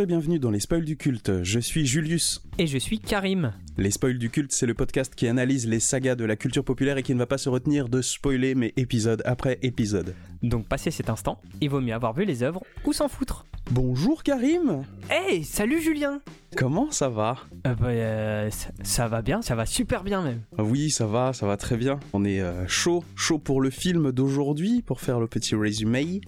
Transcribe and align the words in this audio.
Bonjour 0.00 0.14
et 0.14 0.16
bienvenue 0.16 0.38
dans 0.38 0.50
les 0.50 0.60
spoils 0.60 0.86
du 0.86 0.96
culte. 0.96 1.42
Je 1.42 1.60
suis 1.60 1.84
Julius. 1.84 2.42
Et 2.56 2.66
je 2.66 2.78
suis 2.78 2.98
Karim. 2.98 3.52
Les 3.76 3.90
spoils 3.90 4.16
du 4.16 4.30
culte, 4.30 4.50
c'est 4.50 4.64
le 4.64 4.72
podcast 4.72 5.14
qui 5.14 5.28
analyse 5.28 5.68
les 5.68 5.78
sagas 5.78 6.14
de 6.14 6.24
la 6.24 6.36
culture 6.36 6.64
populaire 6.64 6.96
et 6.96 7.02
qui 7.02 7.12
ne 7.12 7.18
va 7.18 7.26
pas 7.26 7.36
se 7.36 7.50
retenir 7.50 7.90
de 7.90 8.00
spoiler, 8.00 8.54
mais 8.54 8.72
épisode 8.78 9.20
après 9.26 9.58
épisode. 9.60 10.14
Donc, 10.42 10.66
passé 10.66 10.90
cet 10.90 11.10
instant, 11.10 11.42
il 11.60 11.68
vaut 11.68 11.82
mieux 11.82 11.92
avoir 11.92 12.14
vu 12.14 12.24
les 12.24 12.42
œuvres 12.42 12.62
ou 12.86 12.94
s'en 12.94 13.08
foutre. 13.08 13.44
Bonjour 13.72 14.22
Karim 14.22 14.84
Hey, 15.10 15.44
salut 15.44 15.82
Julien 15.82 16.22
Comment 16.56 16.90
ça 16.90 17.08
va 17.08 17.36
Euh, 17.66 17.74
bah, 17.74 17.86
euh, 17.88 18.50
ça, 18.50 18.70
ça 18.82 19.08
va 19.08 19.22
bien, 19.22 19.40
ça 19.42 19.54
va 19.54 19.66
super 19.66 20.02
bien 20.02 20.22
même. 20.22 20.40
Oui, 20.58 20.90
ça 20.90 21.06
va, 21.06 21.32
ça 21.32 21.46
va 21.46 21.56
très 21.56 21.76
bien. 21.76 22.00
On 22.12 22.24
est 22.24 22.40
euh, 22.40 22.66
chaud, 22.66 23.04
chaud 23.14 23.38
pour 23.38 23.60
le 23.60 23.70
film 23.70 24.12
d'aujourd'hui, 24.12 24.82
pour 24.82 25.00
faire 25.00 25.20
le 25.20 25.26
petit 25.26 25.54
résumé. 25.54 26.20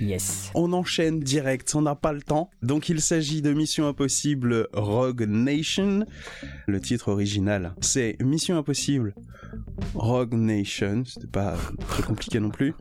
Yes. 0.00 0.50
On 0.54 0.72
enchaîne 0.72 1.20
direct, 1.20 1.74
on 1.74 1.82
n'a 1.82 1.94
pas 1.94 2.12
le 2.12 2.22
temps. 2.22 2.50
Donc 2.62 2.88
il 2.88 3.00
s'agit 3.00 3.42
de 3.42 3.52
Mission 3.52 3.86
Impossible 3.86 4.68
Rogue 4.72 5.26
Nation. 5.28 6.06
Le 6.66 6.80
titre 6.80 7.08
original, 7.08 7.74
c'est 7.80 8.16
Mission 8.20 8.56
Impossible 8.56 9.14
Rogue 9.94 10.34
Nation. 10.34 11.04
C'était 11.04 11.26
pas 11.26 11.56
très 11.88 12.02
compliqué 12.02 12.40
non 12.40 12.50
plus. 12.50 12.74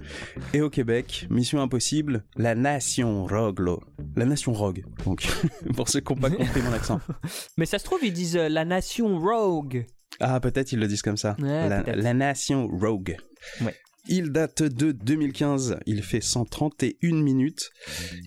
Et 0.54 0.62
au 0.62 0.70
Québec, 0.70 1.28
Mission 1.30 1.62
Impossible, 1.62 2.24
la 2.38 2.56
Nation 2.56 3.26
Rogue. 3.26 3.80
La 4.16 4.26
Nation 4.26 4.54
Rogue. 4.54 4.84
Donc, 5.06 5.28
pour 5.76 5.90
ceux 5.90 6.00
qui 6.00 6.14
n'ont 6.14 6.20
pas 6.20 6.30
compris 6.30 6.62
mon 6.62 6.74
accent. 6.74 6.85
Mais 7.58 7.66
ça 7.66 7.80
se 7.80 7.86
trouve, 7.86 8.00
ils 8.04 8.14
disent 8.14 8.38
euh, 8.38 8.50
la 8.50 8.66
nation 8.66 9.20
Rogue. 9.20 9.86
Ah, 10.20 10.40
peut-être 10.40 10.72
ils 10.72 10.80
le 10.80 10.88
disent 10.88 11.02
comme 11.02 11.18
ça. 11.18 11.36
Ouais, 11.40 11.68
la, 11.70 11.84
peut-être. 11.84 11.98
la 11.98 12.14
Nation 12.14 12.68
Rogue. 12.68 13.18
Ouais. 13.62 13.76
Il 14.08 14.32
date 14.32 14.62
de 14.62 14.92
2015, 14.92 15.80
il 15.88 16.04
fait 16.04 16.22
131 16.22 17.16
minutes 17.24 17.72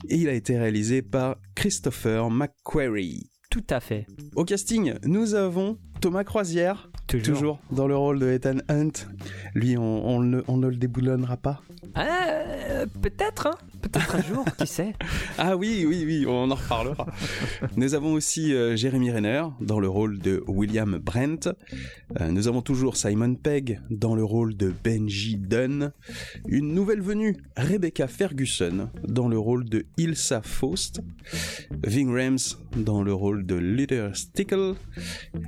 et 0.09 0.17
il 0.17 0.29
a 0.29 0.33
été 0.33 0.59
réalisé 0.59 1.03
par 1.03 1.37
Christopher 1.55 2.31
McQuarrie. 2.31 3.31
Tout 3.51 3.65
à 3.71 3.81
fait. 3.81 4.07
Au 4.35 4.45
casting, 4.45 4.95
nous 5.05 5.35
avons 5.35 5.79
Thomas 6.01 6.25
Croisière, 6.25 6.91
Toujours. 7.09 7.35
toujours 7.35 7.59
dans 7.71 7.89
le 7.89 7.97
rôle 7.97 8.19
de 8.19 8.29
Ethan 8.31 8.59
Hunt. 8.69 8.93
Lui, 9.55 9.79
on, 9.79 10.07
on 10.07 10.21
ne, 10.21 10.43
on 10.47 10.59
ne 10.59 10.69
le 10.69 10.77
déboulonnera 10.77 11.39
pas. 11.39 11.63
Ah, 11.95 12.07
euh, 12.69 12.87
peut-être, 13.01 13.47
hein 13.47 13.55
Peut-être 13.81 14.17
un 14.17 14.23
jour, 14.23 14.45
qui 14.59 14.67
sait 14.67 14.93
Ah 15.39 15.57
oui, 15.57 15.85
oui, 15.87 16.05
oui, 16.05 16.27
on 16.29 16.51
en 16.51 16.55
reparlera. 16.55 17.07
nous 17.77 17.95
avons 17.95 18.13
aussi 18.13 18.53
euh, 18.53 18.77
Jérémy 18.77 19.11
Renner 19.11 19.43
dans 19.61 19.81
le 19.81 19.89
rôle 19.89 20.19
de 20.19 20.43
William 20.47 20.99
Brent. 20.99 21.49
Euh, 22.21 22.31
nous 22.31 22.49
avons 22.49 22.61
toujours 22.61 22.97
Simon 22.97 23.35
Pegg 23.35 23.81
dans 23.91 24.15
le 24.15 24.25
rôle 24.25 24.57
de 24.57 24.73
Benji 24.85 25.37
Dunn. 25.37 25.93
Une 26.47 26.75
nouvelle 26.75 27.01
venue, 27.01 27.37
Rebecca 27.57 28.07
Ferguson 28.07 28.91
dans 29.07 29.29
le 29.29 29.39
rôle 29.39 29.65
de 29.65 29.87
Ilsa 29.97 30.43
Faust. 30.43 31.01
Ving 31.85 32.13
Rhames 32.13 32.39
dans 32.77 33.03
le 33.03 33.15
rôle 33.15 33.47
de 33.47 33.55
Luther 33.55 34.15
Stickle. 34.15 34.75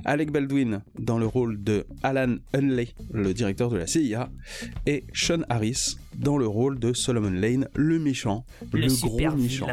Alec 0.05 0.31
Baldwin 0.31 0.81
dans 0.97 1.19
le 1.19 1.25
rôle 1.27 1.50
de 1.57 1.85
Alan 2.03 2.35
Hunley, 2.53 2.89
le 3.13 3.33
directeur 3.33 3.69
de 3.69 3.77
la 3.77 3.87
CIA. 3.87 4.29
Et 4.85 5.03
Sean 5.13 5.41
Harris 5.49 5.97
dans 6.17 6.37
le 6.37 6.47
rôle 6.47 6.77
de 6.79 6.93
Solomon 6.93 7.31
Lane, 7.31 7.67
le 7.75 7.99
méchant, 7.99 8.45
le, 8.73 8.87
gros 9.01 9.31
méchant. 9.35 9.67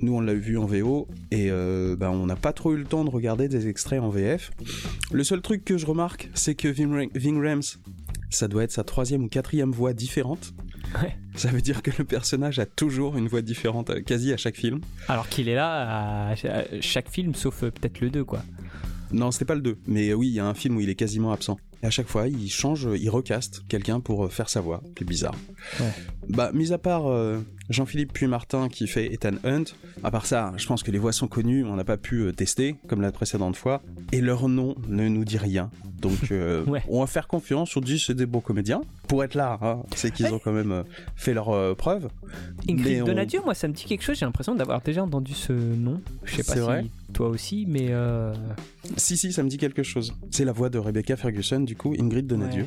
Nous, 0.00 0.14
on 0.14 0.20
l'a 0.20 0.34
vu 0.34 0.58
en 0.58 0.66
VO 0.66 1.08
et 1.30 1.50
euh, 1.50 1.96
ben, 1.96 2.10
on 2.10 2.26
n'a 2.26 2.36
pas 2.36 2.52
trop 2.52 2.74
eu 2.74 2.76
le 2.76 2.84
temps 2.84 3.04
de 3.04 3.10
regarder 3.10 3.48
des 3.48 3.68
extraits 3.68 4.00
en 4.00 4.10
VF. 4.10 4.50
Le 5.12 5.24
seul 5.24 5.40
truc 5.40 5.64
que 5.64 5.78
je 5.78 5.86
remarque, 5.86 6.28
c'est 6.34 6.54
que 6.54 6.68
Ving, 6.68 6.92
Ra- 6.92 7.10
Ving 7.14 7.40
Rhames, 7.42 7.62
ça 8.30 8.48
doit 8.48 8.64
être 8.64 8.72
sa 8.72 8.84
troisième 8.84 9.24
ou 9.24 9.28
quatrième 9.28 9.70
voix 9.72 9.92
différente. 9.92 10.52
Ouais. 11.02 11.16
Ça 11.34 11.48
veut 11.48 11.62
dire 11.62 11.80
que 11.82 11.90
le 11.96 12.04
personnage 12.04 12.58
a 12.58 12.66
toujours 12.66 13.16
une 13.16 13.26
voix 13.28 13.40
différente, 13.40 13.90
euh, 13.90 14.00
quasi 14.02 14.32
à 14.32 14.36
chaque 14.36 14.56
film. 14.56 14.80
Alors 15.08 15.28
qu'il 15.28 15.48
est 15.48 15.54
là 15.54 16.28
à 16.28 16.32
à 16.32 16.80
chaque 16.80 17.08
film, 17.10 17.34
sauf 17.34 17.62
euh, 17.62 17.70
peut-être 17.70 18.00
le 18.00 18.10
2, 18.10 18.24
quoi. 18.24 18.42
Non, 19.12 19.30
c'était 19.30 19.44
pas 19.44 19.54
le 19.54 19.60
2, 19.60 19.78
mais 19.86 20.12
oui, 20.14 20.28
il 20.28 20.34
y 20.34 20.40
a 20.40 20.46
un 20.46 20.54
film 20.54 20.76
où 20.76 20.80
il 20.80 20.88
est 20.88 20.94
quasiment 20.94 21.32
absent. 21.32 21.58
Et 21.82 21.86
à 21.86 21.90
chaque 21.90 22.06
fois, 22.08 22.28
il 22.28 22.48
change, 22.50 22.88
il 22.94 23.10
recaste 23.10 23.62
quelqu'un 23.68 23.98
pour 24.00 24.24
euh, 24.24 24.28
faire 24.28 24.48
sa 24.48 24.60
voix. 24.60 24.82
C'est 24.96 25.04
bizarre. 25.04 25.34
Ouais. 25.80 25.86
Bah, 26.28 26.50
mis 26.54 26.72
à 26.72 26.78
part 26.78 27.08
euh, 27.10 27.40
Jean-Philippe 27.70 28.12
puis 28.12 28.28
Martin 28.28 28.68
qui 28.68 28.86
fait 28.86 29.12
Ethan 29.12 29.32
Hunt, 29.44 29.64
à 30.04 30.10
part 30.12 30.26
ça, 30.26 30.52
je 30.56 30.66
pense 30.66 30.82
que 30.84 30.92
les 30.92 30.98
voix 30.98 31.12
sont 31.12 31.26
connues, 31.26 31.64
on 31.64 31.74
n'a 31.74 31.82
pas 31.84 31.96
pu 31.96 32.20
euh, 32.20 32.32
tester, 32.32 32.76
comme 32.86 33.00
la 33.00 33.10
précédente 33.10 33.56
fois, 33.56 33.82
et 34.12 34.20
leur 34.20 34.48
nom 34.48 34.76
ne 34.88 35.08
nous 35.08 35.24
dit 35.24 35.38
rien. 35.38 35.70
Donc, 36.00 36.30
euh, 36.30 36.64
Ouais. 36.66 36.82
on 36.88 37.00
va 37.00 37.06
faire 37.08 37.26
confiance, 37.26 37.76
on 37.76 37.80
dit 37.80 37.98
c'est 37.98 38.14
des 38.14 38.26
beaux 38.26 38.40
comédiens. 38.40 38.82
Pour 39.08 39.24
être 39.24 39.34
là, 39.34 39.58
hein, 39.60 39.82
c'est 39.96 40.12
qu'ils 40.12 40.26
Ouais. 40.26 40.32
ont 40.32 40.38
quand 40.38 40.52
même 40.52 40.84
fait 41.16 41.34
leur 41.34 41.76
preuve. 41.76 42.08
Ingrid 42.68 43.02
on- 43.02 43.44
moi 43.44 43.54
ça 43.54 43.66
me 43.68 43.72
dit 43.72 43.84
quelque 43.84 44.02
chose, 44.02 44.16
j'ai 44.18 44.24
l'impression 44.24 44.54
d'avoir 44.54 44.80
déjà 44.82 45.02
entendu 45.02 45.32
ce 45.34 45.52
nom. 45.52 46.00
Je 46.24 46.36
sais 46.36 46.44
pas 46.44 46.52
C'est 46.52 46.58
si 46.60 46.64
vrai 46.64 46.86
toi 47.12 47.28
aussi, 47.28 47.64
mais 47.68 47.88
euh, 47.90 48.32
Si, 48.96 49.16
si, 49.16 49.32
ça 49.32 49.42
me 49.42 49.48
dit 49.48 49.58
quelque 49.58 49.82
chose. 49.82 50.14
C'est 50.30 50.44
la 50.44 50.52
voix 50.52 50.70
de 50.70 50.78
Rebecca 50.78 51.16
Ferguson, 51.16 51.60
du 51.60 51.76
coup, 51.76 51.94
Ingrid 51.98 52.26
Donadieu. 52.26 52.66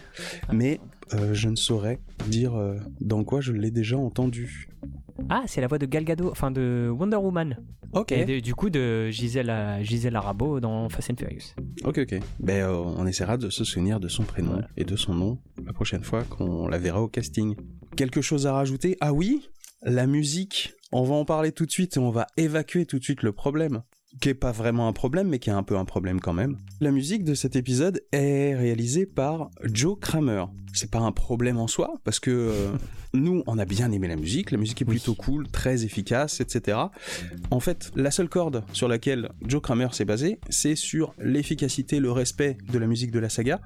Mais 0.53 0.79
euh, 1.13 1.33
je 1.33 1.49
ne 1.49 1.55
saurais 1.55 1.99
dire 2.27 2.55
euh, 2.55 2.77
dans 3.01 3.23
quoi 3.23 3.41
je 3.41 3.51
l'ai 3.51 3.71
déjà 3.71 3.97
entendu. 3.97 4.69
Ah, 5.29 5.43
c'est 5.47 5.61
la 5.61 5.67
voix 5.67 5.77
de 5.77 5.85
Gal 5.85 6.03
Gadot, 6.03 6.29
enfin 6.29 6.51
de 6.51 6.91
Wonder 6.97 7.17
Woman. 7.17 7.57
Ok. 7.93 8.11
Et 8.11 8.25
de- 8.25 8.39
du 8.39 8.53
coup 8.53 8.69
de 8.69 9.09
Gisèle, 9.09 9.79
Gisèle 9.81 10.15
Arabo 10.15 10.59
dans 10.59 10.89
Fast 10.89 11.11
and 11.11 11.15
Furious. 11.17 11.53
Ok, 11.85 11.99
ok. 11.99 12.19
Ben, 12.39 12.63
euh, 12.65 12.73
on 12.73 13.07
essaiera 13.07 13.37
de 13.37 13.49
se 13.49 13.63
souvenir 13.63 13.99
de 13.99 14.07
son 14.09 14.23
prénom 14.23 14.51
Voilà. 14.53 14.67
et 14.77 14.83
de 14.83 14.95
son 14.95 15.13
nom 15.13 15.39
la 15.65 15.71
prochaine 15.73 16.03
fois 16.03 16.23
qu'on 16.23 16.67
la 16.67 16.77
verra 16.77 17.01
au 17.01 17.07
casting. 17.07 17.55
Quelque 17.95 18.21
chose 18.21 18.45
à 18.47 18.53
rajouter? 18.53 18.97
Ah 18.99 19.13
oui, 19.13 19.49
la 19.83 20.05
musique. 20.07 20.73
On 20.91 21.03
va 21.03 21.15
en 21.15 21.25
parler 21.25 21.51
tout 21.51 21.65
de 21.65 21.71
suite 21.71 21.97
et 21.97 21.99
on 21.99 22.11
va 22.11 22.27
évacuer 22.37 22.85
tout 22.85 22.99
de 22.99 23.03
suite 23.03 23.23
le 23.23 23.31
problème. 23.31 23.81
Qui 24.21 24.29
est 24.29 24.33
pas 24.33 24.51
vraiment 24.51 24.87
un 24.87 24.93
problème, 24.93 25.27
mais 25.27 25.39
qui 25.39 25.49
est 25.49 25.53
un 25.53 25.63
peu 25.63 25.77
un 25.77 25.85
problème 25.85 26.19
quand 26.19 26.33
même. 26.33 26.57
La 26.79 26.91
musique 26.91 27.23
de 27.23 27.33
cet 27.33 27.55
épisode 27.55 28.01
est 28.11 28.55
réalisée 28.55 29.05
par 29.05 29.49
Joe 29.63 29.97
Kramer. 29.99 30.45
C'est 30.73 30.91
pas 30.91 30.99
un 30.99 31.11
problème 31.13 31.57
en 31.57 31.67
soi, 31.67 31.93
parce 32.03 32.19
que 32.19 32.31
euh, 32.31 32.71
nous, 33.13 33.43
on 33.47 33.57
a 33.57 33.63
bien 33.63 33.91
aimé 33.93 34.09
la 34.09 34.17
musique. 34.17 34.51
La 34.51 34.57
musique 34.57 34.81
est 34.81 34.85
Oui. 34.85 34.95
plutôt 34.97 35.15
cool, 35.15 35.47
très 35.47 35.85
efficace, 35.85 36.41
etc. 36.41 36.77
En 37.49 37.61
fait, 37.61 37.91
la 37.95 38.11
seule 38.11 38.27
corde 38.27 38.63
sur 38.73 38.89
laquelle 38.89 39.29
Joe 39.45 39.61
Kramer 39.61 39.87
s'est 39.93 40.03
basé, 40.03 40.37
c'est 40.49 40.75
sur 40.75 41.13
l'efficacité, 41.17 42.01
le 42.01 42.11
respect 42.11 42.57
de 42.73 42.77
la 42.77 42.87
musique 42.87 43.11
de 43.11 43.19
la 43.19 43.29
saga. 43.29 43.61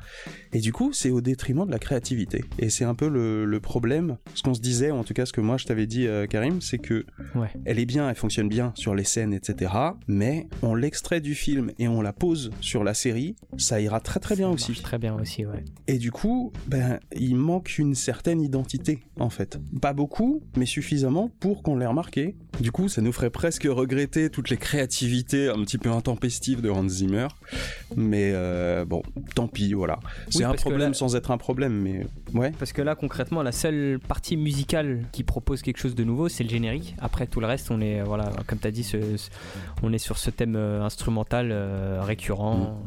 Et 0.53 0.59
du 0.59 0.71
coup, 0.71 0.93
c'est 0.93 1.09
au 1.09 1.19
détriment 1.21 1.65
de 1.65 1.71
la 1.71 1.79
créativité. 1.79 2.43
Et 2.59 2.69
c'est 2.69 2.85
un 2.85 2.93
peu 2.95 3.07
le, 3.09 3.45
le 3.45 3.59
problème. 3.59 4.17
Ce 4.35 4.43
qu'on 4.43 4.53
se 4.53 4.61
disait, 4.61 4.91
ou 4.91 4.95
en 4.95 5.03
tout 5.03 5.13
cas 5.15 5.25
ce 5.25 5.33
que 5.33 5.41
moi 5.41 5.57
je 5.57 5.65
t'avais 5.65 5.87
dit, 5.87 6.05
euh, 6.05 6.27
Karim, 6.27 6.61
c'est 6.61 6.77
que 6.79 7.05
Ouais. 7.35 7.49
elle 7.65 7.79
est 7.79 7.85
bien, 7.87 8.07
elle 8.07 8.15
fonctionne 8.15 8.49
bien 8.49 8.71
sur 8.75 8.93
les 8.93 9.03
scènes, 9.03 9.33
etc. 9.33 9.71
Mais 10.07 10.38
on 10.61 10.75
l'extrait 10.75 11.21
du 11.21 11.35
film 11.35 11.71
et 11.79 11.87
on 11.87 12.01
la 12.01 12.13
pose 12.13 12.51
sur 12.61 12.83
la 12.83 12.93
série, 12.93 13.35
ça 13.57 13.79
ira 13.81 13.99
très 13.99 14.19
très 14.19 14.35
bien 14.35 14.49
aussi. 14.49 14.73
Très 14.73 14.97
bien 14.97 15.15
aussi, 15.15 15.45
ouais. 15.45 15.63
Et 15.87 15.97
du 15.97 16.11
coup, 16.11 16.51
ben, 16.67 16.99
il 17.15 17.35
manque 17.35 17.77
une 17.77 17.95
certaine 17.95 18.41
identité, 18.41 18.99
en 19.19 19.29
fait. 19.29 19.59
Pas 19.81 19.93
beaucoup, 19.93 20.41
mais 20.55 20.65
suffisamment 20.65 21.31
pour 21.39 21.63
qu'on 21.63 21.75
l'ait 21.77 21.85
remarqué. 21.85 22.35
Du 22.59 22.71
coup, 22.71 22.87
ça 22.89 23.01
nous 23.01 23.11
ferait 23.11 23.29
presque 23.29 23.67
regretter 23.69 24.29
toutes 24.29 24.49
les 24.49 24.57
créativités 24.57 25.49
un 25.49 25.61
petit 25.63 25.77
peu 25.77 25.89
intempestives 25.91 26.61
de 26.61 26.69
Hans 26.69 26.87
Zimmer. 26.87 27.27
Mais 27.95 28.31
euh, 28.33 28.85
bon, 28.85 29.01
tant 29.35 29.47
pis, 29.47 29.73
voilà. 29.73 29.99
C'est 30.29 30.39
Oui, 30.39 30.43
un 30.45 30.53
problème 30.53 30.89
là- 30.89 30.93
sans 30.93 31.15
être 31.15 31.31
un 31.31 31.37
problème, 31.37 31.73
mais 31.73 32.05
ouais. 32.33 32.51
Parce 32.59 32.73
que 32.73 32.81
là, 32.81 32.95
concrètement, 32.95 33.43
la 33.43 33.51
seule 33.51 33.99
partie 34.07 34.37
musicale 34.37 35.05
qui 35.11 35.23
propose 35.23 35.61
quelque 35.61 35.77
chose 35.79 35.95
de 35.95 36.03
nouveau, 36.03 36.29
c'est 36.29 36.43
le 36.43 36.49
générique. 36.49 36.95
Après, 36.99 37.27
tout 37.27 37.39
le 37.39 37.45
reste, 37.47 37.71
on 37.71 37.81
est, 37.81 38.01
euh, 38.01 38.03
voilà, 38.03 38.31
comme 38.47 38.59
tu 38.59 38.67
as 38.67 38.71
dit, 38.71 38.83
ce- 38.83 39.17
ce- 39.17 39.29
on 39.83 39.93
est 39.93 39.97
sur 39.97 40.17
ce 40.17 40.28
thème 40.31 40.55
euh, 40.55 40.83
instrumental 40.83 41.49
euh, 41.51 42.01
récurrent. 42.01 42.81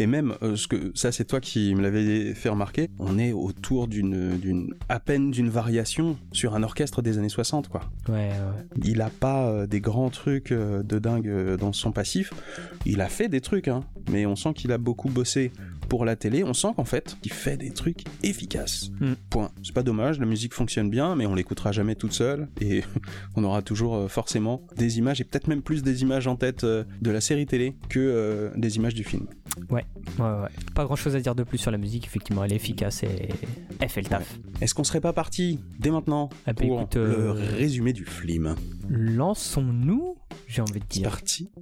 Et 0.00 0.06
même, 0.06 0.34
euh, 0.42 0.56
ce 0.56 0.66
que 0.66 0.90
ça 0.94 1.12
c'est 1.12 1.26
toi 1.26 1.38
qui 1.38 1.74
me 1.76 1.82
l'avais 1.82 2.34
fait 2.34 2.48
remarquer, 2.48 2.90
on 2.98 3.18
est 3.18 3.32
autour 3.32 3.86
d'une, 3.86 4.36
d'une 4.36 4.74
à 4.88 4.98
peine 4.98 5.30
d'une 5.30 5.48
variation 5.48 6.16
sur 6.32 6.56
un 6.56 6.62
orchestre 6.64 7.02
des 7.02 7.18
années 7.18 7.28
60, 7.28 7.68
quoi. 7.68 7.82
Ouais, 8.08 8.14
ouais. 8.14 8.64
Il 8.82 9.00
a 9.00 9.10
pas 9.10 9.66
des 9.66 9.80
grands 9.80 10.10
trucs 10.10 10.52
de 10.52 10.98
dingue 10.98 11.56
dans 11.56 11.72
son 11.72 11.92
passif. 11.92 12.32
Il 12.84 13.00
a 13.00 13.08
fait 13.08 13.28
des 13.28 13.40
trucs, 13.40 13.68
hein, 13.68 13.84
mais 14.10 14.26
on 14.26 14.34
sent 14.34 14.54
qu'il 14.54 14.72
a 14.72 14.78
beaucoup 14.78 15.08
bossé 15.08 15.52
pour 15.94 16.04
la 16.04 16.16
télé. 16.16 16.42
On 16.42 16.54
sent 16.54 16.72
qu'en 16.74 16.84
fait, 16.84 17.16
il 17.22 17.32
fait 17.32 17.56
des 17.56 17.70
trucs 17.70 18.02
efficaces. 18.24 18.90
Mm. 18.98 19.12
Point. 19.30 19.52
C'est 19.62 19.72
pas 19.72 19.84
dommage, 19.84 20.18
la 20.18 20.26
musique 20.26 20.52
fonctionne 20.52 20.90
bien, 20.90 21.14
mais 21.14 21.24
on 21.24 21.36
l'écoutera 21.36 21.70
jamais 21.70 21.94
toute 21.94 22.12
seule 22.12 22.48
et 22.60 22.82
on 23.36 23.44
aura 23.44 23.62
toujours 23.62 23.94
euh, 23.94 24.08
forcément 24.08 24.62
des 24.76 24.98
images 24.98 25.20
et 25.20 25.24
peut-être 25.24 25.46
même 25.46 25.62
plus 25.62 25.84
des 25.84 26.02
images 26.02 26.26
en 26.26 26.34
tête 26.34 26.64
euh, 26.64 26.82
de 27.00 27.12
la 27.12 27.20
série 27.20 27.46
télé 27.46 27.76
que 27.88 28.00
euh, 28.00 28.50
des 28.56 28.74
images 28.74 28.96
du 28.96 29.04
film. 29.04 29.28
Ouais, 29.70 29.86
ouais, 30.18 30.24
ouais. 30.24 30.48
Pas 30.74 30.84
grand 30.84 30.96
chose 30.96 31.14
à 31.14 31.20
dire 31.20 31.36
de 31.36 31.44
plus 31.44 31.58
sur 31.58 31.70
la 31.70 31.78
musique, 31.78 32.06
effectivement, 32.06 32.42
elle 32.42 32.52
est 32.52 32.56
efficace 32.56 33.04
et 33.04 33.28
elle 33.78 33.88
fait 33.88 34.02
le 34.02 34.08
taf. 34.08 34.36
Est-ce 34.60 34.74
qu'on 34.74 34.82
serait 34.82 35.00
pas 35.00 35.12
parti 35.12 35.60
dès 35.78 35.92
maintenant 35.92 36.28
Ah 36.44 36.54
bah 36.54 36.64
pour 36.66 36.80
écoute, 36.80 36.96
le 36.96 37.30
résumé 37.30 37.92
du 37.92 38.04
film? 38.04 38.56
Lançons-nous, 38.88 40.16
j'ai 40.48 40.60
envie 40.60 40.80
de 40.80 40.84
C'est 40.90 40.98
dire. 40.98 41.10
parti. 41.10 41.52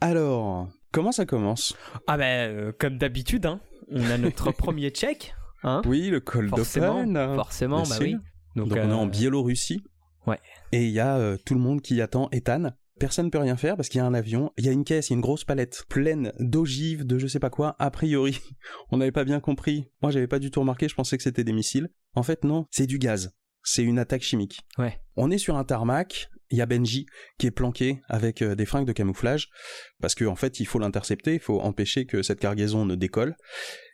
Alors, 0.00 0.68
comment 0.92 1.12
ça 1.12 1.26
commence? 1.26 1.76
Ah 2.06 2.16
bah, 2.16 2.24
euh, 2.24 2.72
comme 2.78 2.98
d'habitude, 2.98 3.46
hein, 3.46 3.60
on 3.90 4.04
a 4.10 4.18
notre 4.18 4.52
premier 4.56 4.90
check, 4.90 5.34
hein, 5.64 5.82
Oui, 5.86 6.08
le 6.08 6.20
cold 6.20 6.50
forcément, 6.50 7.00
open. 7.00 7.16
hein. 7.16 7.34
forcément, 7.34 7.82
bah 7.82 7.96
oui. 8.00 8.16
Donc, 8.56 8.68
on 8.72 8.76
est 8.76 8.80
euh, 8.80 8.92
en 8.94 9.06
Biélorussie. 9.06 9.82
ouais. 10.26 10.38
Et 10.72 10.84
il 10.84 10.90
y 10.92 11.00
a 11.00 11.16
euh, 11.16 11.36
tout 11.44 11.54
le 11.54 11.60
monde 11.60 11.80
qui 11.82 12.00
attend 12.00 12.28
Ethan. 12.32 12.70
Personne 13.00 13.26
ne 13.26 13.30
peut 13.30 13.38
rien 13.38 13.56
faire 13.56 13.76
parce 13.76 13.88
qu'il 13.88 13.98
y 13.98 14.02
a 14.02 14.06
un 14.06 14.14
avion, 14.14 14.52
il 14.58 14.66
y 14.66 14.68
a 14.68 14.72
une 14.72 14.84
caisse, 14.84 15.08
il 15.08 15.12
y 15.12 15.14
a 15.14 15.16
une 15.16 15.22
grosse 15.22 15.44
palette 15.44 15.84
pleine 15.88 16.32
d'ogives, 16.38 17.04
de 17.06 17.18
je 17.18 17.26
sais 17.26 17.40
pas 17.40 17.50
quoi. 17.50 17.74
A 17.78 17.90
priori, 17.90 18.38
on 18.92 18.98
n'avait 18.98 19.10
pas 19.12 19.24
bien 19.24 19.40
compris. 19.40 19.90
Moi, 20.02 20.12
j'avais 20.12 20.26
pas 20.28 20.38
du 20.38 20.50
tout 20.50 20.60
remarqué, 20.60 20.88
je 20.88 20.94
pensais 20.94 21.16
que 21.16 21.22
c'était 21.22 21.42
des 21.44 21.52
missiles. 21.54 21.88
En 22.14 22.22
fait, 22.22 22.44
non, 22.44 22.66
c'est 22.70 22.86
du 22.86 22.98
gaz. 22.98 23.32
C'est 23.64 23.82
une 23.82 23.98
attaque 23.98 24.22
chimique. 24.22 24.60
Ouais. 24.78 25.00
On 25.16 25.30
est 25.30 25.38
sur 25.38 25.56
un 25.56 25.64
tarmac, 25.64 26.28
il 26.52 26.58
y 26.58 26.60
a 26.60 26.66
Benji 26.66 27.06
qui 27.38 27.46
est 27.46 27.50
planqué 27.50 28.00
avec 28.08 28.42
euh, 28.42 28.54
des 28.54 28.66
fringues 28.66 28.86
de 28.86 28.92
camouflage 28.92 29.48
parce 30.00 30.14
qu'en 30.14 30.32
en 30.32 30.36
fait 30.36 30.60
il 30.60 30.66
faut 30.66 30.78
l'intercepter, 30.78 31.34
il 31.34 31.40
faut 31.40 31.60
empêcher 31.60 32.06
que 32.06 32.22
cette 32.22 32.38
cargaison 32.38 32.84
ne 32.84 32.94
décolle. 32.94 33.34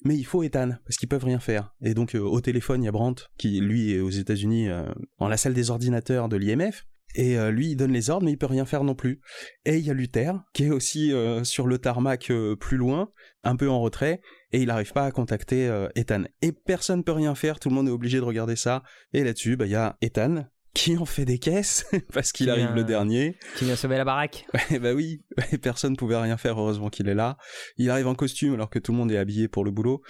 Mais 0.05 0.17
il 0.17 0.25
faut 0.25 0.43
Ethan 0.43 0.73
parce 0.85 0.97
qu'ils 0.97 1.09
peuvent 1.09 1.25
rien 1.25 1.39
faire. 1.39 1.75
Et 1.81 1.95
donc 1.95 2.15
euh, 2.15 2.21
au 2.21 2.41
téléphone 2.41 2.83
il 2.83 2.87
y 2.87 2.89
a 2.89 2.93
Brandt 2.93 3.25
qui 3.39 3.61
lui 3.61 3.93
est 3.93 4.01
aux 4.01 4.11
États-Unis 4.11 4.69
euh, 4.69 4.85
en 5.19 5.29
la 5.29 5.37
salle 5.37 5.55
des 5.55 5.71
ordinateurs 5.71 6.29
de 6.29 6.37
l'IMF. 6.37 6.85
Et 7.15 7.39
lui, 7.51 7.71
il 7.71 7.77
donne 7.77 7.91
les 7.91 8.11
ordres, 8.11 8.27
mais 8.27 8.33
il 8.33 8.37
peut 8.37 8.45
rien 8.45 8.67
faire 8.67 8.85
non 8.85 8.95
plus. 8.95 9.23
Et 9.65 9.79
il 9.79 9.85
y 9.85 9.91
a 9.91 9.95
Luther, 9.95 10.35
qui 10.53 10.65
est 10.65 10.71
aussi 10.71 11.11
sur 11.43 11.67
le 11.67 11.79
tarmac 11.79 12.31
plus 12.61 12.77
loin, 12.77 13.11
un 13.45 13.57
peu 13.57 13.69
en 13.69 13.81
retrait, 13.81 14.21
et 14.53 14.61
il 14.61 14.67
n'arrive 14.67 14.93
pas 14.93 15.07
à 15.07 15.11
contacter 15.11 15.87
Ethan. 15.95 16.25
Et 16.43 16.53
personne 16.53 17.03
peut 17.03 17.13
rien 17.13 17.35
faire, 17.35 17.61
tout 17.61 17.71
le 17.71 17.75
monde 17.75 17.89
est 17.89 17.93
obligé 17.93 18.19
de 18.19 18.25
regarder 18.25 18.57
ça. 18.57 18.83
Et 19.15 19.25
là-dessus, 19.25 19.57
bah, 19.57 19.65
il 19.65 19.73
y 19.73 19.75
a 19.75 19.97
Ethan, 20.03 20.45
qui 20.75 20.97
en 20.97 21.05
fait 21.05 21.25
des 21.25 21.39
caisses 21.39 21.87
parce 22.13 22.33
qu'il 22.33 22.51
arrive 22.51 22.73
le 22.75 22.85
dernier. 22.85 23.37
Qui 23.57 23.65
vient 23.65 23.77
sauver 23.77 23.97
la 23.97 24.05
baraque. 24.05 24.47
bah 24.81 24.93
oui, 24.95 25.23
personne 25.63 25.97
pouvait 25.97 26.17
rien 26.17 26.37
faire, 26.37 26.59
heureusement 26.59 26.89
qu'il 26.89 27.09
est 27.09 27.15
là. 27.15 27.37
Il 27.77 27.91
arrive 27.91 28.07
en 28.07 28.15
costume 28.15 28.55
alors 28.55 28.71
que 28.71 28.79
tout 28.79 28.93
le 28.93 28.99
monde 28.99 29.13
est 29.13 29.19
habillé 29.19 29.49
pour 29.49 29.65
le 29.65 29.71
boulot. 29.71 30.03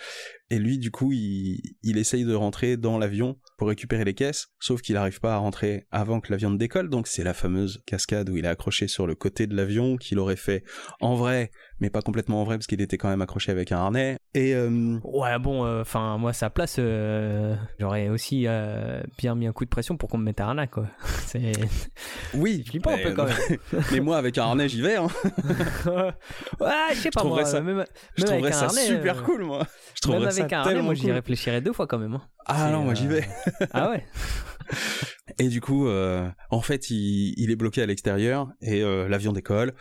Et 0.51 0.59
lui, 0.59 0.79
du 0.79 0.91
coup, 0.91 1.13
il, 1.13 1.61
il 1.83 1.99
essaye 1.99 2.25
de 2.25 2.35
rentrer 2.35 2.77
dans 2.77 2.99
l'avion 2.99 3.37
pour 3.59 3.69
récupérer 3.69 4.05
les 4.05 4.15
caisses, 4.15 4.49
sauf 4.61 4.81
qu'il 4.81 4.95
n'arrive 4.95 5.21
pas 5.21 5.35
à 5.35 5.37
rentrer 5.37 5.87
avant 5.91 6.21
que 6.21 6.31
l'avion 6.31 6.49
ne 6.49 6.57
décolle, 6.57 6.89
donc 6.89 7.09
c'est 7.09 7.25
la 7.25 7.35
fameuse 7.35 7.83
cascade 7.87 8.31
où 8.31 8.37
il 8.37 8.45
est 8.45 8.49
accroché 8.49 8.87
sur 8.87 9.07
le 9.07 9.17
côté 9.17 9.47
de 9.47 9.57
l'avion, 9.57 9.97
qu'il 9.97 10.19
aurait 10.21 10.37
fait 10.37 10.63
en 11.01 11.17
vrai, 11.17 11.51
mais 11.81 11.91
pas 11.91 12.01
complètement 12.01 12.41
en 12.41 12.45
vrai, 12.45 12.57
parce 12.57 12.69
qu'il 12.69 12.81
était 12.81 12.97
quand 12.97 13.09
même 13.09 13.21
accroché 13.21 13.51
avec 13.51 13.73
un 13.73 13.79
harnais. 13.79 14.17
Et 14.35 14.55
euh, 14.55 14.99
Ouais, 15.03 15.39
bon, 15.41 15.65
euh, 15.65 15.83
enfin, 15.83 16.19
moi, 16.19 16.33
sa 16.33 16.51
place, 16.51 16.77
euh, 16.79 17.57
j'aurais 17.81 18.09
aussi 18.09 18.47
bien 19.19 19.35
mis 19.35 19.49
un 19.49 19.53
coup 19.53 19.65
de 19.65 19.71
pression 19.71 19.97
pour 19.97 20.09
qu'on 20.09 20.19
me 20.19 20.25
mette 20.25 20.41
un 20.41 20.49
harnais, 20.49 20.69
quoi. 20.69 20.87
C'est... 21.27 21.53
Oui, 22.35 22.63
flippant 22.65 22.93
un 22.93 22.99
peu 22.99 23.13
quand 23.13 23.27
même. 23.27 23.59
mais 23.93 24.01
moi, 24.01 24.19
avec 24.19 24.39
un 24.39 24.43
harnais, 24.43 24.69
j'y 24.69 24.83
vais, 24.83 24.97
hein. 24.97 25.09
ouais, 26.61 26.75
je 26.93 27.01
sais 27.01 27.11
pas, 27.11 27.25
moi, 27.25 27.45
ça, 27.45 27.61
même, 27.61 27.85
je 28.17 28.25
trouverais 28.25 28.53
ça 28.53 28.69
super 28.69 29.25
cool, 29.25 29.45
moi. 29.45 29.67
Je 29.95 30.01
trouverais 30.03 30.27
même 30.27 30.38
avec 30.41 30.51
ça 30.51 30.59
un 30.59 30.61
harnais, 30.61 30.83
moi, 30.83 30.95
cool. 30.95 31.03
j'y 31.03 31.13
réfléchirais 31.13 31.61
deux 31.61 31.73
fois 31.73 31.87
quand 31.87 31.99
même. 31.99 32.15
Hein. 32.15 32.23
Ah 32.47 32.71
non, 32.71 32.83
moi, 32.85 32.95
j'y 32.95 33.07
vais. 33.07 33.25
ah 33.73 33.91
ouais 33.91 34.05
Et 35.39 35.49
du 35.49 35.61
coup, 35.61 35.87
euh, 35.87 36.29
en 36.51 36.61
fait, 36.61 36.91
il, 36.91 37.35
il, 37.37 37.51
est 37.51 37.57
bloqué 37.57 37.83
à 37.83 37.87
l'extérieur 37.87 38.51
et 38.61 38.83
euh, 38.83 39.09
l'avion 39.09 39.33
décolle. 39.33 39.75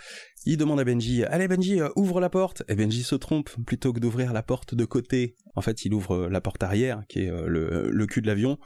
Il 0.45 0.57
demande 0.57 0.79
à 0.79 0.83
Benji, 0.83 1.23
allez 1.25 1.47
Benji, 1.47 1.81
euh, 1.81 1.89
ouvre 1.95 2.21
la 2.21 2.29
porte. 2.29 2.63
Et 2.67 2.75
Benji 2.75 3.03
se 3.03 3.15
trompe, 3.15 3.49
plutôt 3.65 3.91
que 3.91 3.99
d'ouvrir 3.99 4.33
la 4.33 4.43
porte 4.43 4.75
de 4.75 4.85
côté. 4.85 5.35
En 5.55 5.61
fait, 5.61 5.85
il 5.85 5.93
ouvre 5.93 6.27
la 6.27 6.41
porte 6.41 6.63
arrière, 6.63 7.03
qui 7.09 7.19
est 7.19 7.31
le, 7.31 7.89
le, 7.89 8.05
cul 8.05 8.21
de 8.21 8.27
l'avion. 8.27 8.57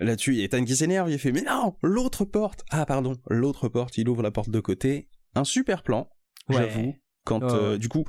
Là-dessus, 0.00 0.32
il 0.32 0.38
y 0.38 0.42
a 0.42 0.44
Ethan 0.44 0.64
qui 0.64 0.76
s'énerve, 0.76 1.10
il 1.10 1.18
fait, 1.18 1.32
mais 1.32 1.42
non, 1.42 1.76
l'autre 1.82 2.24
porte. 2.24 2.64
Ah 2.70 2.84
pardon, 2.84 3.16
l'autre 3.28 3.68
porte, 3.68 3.96
il 3.98 4.08
ouvre 4.08 4.22
la 4.22 4.30
porte 4.30 4.50
de 4.50 4.60
côté. 4.60 5.08
Un 5.34 5.44
super 5.44 5.82
plan, 5.82 6.10
ouais. 6.48 6.56
j'avoue. 6.56 6.94
Quand, 7.24 7.40
Oh, 7.42 7.54
euh, 7.54 7.78
du 7.78 7.88
coup, 7.88 8.04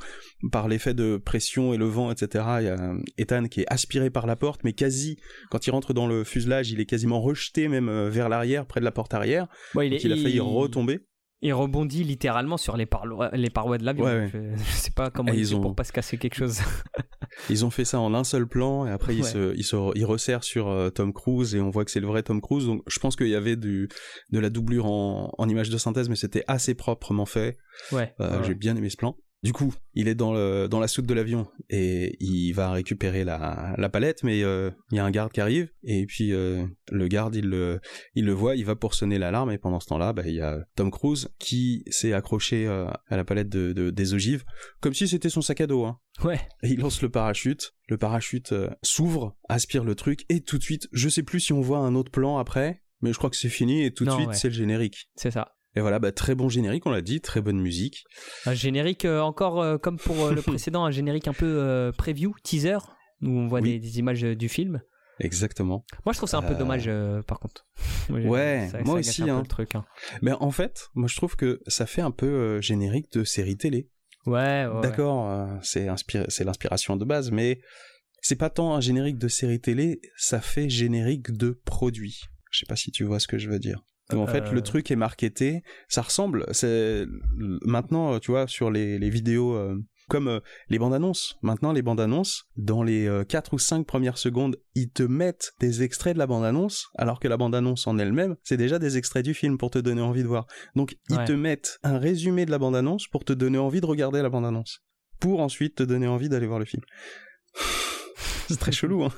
par 0.51 0.68
l'effet 0.70 0.94
de 0.94 1.18
pression 1.18 1.74
et 1.74 1.77
le 1.77 1.86
vent, 1.86 2.12
etc., 2.12 2.46
il 2.60 2.65
y 2.65 2.70
a 2.70 2.94
Ethan 3.18 3.48
qui 3.48 3.62
est 3.62 3.65
aspiré 3.72 4.10
par 4.10 4.25
la 4.25 4.36
porte, 4.38 4.62
mais 4.63 4.72
quasi, 4.74 5.18
quand 5.50 5.68
il 5.68 5.72
rentre 5.72 5.94
dans 5.94 6.08
le 6.08 6.24
fuselage, 6.24 6.72
il 6.72 6.80
est 6.80 6.86
quasiment 6.86 7.20
rejeté 7.22 7.68
même 7.68 7.89
euh, 7.89 8.10
vers 8.10 8.30
l'arrière, 8.30 8.65
près 8.65 8.80
de 8.80 8.86
la 8.86 8.91
porte 8.91 9.13
arrière. 9.13 9.48
Bon, 9.75 9.82
il, 9.82 9.89
donc 9.91 10.00
est, 10.00 10.03
il 10.03 10.13
a 10.13 10.15
failli 10.15 10.36
il- 10.36 10.41
retomber. 10.41 11.01
Il 11.44 11.53
rebondit 11.53 12.03
littéralement 12.03 12.56
sur 12.58 12.77
les, 12.77 12.86
parois, 12.86 13.32
les 13.34 13.50
parois 13.50 13.80
de 13.80 13.84
l'avion. 13.84 14.06
Ouais, 14.06 14.30
ouais. 14.34 14.53
Je, 14.58 14.63
sais 14.74 14.91
pas 14.91 15.10
comment 15.10 15.34
il 15.34 15.39
ils 15.39 15.48
fait 15.48 15.56
ont- 15.56 15.62
pour 15.62 15.75
pas 15.75 15.84
se 15.84 15.91
casser 15.91 16.18
quelque 16.18 16.36
chose. 16.36 16.60
Ils 17.50 17.65
ont 17.65 17.69
fait 17.69 17.86
ça 17.86 18.00
en 18.00 18.13
un 18.13 18.24
seul 18.24 18.48
plan, 18.48 18.86
et 18.86 18.91
après, 18.91 19.15
ils, 19.15 19.25
se, 19.25 19.55
ils, 19.55 19.63
se, 19.63 19.75
ils 19.98 20.05
resserrent 20.05 20.43
sur 20.43 20.69
euh, 20.69 20.89
Tom 20.89 21.12
Cruise, 21.13 21.55
et 21.55 21.62
on 21.62 21.69
voit 21.69 21.86
que 21.86 21.91
c'est 21.91 22.00
le 22.00 22.07
vrai 22.07 22.24
Tom 22.24 22.41
Cruise. 22.41 22.65
Donc, 22.65 22.83
je 22.88 23.00
pense 23.00 23.15
qu'il 23.15 23.27
y 23.29 23.36
avait 23.36 23.55
du, 23.55 23.89
de 24.29 24.39
la 24.39 24.50
doublure 24.50 24.86
en, 24.86 25.33
en 25.38 25.50
image 25.50 25.69
de 25.69 25.77
synthèse, 25.77 26.07
mais 26.07 26.15
c'était 26.15 26.43
assez 26.48 26.75
proprement 26.75 27.25
fait. 27.25 27.57
Ouais. 27.91 28.13
Euh, 28.19 28.39
ouais. 28.39 28.48
J'ai 28.48 28.53
bien 28.55 28.75
aimé 28.75 28.89
ce 28.89 28.98
plan. 28.98 29.17
Du 29.43 29.53
coup, 29.53 29.74
il 29.95 30.07
est 30.07 30.13
dans, 30.13 30.33
le, 30.33 30.67
dans 30.67 30.79
la 30.79 30.88
soute 30.88 31.07
de 31.07 31.15
l'avion 31.15 31.48
et 31.67 32.15
il 32.19 32.51
va 32.51 32.71
récupérer 32.71 33.24
la, 33.24 33.74
la 33.75 33.89
palette, 33.89 34.24
mais 34.24 34.43
euh, 34.43 34.69
il 34.91 34.98
y 34.98 35.00
a 35.00 35.03
un 35.05 35.10
garde 35.10 35.31
qui 35.31 35.41
arrive 35.41 35.71
et 35.83 36.05
puis 36.05 36.31
euh, 36.31 36.63
le 36.91 37.07
garde 37.07 37.33
il 37.36 37.48
le, 37.50 37.79
il 38.13 38.25
le 38.25 38.33
voit, 38.33 38.55
il 38.55 38.65
va 38.65 38.75
pour 38.75 38.93
sonner 38.93 39.17
l'alarme 39.17 39.50
et 39.51 39.57
pendant 39.57 39.79
ce 39.79 39.88
temps-là, 39.88 40.13
bah, 40.13 40.21
il 40.27 40.36
y 40.36 40.41
a 40.41 40.60
Tom 40.75 40.91
Cruise 40.91 41.27
qui 41.39 41.83
s'est 41.89 42.13
accroché 42.13 42.67
euh, 42.67 42.86
à 43.07 43.17
la 43.17 43.24
palette 43.25 43.50
de, 43.50 43.74
de- 43.74 43.89
des 43.89 44.13
ogives 44.13 44.43
comme 44.79 44.93
si 44.93 45.07
c'était 45.07 45.29
son 45.29 45.41
sac 45.41 45.60
à 45.62 45.65
dos. 45.65 45.86
Hein. 45.86 45.98
Ouais. 46.24 46.39
Et 46.62 46.67
il 46.69 46.79
lance 46.79 47.01
le 47.01 47.10
parachute, 47.10 47.74
le 47.89 47.98
parachute 47.98 48.53
s'ouvre, 48.83 49.36
aspire 49.50 49.83
le 49.83 49.95
truc 49.95 50.24
et 50.29 50.41
tout 50.41 50.60
de 50.60 50.63
suite, 50.63 50.88
je 50.91 51.10
sais 51.10 51.24
plus 51.24 51.39
si 51.39 51.51
on 51.51 51.62
voit 51.62 51.79
un 51.79 51.95
autre 51.95 52.12
plan 52.12 52.38
après, 52.38 52.83
mais 53.01 53.12
je 53.12 53.17
crois 53.17 53.31
que 53.31 53.38
c'est 53.38 53.50
fini 53.50 53.83
et 53.83 53.91
tout 53.91 54.03
de 54.05 54.10
Non, 54.12 54.17
suite 54.17 54.27
ouais. 54.29 54.36
c'est 54.36 54.50
le 54.50 54.53
générique. 54.53 55.10
C'est 55.15 55.31
ça. 55.31 55.53
Et 55.75 55.80
voilà, 55.82 56.00
bah, 56.00 56.12
très 56.12 56.36
bon 56.36 56.50
générique, 56.50 56.86
on 56.86 56.92
l'a 56.92 57.01
dit, 57.01 57.22
très 57.22 57.42
bonne 57.42 57.60
musique. 57.60 58.04
Un 58.46 58.54
générique 58.54 59.06
euh, 59.06 59.22
encore 59.22 59.62
euh, 59.62 59.78
comme 59.78 59.98
pour 59.98 60.25
euh, 60.25 60.34
le 60.34 60.42
précédent, 60.42 60.84
un 60.86 60.92
générique 60.92 61.28
un 61.28 61.34
peu 61.34 61.92
preview, 61.98 62.34
teaser, 62.44 62.78
où 63.22 63.30
on 63.30 63.48
voit 63.48 63.62
Oui. 63.62 63.72
des, 63.74 63.80
des 63.80 64.00
images 64.00 64.22
du 64.22 64.50
film. 64.50 64.82
Exactement. 65.20 65.86
Moi, 66.06 66.13
je 66.13 66.18
trouve 66.18 66.30
ça 66.30 66.38
un 66.40 66.42
peu 66.42 66.56
dommage, 66.56 66.90
par 67.28 67.40
contre. 67.40 67.68
Moi, 68.10 68.20
Ouais, 68.22 68.68
ça- 68.72 68.82
moi 68.82 69.01
ça 69.04 69.10
aussi, 69.10 69.30
hein. 69.30 69.42
le 69.42 69.48
truc. 69.48 69.75
hein. 69.75 69.86
Mais 70.22 70.32
en 70.32 70.50
fait, 70.51 70.88
moi 70.96 71.08
je 71.08 71.16
trouve 71.16 71.36
que 71.36 71.62
ça 71.68 71.86
fait 71.86 72.01
un 72.01 72.10
peu 72.12 72.60
générique 72.60 73.12
de 73.13 73.24
série 73.24 73.56
télé. 73.56 73.88
Ouais, 74.25 74.66
ouais. 74.66 74.82
D'accord, 74.82 75.48
c'est 75.62 75.86
l'inspiration 76.44 76.98
de 76.98 77.06
base, 77.06 77.32
mais 77.32 77.62
c'est 78.22 78.36
pas 78.36 78.50
tant 78.50 78.74
un 78.75 78.82
générique 78.82 79.18
de 79.20 79.28
série 79.28 79.62
télé, 79.62 80.01
ça 80.18 80.42
fait 80.42 80.70
générique 80.70 81.32
de 81.32 81.51
produit. 81.66 82.22
Je 82.51 82.60
sais 82.60 82.66
pas 82.68 82.75
si 82.75 82.92
tu 82.92 83.04
vois 83.04 83.20
ce 83.20 83.28
que 83.28 83.38
je 83.38 83.48
veux 83.50 83.60
dire. 83.60 83.84
Donc, 84.15 84.27
en 84.30 84.32
fait, 84.32 84.44
Euh. 84.46 84.51
le 84.51 84.62
truc 84.62 84.91
est 84.91 84.96
marketé, 84.96 85.63
ça 85.88 86.01
ressemble. 86.01 86.46
C'est 86.51 87.06
maintenant, 87.65 88.13
euh, 88.13 88.20
tu 88.20 88.32
vois, 88.32 88.48
sur 88.48 88.72
les, 88.72 89.00
les 89.00 89.10
vidéos. 89.10 89.53
euh, 89.56 89.75
comme 90.10 90.27
euh, 90.27 90.39
les 90.68 90.77
bandes 90.77 90.94
annonces. 90.94 91.38
Maintenant, 91.41 91.72
les 91.72 91.82
bandes 91.82 92.01
annonces, 92.01 92.44
dans 92.58 92.84
les 92.84 93.10
4 93.30 93.53
ou 93.53 93.60
5 93.60 93.86
premières 93.88 94.18
secondes, 94.18 94.58
ils 94.75 94.89
te 94.89 95.03
mettent 95.03 95.53
des 95.62 95.84
extraits 95.84 96.15
de 96.15 96.20
la 96.20 96.27
bande 96.27 96.44
annonce, 96.44 96.88
alors 96.98 97.18
que 97.22 97.30
la 97.30 97.38
bande 97.38 97.56
annonce 97.56 97.88
en 97.88 97.98
elle-même, 97.98 98.36
c'est 98.44 98.58
déjà 98.58 98.77
des 98.77 98.98
extraits 98.98 99.24
du 99.24 99.34
film 99.34 99.58
pour 99.58 99.72
te 99.72 99.80
donner 99.80 100.01
envie 100.01 100.24
de 100.24 100.27
voir. 100.27 100.48
Donc, 100.75 100.98
ils 101.10 101.15
Ouais. 101.15 101.24
te 101.24 101.32
mettent 101.32 101.77
un 101.84 101.98
résumé 101.98 102.46
de 102.46 102.51
la 102.51 102.58
bande 102.60 102.75
annonce 102.75 103.08
pour 103.08 103.24
te 103.24 103.32
donner 103.32 103.58
envie 103.58 103.80
de 103.80 103.86
regarder 103.86 104.22
la 104.22 104.30
bande 104.30 104.46
annonce. 104.46 104.80
Pour 105.22 105.39
ensuite 105.39 105.75
te 105.75 105.84
donner 105.84 106.08
envie 106.08 106.27
d'aller 106.27 106.48
voir 106.48 106.60
le 106.60 106.65
film. 106.65 106.82
c'est 108.48 108.60
très 108.60 108.72
chelou, 108.72 109.03
hein. 109.03 109.12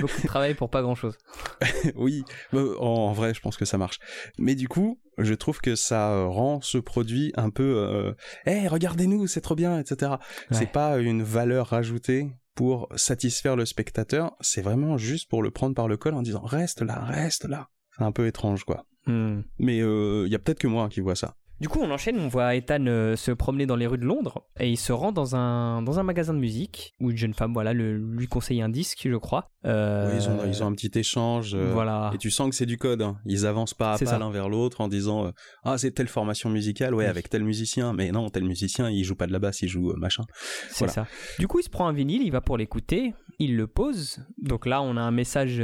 Beaucoup 0.00 0.20
de 0.20 0.26
travail 0.26 0.54
pour 0.54 0.70
pas 0.70 0.82
grand 0.82 0.94
chose. 0.94 1.16
oui, 1.96 2.24
bah, 2.52 2.62
en, 2.78 3.12
vrai, 3.12 3.34
je 3.34 3.40
pense 3.40 3.56
que 3.56 3.64
ça 3.64 3.78
marche. 3.78 3.98
Mais 4.38 4.54
du 4.54 4.68
coup, 4.68 5.00
je 5.18 5.34
trouve 5.34 5.60
que 5.60 5.74
ça 5.74 6.12
euh, 6.12 6.26
rend 6.26 6.60
ce 6.60 6.78
produit 6.78 7.32
un 7.36 7.50
peu, 7.50 7.76
euh, 7.76 8.12
hey, 8.46 8.68
regardez-nous, 8.68 9.26
c'est 9.26 9.40
trop 9.40 9.54
bien, 9.54 9.78
etc. 9.78 10.12
Ouais. 10.12 10.56
C'est 10.56 10.70
pas 10.70 10.98
une 10.98 11.22
valeur 11.22 11.68
rajoutée 11.68 12.30
pour 12.54 12.88
satisfaire 12.96 13.56
le 13.56 13.64
spectateur. 13.64 14.36
C'est 14.40 14.62
vraiment 14.62 14.98
juste 14.98 15.28
pour 15.28 15.42
le 15.42 15.50
prendre 15.50 15.74
par 15.74 15.88
le 15.88 15.96
col 15.96 16.14
en 16.14 16.22
disant 16.22 16.42
reste 16.42 16.82
là, 16.82 17.00
reste 17.04 17.44
là. 17.44 17.68
C'est 17.96 18.04
un 18.04 18.12
peu 18.12 18.26
étrange, 18.26 18.64
quoi. 18.64 18.86
Hmm. 19.06 19.42
Mais 19.58 19.78
il 19.78 20.28
y 20.28 20.34
a 20.34 20.38
peut-être 20.38 20.60
que 20.60 20.68
moi 20.68 20.88
qui 20.88 21.00
vois 21.00 21.16
ça. 21.16 21.36
Du 21.60 21.68
coup, 21.68 21.78
on 21.80 21.90
enchaîne, 21.92 22.18
on 22.18 22.26
voit 22.26 22.56
Ethan 22.56 22.86
euh, 22.88 23.14
se 23.14 23.30
promener 23.30 23.66
dans 23.66 23.76
les 23.76 23.86
rues 23.86 23.98
de 23.98 24.04
Londres 24.04 24.48
et 24.58 24.68
il 24.68 24.76
se 24.76 24.92
rend 24.92 25.12
dans 25.12 25.36
un, 25.36 25.80
dans 25.82 26.00
un 26.00 26.02
magasin 26.02 26.34
de 26.34 26.40
musique 26.40 26.92
où 26.98 27.12
une 27.12 27.16
jeune 27.16 27.34
femme 27.34 27.52
voilà, 27.52 27.72
le, 27.72 27.96
lui 27.96 28.26
conseille 28.26 28.60
un 28.62 28.68
disque, 28.68 29.02
je 29.08 29.14
crois. 29.14 29.52
Euh, 29.64 30.10
Oui, 30.10 30.16
ils, 30.20 30.28
ont, 30.28 30.38
ils 30.44 30.62
ont 30.64 30.66
un 30.66 30.72
petit 30.74 30.90
échange. 30.98 31.54
euh, 31.54 31.70
Voilà. 31.72 32.10
Et 32.14 32.18
tu 32.18 32.32
sens 32.32 32.48
que 32.50 32.56
c'est 32.56 32.66
du 32.66 32.78
code. 32.78 33.00
hein. 33.02 33.18
Ils 33.26 33.46
avancent 33.46 33.74
pas 33.74 33.92
à 33.94 33.98
pas 33.98 34.18
l'un 34.18 34.30
vers 34.32 34.48
l'autre 34.48 34.80
en 34.80 34.88
disant 34.88 35.30
Ah, 35.62 35.78
c'est 35.78 35.92
telle 35.92 36.08
formation 36.08 36.50
musicale, 36.50 36.94
ouais, 36.96 37.04
Oui. 37.04 37.10
avec 37.10 37.30
tel 37.30 37.44
musicien. 37.44 37.92
Mais 37.92 38.10
non, 38.10 38.28
tel 38.28 38.42
musicien, 38.42 38.90
il 38.90 39.04
joue 39.04 39.14
pas 39.14 39.28
de 39.28 39.32
la 39.32 39.38
basse, 39.38 39.62
il 39.62 39.68
joue 39.68 39.92
machin. 39.96 40.24
C'est 40.68 40.86
Voilà. 40.86 40.92
ça. 40.92 41.06
Du 41.38 41.46
coup, 41.46 41.60
il 41.60 41.64
se 41.64 41.70
prend 41.70 41.86
un 41.86 41.92
vinyle, 41.92 42.22
il 42.22 42.32
va 42.32 42.40
pour 42.40 42.56
l'écouter, 42.58 43.14
il 43.38 43.56
le 43.56 43.68
pose. 43.68 44.18
Donc 44.38 44.66
là, 44.66 44.82
on 44.82 44.96
a 44.96 45.00
un 45.00 45.12
message 45.12 45.62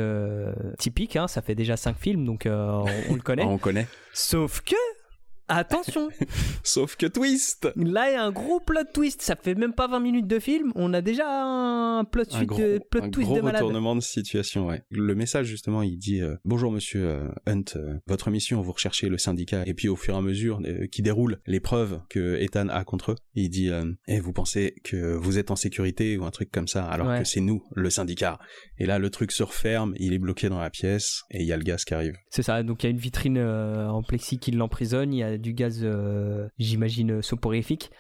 typique, 0.79 1.17
hein, 1.17 1.27
ça 1.27 1.43
fait 1.43 1.57
déjà 1.57 1.77
5 1.77 1.97
films, 1.99 2.25
donc 2.25 2.45
on, 2.47 2.85
on 3.11 3.15
le 3.17 3.21
connaît. 3.23 3.45
On 3.49 3.59
connaît. 3.59 3.89
Sauf 4.13 4.61
que, 4.61 4.77
attention, 5.49 6.09
Sauf 6.63 6.97
que 6.97 7.07
twist 7.07 7.69
là, 7.77 8.11
il 8.11 8.15
y 8.15 8.17
a 8.17 8.23
un 8.25 8.31
gros 8.31 8.61
plot 8.61 8.85
twist. 8.93 9.23
Ça 9.23 9.37
fait 9.37 9.55
même 9.55 9.73
pas 9.73 9.89
20 9.89 10.01
minutes 10.01 10.27
de 10.27 10.39
film, 10.39 10.73
on 10.75 10.93
a 10.95 11.01
déjà 11.01 11.25
un 11.29 12.05
plot, 12.05 12.25
un 12.31 12.37
suite 12.37 12.49
gros, 12.49 12.59
de, 12.59 12.81
plot 12.91 13.03
un 13.05 13.11
twist 13.11 13.29
gros 13.29 13.37
de 13.37 13.43
malade. 13.43 13.63
retournement 13.63 13.97
de 13.97 14.01
situation, 14.01 14.67
ouais. 14.67 14.83
Le 14.91 15.15
message, 15.15 15.47
justement, 15.47 15.83
il 15.83 15.97
dit 15.99 16.21
euh, 16.21 16.37
Bonjour, 16.45 16.71
monsieur 16.73 17.05
euh, 17.09 17.29
Hunt, 17.47 17.63
euh, 17.77 17.95
votre 18.07 18.31
mission, 18.31 18.61
vous 18.61 18.73
recherchez 18.73 19.09
le 19.09 19.19
syndicat. 19.19 19.63
Et 19.67 19.75
puis, 19.75 19.89
au 19.89 19.97
fur 19.97 20.15
et 20.15 20.19
à 20.19 20.21
mesure 20.21 20.61
euh, 20.65 20.87
qui 20.87 21.03
déroule 21.03 21.41
les 21.47 21.61
preuves 21.61 22.01
que 22.11 22.37
Ethan 22.41 22.69
a 22.69 22.85
contre 22.85 23.13
eux, 23.13 23.17
il 23.35 23.49
dit 23.51 23.71
euh, 23.71 23.85
Eh, 24.09 24.21
vous 24.21 24.33
pensez 24.33 24.75
que 24.85 25.15
vous 25.17 25.39
êtes 25.39 25.51
en 25.51 25.57
sécurité 25.57 26.17
ou 26.19 26.25
un 26.25 26.31
truc 26.31 26.51
comme 26.51 26.69
ça, 26.69 26.85
alors 26.85 27.09
Ouais. 27.09 27.21
que 27.21 27.25
c'est 27.29 27.41
nous, 27.41 27.63
le 27.75 27.89
syndicat. 27.91 28.39
Et 28.79 28.85
là, 28.87 28.99
le 28.99 29.09
truc 29.11 29.33
se 29.33 29.43
referme, 29.43 29.95
il 29.99 30.13
est 30.13 30.19
bloqué 30.19 30.49
dans 30.51 30.59
la 30.61 30.69
pièce, 30.71 31.23
et 31.31 31.41
il 31.41 31.47
y 31.47 31.53
a 31.53 31.57
le 31.57 31.63
gaz 31.63 31.85
qui 31.85 31.95
arrive. 31.95 32.15
C'est 32.31 32.43
ça, 32.43 32.63
donc 32.63 32.83
il 32.83 32.87
y 32.87 32.89
a 32.89 32.91
une 32.91 32.99
vitrine 32.99 33.39
euh, 33.39 33.89
en 33.89 34.03
plexi 34.03 34.39
qui 34.39 34.51
l'emprisonne, 34.51 35.15
il 35.15 35.19
y 35.19 35.23
a 35.23 35.38
du 35.39 35.55
gaz, 35.55 35.87
j'imagine, 36.59 37.23
soporifique. 37.23 37.91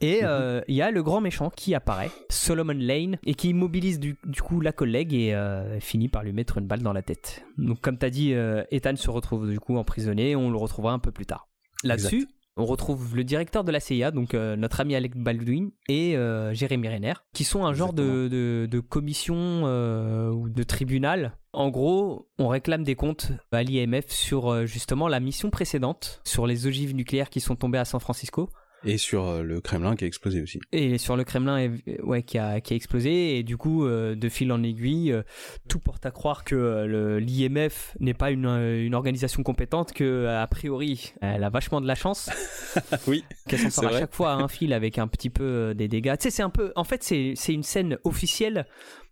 Et 0.00 0.22
mhm. 0.22 0.62
il 0.68 0.74
y 0.74 0.82
a 0.82 0.90
le 0.90 1.02
grand 1.02 1.20
méchant 1.20 1.50
qui 1.50 1.74
apparaît, 1.74 2.10
Solomon 2.30 2.76
Lane, 2.76 3.18
et 3.24 3.34
qui 3.34 3.50
immobilise 3.50 4.00
du, 4.00 4.16
coup 4.42 4.60
la 4.60 4.72
collègue 4.72 5.14
et 5.14 5.36
finit 5.80 6.08
par 6.08 6.22
lui 6.22 6.32
mettre 6.32 6.58
une 6.58 6.66
balle 6.66 6.82
dans 6.82 6.92
la 6.92 7.02
tête. 7.02 7.44
Donc 7.58 7.80
comme 7.80 7.98
tu 7.98 8.06
as 8.06 8.10
dit, 8.10 8.34
Ethan 8.70 8.96
se 8.96 9.10
retrouve 9.10 9.50
du 9.50 9.60
coup 9.60 9.76
emprisonné, 9.76 10.36
on 10.36 10.50
le 10.50 10.56
retrouvera 10.56 10.92
un 10.92 10.98
peu 10.98 11.10
plus 11.10 11.26
tard. 11.26 11.48
Là-dessus, 11.82 12.28
on 12.56 12.64
retrouve 12.64 13.16
le 13.16 13.24
directeur 13.24 13.64
de 13.64 13.72
la 13.72 13.80
CIA, 13.80 14.10
donc 14.10 14.34
euh, 14.34 14.56
notre 14.56 14.80
ami 14.80 14.94
Alec 14.94 15.16
Baldwin, 15.16 15.70
et 15.88 16.16
euh, 16.16 16.54
Jérémy 16.54 16.88
Renner, 16.88 17.14
qui 17.32 17.44
sont 17.44 17.64
un 17.64 17.74
genre 17.74 17.92
de, 17.92 18.80
commission 18.88 19.34
euh, 19.36 20.30
ou 20.30 20.48
de 20.48 20.62
tribunal. 20.62 21.36
En 21.52 21.70
gros, 21.70 22.28
on 22.38 22.48
réclame 22.48 22.84
des 22.84 22.94
comptes 22.94 23.32
à 23.52 23.62
l'IMF 23.62 24.08
sur 24.08 24.66
justement 24.66 25.08
la 25.08 25.20
mission 25.20 25.50
précédente, 25.50 26.20
sur 26.24 26.46
les 26.46 26.66
ogives 26.66 26.94
nucléaires 26.94 27.30
qui 27.30 27.40
sont 27.40 27.56
tombées 27.56 27.78
à 27.78 27.84
San 27.84 28.00
Francisco. 28.00 28.50
Et 28.84 28.98
sur 28.98 29.26
euh, 29.26 29.42
le 29.42 29.60
Kremlin 29.60 29.96
qui 29.96 30.04
a 30.04 30.06
explosé 30.06 30.42
aussi. 30.42 30.60
Et 30.72 30.98
sur 30.98 31.16
le 31.16 31.24
Kremlin 31.24 31.70
ouais, 32.02 32.22
qui, 32.22 32.38
a, 32.38 32.60
qui 32.60 32.74
a 32.74 32.76
explosé. 32.76 33.38
Et 33.38 33.42
du 33.42 33.56
coup, 33.56 33.86
euh, 33.86 34.14
de 34.14 34.28
fil 34.28 34.52
en 34.52 34.62
aiguille, 34.62 35.12
euh, 35.12 35.22
tout 35.68 35.78
porte 35.78 36.04
à 36.06 36.10
croire 36.10 36.44
que 36.44 37.18
l'IMF 37.18 37.96
n'est 38.00 38.14
pas 38.14 38.30
une, 38.30 38.46
une, 38.46 38.94
organisation 38.94 39.42
compétente, 39.42 39.92
que 39.92 40.26
a 40.26 40.46
priori, 40.46 41.14
elle 41.20 41.44
a 41.44 41.50
vachement 41.50 41.80
de 41.80 41.86
la 41.86 41.94
chance. 41.94 42.30
oui. 43.06 43.24
Qu'elle 43.48 43.60
s'en 43.60 43.70
sort 43.70 43.94
à 43.94 43.98
chaque 43.98 44.14
fois 44.14 44.32
à 44.32 44.36
un 44.36 44.48
fil 44.48 44.72
avec 44.72 44.98
un 44.98 45.08
petit 45.08 45.30
peu 45.30 45.74
des 45.74 45.88
dégâts. 45.88 46.16
Tu 46.18 46.24
sais, 46.24 46.30
c'est 46.30 46.42
un 46.42 46.50
peu. 46.50 46.72
En 46.76 46.84
fait, 46.84 47.02
c'est 47.02 47.34
une 47.52 47.62
scène 47.62 47.98
officielle 48.04 48.66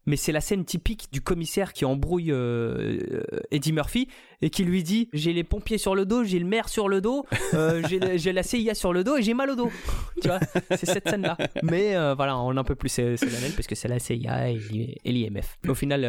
mais 0.06 0.16
c'est 0.16 0.32
la 0.32 0.40
scène 0.40 0.64
typique 0.64 1.09
du 1.12 1.21
commissaire 1.21 1.73
qui 1.73 1.85
embrouille 1.85 2.32
euh, 2.32 2.99
euh, 3.12 3.40
Eddie 3.50 3.73
Murphy 3.73 4.09
et 4.40 4.50
qui 4.50 4.64
lui 4.64 4.82
dit 4.82 5.09
j'ai 5.12 5.32
les 5.32 5.44
pompiers 5.44 5.78
sur 5.78 5.94
le 5.94 6.04
dos, 6.04 6.25
j'ai 6.25 6.38
le 6.38 6.47
maire 6.47 6.68
sur 6.68 6.88
le 6.88 7.00
dos, 7.00 7.25
euh, 7.54 7.82
j'ai 8.16 8.32
la 8.32 8.42
CIA 8.42 8.75
sur 8.75 8.92
le 8.92 9.04
dos 9.04 9.16
et 9.16 9.23
j'ai 9.23 9.35
mal 9.35 9.50
au 9.50 9.56
dos. 9.56 9.71
tu 10.21 10.28
vois, 10.28 10.40
c'est 10.71 10.87
cette 10.87 11.09
scène-là. 11.09 11.37
Mais 11.62 11.94
voilà, 12.14 12.38
on 12.38 12.54
est 12.54 12.59
un 12.59 12.64
peu 12.64 12.75
plus 12.75 12.90
solennel 12.90 13.52
parce 13.54 13.66
que 13.66 13.75
c'est 13.75 13.88
la 13.88 13.99
CIA 13.99 14.50
et 14.50 15.12
l'IMF. 15.12 15.59
Au 15.68 15.75
final, 15.75 16.02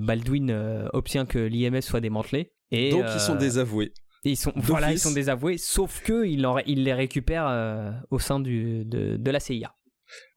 Baldwin 0.00 0.88
obtient 0.92 1.26
que 1.26 1.38
l'IMF 1.38 1.84
soit 1.84 2.00
démantelé. 2.00 2.52
Et, 2.70 2.90
Donc 2.90 3.04
ils 3.14 3.20
sont 3.20 3.36
désavoués. 3.36 3.92
Ils 4.24 4.36
sont, 4.36 4.52
voilà, 4.56 4.92
ils 4.92 4.98
sont 4.98 5.12
désavoués, 5.12 5.58
sauf 5.58 6.02
que 6.02 6.26
il, 6.26 6.46
il 6.66 6.84
les 6.84 6.92
récupère 6.92 8.02
au 8.10 8.18
sein 8.18 8.40
du, 8.40 8.84
de, 8.84 9.16
de 9.16 9.30
la 9.30 9.40
CIA. 9.40 9.74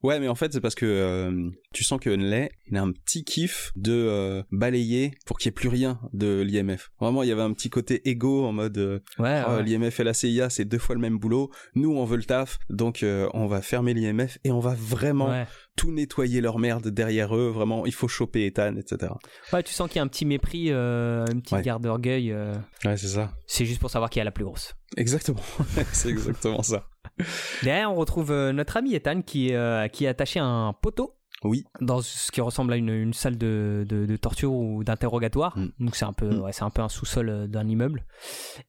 Ouais, 0.04 0.20
mais 0.20 0.28
en 0.28 0.36
fait, 0.36 0.52
c'est 0.54 0.62
parce 0.62 0.76
que 0.76 0.86
euh, 0.86 1.50
tu 1.74 1.84
sens 1.84 2.00
que 2.00 2.10
Hunley, 2.10 2.52
il 2.68 2.78
a 2.78 2.82
un 2.82 2.92
petit 2.92 3.24
kiff 3.24 3.72
de 3.76 3.94
euh, 3.94 4.44
balayer 4.52 5.12
pour 5.26 5.38
qu'il 5.38 5.50
n'y 5.50 5.52
ait 5.52 5.60
plus 5.60 5.70
rien 5.70 6.00
de 6.14 6.42
l'IMF. 6.42 6.92
Vraiment, 7.00 7.22
il 7.24 7.30
y 7.30 7.32
avait 7.32 7.42
un 7.42 7.54
petit 7.54 7.70
côté 7.70 8.10
égo 8.10 8.46
en 8.46 8.52
mode 8.52 8.78
euh, 8.80 9.00
ouais, 9.20 9.44
oh, 9.48 9.62
l'IMF 9.62 10.00
et 10.00 10.04
la 10.04 10.14
CIA, 10.14 10.50
c'est 10.50 10.66
deux 10.66 10.80
fois 10.80 10.96
le 10.96 11.02
même 11.02 11.20
boulot. 11.20 11.52
Nous, 11.76 11.92
on 11.96 12.04
veut 12.06 12.18
le 12.18 12.24
taf, 12.24 12.58
donc 12.70 13.04
on 13.04 13.48
va 13.48 13.62
fermer 13.62 13.94
l'IMF 13.94 14.40
et 14.44 14.52
on 14.52 14.60
va 14.60 14.74
vraiment 14.74 15.46
tout 15.78 15.92
nettoyer 15.92 16.42
leur 16.42 16.60
merde 16.60 16.88
derrière 16.88 17.36
eux. 17.36 17.50
Vraiment, 17.50 17.86
il 17.86 17.94
faut 17.94 18.08
choper 18.08 18.46
Ethan, 18.46 18.76
etc. 18.78 19.14
Ouais, 19.54 19.64
tu 19.64 19.74
sens 19.74 19.88
qu'il 19.88 19.98
y 19.98 20.00
a 20.00 20.04
un 20.04 20.08
petit 20.08 20.26
mépris, 20.26 20.72
un 20.72 21.26
petit 21.26 21.62
garde 21.62 21.84
d'orgueil. 21.84 22.34
Ouais, 22.34 22.98
c'est 22.98 23.08
ça. 23.08 23.32
C'est 23.46 23.66
juste 23.66 23.80
pour 23.80 23.90
savoir 23.90 24.10
qui 24.10 24.20
est 24.20 24.24
la 24.24 24.32
plus 24.32 24.46
grosse. 24.46 24.74
Exactement, 24.98 25.42
c'est 25.94 26.10
exactement 26.10 26.64
ça. 26.64 26.88
Derrière, 27.64 27.92
on 27.92 27.96
retrouve 27.96 28.32
notre 28.52 28.78
ami 28.78 28.94
Ethan 28.94 29.22
qui, 29.22 29.54
qui 29.92 30.06
est 30.06 30.08
attaché 30.08 30.40
à 30.40 30.46
un 30.46 30.74
poteau. 30.74 31.16
Oui. 31.44 31.66
Dans 31.80 32.02
ce 32.02 32.32
qui 32.32 32.42
ressemble 32.42 32.74
à 32.74 32.76
une, 32.76 33.14
salle 33.14 33.38
de, 33.38 33.86
de, 33.88 34.16
torture 34.16 34.54
ou 34.54 34.84
d'interrogatoire. 34.84 35.58
Mm. 35.58 35.70
Donc 35.80 35.96
c'est 35.96 36.06
un 36.06 36.14
peu, 36.14 36.30
mm. 36.30 36.52
c'est 36.52 36.64
un 36.64 36.70
peu 36.70 36.82
un 36.82 36.90
sous-sol 36.90 37.30
euh, 37.30 37.48
d'un 37.48 37.68
immeuble. 37.68 38.06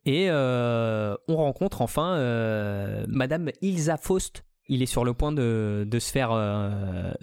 Et 0.05 0.31
euh, 0.31 1.15
on 1.29 1.37
rencontre 1.37 1.83
enfin 1.83 2.15
euh, 2.15 3.05
Madame 3.09 3.51
Ilsa 3.61 3.97
Faust. 3.97 4.45
Il 4.69 4.81
est 4.81 4.87
sur 4.87 5.05
le 5.05 5.13
point 5.13 5.33
de, 5.33 5.85
de 5.87 5.99
se 5.99 6.11
faire 6.13 6.31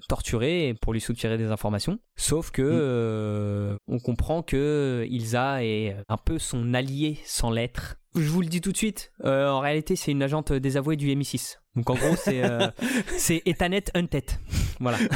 torturer 0.09 0.75
pour 0.81 0.93
lui 0.93 0.99
soutirer 0.99 1.37
des 1.37 1.51
informations. 1.51 1.97
Sauf 2.15 2.51
que 2.51 3.73
mm. 3.73 3.77
on 3.87 3.99
comprend 3.99 4.43
que 4.43 5.07
Ilsa 5.09 5.63
est 5.63 5.95
un 6.09 6.17
peu 6.17 6.37
son 6.37 6.73
allié 6.73 7.17
sans 7.23 7.49
l'être. 7.49 7.95
Je 8.15 8.29
vous 8.29 8.41
le 8.41 8.47
dis 8.47 8.61
tout 8.61 8.71
de 8.71 8.77
suite. 8.77 9.11
en 9.23 9.59
réalité, 9.59 9.95
c'est 9.95 10.11
une 10.11 10.23
agente 10.23 10.51
désavouée 10.51 10.95
du 10.95 11.07
MI6. 11.07 11.57
Donc 11.75 11.89
en 11.89 11.95
gros, 11.95 12.15
c'est 12.15 12.43
euh, 12.43 12.67
c'est 13.17 13.41
Ethanet 13.45 13.91
Untet. 13.93 14.25
Voilà. 14.79 14.97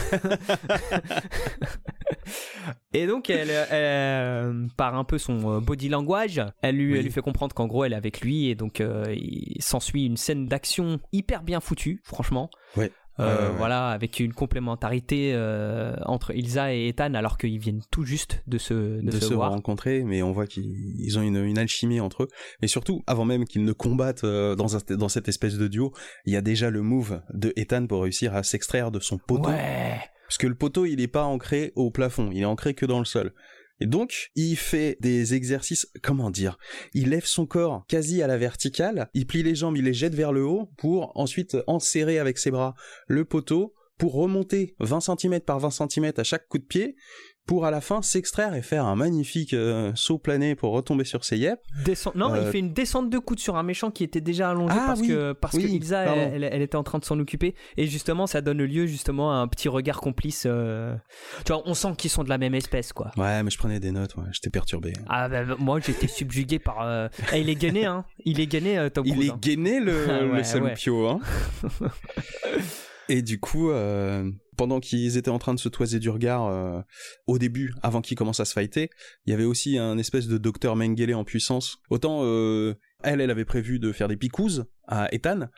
Et 2.93 3.07
donc, 3.07 3.29
elle, 3.29 3.49
euh, 3.51 4.67
par 4.77 4.95
un 4.95 5.03
peu 5.03 5.17
son 5.17 5.55
euh, 5.55 5.59
body 5.59 5.89
language, 5.89 6.41
elle 6.61 6.77
lui, 6.77 6.97
elle 6.97 7.03
lui 7.03 7.11
fait 7.11 7.21
comprendre 7.21 7.55
qu'en 7.55 7.67
gros, 7.67 7.83
elle 7.83 7.93
est 7.93 7.97
avec 7.97 8.21
lui. 8.21 8.47
Et 8.49 8.55
donc, 8.55 8.81
il 8.81 9.61
s'ensuit 9.61 10.05
une 10.05 10.17
scène 10.17 10.45
d'action 10.47 10.99
hyper 11.11 11.43
bien 11.43 11.59
foutue, 11.59 12.01
franchement. 12.03 12.49
Ouais. 12.77 12.91
Euh, 13.19 13.51
voilà, 13.57 13.89
avec 13.89 14.19
une 14.19 14.33
complémentarité 14.33 15.33
euh, 15.35 15.95
entre 16.05 16.35
Ilsa 16.35 16.73
et 16.73 16.87
Ethan, 16.87 17.13
alors 17.13 17.37
qu'ils 17.37 17.59
viennent 17.59 17.83
tout 17.91 18.05
juste 18.05 18.41
de 18.47 18.57
se, 18.57 18.73
de, 18.73 19.11
se, 19.11 19.35
rencontrer, 19.35 20.03
mais 20.03 20.23
on 20.23 20.31
voit 20.31 20.47
qu'ils 20.47 21.19
ont 21.19 21.21
une, 21.21 21.37
une, 21.37 21.59
alchimie 21.59 21.99
entre 21.99 22.23
eux. 22.23 22.27
Mais 22.61 22.67
surtout, 22.67 23.03
avant 23.05 23.25
même 23.25 23.45
qu'ils 23.45 23.65
ne 23.65 23.71
combattent 23.71 24.23
euh, 24.23 24.55
dans, 24.55 24.67
dans 24.97 25.09
cette 25.09 25.27
espèce 25.27 25.57
de 25.57 25.67
duo, 25.67 25.93
il 26.25 26.33
y 26.33 26.35
a 26.35 26.41
déjà 26.41 26.71
le 26.71 26.81
move 26.81 27.21
de 27.33 27.53
Ethan 27.55 27.85
pour 27.85 28.01
réussir 28.01 28.35
à 28.35 28.41
s'extraire 28.41 28.89
de 28.89 28.99
son 28.99 29.19
poteau. 29.19 29.49
Ouais. 29.49 29.99
Parce 30.27 30.39
que 30.39 30.47
le 30.47 30.55
poteau, 30.55 30.87
il 30.87 30.95
n'est 30.95 31.07
pas 31.07 31.25
ancré 31.25 31.71
au 31.75 31.91
plafond, 31.91 32.31
il 32.31 32.41
est 32.41 32.45
ancré 32.45 32.73
que 32.73 32.87
dans 32.87 32.97
le 32.97 33.05
sol. 33.05 33.33
Et 33.79 33.87
donc, 33.87 34.31
il 34.35 34.55
fait 34.55 34.97
des 35.01 35.33
exercices, 35.33 35.87
comment 36.01 36.29
dire, 36.29 36.57
il 36.93 37.09
lève 37.09 37.25
son 37.25 37.45
corps 37.45 37.85
quasi 37.87 38.21
à 38.21 38.27
la 38.27 38.37
verticale, 38.37 39.09
il 39.13 39.25
plie 39.25 39.43
les 39.43 39.55
jambes, 39.55 39.77
il 39.77 39.85
les 39.85 39.93
jette 39.93 40.15
vers 40.15 40.31
le 40.31 40.45
haut 40.45 40.69
pour 40.77 41.11
ensuite 41.17 41.57
enserrer 41.67 42.19
avec 42.19 42.37
ses 42.37 42.51
bras 42.51 42.75
le 43.07 43.25
poteau 43.25 43.73
pour 43.97 44.13
remonter 44.13 44.75
20 44.79 44.99
cm 45.01 45.39
par 45.41 45.59
20 45.59 45.89
cm 45.89 46.13
à 46.17 46.23
chaque 46.23 46.47
coup 46.47 46.57
de 46.57 46.63
pied 46.63 46.95
pour 47.45 47.65
à 47.65 47.71
la 47.71 47.81
fin 47.81 48.01
s'extraire 48.01 48.55
et 48.55 48.61
faire 48.61 48.85
un 48.85 48.95
magnifique 48.95 49.53
euh, 49.53 49.91
saut 49.95 50.17
plané 50.17 50.55
pour 50.55 50.71
retomber 50.71 51.03
sur 51.03 51.25
ses 51.25 51.37
yeux. 51.37 51.55
Non, 52.15 52.33
il 52.35 52.39
euh, 52.39 52.51
fait 52.51 52.59
une 52.59 52.73
descente 52.73 53.09
de 53.09 53.17
coude 53.19 53.39
sur 53.39 53.57
un 53.57 53.63
méchant 53.63 53.91
qui 53.91 54.03
était 54.03 54.21
déjà 54.21 54.49
allongé 54.49 54.75
ah 54.77 54.85
parce 54.87 55.01
que 55.01 55.33
parce 55.33 55.57
que 55.57 55.61
Ilsa 55.61 56.03
elle, 56.05 56.61
était 56.61 56.75
en 56.75 56.83
train 56.83 56.99
de 56.99 57.05
s'en 57.05 57.19
occuper 57.19 57.55
et 57.77 57.87
justement 57.87 58.27
ça 58.27 58.41
donne 58.41 58.63
lieu 58.63 58.85
justement 58.85 59.31
à 59.31 59.35
un 59.35 59.47
petit 59.47 59.67
regard 59.67 59.99
complice. 59.99 60.45
Euh, 60.45 60.95
tu 61.45 61.51
vois, 61.51 61.61
on 61.65 61.73
sent 61.73 61.93
qu'ils 61.97 62.11
sont 62.11 62.23
de 62.23 62.29
la 62.29 62.37
même 62.37 62.55
espèce 62.55 62.93
quoi. 62.93 63.11
Ouais, 63.17 63.43
mais 63.43 63.49
je 63.49 63.57
prenais 63.57 63.79
des 63.79 63.91
notes, 63.91 64.15
ouais. 64.15 64.23
j'étais 64.31 64.49
perturbé. 64.49 64.93
Ah 65.09 65.27
bah, 65.27 65.43
bah 65.43 65.55
moi 65.59 65.79
j'étais 65.79 66.07
subjugué 66.07 66.59
par. 66.59 67.09
Eh, 67.33 67.41
il 67.41 67.49
est 67.49 67.55
gainé 67.55 67.85
hein. 67.85 68.05
Il 68.25 68.39
est 68.39 68.47
gainé 68.47 68.89
Tom 68.93 69.05
Il 69.05 69.21
est 69.21 69.37
gainé 69.39 69.79
le, 69.79 70.07
ah 70.09 70.21
le 70.23 71.07
hein. 71.07 71.19
Et 73.09 73.21
du 73.21 73.39
coup, 73.39 73.69
euh, 73.69 74.29
pendant 74.55 74.79
qu'ils 74.79 75.17
étaient 75.17 75.29
en 75.29 75.39
train 75.39 75.53
de 75.53 75.59
se 75.59 75.69
toiser 75.69 75.99
du 75.99 76.09
regard 76.09 76.47
euh, 76.47 76.81
au 77.27 77.37
début, 77.37 77.73
avant 77.81 78.01
qu'ils 78.01 78.17
commencent 78.17 78.39
à 78.39 78.45
se 78.45 78.53
fighter, 78.53 78.89
il 79.25 79.31
y 79.31 79.33
avait 79.33 79.45
aussi 79.45 79.77
un 79.77 79.97
espèce 79.97 80.27
de 80.27 80.37
docteur 80.37 80.75
Mengele 80.75 81.15
en 81.15 81.23
puissance. 81.23 81.77
Autant 81.89 82.21
euh, 82.23 82.75
elle, 83.03 83.21
elle 83.21 83.31
avait 83.31 83.45
prévu 83.45 83.79
de 83.79 83.91
faire 83.91 84.07
des 84.07 84.17
picouses 84.17 84.65
à 84.87 85.13
Ethan, 85.13 85.49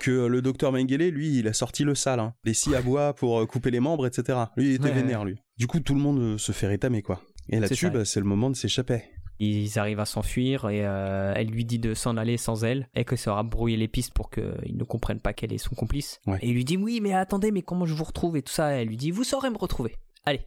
que 0.00 0.26
le 0.26 0.42
docteur 0.42 0.72
Mengele, 0.72 1.10
lui, 1.10 1.38
il 1.38 1.48
a 1.48 1.52
sorti 1.52 1.84
le 1.84 1.94
sale, 1.94 2.20
hein, 2.20 2.34
les 2.44 2.54
scies 2.54 2.74
à 2.74 2.82
bois 2.82 3.14
pour 3.14 3.46
couper 3.46 3.70
les 3.70 3.80
membres, 3.80 4.06
etc. 4.06 4.38
Lui, 4.56 4.70
il 4.70 4.74
était 4.74 4.90
vénère, 4.90 5.24
lui. 5.24 5.36
Du 5.58 5.66
coup, 5.66 5.80
tout 5.80 5.94
le 5.94 6.00
monde 6.00 6.38
se 6.38 6.52
fait 6.52 6.66
rétamer, 6.66 7.02
quoi. 7.02 7.20
Et 7.48 7.60
là-dessus, 7.60 7.90
bah, 7.90 8.04
c'est 8.04 8.20
le 8.20 8.26
moment 8.26 8.50
de 8.50 8.56
s'échapper. 8.56 9.02
Ils 9.40 9.78
arrivent 9.78 10.00
à 10.00 10.04
s'enfuir 10.04 10.68
et 10.68 10.86
euh, 10.86 11.32
elle 11.34 11.48
lui 11.48 11.64
dit 11.64 11.78
de 11.78 11.94
s'en 11.94 12.16
aller 12.16 12.36
sans 12.36 12.64
elle 12.64 12.88
et 12.94 13.04
que 13.04 13.16
ça 13.16 13.32
aura 13.32 13.42
brouillé 13.42 13.76
les 13.76 13.88
pistes 13.88 14.12
pour 14.12 14.30
qu'ils 14.30 14.76
ne 14.76 14.84
comprennent 14.84 15.20
pas 15.20 15.32
qu'elle 15.32 15.52
est 15.52 15.58
son 15.58 15.74
complice. 15.74 16.20
Et 16.40 16.48
il 16.48 16.54
lui 16.54 16.64
dit 16.64 16.76
oui 16.76 17.00
mais 17.00 17.12
attendez 17.12 17.50
mais 17.50 17.62
comment 17.62 17.84
je 17.84 17.94
vous 17.94 18.04
retrouve 18.04 18.36
et 18.36 18.42
tout 18.42 18.52
ça? 18.52 18.68
elle 18.70 18.88
lui 18.88 18.96
dit 18.96 19.10
vous 19.10 19.24
saurez 19.24 19.50
me 19.50 19.58
retrouver. 19.58 19.96
Allez, 20.24 20.40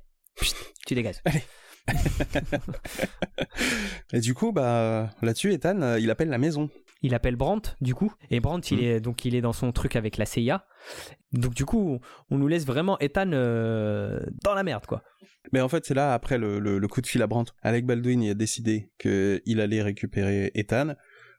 tu 0.86 0.96
dégages. 0.96 1.22
Allez. 1.26 1.44
et 4.14 4.20
du 4.20 4.34
coup, 4.34 4.52
bah 4.52 5.10
là-dessus, 5.22 5.54
Ethan, 5.54 5.82
euh, 5.82 6.00
il 6.00 6.12
appelle 6.12 6.30
la 6.30 6.38
maison. 6.38 6.70
Il 7.02 7.14
appelle 7.14 7.36
Brandt, 7.36 7.76
du 7.82 7.94
coup, 7.94 8.14
et 8.30 8.40
Brandt, 8.40 8.74
il 8.74 8.82
mm. 8.82 8.84
est 8.84 9.00
donc 9.00 9.26
il 9.26 9.36
est 9.36 9.42
dans 9.42 9.54
son 9.54 9.72
truc 9.72 9.96
avec 9.96 10.18
la 10.18 10.26
CIA. 10.26 10.66
Donc 11.34 11.54
du 11.54 11.66
coup, 11.66 12.00
on 12.30 12.38
nous 12.38 12.48
laisse 12.48 12.66
vraiment 12.66 12.98
Ethan 13.00 13.32
euh, 13.34 14.20
dans 14.44 14.54
la 14.54 14.64
merde, 14.64 14.86
quoi. 14.86 15.04
Mais 15.54 15.62
en 15.62 15.70
fait, 15.70 15.86
c'est 15.86 15.94
là, 15.94 16.14
après 16.14 16.38
le, 16.38 16.80
coup 16.88 17.02
de 17.02 17.08
fil 17.08 17.22
à 17.22 17.28
Brandt, 17.28 17.54
Alec 17.62 17.86
Baldwin 17.86 18.22
il 18.22 18.32
a 18.32 18.34
décidé 18.34 18.92
qu'il 19.00 19.62
allait 19.62 19.82
récupérer 19.82 20.52
Ethan. 20.56 20.96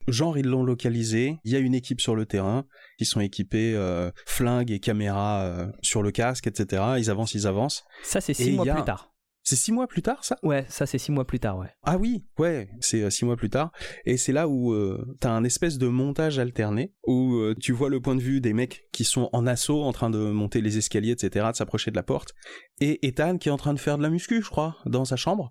Genre, 0.06 0.38
ils 0.38 0.46
l'ont 0.46 0.62
localisé. 0.62 1.38
Il 1.44 1.52
y 1.52 1.56
a 1.56 1.58
une 1.58 1.74
équipe 1.74 2.00
sur 2.00 2.16
le 2.16 2.24
terrain. 2.24 2.64
Ils 2.98 3.04
sont 3.04 3.20
équipés 3.20 3.74
euh, 3.76 4.10
flingues 4.24 4.70
et 4.70 4.80
caméras 4.80 5.68
sur 5.82 6.02
le 6.02 6.10
casque, 6.10 6.46
etc. 6.46 6.82
Ils 6.96 7.10
avancent, 7.10 7.34
ils 7.34 7.46
avancent. 7.46 7.84
Ça, 8.02 8.22
c'est 8.22 8.32
six 8.32 8.52
mois 8.52 8.64
plus 8.64 8.84
tard. 8.84 9.12
C'est 9.48 9.56
six 9.56 9.72
mois 9.72 9.86
plus 9.86 10.02
tard, 10.02 10.24
ça? 10.26 10.36
Ouais, 10.42 10.66
ça 10.68 10.84
c'est 10.84 10.98
six 10.98 11.10
mois 11.10 11.26
plus 11.26 11.40
tard, 11.40 11.56
ouais. 11.56 11.70
Ah 11.82 11.96
oui, 11.96 12.26
ouais, 12.38 12.68
c'est 12.80 13.00
euh, 13.00 13.08
six 13.08 13.24
mois 13.24 13.36
plus 13.38 13.48
tard. 13.48 13.72
Et 14.04 14.18
c'est 14.18 14.34
là 14.34 14.46
où 14.46 14.74
euh, 14.74 15.16
t'as 15.20 15.30
un 15.30 15.42
espèce 15.42 15.78
de 15.78 15.88
montage 15.88 16.38
alterné, 16.38 16.92
où 17.06 17.36
euh, 17.36 17.54
tu 17.58 17.72
vois 17.72 17.88
le 17.88 17.98
point 17.98 18.14
de 18.14 18.20
vue 18.20 18.42
des 18.42 18.52
mecs 18.52 18.84
qui 18.92 19.04
sont 19.04 19.30
en 19.32 19.46
assaut, 19.46 19.84
en 19.84 19.92
train 19.92 20.10
de 20.10 20.18
monter 20.18 20.60
les 20.60 20.76
escaliers, 20.76 21.12
etc., 21.12 21.46
de 21.50 21.56
s'approcher 21.56 21.90
de 21.90 21.96
la 21.96 22.02
porte, 22.02 22.34
et 22.78 23.06
Ethan 23.06 23.38
qui 23.38 23.48
est 23.48 23.50
en 23.50 23.56
train 23.56 23.72
de 23.72 23.78
faire 23.78 23.96
de 23.96 24.02
la 24.02 24.10
muscu, 24.10 24.42
je 24.42 24.50
crois, 24.50 24.76
dans 24.84 25.06
sa 25.06 25.16
chambre. 25.16 25.50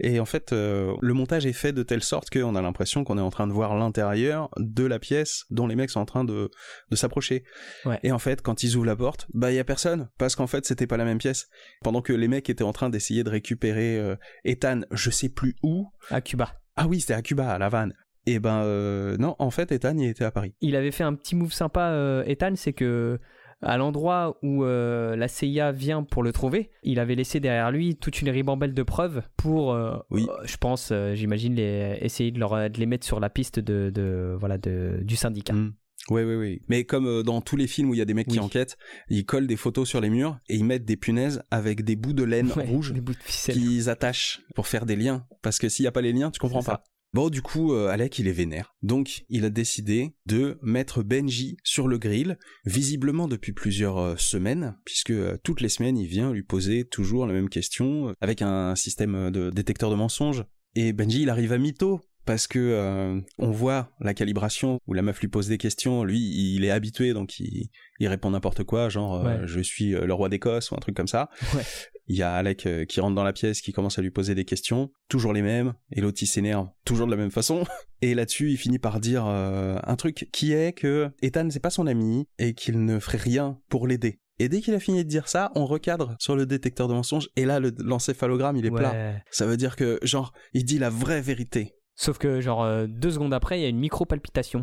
Et 0.00 0.18
en 0.18 0.24
fait, 0.24 0.52
euh, 0.52 0.92
le 1.00 1.14
montage 1.14 1.46
est 1.46 1.52
fait 1.52 1.72
de 1.72 1.84
telle 1.84 2.02
sorte 2.02 2.30
qu'on 2.30 2.56
a 2.56 2.62
l'impression 2.62 3.04
qu'on 3.04 3.16
est 3.16 3.22
en 3.22 3.30
train 3.30 3.46
de 3.46 3.52
voir 3.52 3.76
l'intérieur 3.76 4.50
de 4.56 4.84
la 4.84 4.98
pièce 4.98 5.44
dont 5.50 5.68
les 5.68 5.76
mecs 5.76 5.90
sont 5.90 6.00
en 6.00 6.04
train 6.04 6.24
de, 6.24 6.50
de 6.90 6.96
s'approcher. 6.96 7.44
Ouais. 7.84 8.00
Et 8.02 8.10
en 8.10 8.18
fait, 8.18 8.42
quand 8.42 8.64
ils 8.64 8.74
ouvrent 8.74 8.86
la 8.86 8.96
porte, 8.96 9.28
bah 9.34 9.52
il 9.52 9.54
y 9.54 9.60
a 9.60 9.64
personne, 9.64 10.08
parce 10.18 10.34
qu'en 10.34 10.48
fait 10.48 10.66
c'était 10.66 10.88
pas 10.88 10.96
la 10.96 11.04
même 11.04 11.18
pièce. 11.18 11.46
Pendant 11.84 12.02
que 12.02 12.12
les 12.12 12.26
mecs 12.26 12.50
étaient 12.50 12.64
en 12.64 12.72
train 12.72 12.90
d'essayer 12.90 13.22
de 13.22 13.35
récupérer 13.36 13.98
euh, 13.98 14.16
Ethan, 14.44 14.80
je 14.90 15.10
sais 15.10 15.28
plus 15.28 15.54
où. 15.62 15.88
À 16.10 16.20
Cuba. 16.20 16.48
Ah 16.76 16.86
oui, 16.88 17.00
c'était 17.00 17.14
à 17.14 17.22
Cuba, 17.22 17.50
à 17.52 17.58
La 17.58 17.66
Havane. 17.66 17.92
Et 18.26 18.38
ben 18.40 18.62
euh, 18.64 19.16
non, 19.18 19.36
en 19.38 19.50
fait 19.50 19.70
Ethan 19.70 19.96
il 19.98 20.08
était 20.08 20.24
à 20.24 20.30
Paris. 20.32 20.52
Il 20.60 20.74
avait 20.76 20.90
fait 20.90 21.04
un 21.04 21.14
petit 21.14 21.36
move 21.36 21.52
sympa, 21.52 21.90
euh, 21.90 22.24
Ethan, 22.26 22.54
c'est 22.56 22.72
que 22.72 23.20
à 23.62 23.78
l'endroit 23.78 24.36
où 24.42 24.64
euh, 24.64 25.16
la 25.16 25.28
CIA 25.28 25.72
vient 25.72 26.02
pour 26.02 26.22
le 26.22 26.32
trouver, 26.32 26.70
il 26.82 26.98
avait 26.98 27.14
laissé 27.14 27.40
derrière 27.40 27.70
lui 27.70 27.96
toute 27.96 28.20
une 28.20 28.28
ribambelle 28.28 28.74
de 28.74 28.82
preuves 28.82 29.22
pour, 29.36 29.72
euh, 29.72 29.96
Oui. 30.10 30.26
euh, 30.28 30.44
je 30.44 30.56
pense, 30.58 30.92
j'imagine, 31.14 31.54
les, 31.54 31.96
essayer 32.02 32.30
de, 32.32 32.38
leur, 32.38 32.50
de 32.68 32.78
les 32.78 32.84
mettre 32.86 33.06
sur 33.06 33.18
la 33.20 33.30
piste 33.30 33.58
de, 33.60 33.90
de- 33.90 34.36
voilà, 34.38 34.58
de, 34.58 34.98
du 35.02 35.16
syndicat. 35.16 35.54
Mm. 35.54 35.72
Oui, 36.10 36.22
oui, 36.22 36.34
oui. 36.36 36.62
Mais 36.68 36.84
comme 36.84 37.06
euh, 37.06 37.22
dans 37.22 37.40
tous 37.40 37.56
les 37.56 37.66
films 37.66 37.90
où 37.90 37.94
il 37.94 37.98
y 37.98 38.02
a 38.02 38.04
des 38.04 38.14
mecs 38.14 38.28
qui 38.28 38.38
enquêtent, 38.38 38.76
ils 39.08 39.24
collent 39.24 39.46
des 39.46 39.56
photos 39.56 39.88
sur 39.88 40.00
les 40.00 40.10
murs 40.10 40.38
et 40.48 40.56
ils 40.56 40.64
mettent 40.64 40.84
des 40.84 40.96
punaises 40.96 41.42
avec 41.50 41.82
des 41.84 41.96
bouts 41.96 42.12
de 42.12 42.22
laine 42.24 42.52
Ouais, 42.56 42.64
rouge 42.66 42.94
qu'ils 43.32 43.90
attachent 43.90 44.40
pour 44.54 44.66
faire 44.68 44.86
des 44.86 44.96
liens. 44.96 45.26
Parce 45.42 45.58
que 45.58 45.68
s'il 45.68 45.82
n'y 45.82 45.88
a 45.88 45.92
pas 45.92 46.02
les 46.02 46.12
liens, 46.12 46.30
tu 46.30 46.38
comprends 46.38 46.62
ça. 46.62 46.72
pas. 46.72 46.84
Bon, 47.12 47.30
du 47.30 47.40
coup, 47.40 47.72
euh, 47.72 47.88
Alec, 47.88 48.18
il 48.18 48.28
est 48.28 48.32
vénère. 48.32 48.74
Donc, 48.82 49.24
il 49.30 49.44
a 49.44 49.50
décidé 49.50 50.14
de 50.26 50.58
mettre 50.60 51.02
Benji 51.02 51.56
sur 51.64 51.88
le 51.88 51.98
grill, 51.98 52.36
visiblement 52.66 53.26
depuis 53.26 53.52
plusieurs 53.52 53.98
euh, 53.98 54.16
semaines, 54.18 54.76
puisque 54.84 55.14
toutes 55.42 55.60
les 55.60 55.68
semaines, 55.70 55.96
il 55.96 56.08
vient 56.08 56.32
lui 56.32 56.42
poser 56.42 56.84
toujours 56.84 57.26
la 57.26 57.32
même 57.32 57.48
question, 57.48 58.14
avec 58.20 58.42
un 58.42 58.74
système 58.76 59.30
de 59.30 59.50
détecteur 59.50 59.90
de 59.90 59.94
mensonges. 59.96 60.44
Et 60.74 60.92
Benji, 60.92 61.22
il 61.22 61.30
arrive 61.30 61.52
à 61.52 61.58
mytho, 61.58 62.00
parce 62.26 62.46
que 62.46 62.58
euh, 62.58 63.18
on 63.38 63.50
voit 63.50 63.90
la 64.00 64.12
calibration 64.12 64.78
où 64.86 64.92
la 64.92 65.00
meuf 65.02 65.20
lui 65.20 65.28
pose 65.28 65.48
des 65.48 65.56
questions, 65.58 66.04
lui, 66.04 66.18
il 66.54 66.64
est 66.64 66.70
habitué, 66.70 67.14
donc 67.14 67.40
il, 67.40 67.70
il 68.00 68.08
répond 68.08 68.30
n'importe 68.30 68.64
quoi, 68.64 68.88
genre 68.90 69.24
euh, 69.24 69.38
je 69.46 69.60
suis 69.60 69.94
euh, 69.94 70.04
le 70.04 70.12
roi 70.12 70.28
d'Écosse 70.28 70.70
ou 70.70 70.74
un 70.74 70.78
truc 70.80 70.94
comme 70.96 71.06
ça. 71.08 71.30
Ouais. 71.54 71.62
Il 72.08 72.16
y 72.16 72.22
a 72.22 72.34
Alec 72.34 72.66
euh, 72.66 72.84
qui 72.84 73.00
rentre 73.00 73.14
dans 73.14 73.24
la 73.24 73.32
pièce, 73.32 73.60
qui 73.60 73.72
commence 73.72 73.98
à 73.98 74.02
lui 74.02 74.10
poser 74.10 74.34
des 74.34 74.44
questions, 74.44 74.90
toujours 75.08 75.32
les 75.32 75.42
mêmes, 75.42 75.74
et 75.92 76.00
l'autre 76.00 76.18
il 76.22 76.26
s'énerve, 76.26 76.68
toujours 76.84 77.06
de 77.06 77.10
la 77.12 77.16
même 77.16 77.30
façon. 77.30 77.64
Et 78.02 78.14
là-dessus, 78.14 78.50
il 78.50 78.58
finit 78.58 78.78
par 78.78 79.00
dire 79.00 79.24
un 79.24 79.96
truc 79.96 80.28
qui 80.30 80.52
est 80.52 80.74
que 80.74 81.08
Ethan 81.22 81.48
c'est 81.50 81.60
pas 81.60 81.70
son 81.70 81.86
ami 81.86 82.28
et 82.38 82.52
qu'il 82.52 82.84
ne 82.84 82.98
ferait 83.00 83.16
rien 83.16 83.58
pour 83.70 83.86
l'aider. 83.86 84.20
Et 84.38 84.50
dès 84.50 84.60
qu'il 84.60 84.74
a 84.74 84.80
fini 84.80 85.02
de 85.02 85.08
dire 85.08 85.28
ça, 85.28 85.50
on 85.54 85.64
recadre 85.64 86.14
sur 86.18 86.36
le 86.36 86.44
détecteur 86.44 86.88
de 86.88 86.92
mensonges, 86.92 87.30
et 87.36 87.46
là 87.46 87.58
le- 87.58 87.72
l'encéphalogramme 87.78 88.56
il 88.58 88.66
est 88.66 88.70
plat. 88.70 88.92
Ça 89.30 89.46
veut 89.46 89.56
dire 89.56 89.76
que 89.76 89.98
genre 90.02 90.34
il 90.52 90.64
dit 90.66 90.78
la 90.78 90.90
vraie 90.90 91.22
vérité. 91.22 91.72
Sauf 91.96 92.18
que, 92.18 92.40
genre, 92.40 92.62
euh, 92.62 92.86
deux 92.86 93.10
secondes 93.10 93.32
après, 93.34 93.58
il 93.58 93.62
y 93.62 93.66
a 93.66 93.68
une 93.68 93.78
micro-palpitation. 93.78 94.62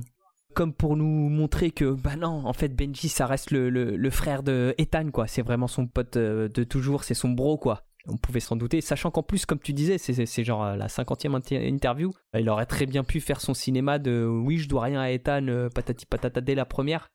Comme 0.53 0.71
pour 0.71 0.95
nous 0.95 1.29
montrer 1.29 1.71
que, 1.71 1.85
bah 1.93 2.15
non, 2.15 2.45
en 2.45 2.53
fait, 2.53 2.69
Benji, 2.75 3.09
ça 3.09 3.25
reste 3.25 3.49
le, 3.49 3.71
le- 3.71 3.95
le 3.97 4.09
frère 4.11 4.43
de 4.43 4.75
Ethan, 4.77 5.09
quoi. 5.09 5.25
C'est 5.25 5.41
vraiment 5.41 5.67
son 5.67 5.87
pote 5.87 6.15
euh, 6.17 6.47
de 6.47 6.63
toujours, 6.63 7.03
c'est 7.03 7.15
son 7.15 7.29
bro, 7.29 7.57
quoi. 7.57 7.81
On 8.07 8.17
pouvait 8.17 8.39
s'en 8.41 8.55
douter, 8.55 8.81
sachant 8.81 9.09
qu'en 9.09 9.23
plus, 9.23 9.45
comme 9.47 9.57
tu 9.59 9.73
disais, 9.73 9.97
c'est- 9.97 10.43
genre 10.43 10.63
euh, 10.63 10.75
la 10.75 10.89
cinquantième 10.89 11.33
inter- 11.33 11.67
interview. 11.67 12.11
Il 12.37 12.47
aurait 12.49 12.67
très 12.67 12.85
bien 12.85 13.03
pu 13.03 13.19
faire 13.19 13.41
son 13.41 13.55
cinéma 13.55 13.97
de 13.97 14.25
oui, 14.29 14.57
je 14.59 14.69
dois 14.69 14.83
rien 14.83 15.01
à 15.01 15.09
Ethan, 15.09 15.69
patati 15.73 16.05
patata 16.05 16.39
dès 16.41 16.53
la 16.53 16.65
première. 16.65 17.09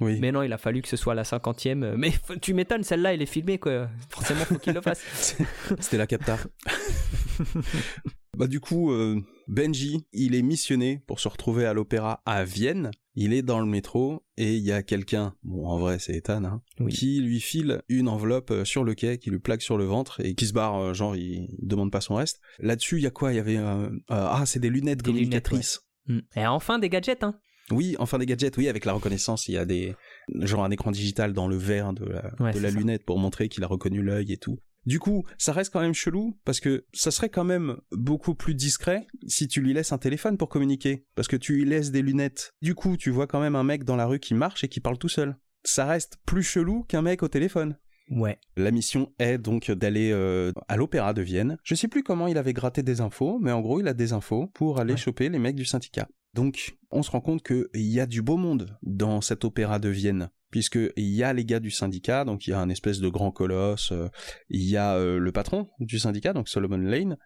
Oui. 0.00 0.18
Mais 0.20 0.30
non, 0.30 0.42
il 0.42 0.52
a 0.52 0.58
fallu 0.58 0.80
que 0.80 0.86
ce 0.88 0.96
soit 0.96 1.16
la 1.16 1.24
cinquantième. 1.24 1.96
Mais 1.96 2.12
tu 2.40 2.54
m'étonnes, 2.54 2.84
celle-là, 2.84 3.14
elle 3.14 3.22
est 3.22 3.26
filmée, 3.26 3.58
quoi. 3.58 3.88
Forcément, 4.10 4.44
faut 4.44 4.58
qu'il 4.58 4.74
le 4.74 4.80
fasse. 4.82 5.36
C'était 5.80 5.96
la 5.96 6.06
capta. 6.06 6.36
bah 8.36 8.46
du 8.46 8.60
coup, 8.60 8.92
euh, 8.92 9.20
Benji, 9.48 10.04
il 10.12 10.34
est 10.34 10.42
missionné 10.42 11.02
pour 11.06 11.20
se 11.20 11.28
retrouver 11.28 11.64
à 11.64 11.72
l'opéra 11.72 12.22
à 12.26 12.44
Vienne. 12.44 12.90
Il 13.14 13.32
est 13.32 13.42
dans 13.42 13.58
le 13.60 13.66
métro 13.66 14.22
et 14.36 14.54
il 14.54 14.62
y 14.62 14.70
a 14.72 14.82
quelqu'un, 14.82 15.34
bon 15.42 15.66
en 15.66 15.78
vrai 15.78 15.98
c'est 15.98 16.14
Ethan, 16.14 16.44
hein, 16.44 16.62
Oui. 16.78 16.92
qui 16.92 17.20
lui 17.20 17.40
file 17.40 17.82
une 17.88 18.08
enveloppe 18.08 18.50
euh, 18.52 18.64
sur 18.64 18.84
le 18.84 18.94
quai, 18.94 19.18
qui 19.18 19.30
lui 19.30 19.38
plaque 19.40 19.62
sur 19.62 19.76
le 19.78 19.84
ventre 19.84 20.20
et 20.24 20.34
qui 20.34 20.46
se 20.46 20.52
barre, 20.52 20.76
euh, 20.76 20.94
genre 20.94 21.16
il 21.16 21.48
demande 21.60 21.90
pas 21.90 22.00
son 22.02 22.14
reste. 22.16 22.40
Là-dessus, 22.60 22.98
il 22.98 23.02
y 23.02 23.06
a 23.06 23.10
quoi? 23.10 23.32
Il 23.32 23.36
y 23.36 23.40
avait 23.40 23.56
euh, 23.56 23.86
euh, 23.88 23.90
ah 24.08 24.44
c'est 24.46 24.60
des 24.60 24.70
lunettes 24.70 25.02
Des 25.02 25.10
lunettes, 25.10 25.24
communicatrices. 25.48 25.80
Mm. 26.06 26.18
Et 26.36 26.46
enfin, 26.46 26.78
des 26.78 26.88
gadgets, 26.90 27.22
hein. 27.24 27.34
Oui, 27.70 27.96
enfin 27.98 28.18
des 28.18 28.24
gadgets, 28.26 28.56
oui, 28.56 28.68
avec 28.68 28.84
la 28.84 28.92
reconnaissance, 28.92 29.48
il 29.48 29.52
y 29.54 29.58
a 29.58 29.64
des 29.66 29.94
genre 30.40 30.64
un 30.64 30.70
écran 30.70 30.90
digital 30.90 31.32
dans 31.32 31.48
le 31.48 31.56
verre 31.56 31.92
de 31.92 32.04
la, 32.04 32.22
Ouais, 32.40 32.52
de 32.52 32.60
la 32.60 32.68
c'est 32.68 32.74
ça. 32.74 32.78
lunette 32.80 33.04
pour 33.04 33.18
montrer 33.18 33.48
qu'il 33.48 33.64
a 33.64 33.66
reconnu 33.66 34.00
l'œil 34.02 34.32
et 34.32 34.36
tout. 34.38 34.58
Du 34.88 34.98
coup, 34.98 35.24
ça 35.36 35.52
reste 35.52 35.70
quand 35.70 35.82
même 35.82 35.92
chelou 35.92 36.38
parce 36.46 36.60
que 36.60 36.86
ça 36.94 37.10
serait 37.10 37.28
quand 37.28 37.44
même 37.44 37.76
beaucoup 37.92 38.34
plus 38.34 38.54
discret 38.54 39.06
si 39.26 39.46
tu 39.46 39.60
lui 39.60 39.74
laisses 39.74 39.92
un 39.92 39.98
téléphone 39.98 40.38
pour 40.38 40.48
communiquer 40.48 41.04
parce 41.14 41.28
que 41.28 41.36
tu 41.36 41.52
lui 41.56 41.66
laisses 41.66 41.90
des 41.90 42.00
lunettes. 42.00 42.52
Du 42.62 42.74
coup, 42.74 42.96
tu 42.96 43.10
vois 43.10 43.26
quand 43.26 43.38
même 43.40 43.54
un 43.54 43.64
mec 43.64 43.84
dans 43.84 43.96
la 43.96 44.06
rue 44.06 44.18
qui 44.18 44.32
marche 44.32 44.64
et 44.64 44.68
qui 44.68 44.80
parle 44.80 44.96
tout 44.96 45.10
seul. 45.10 45.36
Ça 45.62 45.84
reste 45.84 46.16
plus 46.24 46.42
chelou 46.42 46.84
qu'un 46.84 47.02
mec 47.02 47.22
au 47.22 47.28
téléphone. 47.28 47.76
Ouais. 48.10 48.38
La 48.56 48.70
mission 48.70 49.12
est 49.18 49.36
donc 49.36 49.70
d'aller 49.70 50.10
euh, 50.10 50.52
à 50.68 50.78
l'opéra 50.78 51.12
de 51.12 51.20
Vienne. 51.20 51.58
Je 51.64 51.74
sais 51.74 51.88
plus 51.88 52.02
comment 52.02 52.26
il 52.26 52.38
avait 52.38 52.54
gratté 52.54 52.82
des 52.82 53.02
infos, 53.02 53.38
mais 53.42 53.52
en 53.52 53.60
gros, 53.60 53.80
il 53.80 53.88
a 53.88 53.92
des 53.92 54.14
infos 54.14 54.46
pour 54.54 54.80
aller 54.80 54.94
Ouais. 54.94 54.98
choper 54.98 55.28
les 55.28 55.38
mecs 55.38 55.56
du 55.56 55.66
syndicat. 55.66 56.08
Donc, 56.32 56.76
on 56.90 57.02
se 57.02 57.10
rend 57.10 57.20
compte 57.20 57.42
qu'il 57.42 57.66
y 57.74 58.00
a 58.00 58.06
du 58.06 58.22
beau 58.22 58.38
monde 58.38 58.78
dans 58.82 59.20
cet 59.20 59.44
opéra 59.44 59.78
de 59.78 59.90
Vienne, 59.90 60.30
puisque 60.50 60.78
il 60.96 61.08
y 61.14 61.22
a 61.22 61.32
les 61.32 61.44
gars 61.44 61.60
du 61.60 61.70
syndicat, 61.70 62.24
donc 62.24 62.46
il 62.46 62.50
y 62.50 62.52
a 62.52 62.60
un 62.60 62.68
espèce 62.68 63.00
de 63.00 63.08
grand 63.08 63.30
colosse, 63.30 63.92
euh, 63.92 64.08
il 64.48 64.62
y 64.62 64.76
a 64.76 64.94
euh, 64.96 65.18
le 65.18 65.32
patron 65.32 65.68
du 65.80 65.98
syndicat, 65.98 66.32
donc 66.32 66.48
Solomon 66.48 66.78
Lane. 66.78 67.16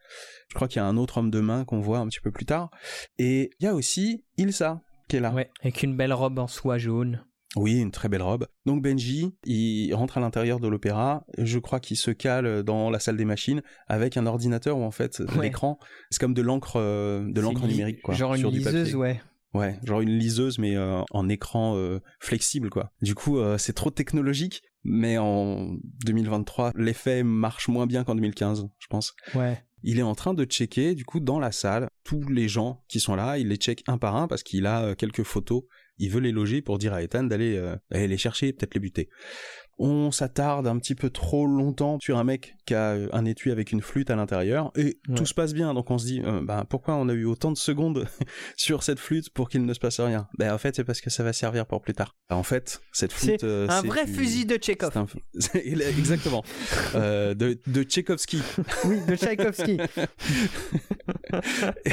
Je 0.49 0.55
crois 0.55 0.69
qu'il 0.69 0.77
y 0.79 0.85
a 0.85 0.87
un 0.87 0.97
autre 0.97 1.19
homme 1.19 1.31
de 1.31 1.41
main 1.41 1.65
qu'on 1.65 1.81
voit 1.81 1.99
un 1.99 2.09
petit 2.09 2.21
peu 2.21 2.31
plus 2.31 2.47
tard, 2.47 2.71
et 3.19 3.51
il 3.61 3.65
y 3.65 3.67
a 3.67 3.75
aussi 3.75 4.25
Ilsa 4.39 4.81
qui 5.09 5.17
est 5.17 5.21
là. 5.21 5.33
Ouais. 5.33 5.51
Avec 5.63 5.83
une 5.83 5.97
belle 5.97 6.13
robe 6.13 6.39
en 6.39 6.47
soie 6.47 6.79
jaune. 6.79 7.25
Oui, 7.55 7.79
une 7.81 7.91
très 7.91 8.09
belle 8.09 8.23
robe. 8.23 8.47
Donc 8.65 8.83
Benji, 8.83 9.35
il 9.45 9.93
rentre 9.93 10.17
à 10.17 10.23
l'intérieur 10.23 10.59
de 10.59 10.69
l'opéra. 10.69 11.27
Je 11.37 11.59
crois 11.59 11.81
qu'il 11.81 11.99
se 11.99 12.11
cale 12.11 12.63
dans 12.63 12.89
la 12.89 12.99
salle 12.99 13.19
des 13.19 13.27
machines 13.27 13.61
avec 13.89 14.17
un 14.17 14.25
ordinateur 14.25 14.79
où 14.79 14.83
en 14.83 14.91
fait 14.91 15.21
Ouais. 15.37 15.43
l'écran, 15.43 15.79
c'est 16.09 16.19
comme 16.19 16.33
de 16.33 16.41
l'encre, 16.41 16.77
euh, 16.77 17.31
de 17.31 17.41
l'encre 17.43 17.67
numérique 17.67 18.01
quoi, 18.01 18.15
Genre 18.15 18.37
sur 18.39 18.49
une 18.49 18.55
du 18.55 18.63
papier. 18.65 18.79
liseuse, 18.81 18.95
ouais. 18.97 19.21
Ouais, 19.55 19.79
genre 19.85 20.01
une 20.01 20.19
liseuse 20.19 20.59
mais 20.59 20.77
euh, 20.77 21.03
en 21.11 21.29
écran 21.29 21.77
euh, 21.77 22.01
flexible 22.21 22.71
quoi. 22.71 22.91
Du 23.03 23.15
coup, 23.15 23.39
euh, 23.39 23.59
c'est 23.59 23.75
trop 23.75 23.91
technologique, 23.91 24.63
mais 24.83 25.19
en 25.19 25.77
2023, 26.05 26.73
l'effet 26.75 27.23
marche 27.23 27.69
moins 27.69 27.87
bien 27.87 28.05
qu'en 28.05 28.15
2015, 28.15 28.69
je 28.79 28.87
pense. 28.87 29.15
Ouais. 29.35 29.63
Il 29.83 29.99
est 29.99 30.03
en 30.03 30.15
train 30.15 30.33
de 30.33 30.45
checker, 30.45 30.95
du 30.95 31.05
coup, 31.05 31.19
dans 31.19 31.41
la 31.41 31.51
salle, 31.51 31.89
tous 32.05 32.29
les 32.29 32.49
gens 32.49 32.85
qui 32.89 33.01
sont 33.01 33.17
là, 33.17 33.39
il 33.39 33.49
les 33.49 33.57
check 33.57 33.83
un 33.89 33.99
par 33.99 34.15
un 34.17 34.29
parce 34.29 34.45
qu'il 34.45 34.65
a 34.67 34.95
quelques 34.95 35.25
photos. 35.25 35.65
Il 36.03 36.11
veut 36.11 36.21
les 36.21 36.33
loger 36.33 36.63
pour 36.63 36.79
dire 36.79 36.93
à 36.93 37.01
Ethan 37.03 37.23
d'aller 37.23 37.57
euh, 37.57 37.77
les 37.93 38.17
chercher, 38.19 38.53
peut-être 38.53 38.75
les 38.75 38.81
buter. 38.81 39.09
On 39.79 40.11
s'attarde 40.11 40.67
un 40.67 40.77
petit 40.79 40.95
peu 40.95 41.11
trop 41.11 41.47
longtemps 41.47 41.99
sur 42.01 42.19
un 42.19 42.25
mec 42.25 42.55
qui 42.67 42.75
a 42.75 42.91
euh, 42.93 43.09
un 43.13 43.25
étui 43.25 43.51
avec 43.53 43.73
une 43.73 43.81
flûte 43.81 44.11
à 44.11 44.17
l'intérieur 44.17 44.71
et 44.77 44.85
Ouais. 44.85 45.15
tout 45.17 45.27
se 45.27 45.33
passe 45.33 45.55
bien. 45.55 45.73
Donc 45.75 45.91
on 45.91 45.99
se 45.99 46.05
dit, 46.07 46.21
euh, 46.25 46.41
bah, 46.43 46.67
pourquoi 46.69 46.97
on 46.97 47.09
a 47.09 47.13
eu 47.15 47.25
autant 47.25 47.53
de 47.53 47.57
secondes 47.57 48.07
sur 48.57 48.83
cette 48.83 48.99
flûte 48.99 49.31
pour 49.31 49.49
qu'il 49.49 49.65
ne 49.65 49.73
se 49.75 49.79
passe 49.81 50.01
rien? 50.01 50.29
Ben 50.39 50.53
en 50.53 50.59
fait, 50.59 50.75
c'est 50.77 50.85
parce 50.85 51.01
que 51.01 51.09
ça 51.09 51.23
va 51.23 51.33
servir 51.33 51.67
pour 51.67 51.81
plus 51.81 51.95
tard. 51.95 52.17
En 52.31 52.43
fait, 52.43 52.81
cette 52.93 53.13
flûte, 53.13 53.41
C'est 53.41 53.47
euh, 53.47 53.67
un 53.69 53.81
c'est 53.81 53.87
vrai 53.87 54.05
du- 54.05 54.13
fusil 54.13 54.45
de 54.45 54.59
Chekhov. 54.61 54.91
c'est 54.93 54.99
un- 54.99 55.07
c'est- 55.39 55.67
Exactement. 55.99 56.43
De, 56.95 57.59
de 57.67 57.83
Tchaïkovski. 57.83 58.41
Oui, 58.85 58.99
de 59.09 59.15
Tchaïkovski. 59.17 59.79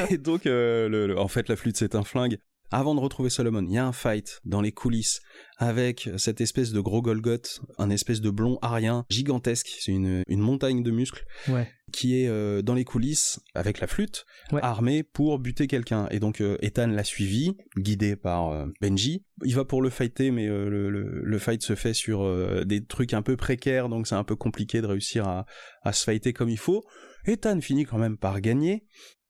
Et 0.09 0.17
donc, 0.17 0.45
le- 0.45 0.87
le- 0.89 1.17
en 1.19 1.27
fait, 1.27 1.47
la 1.49 1.55
flûte, 1.55 1.77
c'est 1.77 1.95
un 1.95 2.03
flingue. 2.03 2.37
Avant 2.71 2.93
de 2.93 2.99
retrouver 2.99 3.29
Solomon, 3.29 3.63
il 3.65 3.73
y 3.73 3.77
a 3.79 3.85
un 3.85 3.91
fight 3.91 4.39
dans 4.45 4.61
les 4.61 4.71
coulisses 4.71 5.21
avec 5.57 6.09
cette 6.17 6.39
espèce 6.39 6.71
de 6.71 6.79
gros 6.79 7.01
Golgoth, 7.01 7.61
un 7.79 7.89
espèce 7.89 8.21
de 8.21 8.29
blond 8.29 8.59
arien 8.61 9.05
gigantesque. 9.09 9.67
C'est 9.79 9.91
une, 9.91 10.23
une 10.27 10.39
montagne 10.39 10.83
de 10.83 10.91
muscles 10.91 11.25
ouais. 11.47 11.67
qui 11.91 12.21
est 12.21 12.27
euh, 12.27 12.61
dans 12.61 12.75
les 12.75 12.85
coulisses 12.85 13.39
avec 13.55 13.79
la 13.79 13.87
flûte, 13.87 14.25
Ouais. 14.51 14.61
armé 14.61 15.03
pour 15.03 15.39
buter 15.39 15.65
quelqu'un. 15.67 16.07
Et 16.11 16.19
donc 16.19 16.41
euh, 16.41 16.57
Ethan 16.61 16.87
l'a 16.87 17.03
suivi, 17.03 17.57
guidé 17.77 18.15
par 18.15 18.49
euh, 18.51 18.67
Benji. 18.81 19.25
Il 19.43 19.55
va 19.55 19.65
pour 19.65 19.81
le 19.81 19.89
fighter, 19.89 20.29
mais 20.31 20.45
le, 20.47 20.69
le- 20.89 21.21
le 21.23 21.39
fight 21.39 21.63
se 21.63 21.73
fait 21.75 21.93
sur 21.93 22.65
des 22.65 22.85
trucs 22.85 23.13
un 23.13 23.21
peu 23.21 23.35
précaires, 23.37 23.89
donc 23.89 24.05
c'est 24.07 24.15
un 24.15 24.23
peu 24.23 24.35
compliqué 24.35 24.81
de 24.81 24.85
réussir 24.87 25.27
à, 25.27 25.45
à 25.83 25.91
se 25.93 26.03
fighter 26.03 26.33
comme 26.33 26.49
il 26.49 26.57
faut. 26.59 26.83
Ethan 27.25 27.59
finit 27.61 27.85
quand 27.85 27.97
même 27.97 28.17
par 28.17 28.41
gagner. 28.41 28.85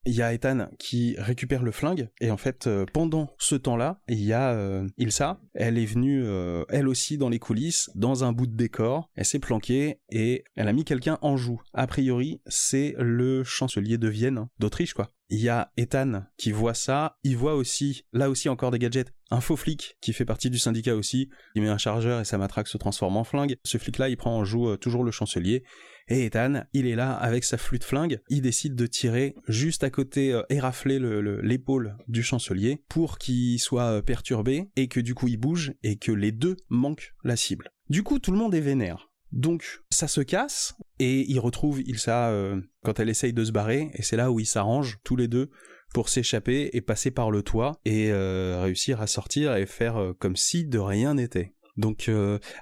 Il 0.06 0.14
y 0.14 0.22
a 0.22 0.34
Ethan 0.34 0.70
qui 0.80 1.16
récupère 1.18 1.64
le 1.64 1.72
flingue 1.72 2.10
et 2.22 2.32
en 2.32 2.38
fait 2.38 2.68
euh, 2.68 2.86
pendant 2.92 3.34
ce 3.38 3.56
temps-là, 3.56 4.02
il 4.08 4.22
y 4.24 4.34
a 4.34 4.52
euh, 4.52 4.88
Ilsa, 4.98 5.40
elle 5.54 5.78
est 5.78 5.86
venue 5.86 6.24
euh, 6.24 6.64
elle 6.70 6.88
aussi 6.88 7.18
dans 7.18 7.30
les 7.30 7.40
coulisses, 7.40 7.90
dans 7.96 8.24
un 8.24 8.32
bout 8.32 8.48
de 8.48 8.56
décor, 8.56 9.10
elle 9.16 9.26
s'est 9.26 9.40
planquée 9.40 10.00
et 10.10 10.44
elle 10.56 10.68
a 10.68 10.74
mis 10.74 10.86
quelqu'un 10.86 11.18
en 11.22 11.38
joue. 11.38 11.62
A 11.74 11.88
priori, 11.88 12.42
c'est 12.48 12.96
le 12.98 13.44
chancelier 13.44 13.98
de 13.98 14.08
Vienne, 14.08 14.38
hein, 14.38 14.50
d'Autriche 14.60 14.94
quoi. 14.94 15.10
Il 15.32 15.40
y 15.40 15.50
a 15.50 15.72
Ethan 15.78 16.24
qui 16.38 16.52
voit 16.52 16.74
ça, 16.74 17.18
il 17.24 17.38
voit 17.38 17.54
aussi, 17.54 18.04
là 18.14 18.32
aussi 18.32 18.50
encore 18.50 18.72
des 18.72 18.80
gadgets, 18.80 19.14
un 19.30 19.42
faux 19.42 19.58
flic 19.58 19.96
qui 20.02 20.12
fait 20.12 20.26
partie 20.26 20.50
du 20.50 20.58
syndicat 20.58 20.96
aussi, 20.96 21.30
il 21.54 21.62
met 21.62 21.70
un 21.70 21.78
chargeur 21.78 22.20
et 22.20 22.26
sa 22.26 22.40
matraque 22.40 22.68
se 22.68 22.80
transforme 22.80 23.16
en 23.16 23.24
flingue. 23.24 23.58
Ce 23.64 23.78
flic-là, 23.78 24.10
il 24.10 24.18
prend 24.18 24.36
en 24.36 24.44
joue 24.44 24.76
toujours 24.78 25.04
le 25.04 25.12
chancelier 25.12 25.64
et 26.10 26.26
Ethan, 26.26 26.63
il 26.74 26.88
est 26.88 26.95
là 26.95 27.13
avec 27.13 27.43
sa 27.43 27.58
flûte 27.58 27.84
flingue, 27.84 28.19
il 28.30 28.41
décide 28.41 28.76
de 28.76 28.88
tirer 28.88 29.36
juste 29.48 29.84
à 29.84 29.91
côté, 29.91 30.34
euh, 30.34 30.41
érafler 30.50 31.00
l'épaule 31.43 31.98
du 32.08 32.24
chancelier 32.24 32.84
pour 32.89 33.19
qu'il 33.19 33.60
soit 33.60 33.84
euh, 33.84 34.02
perturbé 34.02 34.69
et 34.76 34.88
que 34.88 35.00
du 35.00 35.13
coup 35.13 35.28
il 35.28 35.38
bouge 35.38 35.74
et 35.84 35.98
que 35.98 36.12
les 36.12 36.32
deux 36.32 36.58
manquent 36.69 37.13
la 37.24 37.36
cible. 37.36 37.69
Du 37.89 38.04
coup, 38.04 38.19
tout 38.19 38.32
le 38.32 38.38
monde 38.38 38.56
est 38.56 38.62
vénère. 38.62 39.12
Donc 39.32 39.82
ça 39.91 40.08
se 40.08 40.22
casse 40.22 40.76
et 40.98 41.30
il 41.30 41.39
retrouve 41.39 41.82
Ilsa 41.82 42.30
euh, 42.30 42.60
quand 42.84 43.00
elle 43.00 43.10
essaye 43.10 43.34
de 43.34 43.45
se 43.45 43.52
barrer 43.52 43.91
et 43.93 44.02
c'est 44.02 44.17
là 44.17 44.32
où 44.32 44.39
ils 44.39 44.48
s'arrangent 44.48 44.98
tous 45.04 45.15
les 45.15 45.28
deux 45.28 45.52
pour 45.93 46.10
s'échapper 46.10 46.72
et 46.74 46.82
passer 46.82 47.12
par 47.12 47.30
le 47.30 47.43
toit 47.43 47.80
et 47.86 48.12
réussir 48.13 49.02
à 49.02 49.08
sortir 49.08 49.56
et 49.56 49.65
faire 49.65 50.13
comme 50.19 50.36
si 50.36 50.65
de 50.65 50.78
rien 50.78 51.15
n'était. 51.15 51.56
Donc 51.80 52.10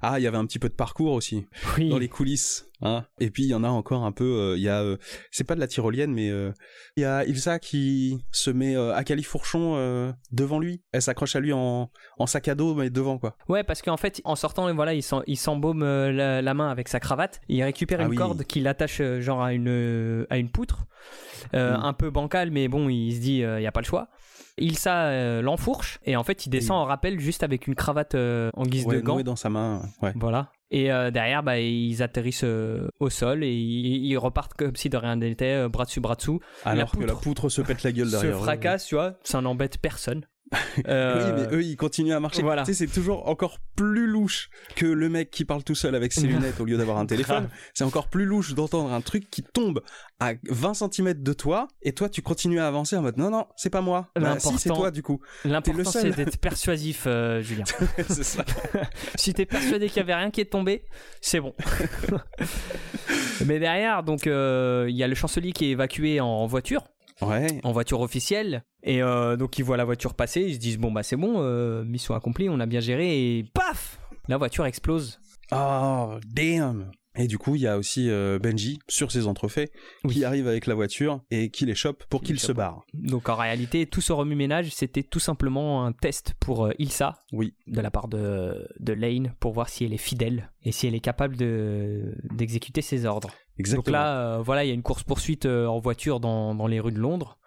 ah 0.02 0.20
il 0.20 0.24
y 0.24 0.28
avait 0.28 0.38
un 0.38 0.46
petit 0.46 0.60
peu 0.60 0.70
de 0.70 0.76
parcours 0.76 1.14
aussi 1.14 1.46
dans 1.78 1.98
les 1.98 2.10
coulisses 2.10 2.68
Hein 2.82 3.06
et 3.20 3.32
puis 3.32 3.44
il 3.44 3.50
y 3.50 3.56
en 3.56 3.64
a 3.64 3.70
encore 3.70 4.04
un 4.04 4.12
peu, 4.12 4.24
euh, 4.24 4.58
il 4.58 4.62
y 4.62 4.70
a, 4.70 4.82
euh, 4.82 4.98
c'est 5.32 5.44
pas 5.44 5.56
de 5.56 5.60
la 5.60 5.68
tyrolienne, 5.68 6.14
mais 6.14 6.30
euh, 6.30 6.52
il 6.96 7.02
y 7.02 7.06
a 7.06 7.26
Ilsa 7.26 7.58
qui 7.58 8.20
se 8.32 8.52
met 8.52 8.76
à 8.76 9.04
califourchon 9.04 10.14
devant 10.32 10.60
lui. 10.60 10.82
Elle 10.92 11.02
s'accroche 11.02 11.36
à 11.36 11.40
lui 11.40 11.54
en, 11.54 11.90
en, 12.18 12.28
sac 12.28 12.48
à 12.48 12.56
dos, 12.56 12.76
mais 12.76 12.90
devant 12.90 13.18
quoi. 13.18 13.36
Ouais, 13.50 13.64
parce 13.64 13.82
qu'en 13.82 13.98
fait, 13.98 14.22
en 14.26 14.36
sortant, 14.36 14.74
voilà, 14.74 14.94
il 14.94 15.38
s'embaume 15.38 15.84
la, 15.84 16.42
la, 16.42 16.54
main 16.54 16.70
avec 16.70 16.88
sa 16.88 17.00
cravate. 17.00 17.42
Il 17.48 17.64
récupère 17.64 18.00
ah 18.02 18.06
une 18.06 18.16
corde 18.16 18.44
qu'il 18.44 18.68
attache 18.68 19.02
genre 19.20 19.42
à 19.42 19.54
une 19.54 20.26
à 20.30 20.38
une 20.38 20.50
poutre, 20.50 20.86
un 21.54 21.94
peu 21.94 22.10
bancale, 22.10 22.52
mais 22.52 22.68
bon, 22.68 22.90
il 22.90 23.16
se 23.16 23.20
dit, 23.20 23.38
il 23.38 23.62
y 23.62 23.68
a 23.68 23.72
pas 23.72 23.82
le 23.82 23.86
choix. 23.86 24.10
Ilsa 24.58 25.42
l'enfourche 25.42 26.00
et 26.06 26.16
en 26.16 26.24
fait 26.24 26.46
il 26.46 26.50
descend 26.50 26.78
en 26.78 26.86
rappel 26.86 27.20
juste 27.20 27.44
avec 27.44 27.68
une 27.68 27.76
cravate 27.76 28.16
en 28.16 28.64
guise 28.64 28.86
de 28.88 29.00
gant. 29.00 29.22
dans 29.22 29.36
sa 29.36 29.50
main. 29.50 29.82
Ouais. 30.02 30.14
Voilà. 30.16 30.52
Et 30.70 30.92
euh, 30.92 31.12
derrière, 31.12 31.44
bah, 31.44 31.60
ils 31.60 32.04
atterrissent 32.04 32.44
euh, 32.44 32.90
au 33.00 33.10
sol 33.10 33.44
et 33.44 33.54
ils, 33.54 34.18
repartent 34.18 34.54
comme 34.54 34.76
si 34.76 34.90
de 34.90 34.98
rien 34.98 35.16
n'était, 35.16 35.46
euh, 35.46 35.70
bras 35.70 35.86
dessus, 35.86 36.02
bras 36.02 36.16
dessous. 36.16 36.42
Alors 36.66 36.92
que 36.92 37.04
la 37.04 37.16
poutre 37.16 37.50
se 37.50 37.62
pète 37.62 37.84
la 37.84 37.92
gueule 37.92 38.12
derrière. 38.12 38.38
Se 38.38 38.44
fracasse, 38.44 38.86
tu 38.88 38.96
vois, 38.96 39.14
ça 39.24 39.42
n'embête 39.42 39.78
personne. 39.78 40.26
Oui, 40.54 40.82
mais 40.86 41.56
eux, 41.56 41.64
ils 41.64 41.76
continuent 41.76 42.14
à 42.14 42.20
marcher. 42.20 42.42
Voilà. 42.42 42.64
Tu 42.64 42.74
sais, 42.74 42.86
c'est 42.86 42.94
toujours 42.94 43.28
encore 43.28 43.60
plus 43.76 44.08
louche 44.08 44.50
que 44.76 44.86
le 44.86 45.10
mec 45.10 45.30
qui 45.30 45.46
parle 45.46 45.64
tout 45.64 45.76
seul 45.76 45.96
avec 45.96 46.14
ses 46.14 46.28
lunettes 46.28 46.60
au 46.60 46.66
lieu 46.66 46.78
d'avoir 46.78 46.98
un 46.98 47.06
téléphone. 47.06 47.50
C'est 47.74 47.84
encore 47.84 48.08
plus 48.08 48.26
louche 48.26 48.54
d'entendre 48.54 48.92
un 48.92 49.02
truc 49.02 49.30
qui 49.30 49.44
tombe 49.44 49.82
à 50.20 50.34
20 50.50 50.74
cm 50.74 51.14
de 51.14 51.34
toi 51.34 51.68
et 51.82 51.94
toi, 51.94 52.10
tu 52.10 52.22
continues 52.22 52.60
à 52.60 52.68
avancer 52.68 52.96
en 52.96 53.02
mode 53.02 53.18
non, 53.18 53.30
non, 53.30 53.48
c'est 53.56 53.70
pas 53.70 53.82
moi. 53.82 54.10
Bah, 54.16 54.40
si, 54.40 54.58
c'est 54.58 54.70
toi, 54.70 54.92
du 54.92 55.04
coup. 55.04 55.20
L'important, 55.46 55.92
c'est 55.92 56.12
d'être 56.12 56.38
persuasif, 56.38 57.04
euh, 57.08 57.42
Julien. 57.42 57.66
c'est 58.10 58.24
ça. 58.24 58.46
si 59.16 59.34
t'es 59.34 59.46
persuadé 59.46 59.88
qu'il 59.88 59.98
y 59.98 60.02
avait 60.02 60.16
rien 60.16 60.32
qui 60.32 60.42
est 60.42 60.52
tombé, 60.52 60.86
c'est 61.22 61.40
bon. 61.40 61.54
mais 63.46 63.60
derrière, 63.60 64.04
donc, 64.04 64.28
euh, 64.28 64.88
il 64.90 64.96
y 64.96 65.04
a 65.04 65.08
le 65.08 65.16
chancelier 65.16 65.52
qui 65.52 65.66
est 65.66 65.70
évacué 65.72 66.20
en 66.20 66.46
voiture. 66.48 66.84
Ouais. 67.22 67.60
En 67.64 67.72
voiture 67.72 68.02
officielle. 68.02 68.64
Et 68.84 69.02
euh, 69.02 69.38
donc 69.38 69.58
ils 69.58 69.64
voient 69.64 69.78
la 69.78 69.86
voiture 69.86 70.14
passer, 70.14 70.42
ils 70.42 70.56
se 70.56 70.60
disent 70.60 70.78
bon 70.78 70.92
bah 70.92 71.04
c'est 71.04 71.16
bon, 71.16 71.36
euh, 71.38 71.84
mission 71.84 72.16
accomplie, 72.16 72.50
on 72.50 72.60
a 72.60 72.66
bien 72.66 72.80
géré 72.80 73.38
et 73.38 73.44
paf 73.54 74.00
La 74.28 74.38
voiture 74.38 74.66
explose. 74.66 75.20
Oh 75.52 76.18
damn 76.26 76.92
et 77.20 77.28
du 77.28 77.40
coup, 77.40 77.56
il 77.56 77.62
y 77.62 77.68
a 77.68 77.80
aussi 77.80 78.12
euh, 78.12 78.38
Benji 78.38 78.78
sur 78.88 79.12
ses 79.12 79.26
entrefaits 79.26 79.72
qui 80.08 80.24
arrive 80.24 80.48
avec 80.48 80.68
la 80.68 80.76
voiture 80.76 81.22
et 81.32 81.50
qui 81.50 81.66
les 81.66 81.74
chope 81.74 82.04
pour 82.12 82.22
qu'il 82.22 82.40
se 82.40 82.52
barre. 82.52 82.86
Donc 82.94 83.28
en 83.28 83.36
réalité, 83.36 83.88
tout 83.88 84.02
ce 84.02 84.14
remue-ménage, 84.14 84.70
c'était 84.70 85.02
tout 85.02 85.20
simplement 85.20 85.84
un 85.84 85.94
test 85.94 86.36
pour 86.40 86.70
Ilsa, 86.78 87.24
oui, 87.34 87.56
de 87.66 87.82
la 87.82 87.90
part 87.90 88.08
de, 88.08 88.68
de 88.80 88.94
Lane, 88.94 89.34
pour 89.40 89.52
voir 89.52 89.68
si 89.68 89.84
elle 89.84 89.94
est 89.94 89.98
fidèle 89.98 90.52
et 90.62 90.72
si 90.72 90.86
elle 90.86 90.94
est 90.94 91.00
capable 91.00 91.36
de 91.38 92.16
d'exécuter 92.34 92.84
ses 92.84 93.06
ordres. 93.06 93.32
Exactement. 93.60 93.84
Donc 93.84 93.92
là, 93.92 94.40
voilà, 94.40 94.64
il 94.66 94.68
y 94.68 94.72
a 94.72 94.74
une 94.74 94.84
course 94.84 95.04
poursuite 95.04 95.46
en 95.46 95.80
voiture 95.80 96.20
dans, 96.20 96.56
dans 96.56 96.68
les 96.68 96.80
rues 96.80 96.92
de 96.92 97.00
Londres 97.00 97.38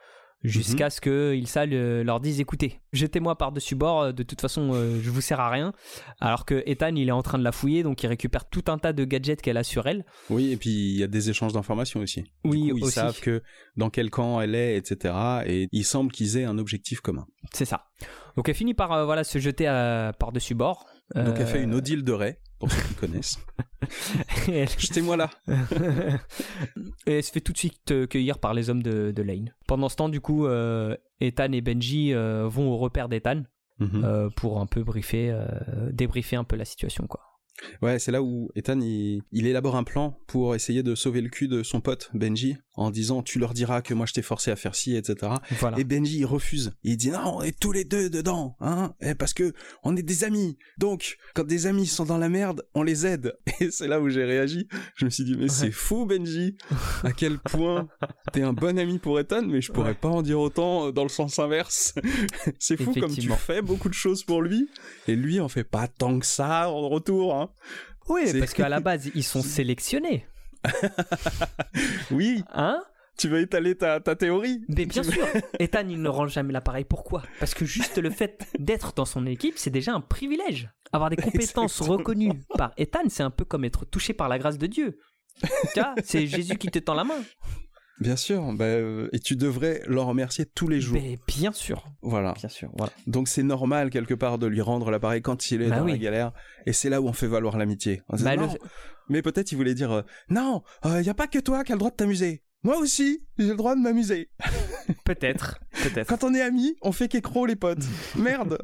jusqu'à 0.42 0.86
mhm. 0.86 0.90
ce 0.90 1.00
que 1.00 1.34
Ilsa 1.34 1.66
leur 1.66 2.20
dise 2.20 2.40
écoutez, 2.40 2.80
jetez-moi 2.92 3.36
par-dessus 3.36 3.74
bord, 3.74 4.02
euh, 4.02 4.12
de 4.12 4.22
toute 4.22 4.40
façon 4.40 4.70
euh, 4.72 4.98
je 5.02 5.10
vous 5.10 5.20
sers 5.20 5.40
à 5.40 5.50
rien. 5.50 5.72
Alors 6.20 6.44
que 6.44 6.62
Ethan 6.66 6.94
il 6.94 7.08
est 7.08 7.12
en 7.12 7.22
train 7.22 7.38
de 7.38 7.44
la 7.44 7.52
fouiller 7.52 7.82
donc 7.82 8.02
il 8.02 8.06
récupère 8.06 8.48
tout 8.48 8.64
un 8.68 8.78
tas 8.78 8.92
de 8.92 9.04
gadgets 9.04 9.42
qu'elle 9.42 9.56
a 9.56 9.64
sur 9.64 9.86
elle. 9.86 10.04
Oui, 10.30 10.52
et 10.52 10.56
puis 10.56 10.70
il 10.70 10.98
y 10.98 11.02
a 11.02 11.06
des 11.06 11.30
échanges 11.30 11.52
d'informations 11.52 12.00
aussi. 12.00 12.24
oui, 12.44 12.72
ils 12.74 12.90
savent 12.90 13.20
que 13.20 13.42
dans 13.76 13.90
quel 13.90 14.10
camp 14.10 14.40
elle 14.40 14.54
est, 14.54 14.76
etc. 14.76 15.14
Et 15.46 15.68
il 15.72 15.84
semble 15.84 16.10
qu'ils 16.10 16.36
aient 16.36 16.44
un 16.44 16.58
objectif 16.58 17.00
commun. 17.00 17.26
C'est 17.52 17.64
ça. 17.64 17.86
Donc 18.36 18.48
elle 18.48 18.54
finit 18.54 18.74
par 18.74 18.92
euh, 18.92 19.04
voilà 19.04 19.24
se 19.24 19.38
jeter 19.38 19.64
par-dessus 20.18 20.54
bord. 20.54 20.86
Donc 21.14 21.36
elle 21.38 21.46
fait 21.46 21.62
une 21.62 21.74
Odile 21.74 22.04
de 22.04 22.12
Ray 22.12 22.36
pour 22.60 22.70
ceux 22.70 22.82
qui 22.82 22.94
connaissent. 22.94 23.38
Jetez-moi 24.78 25.16
là. 25.16 25.30
et 27.06 27.14
elle 27.14 27.24
se 27.24 27.32
fait 27.32 27.40
tout 27.40 27.52
de 27.52 27.58
suite 27.58 27.90
euh, 27.90 28.06
cueillir 28.06 28.38
par 28.38 28.54
les 28.54 28.70
hommes 28.70 28.82
de, 28.82 29.22
Lane. 29.22 29.54
Pendant 29.66 29.88
ce 29.88 29.96
temps, 29.96 30.08
du 30.08 30.20
coup, 30.20 30.46
euh, 30.46 30.94
Ethan 31.20 31.50
et 31.52 31.62
Benji 31.62 32.12
euh, 32.12 32.46
vont 32.46 32.70
au 32.70 32.76
repère 32.76 33.08
d'Ethan 33.08 33.42
mhm. 33.80 34.30
pour 34.36 34.60
un 34.60 34.66
peu 34.66 34.84
briefer, 34.84 35.34
débriefer 35.90 36.36
un 36.36 36.44
peu 36.44 36.56
la 36.56 36.64
situation, 36.64 37.06
quoi. 37.06 37.22
Ouais, 37.82 37.98
c'est 37.98 38.12
là 38.12 38.22
où 38.22 38.50
Ethan 38.54 38.80
il, 38.80 39.22
élabore 39.32 39.76
un 39.76 39.84
plan 39.84 40.18
pour 40.26 40.54
essayer 40.54 40.82
de 40.82 40.94
sauver 40.94 41.20
le 41.20 41.28
cul 41.28 41.46
de 41.46 41.62
son 41.62 41.82
pote 41.82 42.10
Benji 42.14 42.56
en 42.74 42.90
disant 42.90 43.22
tu 43.22 43.38
leur 43.38 43.54
diras 43.54 43.82
que 43.82 43.94
moi 43.94 44.06
je 44.06 44.12
t'ai 44.12 44.22
forcé 44.22 44.50
à 44.50 44.56
faire 44.56 44.74
ci, 44.74 44.96
etc. 44.96 45.32
Et 45.76 45.84
Benji 45.84 46.18
il 46.18 46.24
refuse. 46.26 46.72
Il 46.82 46.96
dit 46.96 47.10
non, 47.10 47.38
on 47.38 47.42
est 47.42 47.58
tous 47.58 47.72
les 47.72 47.84
deux 47.84 48.10
dedans, 48.10 48.56
hein, 48.60 48.94
parce 49.18 49.34
que 49.34 49.52
on 49.82 49.96
est 49.96 50.02
des 50.02 50.24
amis. 50.24 50.56
Donc 50.78 51.16
quand 51.34 51.46
des 51.46 51.66
amis 51.66 51.86
sont 51.86 52.04
dans 52.04 52.18
la 52.18 52.28
merde, 52.28 52.66
on 52.74 52.82
les 52.82 53.06
aide. 53.06 53.36
Et 53.60 53.70
c'est 53.70 53.88
là 53.88 54.00
où 54.00 54.08
j'ai 54.08 54.24
réagi. 54.24 54.68
Je 54.96 55.04
me 55.04 55.10
suis 55.10 55.24
dit 55.24 55.36
mais 55.36 55.48
c'est 55.48 55.70
fou 55.70 56.06
Benji, 56.06 56.56
à 57.02 57.12
quel 57.12 57.38
point 57.50 57.88
t'es 58.32 58.42
un 58.42 58.52
bon 58.52 58.78
ami 58.78 58.98
pour 58.98 59.18
Ethan, 59.18 59.42
mais 59.42 59.60
je 59.60 59.72
pourrais 59.72 59.94
pas 59.94 60.08
en 60.08 60.22
dire 60.22 60.40
autant 60.40 60.86
euh, 60.86 60.92
dans 60.92 61.02
le 61.02 61.08
sens 61.08 61.38
inverse. 61.38 61.94
c'est 62.58 62.76
fou 62.76 62.94
comme 62.94 63.14
tu 63.14 63.28
fais 63.30 63.62
beaucoup 63.62 63.88
de 63.88 63.94
choses 63.94 64.24
pour 64.24 64.42
lui 64.42 64.68
et 65.08 65.16
lui 65.16 65.40
en 65.40 65.48
fait 65.48 65.64
pas 65.64 65.88
tant 65.88 66.18
que 66.18 66.26
ça 66.26 66.70
en 66.70 66.88
retour. 66.88 67.34
Hein. 67.34 67.50
Oui, 68.08 68.22
parce 68.38 68.54
qu'à 68.54 68.68
la 68.68 68.80
base, 68.80 69.10
ils 69.14 69.24
sont 69.24 69.42
sélectionnés. 69.42 70.26
oui. 72.10 72.42
Hein? 72.52 72.82
Tu 73.16 73.28
veux 73.28 73.40
étaler 73.40 73.76
ta, 73.76 74.00
théorie? 74.00 74.64
Mais 74.68 74.86
bien 74.86 75.02
sûr. 75.02 75.26
Ethan, 75.58 75.86
il 75.88 76.00
ne 76.00 76.08
range 76.08 76.32
jamais 76.32 76.52
l'appareil. 76.52 76.84
Pourquoi? 76.84 77.22
Parce 77.38 77.52
que 77.52 77.66
juste 77.66 77.98
le 77.98 78.08
fait 78.10 78.48
d'être 78.58 78.94
dans 78.94 79.04
son 79.04 79.26
équipe, 79.26 79.58
c'est 79.58 79.70
déjà 79.70 79.92
un 79.92 80.00
privilège. 80.00 80.70
Avoir 80.92 81.10
des 81.10 81.16
compétences 81.22 81.80
reconnues 81.82 82.42
par 82.56 82.72
Ethan, 82.78 83.08
c'est 83.08 83.22
un 83.22 83.30
peu 83.30 83.44
comme 83.44 83.64
être 83.64 83.84
touché 83.84 84.14
par 84.14 84.28
la 84.28 84.38
grâce 84.38 84.56
de 84.56 84.66
Dieu. 84.66 84.98
Tu 85.42 85.80
vois, 85.80 85.94
c'est 86.02 86.26
Jésus 86.26 86.56
qui 86.56 86.68
te 86.68 86.78
tend 86.78 86.94
la 86.94 87.04
main. 87.04 87.22
Bien 88.00 88.16
sûr, 88.16 88.52
bah, 88.54 88.64
euh, 88.64 89.10
et 89.12 89.18
tu 89.18 89.36
devrais 89.36 89.82
le 89.86 90.00
remercier 90.00 90.46
tous 90.46 90.68
les 90.68 90.80
jours. 90.80 90.98
Mais 91.00 91.18
bien 91.26 91.52
sûr. 91.52 91.84
Voilà. 92.00 92.32
Bien 92.32 92.48
sûr, 92.48 92.70
voilà. 92.76 92.92
Donc 93.06 93.28
c'est 93.28 93.42
normal 93.42 93.90
quelque 93.90 94.14
part 94.14 94.38
de 94.38 94.46
lui 94.46 94.62
rendre 94.62 94.90
l'appareil 94.90 95.20
quand 95.20 95.50
il 95.50 95.60
est 95.60 95.68
bah 95.68 95.80
dans 95.80 95.84
la 95.84 95.98
galère, 95.98 96.32
et 96.64 96.72
c'est 96.72 96.88
là 96.88 97.02
où 97.02 97.08
on 97.08 97.12
fait 97.12 97.26
valoir 97.26 97.58
l'amitié. 97.58 98.02
Bah, 98.08 98.36
Mais 99.10 99.20
peut-être 99.20 99.52
il 99.52 99.56
voulait 99.56 99.74
dire 99.74 99.92
euh, 99.92 100.02
non, 100.30 100.62
il 100.84 100.90
euh, 100.90 101.02
n'y 101.02 101.10
a 101.10 101.14
pas 101.14 101.26
que 101.26 101.38
toi 101.38 101.62
qui 101.62 101.72
as 101.72 101.74
le 101.74 101.78
droit 101.78 101.90
de 101.90 101.96
t'amuser. 101.96 102.42
Moi 102.62 102.78
aussi, 102.78 103.22
j'ai 103.38 103.48
le 103.48 103.56
droit 103.56 103.74
de 103.74 103.80
m'amuser. 103.80 104.30
peut-être, 105.04 105.60
peut-être. 105.82 106.08
Quand 106.08 106.24
on 106.24 106.34
est 106.34 106.42
amis, 106.42 106.76
on 106.80 106.92
fait 106.92 107.08
qu'écro 107.08 107.44
les 107.44 107.56
potes. 107.56 107.84
Merde. 108.16 108.58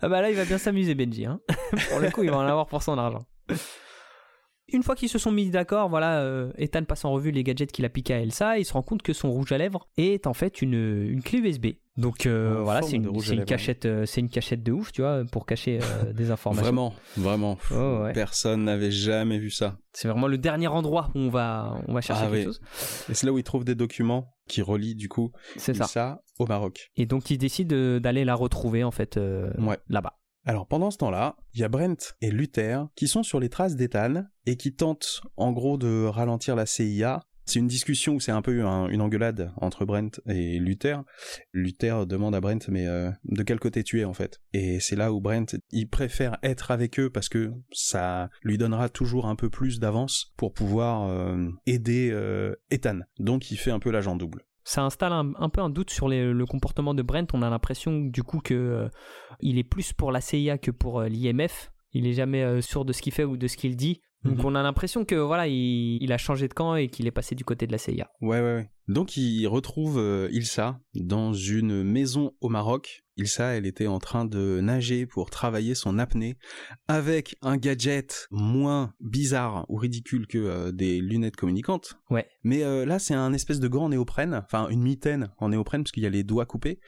ah 0.00 0.08
bah 0.08 0.22
là, 0.22 0.30
il 0.30 0.36
va 0.36 0.44
bien 0.44 0.58
s'amuser 0.58 0.94
Benji. 0.94 1.26
Hein. 1.26 1.40
pour 1.90 1.98
le 1.98 2.10
coup, 2.10 2.22
il 2.22 2.30
va 2.30 2.36
en 2.36 2.46
avoir 2.46 2.66
pour 2.66 2.84
son 2.84 2.96
argent. 2.96 3.26
Une 4.72 4.82
fois 4.82 4.94
qu'ils 4.94 5.08
se 5.08 5.18
sont 5.18 5.32
mis 5.32 5.50
d'accord, 5.50 5.88
voilà, 5.88 6.20
euh, 6.20 6.52
Ethan 6.56 6.84
passe 6.84 7.04
en 7.04 7.12
revue 7.12 7.30
les 7.30 7.42
gadgets 7.42 7.72
qu'il 7.72 7.84
a 7.84 7.88
piqué 7.88 8.14
à 8.14 8.20
Elsa 8.20 8.56
et 8.56 8.62
il 8.62 8.64
se 8.64 8.72
rend 8.72 8.82
compte 8.82 9.02
que 9.02 9.12
son 9.12 9.30
rouge 9.30 9.52
à 9.52 9.58
lèvres 9.58 9.88
est 9.96 10.26
en 10.26 10.34
fait 10.34 10.62
une, 10.62 11.08
une 11.08 11.22
clé 11.22 11.38
USB. 11.38 11.66
Donc 11.96 12.24
euh, 12.24 12.60
voilà, 12.62 12.80
c'est 12.82 12.96
une, 12.96 13.44
cachette, 13.44 13.84
euh, 13.84 14.06
c'est 14.06 14.20
une 14.20 14.30
cachette 14.30 14.62
de 14.62 14.72
ouf, 14.72 14.92
tu 14.92 15.02
vois, 15.02 15.22
pour 15.30 15.44
cacher 15.44 15.80
des 16.14 16.30
informations. 16.30 16.62
Vraiment, 16.62 16.94
vraiment. 17.16 17.58
Oh, 17.74 18.04
Personne 18.14 18.64
n'avait 18.64 18.90
jamais 18.90 19.38
vu 19.38 19.50
ça. 19.50 19.76
C'est 19.92 20.08
vraiment 20.08 20.28
le 20.28 20.38
dernier 20.38 20.68
endroit 20.68 21.10
où 21.14 21.18
on 21.18 21.30
va, 21.30 21.76
on 21.88 21.92
va 21.92 22.00
chercher 22.00 22.24
ah 22.26 22.30
quelque 22.30 22.44
chose. 22.44 22.60
Et 23.10 23.14
c'est 23.14 23.26
là 23.26 23.32
où 23.32 23.38
il 23.38 23.44
trouve 23.44 23.64
des 23.64 23.74
documents 23.74 24.32
qui 24.48 24.62
relient 24.62 24.94
du 24.94 25.08
coup 25.08 25.32
ça. 25.56 25.74
ça. 25.74 26.22
au 26.38 26.46
Maroc. 26.46 26.90
Et 26.96 27.06
donc 27.06 27.30
il 27.30 27.38
décide 27.38 27.74
d'aller 27.74 28.24
la 28.24 28.34
retrouver 28.34 28.84
en 28.84 28.92
fait 28.92 29.18
là-bas. 29.88 30.19
Alors 30.46 30.66
pendant 30.66 30.90
ce 30.90 30.96
temps-là, 30.98 31.36
il 31.54 31.60
y 31.60 31.64
a 31.64 31.68
Brent 31.68 32.14
et 32.22 32.30
Luther 32.30 32.86
qui 32.96 33.08
sont 33.08 33.22
sur 33.22 33.40
les 33.40 33.50
traces 33.50 33.76
d'Ethan 33.76 34.24
et 34.46 34.56
qui 34.56 34.74
tentent 34.74 35.20
en 35.36 35.52
gros 35.52 35.76
de 35.76 36.06
ralentir 36.06 36.56
la 36.56 36.64
CIA 36.64 37.20
C'est 37.44 37.58
une 37.58 37.66
discussion 37.66 38.14
où 38.14 38.20
c'est 38.20 38.32
un 38.32 38.40
peu 38.40 38.60
une 38.60 39.02
engueulade 39.02 39.52
entre 39.58 39.84
Brent 39.84 40.18
et 40.26 40.58
Luther. 40.58 41.02
Luther 41.52 42.06
demande 42.06 42.34
à 42.34 42.40
Brent 42.40 42.68
mais 42.68 42.86
euh, 42.86 43.10
de 43.24 43.42
quel 43.42 43.60
côté 43.60 43.84
tu 43.84 44.00
es 44.00 44.04
en 44.04 44.14
fait? 44.14 44.40
Et 44.54 44.80
c'est 44.80 44.96
là 44.96 45.12
où 45.12 45.20
Brent 45.20 45.56
il 45.72 45.88
préfère 45.88 46.38
être 46.42 46.70
avec 46.70 46.98
eux 46.98 47.10
parce 47.10 47.28
que 47.28 47.52
ça 47.70 48.30
lui 48.42 48.56
donnera 48.56 48.88
toujours 48.88 49.26
un 49.26 49.36
peu 49.36 49.50
plus 49.50 49.78
d'avance 49.78 50.32
pour 50.38 50.54
pouvoir 50.54 51.06
euh, 51.08 51.50
aider 51.66 52.10
euh, 52.12 52.54
Ethan. 52.70 53.00
Donc 53.18 53.50
il 53.50 53.58
fait 53.58 53.72
un 53.72 53.78
peu 53.78 53.90
l'agent 53.90 54.16
double 54.16 54.46
ça 54.70 54.82
installe 54.82 55.12
un, 55.12 55.48
peu 55.48 55.60
un 55.60 55.68
doute 55.68 55.90
sur 55.90 56.08
le 56.08 56.44
comportement 56.44 56.94
de 56.94 57.02
Brent. 57.02 57.26
On 57.32 57.42
a 57.42 57.50
l'impression 57.50 57.98
du 58.00 58.22
coup 58.22 58.38
que 58.38 58.88
il 59.40 59.58
est 59.58 59.64
plus 59.64 59.92
pour 59.92 60.12
la 60.12 60.20
CIA 60.20 60.58
que 60.58 60.70
pour 60.70 61.02
l'IMF. 61.02 61.72
Il 61.92 62.06
est 62.06 62.12
jamais 62.12 62.62
sûr 62.62 62.84
de 62.84 62.92
ce 62.92 63.02
qu'il 63.02 63.12
fait 63.12 63.24
ou 63.24 63.36
de 63.36 63.48
ce 63.48 63.56
qu'il 63.56 63.74
dit. 63.74 64.00
Donc 64.24 64.38
mhm. 64.38 64.44
on 64.44 64.54
a 64.54 64.62
l'impression 64.62 65.04
que 65.04 65.14
voilà, 65.14 65.46
il, 65.48 66.12
a 66.12 66.18
changé 66.18 66.46
de 66.46 66.54
camp 66.54 66.74
et 66.74 66.88
qu'il 66.88 67.06
est 67.06 67.12
passé 67.12 67.34
du 67.34 67.44
côté 67.44 67.66
de 67.66 67.72
la 67.72 67.78
CIA. 67.78 68.10
Ouais, 68.20 68.40
ouais, 68.40 68.54
ouais. 68.54 68.70
Donc 68.90 69.16
il 69.16 69.46
retrouve 69.46 69.98
euh, 69.98 70.28
Ilsa 70.32 70.80
dans 70.96 71.32
une 71.32 71.84
maison 71.84 72.32
au 72.40 72.48
Maroc. 72.48 73.04
Ilsa, 73.16 73.54
elle 73.54 73.64
était 73.64 73.86
en 73.86 74.00
train 74.00 74.24
de 74.24 74.60
nager 74.60 75.06
pour 75.06 75.30
travailler 75.30 75.76
son 75.76 75.96
apnée 76.00 76.36
avec 76.88 77.36
un 77.40 77.56
gadget 77.56 78.26
moins 78.32 78.92
bizarre 78.98 79.64
ou 79.68 79.76
ridicule 79.76 80.26
que 80.26 80.38
euh, 80.38 80.72
des 80.72 81.00
lunettes 81.00 81.36
communicantes. 81.36 82.00
Ouais. 82.10 82.26
Mais 82.42 82.64
euh, 82.64 82.84
là, 82.84 82.98
c'est 82.98 83.14
un 83.14 83.32
espèce 83.32 83.60
de 83.60 83.68
gant 83.68 83.90
néoprène, 83.90 84.34
enfin 84.34 84.68
une 84.70 84.82
mitaine 84.82 85.30
en 85.38 85.50
néoprène 85.50 85.84
parce 85.84 85.92
qu'il 85.92 86.02
y 86.02 86.06
a 86.06 86.10
les 86.10 86.24
doigts 86.24 86.46
coupés, 86.46 86.80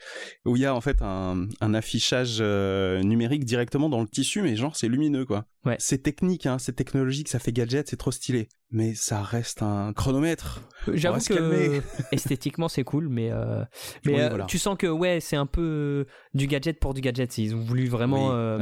où 0.43 0.57
il 0.57 0.61
y 0.61 0.65
a 0.65 0.75
en 0.75 0.81
fait 0.81 1.01
un, 1.01 1.47
affichage 1.61 2.41
numérique 2.41 3.45
directement 3.45 3.87
dans 3.87 4.01
le 4.01 4.09
tissu, 4.09 4.41
mais 4.41 4.57
genre 4.57 4.75
c'est 4.75 4.89
lumineux 4.89 5.25
quoi. 5.25 5.45
Ouais. 5.63 5.77
C'est 5.79 6.03
technique, 6.03 6.47
hein, 6.47 6.59
c'est 6.59 6.73
technologique, 6.73 7.29
ça 7.29 7.39
fait 7.39 7.53
gadget, 7.53 7.87
c'est 7.87 7.95
trop 7.95 8.11
stylé 8.11 8.49
mais 8.73 8.95
ça 8.95 9.21
reste 9.21 9.61
un 9.61 9.93
chronomètre. 9.93 10.61
J'avoue 10.91 11.19
que 11.19 11.81
esthétiquement 12.11 12.67
c'est 12.67 12.83
cool, 12.83 13.07
mais 13.07 13.31
euh, 13.31 13.63
mais 14.03 14.19
euh, 14.19 14.43
tu 14.47 14.57
sens 14.57 14.75
que 14.77 14.87
ouais 14.87 15.19
c'est 15.21 15.35
un 15.35 15.45
peu 15.45 15.61
euh, 15.61 16.05
du 16.33 16.47
gadget 16.47 16.79
pour 16.79 16.93
du 16.93 17.01
gadget. 17.01 17.37
Ils 17.37 17.55
ont 17.55 17.61
voulu 17.61 17.87
vraiment 17.87 18.57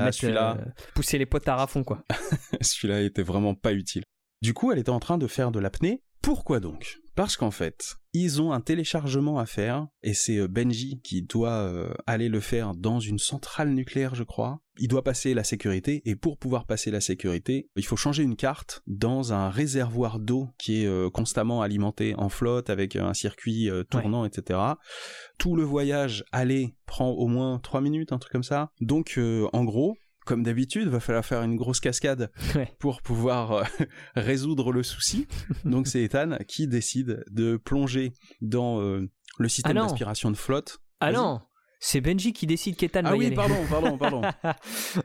pousser 0.93 1.17
les 1.17 1.26
potes 1.26 1.47
à 1.47 1.65
fond 1.65 1.84
quoi. 1.84 2.04
celui-là 2.62 3.02
était 3.02 3.24
vraiment 3.24 3.56
pas 3.56 3.74
utile. 3.74 4.04
Du 4.41 4.54
coup, 4.54 4.71
elle 4.71 4.80
était 4.80 4.89
en 4.89 5.00
train 5.00 5.17
de 5.17 5.28
faire 5.28 5.52
de 5.52 5.60
l'apnée. 5.60 6.04
Pourquoi 6.21 6.60
donc? 6.60 6.99
Parce 7.15 7.36
qu'en 7.36 7.51
fait, 7.51 7.95
ils 8.13 8.41
ont 8.41 8.53
un 8.53 8.62
téléchargement 8.62 9.39
à 9.39 9.45
faire, 9.45 9.88
et 10.01 10.13
c'est 10.13 10.38
euh, 10.38 10.47
Benji 10.47 11.01
qui 11.01 11.23
doit 11.23 11.49
euh, 11.49 11.93
aller 12.07 12.29
le 12.29 12.39
faire 12.39 12.73
dans 12.73 12.99
une 12.99 13.17
centrale 13.17 13.71
nucléaire, 13.71 14.15
je 14.15 14.23
crois. 14.23 14.62
Il 14.77 14.88
doit 14.88 15.03
passer 15.03 15.34
la 15.34 15.43
sécurité, 15.43 16.01
et 16.05 16.15
pour 16.15 16.38
pouvoir 16.38 16.65
passer 16.65 16.89
la 16.89 17.01
sécurité, 17.01 17.69
il 17.75 17.86
faut 17.86 17.97
changer 17.97 18.23
une 18.23 18.36
carte 18.36 18.81
dans 18.88 19.34
un 19.34 19.49
réservoir 19.49 20.19
d'eau 20.19 20.47
qui 20.57 20.84
est 20.84 20.88
euh, 20.88 21.10
constamment 21.10 21.62
alimenté 21.62 22.15
en 22.15 22.29
flotte 22.29 22.69
avec 22.69 22.95
un 22.95 23.13
circuit 23.13 23.69
tournant, 23.89 24.23
etc. 24.23 24.60
Tout 25.38 25.55
le 25.55 25.63
voyage 25.63 26.23
aller 26.31 26.75
prend 26.86 27.10
au 27.10 27.27
moins 27.27 27.60
3 27.60 27.81
minutes, 27.81 28.13
un 28.13 28.19
truc 28.19 28.31
comme 28.31 28.43
ça. 28.43 28.71
Donc, 28.79 29.19
en 29.53 29.63
gros, 29.63 29.97
comme 30.25 30.43
d'habitude, 30.43 30.88
va 30.88 30.99
falloir 30.99 31.25
faire 31.25 31.41
une 31.41 31.55
grosse 31.55 31.79
cascade 31.79 32.31
pour 32.79 33.01
pouvoir 33.01 33.51
euh, 33.51 33.63
résoudre 34.15 34.71
le 34.71 34.84
souci. 34.84 35.27
Donc 35.65 35.88
c'est 35.88 36.03
Ethan 36.03 36.38
qui 36.47 36.67
décide 36.67 37.23
de 37.29 37.57
plonger 37.57 38.13
dans 38.41 38.81
euh, 38.81 39.10
le 39.38 39.49
système 39.49 39.77
ah 39.77 39.81
d'aspiration 39.81 40.31
de 40.31 40.38
flotte. 40.38 40.79
Ah 40.99 41.12
non 41.12 41.41
c'est 41.84 41.99
Benji 41.99 42.31
qui 42.31 42.45
décide 42.45 42.75
qu'Ethan 42.75 43.01
ah 43.05 43.10
va 43.10 43.15
y 43.15 43.19
oui, 43.19 43.31
pardon, 43.31 43.55
pardon, 43.67 43.97
pardon. 43.97 44.21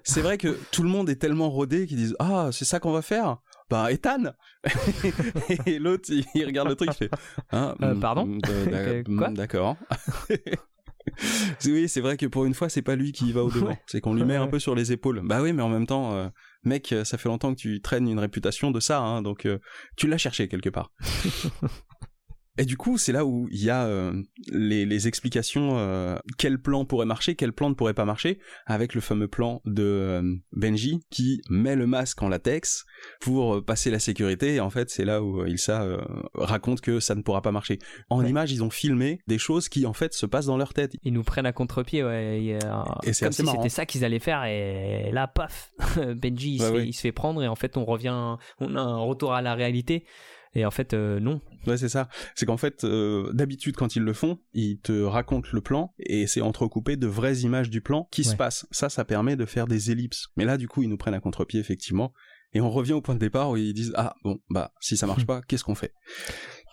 c'est 0.05 0.21
vrai 0.21 0.37
que 0.37 0.59
tout 0.73 0.83
le 0.83 0.91
monde 0.91 1.09
est 1.09 1.17
tellement 1.17 1.49
rodé 1.49 1.87
qu'ils 1.87 1.97
disent 1.97 2.15
Ah, 2.19 2.51
c'est 2.53 2.67
ça 2.67 2.81
qu'on 2.81 2.93
va 2.93 3.01
faire? 3.01 3.39
Bah, 3.71 3.91
Ethan 3.91 4.35
Et 5.65 5.79
l'autre, 5.79 6.11
il, 6.11 6.45
regarde 6.45 6.69
le 6.69 6.75
truc, 6.75 6.91
il 6.93 7.09
fait 7.09 7.11
hein, 7.51 7.75
euh, 7.81 7.95
Pardon 7.95 8.27
mm, 8.27 9.33
D'accord. 9.33 9.77
oui, 11.67 11.89
c'est 11.89 12.01
vrai 12.01 12.17
que 12.17 12.27
pour 12.27 12.45
une 12.45 12.55
fois, 12.55 12.69
c'est 12.69 12.83
pas 12.83 12.97
lui 12.97 13.13
qui 13.13 13.33
va 13.33 13.45
au 13.45 13.51
devant. 13.51 13.77
C'est 13.87 14.01
qu'on 14.01 14.15
lui 14.15 14.25
met 14.25 14.37
un 14.37 14.47
peu 14.47 14.59
sur 14.59 14.75
les 14.75 14.93
épaules. 14.93 15.23
Bah 15.25 15.43
oui, 15.43 15.53
mais 15.53 15.63
en 15.63 15.69
même 15.69 15.87
temps, 15.87 16.15
euh, 16.15 16.29
mec, 16.65 16.95
ça 17.05 17.19
fait 17.19 17.29
longtemps 17.29 17.55
que 17.55 17.61
tu 17.61 17.81
traînes 17.81 18.09
une 18.09 18.19
réputation 18.19 18.71
de 18.71 18.81
ça, 18.81 19.01
hein, 19.01 19.23
donc 19.23 19.47
euh, 19.47 19.59
tu 19.97 20.07
l'as 20.07 20.19
cherché 20.19 20.49
quelque 20.49 20.71
part. 20.71 20.93
Et 22.59 22.65
du 22.65 22.77
coup, 22.77 22.97
c'est 22.97 23.13
là 23.13 23.25
où 23.27 23.49
il 23.51 23.63
y 23.63 23.71
a 23.71 23.87
euh, 23.87 24.23
les, 24.49 25.09
explications 25.09 25.79
euh, 25.79 26.17
quel 26.39 26.59
plan 26.61 26.85
pourrait 26.85 27.07
marcher, 27.07 27.35
quel 27.35 27.53
plan 27.53 27.69
ne 27.69 27.75
pourrait 27.75 27.95
pas 27.95 28.05
marcher, 28.05 28.39
avec 28.67 28.95
le 28.95 29.01
fameux 29.01 29.29
plan 29.29 29.61
de 29.65 29.83
euh, 29.83 30.35
Benji 30.53 31.01
qui 31.11 31.43
met 31.51 31.77
le 31.77 31.87
masque 31.87 32.23
en 32.23 32.29
latex 32.29 32.85
pour 33.21 33.63
passer 33.65 33.91
la 33.91 33.99
sécurité. 33.99 34.55
Et 34.55 34.61
en 34.61 34.71
fait, 34.71 34.91
c'est 34.91 35.05
là 35.05 35.23
où 35.23 35.45
Ilsa 35.45 35.87
raconte 36.35 36.81
que 36.81 36.99
ça 37.01 37.15
ne 37.15 37.23
pourra 37.23 37.43
pas 37.43 37.53
marcher. 37.53 37.79
En 38.09 38.25
image, 38.25 38.53
ils 38.53 38.65
ont 38.65 38.71
filmé 38.71 39.21
des 39.27 39.39
choses 39.39 39.69
qui 39.69 39.85
en 39.85 39.93
fait 39.93 40.15
se 40.15 40.25
passent 40.25 40.47
dans 40.47 40.57
leur 40.57 40.73
tête. 40.73 40.93
Ils 41.03 41.13
nous 41.13 41.25
prennent 41.25 41.47
à 41.47 41.53
contre-pied, 41.53 42.03
ouais. 42.03 42.59
Et, 43.05 43.13
c'est 43.13 43.27
comme 43.27 43.33
si 43.33 43.47
c'était 43.47 43.69
ça 43.69 43.85
qu'ils 43.85 44.05
allaient 44.05 44.19
faire. 44.19 44.45
Et 44.45 45.11
là, 45.13 45.29
paf, 45.29 45.73
Benji 46.17 46.55
il, 46.55 46.63
se 46.63 46.85
il 46.87 46.93
se 46.95 47.01
fait 47.01 47.13
prendre 47.13 47.43
et 47.43 47.49
en 47.49 47.57
fait, 47.57 47.77
on 47.77 47.85
revient, 47.85 48.37
on 48.61 48.77
a 48.77 48.81
un 48.81 48.99
retour 48.99 49.35
à 49.35 49.43
la 49.43 49.55
réalité. 49.55 50.05
Et 50.55 50.65
en 50.65 50.71
fait, 50.71 50.95
euh, 50.95 51.21
non. 51.21 51.41
Ouais, 51.67 51.77
c'est 51.77 51.89
ça. 51.89 52.09
C'est 52.35 52.47
qu'en 52.47 52.57
fait, 52.57 52.85
euh, 52.85 53.33
d'habitude, 53.33 53.77
quand 53.77 53.97
ils 53.97 54.03
le 54.03 54.13
font, 54.13 54.39
ils 54.55 54.79
te 54.81 55.03
racontent 55.03 55.49
le 55.53 55.61
plan 55.61 55.95
et 55.99 56.27
c'est 56.27 56.41
entrecoupé 56.41 56.97
de 56.97 57.07
vraies 57.07 57.39
images 57.41 57.71
du 57.71 57.81
plan 57.81 58.09
qui 58.11 58.25
se 58.25 58.37
passent. 58.37 58.67
Ça, 58.71 58.89
ça 58.89 59.05
permet 59.05 59.37
de 59.37 59.45
faire 59.45 59.67
des 59.67 59.91
ellipses. 59.91 60.29
Mais 60.37 60.45
là, 60.45 60.57
du 60.57 60.69
coup, 60.69 60.83
ils 60.83 60.89
nous 60.89 60.97
prennent 60.97 61.15
à 61.15 61.21
contre-pied, 61.21 61.61
effectivement. 61.61 62.13
Et 62.53 62.61
on 62.61 62.71
revient 62.71 62.95
au 62.95 63.03
point 63.03 63.15
de 63.15 63.21
départ 63.21 63.51
où 63.51 63.57
ils 63.57 63.75
disent 63.75 63.93
Ah, 63.97 64.15
bon, 64.25 64.39
bah, 64.49 64.73
si 64.81 64.97
ça 64.97 65.07
marche 65.07 65.27
pas, 65.27 65.43
qu'est-ce 65.43 65.65
qu'on 65.65 65.75
fait? 65.75 65.93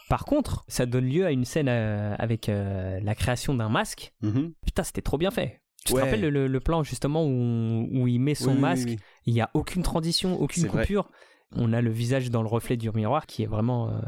Par 0.07 0.25
contre, 0.25 0.63
ça 0.67 0.85
donne 0.85 1.05
lieu 1.05 1.25
à 1.25 1.31
une 1.31 1.45
scène 1.45 1.67
euh, 1.67 2.15
avec 2.19 2.47
la 2.47 3.15
création 3.15 3.53
d'un 3.55 3.69
masque. 3.69 4.13
Mm-hmm. 4.21 4.53
Putain, 4.65 4.83
c'était 4.83 5.01
trop 5.01 5.17
bien 5.17 5.31
fait. 5.31 5.61
Tu 5.85 5.93
te 5.93 5.99
rappelles 5.99 6.21
le, 6.21 6.59
plan 6.61 6.83
justement 6.83 7.25
où, 7.25 8.07
il 8.07 8.19
met 8.19 8.35
son 8.35 8.55
masque? 8.55 8.95
Il 9.25 9.33
n'y 9.33 9.41
a 9.41 9.49
aucune 9.53 9.83
transition, 9.83 10.39
aucune 10.39 10.67
coupure 10.67 11.09
on 11.55 11.73
a 11.73 11.81
le 11.81 11.91
visage 11.91 12.29
dans 12.29 12.41
le 12.41 12.47
reflet 12.47 12.77
du 12.77 12.89
miroir 12.91 13.25
qui 13.25 13.43
est 13.43 13.47
vraiment. 13.47 13.89
Euh, 13.89 13.99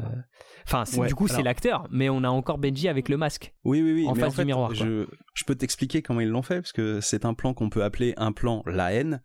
enfin, 0.65 0.84
du 1.05 1.15
coup, 1.15 1.27
c'est 1.27 1.43
l'acteur, 1.43 1.88
mais 1.91 2.10
on 2.10 2.23
a 2.23 2.29
encore 2.29 2.58
Benji 2.58 2.88
avec 2.88 3.10
le 3.10 3.17
masque. 3.17 3.53
Oui, 3.63 3.81
oui, 3.81 3.93
oui. 3.93 4.08
En 4.08 4.15
face 4.15 4.36
du 4.36 4.45
miroir. 4.45 4.73
Je, 4.73 5.05
peux 5.45 5.55
t'expliquer 5.55 6.01
comment 6.01 6.21
ils 6.21 6.29
l'ont 6.29 6.41
fait, 6.41 6.55
parce 6.55 6.71
que 6.71 7.01
c'est 7.01 7.25
un 7.25 7.34
plan 7.34 7.53
qu'on 7.53 7.69
peut 7.69 7.84
appeler 7.84 8.13
un 8.17 8.31
plan 8.31 8.63
la 8.65 8.93
haine. 8.93 9.21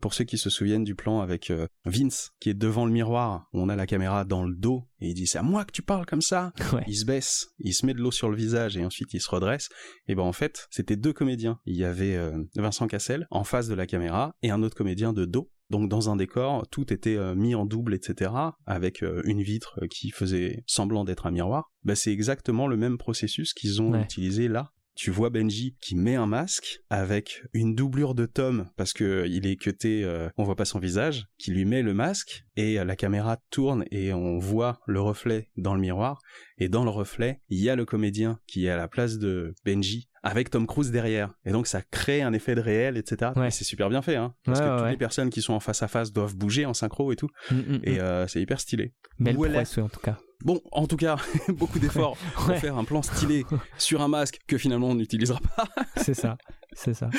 Pour 0.00 0.14
ceux 0.14 0.24
qui 0.24 0.38
se 0.38 0.50
souviennent 0.50 0.84
du 0.84 0.94
plan 0.94 1.20
avec 1.20 1.50
euh, 1.50 1.66
Vince, 1.84 2.30
qui 2.38 2.50
est 2.50 2.54
devant 2.54 2.86
le 2.86 2.92
miroir, 2.92 3.48
on 3.52 3.68
a 3.68 3.76
la 3.76 3.86
caméra 3.86 4.24
dans 4.24 4.44
le 4.44 4.54
dos, 4.54 4.84
et 5.00 5.08
il 5.08 5.14
dit 5.14 5.26
c'est 5.26 5.38
à 5.38 5.42
moi 5.42 5.64
que 5.64 5.72
tu 5.72 5.82
parles 5.82 6.06
comme 6.06 6.22
ça. 6.22 6.52
Il 6.86 6.96
se 6.96 7.04
baisse, 7.04 7.48
il 7.58 7.72
se 7.72 7.86
met 7.86 7.94
de 7.94 7.98
l'eau 7.98 8.10
sur 8.10 8.28
le 8.28 8.36
visage, 8.36 8.76
et 8.76 8.84
ensuite 8.84 9.14
il 9.14 9.20
se 9.20 9.30
redresse. 9.30 9.68
Et 10.06 10.14
ben 10.14 10.22
en 10.22 10.32
fait, 10.32 10.66
c'était 10.70 10.96
deux 10.96 11.12
comédiens. 11.12 11.58
Il 11.66 11.76
y 11.76 11.84
avait 11.84 12.14
euh, 12.14 12.42
Vincent 12.56 12.86
Cassel 12.86 13.26
en 13.30 13.44
face 13.44 13.68
de 13.68 13.74
la 13.74 13.86
caméra, 13.86 14.34
et 14.42 14.50
un 14.50 14.62
autre 14.62 14.76
comédien 14.76 15.12
de 15.12 15.24
dos 15.24 15.50
donc 15.70 15.88
dans 15.88 16.10
un 16.10 16.16
décor, 16.16 16.66
tout 16.68 16.92
était 16.92 17.16
euh, 17.16 17.34
mis 17.34 17.54
en 17.54 17.64
double, 17.64 17.94
etc., 17.94 18.30
avec 18.66 19.02
euh, 19.02 19.22
une 19.24 19.42
vitre 19.42 19.78
euh, 19.82 19.86
qui 19.88 20.10
faisait 20.10 20.62
semblant 20.66 21.04
d'être 21.04 21.26
un 21.26 21.30
miroir. 21.30 21.72
Bah, 21.84 21.94
c'est 21.94 22.12
exactement 22.12 22.66
le 22.66 22.76
même 22.76 22.98
processus 22.98 23.54
qu'ils 23.54 23.80
ont 23.80 23.94
utilisé 24.00 24.48
là. 24.48 24.72
Tu 24.94 25.10
vois 25.10 25.30
Benji 25.30 25.76
qui 25.80 25.96
met 25.96 26.14
un 26.14 26.26
masque 26.26 26.80
avec 26.90 27.42
une 27.52 27.74
doublure 27.74 28.14
de 28.14 28.26
Tom 28.26 28.68
parce 28.76 28.92
que 28.92 29.26
il 29.28 29.46
est 29.46 29.56
cuté, 29.56 30.08
on 30.36 30.44
voit 30.44 30.56
pas 30.56 30.64
son 30.64 30.78
visage, 30.78 31.26
qui 31.38 31.50
lui 31.50 31.64
met 31.64 31.82
le 31.82 31.94
masque 31.94 32.44
et 32.56 32.76
la 32.76 32.96
caméra 32.96 33.38
tourne 33.50 33.84
et 33.90 34.12
on 34.12 34.38
voit 34.38 34.80
le 34.86 35.00
reflet 35.00 35.48
dans 35.56 35.74
le 35.74 35.80
miroir 35.80 36.20
et 36.58 36.68
dans 36.68 36.84
le 36.84 36.90
reflet 36.90 37.40
il 37.48 37.60
y 37.60 37.70
a 37.70 37.76
le 37.76 37.84
comédien 37.84 38.38
qui 38.46 38.66
est 38.66 38.70
à 38.70 38.76
la 38.76 38.88
place 38.88 39.18
de 39.18 39.54
Benji 39.64 40.08
avec 40.24 40.50
Tom 40.50 40.66
Cruise 40.66 40.90
derrière. 40.90 41.34
Et 41.44 41.52
donc 41.52 41.66
ça 41.66 41.82
crée 41.82 42.22
un 42.22 42.32
effet 42.32 42.54
de 42.54 42.60
réel, 42.60 42.96
etc. 42.96 43.32
Et 43.46 43.50
c'est 43.50 43.64
super 43.64 43.90
bien 43.90 44.02
fait, 44.02 44.16
hein, 44.16 44.34
parce 44.44 44.58
que 44.58 44.78
toutes 44.78 44.88
les 44.88 44.96
personnes 44.96 45.30
qui 45.30 45.42
sont 45.42 45.52
en 45.52 45.60
face 45.60 45.82
à 45.82 45.88
face 45.88 46.12
doivent 46.12 46.34
bouger 46.34 46.64
en 46.66 46.74
synchro 46.74 47.12
et 47.12 47.16
tout. 47.16 47.28
Mm, 47.50 47.54
mm, 47.54 47.80
et 47.84 47.96
mm. 47.96 48.00
Euh, 48.00 48.26
c'est 48.26 48.40
hyper 48.40 48.58
stylé. 48.58 48.94
Belle 49.18 49.34
prouesse, 49.34 49.78
en 49.78 49.88
tout 49.88 50.00
cas. 50.00 50.18
Bon, 50.42 50.60
en 50.72 50.86
tout 50.86 50.96
cas, 50.96 51.16
beaucoup 51.48 51.78
d'efforts 51.78 52.16
pour 52.34 52.54
faire 52.56 52.76
un 52.76 52.84
plan 52.84 53.02
stylé 53.02 53.44
sur 53.78 54.02
un 54.02 54.08
masque 54.08 54.40
que 54.46 54.58
finalement 54.58 54.88
on 54.88 54.94
n'utilisera 54.94 55.40
pas. 55.56 55.68
c'est 55.96 56.14
ça, 56.14 56.36
c'est 56.72 56.94
ça. 56.94 57.10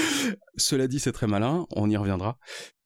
Cela 0.57 0.87
dit, 0.87 0.99
c'est 0.99 1.11
très 1.11 1.27
malin, 1.27 1.65
on 1.71 1.89
y 1.89 1.97
reviendra. 1.97 2.37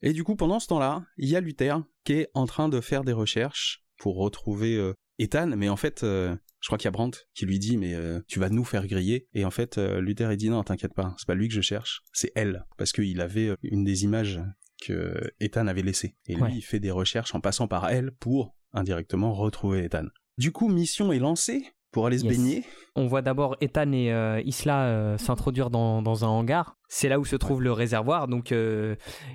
Et 0.02 0.14
du 0.14 0.24
coup, 0.24 0.36
pendant 0.36 0.60
ce 0.60 0.68
temps-là, 0.68 1.04
il 1.18 1.30
y 1.30 1.36
a 1.36 1.42
Luther 1.42 1.82
qui 2.04 2.14
est 2.14 2.30
en 2.34 2.46
train 2.46 2.70
de 2.70 2.80
faire 2.82 3.04
des 3.04 3.14
recherches 3.14 3.84
pour 3.98 4.18
retrouver 4.18 4.76
euh, 4.76 4.94
Ethan, 5.18 5.48
mais 5.58 5.68
en 5.68 5.76
fait, 5.76 6.04
euh, 6.04 6.36
je 6.62 6.68
crois 6.68 6.78
qu'il 6.78 6.86
y 6.86 6.90
a 6.90 6.92
Brandt 6.92 7.20
qui 7.34 7.46
lui 7.46 7.60
dit 7.60 7.78
mais 7.78 7.94
euh, 7.94 8.22
tu 8.28 8.40
vas 8.40 8.50
nous 8.50 8.64
faire 8.64 8.88
griller 8.88 9.28
et 9.34 9.46
en 9.46 9.52
fait 9.52 9.78
Luther 9.78 10.30
il 10.34 10.38
dit 10.38 10.50
non 10.50 10.62
t'inquiète 10.62 10.94
pas 10.94 11.16
c'est 11.18 11.26
pas 11.26 11.34
lui 11.34 11.48
que 11.48 11.54
je 11.54 11.62
cherche 11.62 12.02
c'est 12.12 12.34
elle 12.36 12.66
parce 12.78 12.92
qu'il 12.92 13.22
avait 13.22 13.56
une 13.62 13.86
des 13.86 14.04
images 14.04 14.42
que 14.86 15.32
Ethan 15.40 15.68
avait 15.68 15.84
laissées 15.84 16.18
et 16.26 16.36
lui 16.36 16.58
il 16.58 16.62
fait 16.62 16.82
des 16.82 16.92
recherches 16.92 17.34
en 17.34 17.40
passant 17.40 17.70
par 17.70 17.90
elle 17.90 18.12
pour 18.12 18.58
indirectement 18.74 19.34
retrouver 19.34 19.86
Ethan. 19.86 20.08
Du 20.40 20.52
coup 20.52 20.70
mission 20.70 21.12
est 21.12 21.20
lancée 21.20 21.68
pour 21.92 22.08
aller 22.08 22.18
se 22.18 22.26
baigner. 22.26 22.64
On 22.96 23.06
voit 23.06 23.22
d'abord 23.22 23.56
Ethan 23.62 23.92
et 23.94 24.42
Isla 24.46 25.18
s'introduire 25.18 25.70
dans, 25.70 26.24
un 26.26 26.28
hangar. 26.28 26.78
C'est 26.88 27.10
là 27.10 27.20
où 27.20 27.26
se 27.26 27.36
trouve 27.36 27.62
le 27.62 27.72
réservoir, 27.72 28.28
donc 28.28 28.54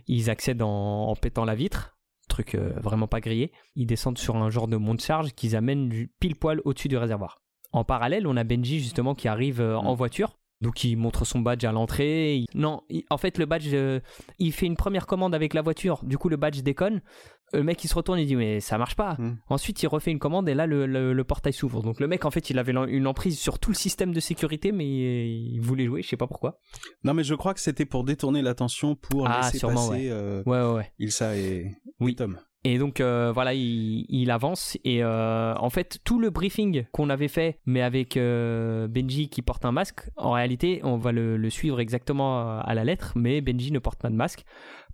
ils 0.07 0.31
accèdent 0.31 0.63
en, 0.63 1.15
pétant 1.15 1.45
la 1.45 1.55
vitre 1.55 1.95
truc 2.29 2.55
euh, 2.55 2.73
vraiment 2.81 3.07
pas 3.07 3.21
grillé. 3.21 3.53
Ils 3.77 3.87
descendent 3.87 4.19
sur 4.19 4.37
un 4.37 4.51
genre 4.51 4.67
de 4.67 4.77
mont 4.77 4.95
de 4.95 5.01
charge 5.01 5.33
qu'ils 5.35 5.55
amènent 5.57 5.89
du- 5.89 6.11
pile 6.21 6.35
poil 6.37 6.61
au-dessus 6.65 6.89
du 6.89 6.97
réservoir. 6.97 7.43
En 7.73 7.85
parallèle, 7.85 8.27
on 8.27 8.37
a 8.37 8.45
Benji 8.45 8.81
justement 8.81 9.15
qui 9.15 9.29
arrive 9.29 9.61
euh, 9.61 9.77
en 9.77 9.93
Mm. 9.93 9.97
voiture. 9.97 10.39
Donc 10.61 10.83
il 10.85 10.97
montre 10.97 11.25
son 11.25 11.41
badge 11.41 11.65
à 11.65 11.73
l'entrée. 11.73 12.37
Il- 12.37 12.47
Non, 12.55 12.83
il- 12.89 13.05
en 13.11 13.19
fait 13.19 13.39
le 13.39 13.45
badge, 13.47 13.69
euh, 13.73 14.01
il 14.39 14.53
fait 14.53 14.67
une 14.67 14.77
première 14.77 15.07
commande 15.07 15.35
avec 15.35 15.53
la 15.55 15.63
voiture. 15.63 16.01
Du 16.05 16.17
coup 16.19 16.29
le 16.29 16.37
badge 16.37 16.63
déconne. 16.63 17.03
Le 17.53 17.63
mec 17.63 17.85
il 17.85 17.89
se 17.89 17.95
retourne 17.95 18.19
et 18.19 18.25
dit 18.25 18.35
mais 18.37 18.61
ça 18.61 18.79
marche 18.79 18.97
pas. 18.97 19.17
Mm. 19.19 19.37
Ensuite 19.49 19.83
il 19.83 19.87
refait 19.89 20.11
une 20.11 20.19
commande 20.19 20.49
et 20.49 20.55
là 20.55 20.67
le, 20.67 20.87
le- 20.87 21.13
le 21.13 21.25
portail 21.25 21.53
s'ouvre. 21.53 21.83
Donc 21.83 22.01
le 22.01 22.07
mec 22.09 22.25
en 22.25 22.31
fait 22.31 22.51
il 22.51 22.59
avait 22.59 22.73
une 22.73 23.07
emprise 23.07 23.39
sur 23.39 23.59
tout 23.59 23.71
le 23.71 23.77
système 23.77 24.13
de 24.13 24.21
sécurité 24.21 24.73
mais 24.73 24.87
il 25.29 25.61
voulait 25.61 25.85
jouer, 25.87 26.03
je 26.03 26.09
sais 26.09 26.17
pas 26.17 26.27
pourquoi. 26.27 26.59
Non, 27.05 27.15
mais 27.15 27.25
je 27.25 27.35
crois 27.35 27.53
que 27.55 27.61
c'était 27.61 27.85
pour 27.87 28.05
détourner 28.05 28.41
l'attention 28.43 28.95
pour 28.97 29.29
Ah, 29.29 29.43
laisser 29.43 29.59
sûrement, 29.59 29.89
passer 29.91 30.09
euh, 30.11 30.43
Ouais 30.47 30.61
ouais 30.63 30.73
ouais. 30.75 30.93
Ilsa 30.99 31.37
et, 31.37 31.71
Oui. 32.01 32.13
et 32.13 32.15
Tom. 32.17 32.39
Et 32.67 32.79
donc 32.79 33.01
euh, 33.01 33.31
voilà, 33.31 33.53
il, 33.53 34.31
avance 34.31 34.79
et 34.85 35.05
euh, 35.05 35.55
en 35.57 35.69
fait 35.69 35.99
tout 36.03 36.19
le 36.19 36.31
briefing 36.31 36.87
qu'on 36.93 37.11
avait 37.11 37.29
fait, 37.29 37.59
mais 37.67 37.83
avec 37.83 38.17
euh, 38.17 38.89
Benji 38.89 39.29
qui 39.29 39.43
porte 39.43 39.67
un 39.67 39.73
masque, 39.73 40.09
en 40.17 40.31
réalité 40.31 40.81
on 40.83 40.97
va 40.97 41.13
le, 41.13 41.51
suivre 41.51 41.79
exactement 41.79 42.59
à 42.59 42.75
la 42.75 42.85
lettre, 42.85 43.13
mais 43.17 43.43
Benji 43.43 43.71
ne 43.71 43.79
porte 43.79 44.01
pas 44.01 44.09
de 44.09 44.17
masque 44.17 44.45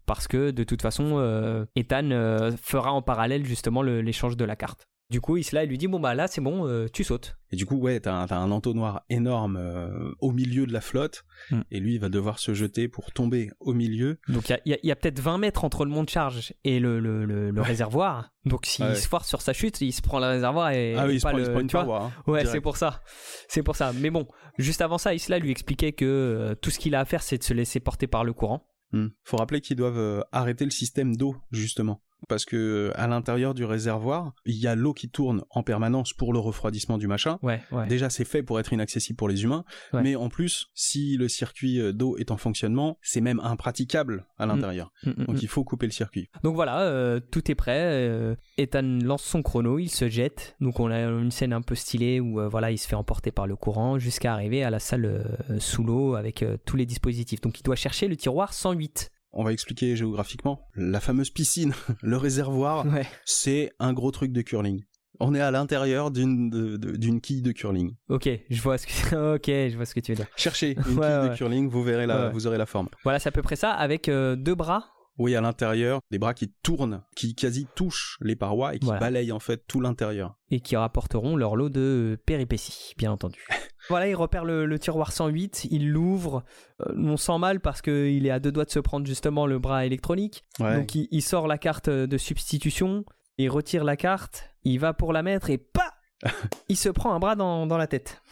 parce 0.05 0.27
que 0.27 0.51
de 0.51 0.65
toute 0.65 0.83
façon 0.83 1.65
Ethan 1.77 2.51
fera 2.61 2.93
en 2.93 3.03
parallèle 3.03 3.47
justement 3.47 3.83
l'échange 3.83 4.37
de 4.37 4.45
la 4.45 4.57
carte. 4.57 4.90
Du 5.11 5.21
coup 5.21 5.37
Isla 5.37 5.65
il 5.65 5.71
lui 5.71 5.77
dit 5.79 5.89
bon 5.89 5.99
bah 5.99 6.15
là 6.15 6.29
c'est 6.29 6.41
bon, 6.41 6.67
euh, 6.69 6.87
tu 6.93 7.03
sautes. 7.05 7.37
Et 7.53 7.57
du 7.57 7.67
coup, 7.67 7.75
ouais, 7.77 7.99
t'as 7.99 8.13
un, 8.15 8.31
un 8.31 8.51
entonnoir 8.53 9.03
énorme 9.11 9.57
euh, 9.57 10.13
au 10.21 10.31
milieu 10.31 10.67
de 10.67 10.73
la 10.73 10.81
flotte, 10.81 11.25
Mm. 11.51 11.63
et 11.73 11.81
lui, 11.81 11.95
il 11.95 12.01
va 12.01 12.09
devoir 12.09 12.39
se 12.39 12.55
jeter 12.55 12.87
pour 12.87 13.11
tomber 13.13 13.51
au 13.59 13.73
milieu. 13.73 14.19
Donc 14.29 14.49
il 14.49 14.53
y 14.53 14.55
a, 14.55 14.61
il 14.67 14.71
y 14.71 14.75
a- 14.75 14.79
il 14.85 14.87
y 14.89 14.93
a 14.93 14.97
peut-être 14.97 15.19
20 15.19 15.39
mètres 15.39 15.65
entre 15.65 15.85
le 15.85 15.91
mont 15.91 16.05
de 16.05 16.09
charge 16.11 16.53
et 16.63 16.79
le, 16.79 17.01
le- 17.01 17.25
le- 17.25 17.51
le 17.51 17.61
réservoir. 17.63 18.31
Donc 18.45 18.67
s'il 18.67 18.85
Ouais. 18.85 18.95
se 18.95 19.09
foire 19.09 19.25
sur 19.25 19.41
sa 19.43 19.53
chute, 19.53 19.81
il 19.81 19.91
se 19.93 20.01
prend 20.01 20.21
le 20.21 20.27
réservoir 20.27 20.71
et, 20.71 20.95
ah 20.97 21.07
oui, 21.07 21.15
il 21.15 21.19
se 21.21 21.25
pas 21.25 21.31
prend, 21.31 21.39
il 21.39 21.41
le, 21.41 21.47
se 21.47 21.51
prend 21.51 21.61
une 21.61 21.67
tu 21.67 21.73
vois. 21.77 21.83
paroi, 21.85 22.13
hein, 22.17 22.23
Ouais, 22.31 22.45
c'est 22.45 22.61
pour 22.61 22.77
ça. 22.77 23.03
C'est 23.49 23.65
pour 23.65 23.75
ça. 23.75 23.93
Mais 23.99 24.11
bon, 24.11 24.29
juste 24.59 24.81
avant 24.81 24.99
ça, 24.99 25.13
Isla 25.13 25.39
lui 25.41 25.51
expliquait 25.51 25.93
que 25.93 26.05
euh, 26.05 26.55
tout 26.55 26.71
ce 26.71 26.79
qu'il 26.79 26.95
a 26.95 27.01
à 27.01 27.05
faire, 27.05 27.23
c'est 27.25 27.39
de 27.39 27.43
se 27.43 27.53
laisser 27.55 27.81
porter 27.81 28.07
par 28.07 28.23
le 28.23 28.33
courant. 28.33 28.69
Hmm. 28.93 29.09
Faut 29.25 29.37
rappeler 29.39 29.61
qu'ils 29.61 29.77
doivent 29.77 29.99
euh, 29.99 30.21
arrêter 30.31 30.65
le 30.65 30.71
système 30.71 31.17
d'eau, 31.17 31.37
justement. 31.51 32.01
Parce 32.29 32.45
que 32.45 32.57
euh, 32.57 32.93
à 33.01 33.07
l'intérieur 33.07 33.55
du 33.55 33.65
réservoir, 33.65 34.33
il 34.45 34.57
y 34.57 34.67
a 34.67 34.75
l'eau 34.75 34.93
qui 34.95 35.09
tourne 35.09 35.43
en 35.51 35.63
permanence 35.63 36.13
pour 36.13 36.33
le 36.33 36.39
refroidissement 36.39 36.99
du 36.99 37.07
machin. 37.07 37.39
Ouais, 37.43 37.61
ouais. 37.73 37.87
Déjà, 37.87 38.11
c'est 38.11 38.25
fait 38.25 38.43
pour 38.43 38.61
être 38.61 38.73
inaccessible 38.73 39.17
pour 39.17 39.29
les 39.29 39.43
humains, 39.45 39.65
Ouais. 39.93 40.03
mais 40.03 40.17
en 40.17 40.29
plus, 40.29 40.69
si 40.75 41.17
le 41.17 41.29
circuit 41.29 41.81
euh, 41.81 41.93
d'eau 41.93 42.17
est 42.19 42.31
en 42.31 42.37
fonctionnement, 42.37 42.99
c'est 43.03 43.21
même 43.21 43.41
impraticable 43.41 44.27
à 44.39 44.47
l'intérieur. 44.47 44.93
Mm, 45.05 45.11
mm, 45.11 45.25
Donc 45.27 45.37
mm. 45.37 45.41
il 45.43 45.49
faut 45.49 45.65
couper 45.65 45.87
le 45.87 45.93
circuit. 45.93 46.29
Donc 46.43 46.55
voilà, 46.55 46.81
euh, 46.83 47.21
tout 47.21 47.51
est 47.51 47.55
prêt. 47.55 47.81
euh, 47.85 48.35
Ethan 48.59 48.83
lance 49.03 49.23
son 49.23 49.43
chrono, 49.43 49.79
il 49.79 49.89
se 49.89 50.09
jette. 50.09 50.57
Donc 50.61 50.81
on 50.81 50.91
a 50.91 51.01
une 51.01 51.31
scène 51.31 51.53
un 51.53 51.63
peu 51.63 51.75
stylée 51.75 52.21
où 52.21 52.41
euh, 52.41 52.49
voilà, 52.49 52.71
il 52.71 52.79
se 52.79 52.87
fait 52.87 52.97
emporter 52.97 53.31
par 53.33 53.47
le 53.47 53.57
courant 53.57 53.99
jusqu'à 53.99 54.33
arriver 54.33 54.63
à 54.63 54.71
la 54.71 54.79
salle 54.79 55.39
sous 55.59 55.83
l'eau 55.83 56.15
avec 56.15 56.45
tous 56.65 56.77
les 56.77 56.87
dispositifs. 56.87 57.41
Donc 57.41 57.59
il 57.61 57.63
doit 57.63 57.77
chercher 57.77 58.09
le 58.09 58.17
tiroir 58.17 58.53
108. 58.53 59.11
On 59.33 59.45
va 59.45 59.53
expliquer 59.53 59.95
géographiquement. 59.97 60.69
La 60.75 61.01
fameuse 61.01 61.31
piscine, 61.31 61.73
le 62.03 62.17
réservoir, 62.17 62.85
Ouais. 62.87 63.07
c'est 63.25 63.71
un 63.79 63.93
gros 63.93 64.11
truc 64.11 64.33
de 64.33 64.43
curling. 64.43 64.83
On 65.23 65.35
est 65.35 65.41
à 65.41 65.51
l'intérieur 65.51 66.11
d'une 66.11 67.21
quille 67.21 67.43
de 67.43 67.53
curling. 67.53 67.95
Ok, 68.09 68.29
je 68.49 68.63
vois 68.63 68.79
ce 68.79 68.87
que 68.87 69.35
ok, 69.37 69.47
je 69.47 69.77
vois 69.77 69.85
ce 69.87 69.95
que 69.95 70.01
tu 70.01 70.13
veux 70.13 70.17
dire. 70.17 70.27
Cherchez 70.37 70.73
une 70.73 70.83
Ouais, 70.99 71.07
quille 71.07 71.19
ouais. 71.23 71.29
de 71.31 71.35
curling, 71.37 71.69
vous 71.69 71.83
verrez 71.83 72.07
la, 72.07 72.31
vous 72.31 72.47
aurez 72.47 72.59
la 72.59 72.67
forme. 72.67 72.89
Voilà, 73.05 73.19
c'est 73.19 73.29
à 73.29 73.33
peu 73.33 73.43
près 73.43 73.57
ça 73.57 73.71
avec 73.73 74.09
euh, 74.09 74.35
deux 74.37 74.55
bras. 74.55 74.87
Oui, 75.19 75.35
à 75.37 75.43
l'intérieur, 75.43 76.01
des 76.11 76.19
bras 76.19 76.33
qui 76.33 76.51
tournent, 76.63 77.03
qui 77.15 77.35
quasi 77.35 77.67
touchent 77.75 78.17
les 78.23 78.37
parois 78.37 78.75
et 78.75 78.79
qui 78.79 78.87
Voilà. 78.87 79.01
balayent 79.01 79.33
en 79.33 79.39
fait 79.41 79.63
tout 79.69 79.81
l'intérieur. 79.81 80.37
et 80.51 80.61
qui 80.61 80.77
rapporteront 80.77 81.37
leur 81.37 81.57
lot 81.57 81.69
de 81.69 82.19
péripéties, 82.25 82.95
bien 82.97 83.13
entendu. 83.13 83.45
Voilà, 83.91 84.09
il 84.09 84.15
repère 84.15 84.45
le, 84.47 84.65
le 84.65 84.79
tiroir 84.79 85.13
108, 85.13 85.67
il 85.71 85.91
l'ouvre. 85.91 86.43
Euh, 86.81 86.95
on 86.97 87.19
sent 87.19 87.39
mal 87.39 87.61
parce 87.61 87.83
qu'il 87.83 88.25
est 88.27 88.31
à 88.31 88.41
deux 88.41 88.51
doigts 88.53 88.65
de 88.65 88.71
se 88.71 88.79
prendre 88.81 89.07
justement 89.07 89.47
le 89.47 89.59
bras 89.59 89.85
électronique. 89.85 90.45
Ouais. 90.59 90.77
Donc 90.77 90.95
il, 90.95 91.07
il 91.11 91.21
sort 91.23 91.47
la 91.47 91.59
carte 91.59 91.91
de 91.91 92.17
substitution, 92.19 93.05
il 93.37 93.51
retire 93.51 93.85
la 93.85 93.97
carte, 93.97 94.51
il 94.65 94.79
va 94.81 94.95
pour 94.95 95.13
la 95.13 95.23
mettre 95.23 95.51
et 95.51 95.59
pas 95.59 95.93
Il 96.69 96.77
se 96.77 96.89
prend 96.89 97.13
un 97.15 97.19
bras 97.19 97.37
dans, 97.37 97.67
dans 97.67 97.77
la 97.79 97.87
tête. 97.87 98.23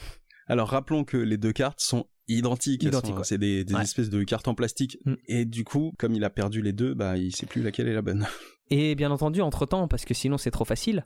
Alors 0.46 0.68
rappelons 0.68 1.04
que 1.04 1.16
les 1.16 1.36
deux 1.36 1.52
cartes 1.52 1.80
sont 1.80 2.06
identiques. 2.28 2.82
Ouais. 2.84 2.90
C'est 3.24 3.38
des, 3.38 3.64
des 3.64 3.74
Ouais. 3.74 3.82
espèces 3.82 4.10
de 4.10 4.22
cartes 4.24 4.48
en 4.48 4.54
plastique. 4.54 4.98
Mm. 5.06 5.14
Et 5.26 5.44
du 5.46 5.64
coup, 5.64 5.92
comme 5.98 6.14
il 6.14 6.24
a 6.24 6.30
perdu 6.30 6.60
les 6.62 6.72
deux, 6.72 6.94
bah 6.94 7.16
il 7.16 7.34
sait 7.34 7.46
plus 7.46 7.62
laquelle 7.62 7.88
est 7.88 7.94
la 7.94 8.02
bonne. 8.02 8.26
Et 8.70 8.94
bien 8.94 9.10
entendu, 9.10 9.40
entre-temps, 9.40 9.88
parce 9.88 10.04
que 10.04 10.12
sinon 10.14 10.36
c'est 10.38 10.50
trop 10.50 10.64
facile, 10.64 11.04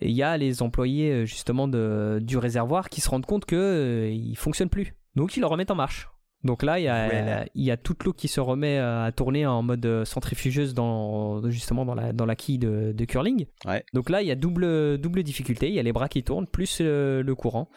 il 0.00 0.10
y 0.10 0.22
a 0.22 0.36
les 0.36 0.62
employés 0.62 1.10
euh, 1.12 1.24
justement 1.24 1.68
de, 1.68 2.18
du 2.20 2.36
réservoir 2.38 2.88
qui 2.90 3.00
se 3.00 3.08
rendent 3.08 3.26
compte 3.26 3.44
que 3.44 3.54
euh, 3.56 4.10
il 4.10 4.36
fonctionne 4.36 4.68
plus. 4.68 4.94
Donc 5.14 5.36
ils 5.36 5.40
le 5.40 5.46
remettent 5.46 5.70
en 5.70 5.76
marche. 5.76 6.08
Donc 6.44 6.62
là, 6.62 6.78
il 6.78 6.84
y 6.84 6.88
a, 6.88 7.08
Voilà. 7.08 7.44
il 7.54 7.64
y 7.64 7.70
a 7.70 7.76
toute 7.76 8.04
l'eau 8.04 8.12
qui 8.12 8.28
se 8.28 8.40
remet 8.40 8.78
euh, 8.78 9.04
à 9.06 9.10
tourner 9.12 9.46
en 9.46 9.62
mode 9.62 10.04
centrifugeuse 10.04 10.74
dans, 10.74 11.48
justement 11.50 11.84
dans 11.84 11.94
la, 11.94 12.12
dans 12.12 12.26
la 12.26 12.36
quille 12.36 12.58
de, 12.58 12.92
de 12.92 13.04
curling. 13.04 13.46
Ouais. 13.64 13.84
Donc 13.94 14.10
là, 14.10 14.22
il 14.22 14.28
y 14.28 14.30
a 14.30 14.36
double, 14.36 14.98
double 14.98 15.22
difficulté. 15.22 15.68
Il 15.68 15.74
y 15.74 15.80
a 15.80 15.82
les 15.82 15.92
bras 15.92 16.08
qui 16.08 16.22
tournent, 16.22 16.46
plus 16.46 16.78
euh, 16.80 17.22
le 17.22 17.34
courant. 17.34 17.68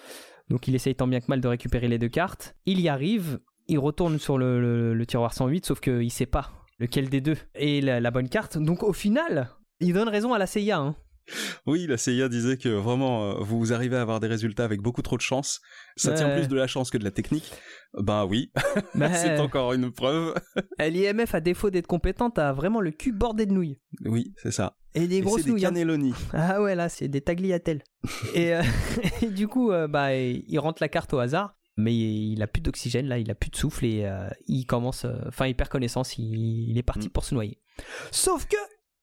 Donc 0.49 0.67
il 0.67 0.75
essaye 0.75 0.93
tant 0.95 1.07
bien 1.07 1.19
que 1.19 1.25
mal 1.29 1.41
de 1.41 1.47
récupérer 1.47 1.87
les 1.87 1.97
deux 1.97 2.09
cartes. 2.09 2.55
Il 2.65 2.79
y 2.81 2.89
arrive, 2.89 3.39
il 3.67 3.79
retourne 3.79 4.19
sur 4.19 4.37
le, 4.37 4.59
le- 4.59 4.93
le 4.93 5.05
tiroir 5.05 5.33
108, 5.33 5.65
sauf 5.65 5.79
qu'il 5.79 6.11
sait 6.11 6.25
pas 6.25 6.51
lequel 6.79 7.09
des 7.09 7.21
deux 7.21 7.37
est 7.55 7.83
la, 7.83 7.99
la 7.99 8.11
bonne 8.11 8.29
carte. 8.29 8.57
Donc 8.57 8.83
au 8.83 8.93
final, 8.93 9.49
il 9.79 9.93
donne 9.93 10.09
raison 10.09 10.33
à 10.33 10.37
la 10.37 10.47
CIA. 10.47 10.77
hein. 10.79 10.95
Oui, 11.67 11.85
la 11.85 11.97
CIA 11.97 12.27
disait 12.27 12.57
que 12.57 12.69
vraiment, 12.69 13.29
euh, 13.29 13.33
vous 13.41 13.71
arrivez 13.71 13.97
à 13.97 14.01
avoir 14.01 14.19
des 14.19 14.25
résultats 14.27 14.63
avec 14.63 14.81
beaucoup 14.81 15.03
trop 15.03 15.15
de 15.15 15.21
chance. 15.21 15.61
Ça 15.95 16.13
tient 16.13 16.29
plus 16.31 16.47
de 16.47 16.55
la 16.55 16.65
chance 16.65 16.89
que 16.89 16.97
de 16.97 17.03
la 17.03 17.11
technique. 17.11 17.51
Ben 17.93 18.25
oui, 18.25 18.51
c'est 19.13 19.39
encore 19.39 19.73
une 19.73 19.91
preuve. 19.91 20.33
l'IMF, 20.79 21.35
à 21.35 21.39
défaut 21.39 21.69
d'être 21.69 21.85
compétente, 21.85 22.39
a 22.39 22.51
vraiment 22.51 22.81
le 22.81 22.89
cul 22.89 23.11
bordé 23.11 23.45
de 23.45 23.51
nouilles. 23.53 23.79
Oui, 24.05 24.33
c'est 24.41 24.51
ça. 24.51 24.75
Et 24.95 25.07
des 25.07 25.17
Et 25.17 25.21
grosses 25.21 25.41
c'est 25.41 25.45
des 25.45 25.51
nouilles. 25.51 25.65
hein. 25.65 26.13
Ah 26.33 26.61
ouais, 26.63 26.73
là, 26.73 26.89
c'est 26.89 27.07
des 27.07 27.21
tagliatelles. 27.21 27.83
et, 28.33 28.55
euh, 28.55 28.63
et 29.21 29.27
du 29.27 29.47
coup, 29.47 29.71
euh, 29.71 29.87
bah, 29.87 30.15
il 30.15 30.57
rentre 30.57 30.81
la 30.81 30.89
carte 30.89 31.13
au 31.13 31.19
hasard, 31.19 31.55
mais 31.79 31.95
il 31.95 32.41
a 32.43 32.47
plus 32.47 32.61
d'oxygène, 32.61 33.07
là, 33.07 33.17
il 33.17 33.31
a 33.31 33.35
plus 33.35 33.49
de 33.49 33.55
souffle 33.55 33.85
et 33.85 34.05
euh, 34.05 34.29
il 34.47 34.65
commence, 34.65 35.05
euh, 35.05 35.13
enfin, 35.27 35.47
il 35.47 35.55
perd 35.55 35.69
connaissance, 35.69 36.17
il, 36.17 36.69
il 36.69 36.77
est 36.77 36.83
parti 36.83 37.07
Mm. 37.07 37.11
pour 37.11 37.23
se 37.23 37.33
noyer. 37.33 37.57
Sauf 38.11 38.45
que, 38.45 38.57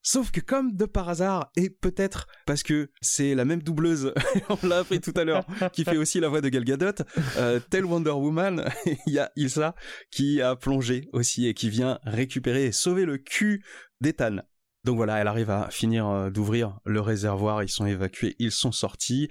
Sauf 0.09 0.31
que 0.31 0.39
comme 0.39 0.77
de 0.77 0.85
par 0.85 1.09
hasard, 1.09 1.51
et 1.57 1.69
peut-être 1.69 2.29
parce 2.47 2.63
que 2.63 2.93
c'est 3.01 3.35
la 3.35 3.45
même 3.45 3.61
doubleuse, 3.61 4.15
on 4.63 4.69
l'a 4.69 4.79
appris 4.79 5.01
tout 5.01 5.13
à 5.17 5.25
l'heure, 5.25 5.45
qui 5.73 5.83
fait 5.83 5.97
aussi 5.97 6.21
la 6.21 6.29
voix 6.29 6.41
de 6.41 6.49
Gal 6.49 6.63
Gadot, 6.63 7.03
euh, 7.39 7.59
tel 7.71 7.85
Wonder 7.85 8.13
Woman, 8.13 8.71
il 9.09 9.15
y 9.15 9.19
a 9.19 9.33
Ilsa 9.35 9.75
qui 10.13 10.41
a 10.41 10.55
plongé 10.55 11.09
aussi 11.13 11.49
et 11.49 11.55
qui 11.55 11.71
vient 11.71 11.99
récupérer 12.05 12.67
et 12.67 12.73
sauver 12.73 13.05
le 13.05 13.19
cul 13.19 13.65
d'Ethan. 14.01 14.37
Donc 14.85 14.95
voilà, 14.95 15.17
elle 15.17 15.27
arrive 15.27 15.51
à 15.51 15.71
finir 15.73 16.31
d'ouvrir 16.31 16.79
le 16.85 17.01
réservoir, 17.01 17.65
ils 17.65 17.69
sont 17.69 17.87
évacués, 17.87 18.37
ils 18.39 18.53
sont 18.53 18.71
sortis. 18.71 19.29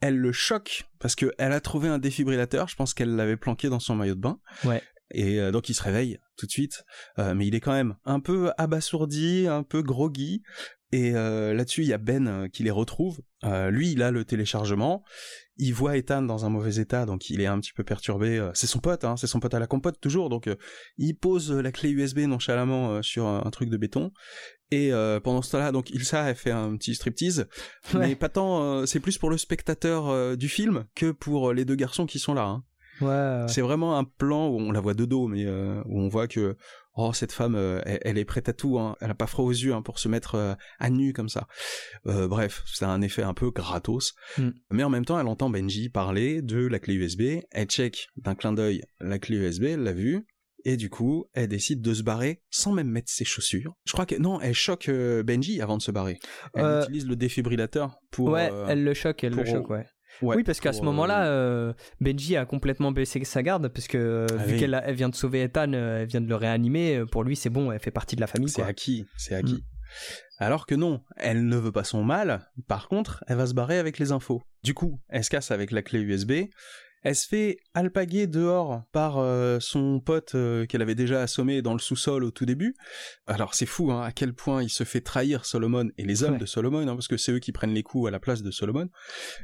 Elle 0.00 0.16
le 0.16 0.32
choque 0.32 0.84
parce 0.98 1.14
que 1.14 1.32
elle 1.38 1.52
a 1.52 1.60
trouvé 1.60 1.88
un 1.88 1.98
défibrillateur, 1.98 2.68
je 2.68 2.76
pense 2.76 2.94
qu'elle 2.94 3.16
l'avait 3.16 3.36
planqué 3.36 3.68
dans 3.68 3.80
son 3.80 3.94
maillot 3.94 4.14
de 4.14 4.20
bain. 4.20 4.38
Ouais. 4.64 4.82
Et 5.12 5.40
euh, 5.40 5.52
donc 5.52 5.68
il 5.68 5.74
se 5.74 5.82
réveille 5.82 6.18
tout 6.36 6.46
de 6.46 6.50
suite, 6.50 6.84
Euh, 7.18 7.34
mais 7.34 7.46
il 7.46 7.54
est 7.54 7.60
quand 7.60 7.72
même 7.72 7.96
un 8.04 8.20
peu 8.20 8.52
abasourdi, 8.58 9.46
un 9.48 9.62
peu 9.62 9.82
groggy. 9.82 10.42
Et 10.92 11.12
euh, 11.14 11.52
là-dessus, 11.52 11.82
il 11.82 11.88
y 11.88 11.92
a 11.92 11.98
Ben 11.98 12.26
euh, 12.28 12.48
qui 12.48 12.62
les 12.62 12.70
retrouve. 12.70 13.20
Euh, 13.44 13.70
lui, 13.70 13.92
il 13.92 14.02
a 14.02 14.10
le 14.10 14.24
téléchargement. 14.24 15.02
Il 15.56 15.72
voit 15.72 15.96
Ethan 15.96 16.22
dans 16.22 16.44
un 16.44 16.48
mauvais 16.48 16.76
état, 16.76 17.06
donc 17.06 17.30
il 17.30 17.40
est 17.40 17.46
un 17.46 17.58
petit 17.58 17.72
peu 17.72 17.82
perturbé. 17.82 18.46
C'est 18.52 18.66
son 18.66 18.78
pote, 18.78 19.04
hein, 19.04 19.16
c'est 19.16 19.26
son 19.26 19.40
pote 19.40 19.54
à 19.54 19.58
la 19.58 19.66
compote 19.66 19.98
toujours. 20.00 20.28
Donc 20.28 20.50
il 20.98 21.14
pose 21.14 21.50
la 21.50 21.72
clé 21.72 21.88
USB 21.90 22.18
nonchalamment 22.20 23.02
sur 23.02 23.26
un, 23.26 23.42
un 23.42 23.50
truc 23.50 23.70
de 23.70 23.78
béton. 23.78 24.12
Et 24.70 24.90
pendant 25.24 25.40
ce 25.40 25.52
temps-là, 25.52 25.72
donc 25.72 25.88
Ilsa, 25.88 26.28
elle 26.28 26.34
fait 26.36 26.50
un 26.50 26.76
petit 26.76 26.94
striptease. 26.94 27.48
Ouais. 27.94 28.08
Mais 28.08 28.16
pas 28.16 28.28
tant, 28.28 28.84
c'est 28.84 29.00
plus 29.00 29.16
pour 29.16 29.30
le 29.30 29.38
spectateur 29.38 30.36
du 30.36 30.50
film 30.50 30.84
que 30.94 31.10
pour 31.10 31.54
les 31.54 31.64
deux 31.64 31.76
garçons 31.76 32.04
qui 32.04 32.18
sont 32.18 32.34
là. 32.34 32.44
hein. 32.44 32.64
Ouais, 33.00 33.06
ouais. 33.06 33.46
C'est 33.48 33.60
vraiment 33.60 33.96
un 33.98 34.04
plan 34.04 34.48
où 34.48 34.58
on 34.58 34.72
la 34.72 34.80
voit 34.80 34.94
de 34.94 35.04
dos, 35.04 35.26
mais 35.28 35.44
euh, 35.44 35.82
où 35.86 36.00
on 36.00 36.08
voit 36.08 36.28
que 36.28 36.56
oh 36.94 37.12
cette 37.12 37.32
femme, 37.32 37.54
euh, 37.54 37.80
elle, 37.84 38.00
elle 38.02 38.18
est 38.18 38.24
prête 38.24 38.48
à 38.48 38.52
tout. 38.52 38.78
Hein. 38.78 38.96
Elle 39.00 39.10
a 39.10 39.14
pas 39.14 39.26
froid 39.26 39.44
aux 39.44 39.52
yeux 39.52 39.74
hein, 39.74 39.82
pour 39.82 39.98
se 39.98 40.08
mettre 40.08 40.34
euh, 40.34 40.54
à 40.78 40.90
nu 40.90 41.12
comme 41.12 41.28
ça. 41.28 41.46
Bref, 42.04 42.62
c'est 42.66 42.84
un 42.84 43.02
effet 43.02 43.22
un 43.22 43.34
peu 43.34 43.50
gratos. 43.50 44.14
Mm. 44.38 44.50
Mais 44.70 44.82
en 44.82 44.90
même 44.90 45.04
temps, 45.04 45.18
elle 45.18 45.26
entend 45.26 45.50
Benji 45.50 45.88
parler 45.88 46.42
de 46.42 46.66
la 46.66 46.78
clé 46.78 46.94
USB. 46.94 47.42
Elle 47.50 47.66
check 47.66 48.08
d'un 48.16 48.34
clin 48.34 48.52
d'œil 48.52 48.82
la 49.00 49.18
clé 49.18 49.36
USB, 49.36 49.64
elle 49.64 49.82
l'a 49.82 49.92
vue. 49.92 50.26
Et 50.64 50.76
du 50.76 50.90
coup, 50.90 51.26
elle 51.32 51.46
décide 51.46 51.80
de 51.80 51.94
se 51.94 52.02
barrer 52.02 52.42
sans 52.50 52.72
même 52.72 52.88
mettre 52.88 53.08
ses 53.08 53.24
chaussures. 53.24 53.76
Je 53.84 53.92
crois 53.92 54.04
que 54.04 54.16
non, 54.16 54.40
elle 54.40 54.54
choque 54.54 54.90
Benji 54.90 55.60
avant 55.60 55.76
de 55.76 55.82
se 55.82 55.92
barrer. 55.92 56.18
Elle 56.54 56.82
utilise 56.82 57.06
le 57.06 57.14
défibrillateur 57.14 57.98
pour. 58.10 58.30
ouais, 58.30 58.50
elle 58.68 58.82
le 58.82 58.94
choque, 58.94 59.22
elle 59.22 59.34
le 59.34 59.44
choque, 59.44 59.70
ouais. 59.70 59.86
Ouais, 60.22 60.36
oui, 60.36 60.42
parce 60.44 60.60
qu'à 60.60 60.72
ce 60.72 60.78
pour, 60.78 60.86
moment-là, 60.86 61.26
euh, 61.26 61.70
euh, 61.70 61.72
Benji 62.00 62.36
a 62.36 62.44
complètement 62.44 62.92
baissé 62.92 63.22
sa 63.24 63.42
garde, 63.42 63.68
parce 63.68 63.88
que 63.88 63.98
euh, 63.98 64.26
Ah 64.30 64.44
vu 64.44 64.54
oui. 64.54 64.60
qu'elle 64.60 64.82
elle 64.84 64.94
vient 64.94 65.08
de 65.08 65.14
sauver 65.14 65.42
Ethan, 65.42 65.72
euh, 65.72 66.02
elle 66.02 66.08
vient 66.08 66.20
de 66.20 66.28
le 66.28 66.36
réanimer, 66.36 66.96
euh, 66.96 67.06
pour 67.06 67.24
lui 67.24 67.36
c'est 67.36 67.50
bon, 67.50 67.72
elle 67.72 67.80
fait 67.80 67.90
partie 67.90 68.16
de 68.16 68.20
la 68.20 68.26
famille. 68.26 68.48
c'est 68.48 68.62
acquis, 68.62 69.06
c'est 69.16 69.34
acquis. 69.34 69.64
Alors 70.38 70.66
que 70.66 70.74
non, 70.74 71.02
elle 71.16 71.46
ne 71.46 71.56
veut 71.56 71.72
pas 71.72 71.84
son 71.84 72.04
mal, 72.04 72.40
par 72.68 72.88
contre, 72.88 73.24
elle 73.26 73.36
va 73.36 73.46
se 73.46 73.54
barrer 73.54 73.78
avec 73.78 73.98
les 73.98 74.12
infos. 74.12 74.42
Du 74.62 74.74
coup, 74.74 75.00
elle 75.08 75.24
se 75.24 75.30
casse 75.30 75.50
avec 75.50 75.70
la 75.70 75.80
clé 75.82 76.00
USB, 76.00 76.32
elle 77.08 77.14
se 77.14 77.28
fait 77.28 77.58
alpaguer 77.72 78.26
dehors 78.26 78.82
par 78.90 79.18
euh, 79.18 79.58
son 79.60 80.00
pote 80.00 80.34
euh, 80.34 80.66
qu'elle 80.66 80.82
avait 80.82 80.96
déjà 80.96 81.22
assommé 81.22 81.62
dans 81.62 81.72
le 81.72 81.78
sous-sol 81.78 82.24
au 82.24 82.32
tout 82.32 82.46
début. 82.46 82.74
Alors 83.28 83.54
c'est 83.54 83.64
fou 83.64 83.92
hein, 83.92 84.02
à 84.02 84.10
quel 84.10 84.34
point 84.34 84.62
il 84.64 84.70
se 84.70 84.82
fait 84.82 85.00
trahir 85.00 85.44
Solomon 85.44 85.88
et 85.98 86.04
les 86.04 86.24
hommes 86.24 86.32
Ouais. 86.32 86.38
de 86.38 86.46
Solomon, 86.46 86.80
hein, 86.88 86.94
parce 86.96 87.06
que 87.06 87.16
c'est 87.16 87.30
eux 87.30 87.38
qui 87.38 87.52
prennent 87.52 87.74
les 87.74 87.84
coups 87.84 88.08
à 88.08 88.10
la 88.10 88.18
place 88.18 88.42
de 88.42 88.50
Solomon. 88.50 88.88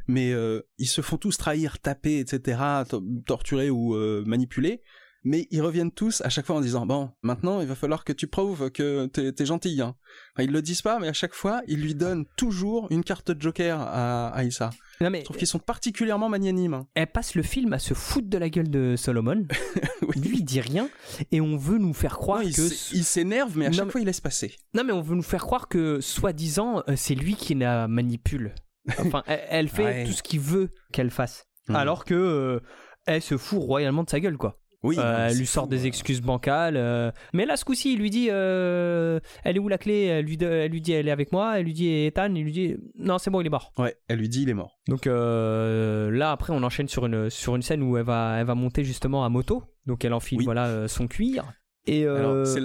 Mais 0.08 0.32
euh, 0.32 0.60
ils 0.78 0.88
se 0.88 1.02
font 1.02 1.18
tous 1.18 1.36
trahir, 1.38 1.78
taper, 1.78 2.18
etc., 2.18 2.60
to- 2.88 3.04
torturer 3.26 3.70
ou 3.70 3.94
manipuler. 4.26 4.82
Mais 5.24 5.46
ils 5.52 5.62
reviennent 5.62 5.92
tous 5.92 6.20
à 6.22 6.28
chaque 6.30 6.46
fois 6.46 6.56
en 6.56 6.60
disant 6.60 6.84
bon 6.84 7.10
maintenant 7.22 7.60
il 7.60 7.68
va 7.68 7.76
falloir 7.76 8.02
que 8.02 8.12
tu 8.12 8.26
prouves 8.26 8.72
que 8.72 9.06
t'es 9.06 9.30
t'es 9.32 9.46
gentil. 9.46 9.80
Hein. 9.80 9.94
Enfin, 10.34 10.42
ils 10.42 10.50
le 10.50 10.60
disent 10.62 10.82
pas 10.82 10.98
mais 10.98 11.06
à 11.06 11.12
chaque 11.12 11.32
fois 11.32 11.62
ils 11.68 11.80
lui 11.80 11.94
donnent 11.94 12.24
toujours 12.36 12.88
une 12.90 13.04
carte 13.04 13.30
de 13.30 13.40
Joker 13.40 13.80
à, 13.80 14.30
à 14.30 14.42
Issa. 14.42 14.70
Non 15.02 15.10
mais 15.10 15.20
Je 15.20 15.24
trouve 15.24 15.36
qu'ils 15.36 15.46
sont 15.46 15.58
particulièrement 15.58 16.28
magnanimes. 16.28 16.74
hein. 16.74 16.86
elle 16.94 17.06
passe 17.08 17.34
le 17.34 17.42
film 17.42 17.72
à 17.72 17.78
se 17.78 17.94
foutre 17.94 18.28
de 18.28 18.38
la 18.38 18.48
gueule 18.48 18.70
de 18.70 18.94
Solomon. 18.96 19.46
Oui. 20.02 20.20
Lui 20.20 20.38
il 20.38 20.44
dit 20.44 20.60
rien 20.60 20.88
et 21.30 21.40
on 21.40 21.56
veut 21.56 21.78
nous 21.78 21.94
faire 21.94 22.16
croire 22.18 22.40
Non, 22.42 22.50
que 22.50 22.94
il 22.94 23.04
s'énerve 23.04 23.56
mais 23.56 23.66
à 23.66 23.68
Non, 23.70 23.76
chaque 23.76 23.84
mais- 23.86 23.92
fois 23.92 24.00
il 24.00 24.04
laisse 24.06 24.20
passer. 24.20 24.54
non 24.74 24.82
mais 24.84 24.92
on 24.92 25.00
veut 25.00 25.14
nous 25.14 25.22
faire 25.22 25.42
croire 25.42 25.68
que 25.68 26.00
soi-disant 26.00 26.82
euh, 26.88 26.94
c'est 26.96 27.14
lui 27.14 27.34
qui 27.36 27.54
la 27.54 27.86
manipule. 27.88 28.54
Enfin 28.98 29.22
elle, 29.26 29.40
elle 29.48 29.68
fait 29.68 29.84
Ouais. 29.84 30.04
tout 30.04 30.12
ce 30.12 30.22
qu'il 30.22 30.40
veut 30.40 30.70
qu'elle 30.92 31.10
fasse. 31.10 31.44
Mhm. 31.68 31.76
Alors 31.76 32.04
que 32.04 32.14
euh, 32.14 32.60
elle 33.06 33.22
se 33.22 33.36
fout 33.36 33.60
royalement 33.62 34.02
de 34.02 34.10
sa 34.10 34.18
gueule 34.20 34.36
quoi. 34.36 34.58
Oui, 34.82 34.96
Euh, 34.98 35.28
elle 35.30 35.38
lui 35.38 35.46
sort 35.46 35.64
fou, 35.64 35.70
des 35.70 35.82
euh. 35.84 35.86
excuses 35.86 36.20
bancales. 36.20 36.76
euh, 36.76 37.12
Mais 37.32 37.46
là, 37.46 37.56
ce 37.56 37.64
coup-ci, 37.64 37.92
il 37.92 38.00
lui 38.00 38.10
dit 38.10 38.28
euh, 38.30 39.20
Elle 39.44 39.56
est 39.56 39.60
où 39.60 39.68
la 39.68 39.78
clé? 39.78 40.04
Elle 40.06 40.24
lui, 40.24 40.36
elle 40.42 40.70
lui 40.72 40.80
dit 40.80 40.92
Elle 40.92 41.06
est 41.08 41.12
avec 41.12 41.30
moi. 41.32 41.58
Elle 41.58 41.66
lui 41.66 41.72
dit 41.72 41.88
Ethan. 41.88 42.34
Il 42.34 42.42
lui 42.42 42.52
dit 42.52 42.76
Non, 42.98 43.18
c'est 43.18 43.30
bon, 43.30 43.40
il 43.40 43.46
est 43.46 43.50
mort. 43.50 43.72
Ouais, 43.78 43.96
elle 44.08 44.18
lui 44.18 44.28
dit 44.28 44.42
il 44.42 44.48
est 44.48 44.54
mort. 44.54 44.80
Donc 44.88 45.06
là, 45.06 46.30
après, 46.32 46.52
on 46.52 46.62
enchaîne 46.62 46.88
sur 46.88 47.06
une, 47.06 47.30
sur 47.30 47.54
une 47.56 47.62
scène 47.62 47.82
où 47.82 47.96
elle 47.96 48.04
va, 48.04 48.36
elle 48.38 48.46
va 48.46 48.54
monter 48.54 48.84
justement 48.84 49.24
à 49.24 49.28
moto. 49.28 49.62
Donc 49.86 50.04
elle 50.04 50.12
enfile 50.14 50.38
Oui. 50.38 50.44
voilà, 50.44 50.88
son 50.88 51.06
cuir. 51.06 51.52
Et 51.86 52.06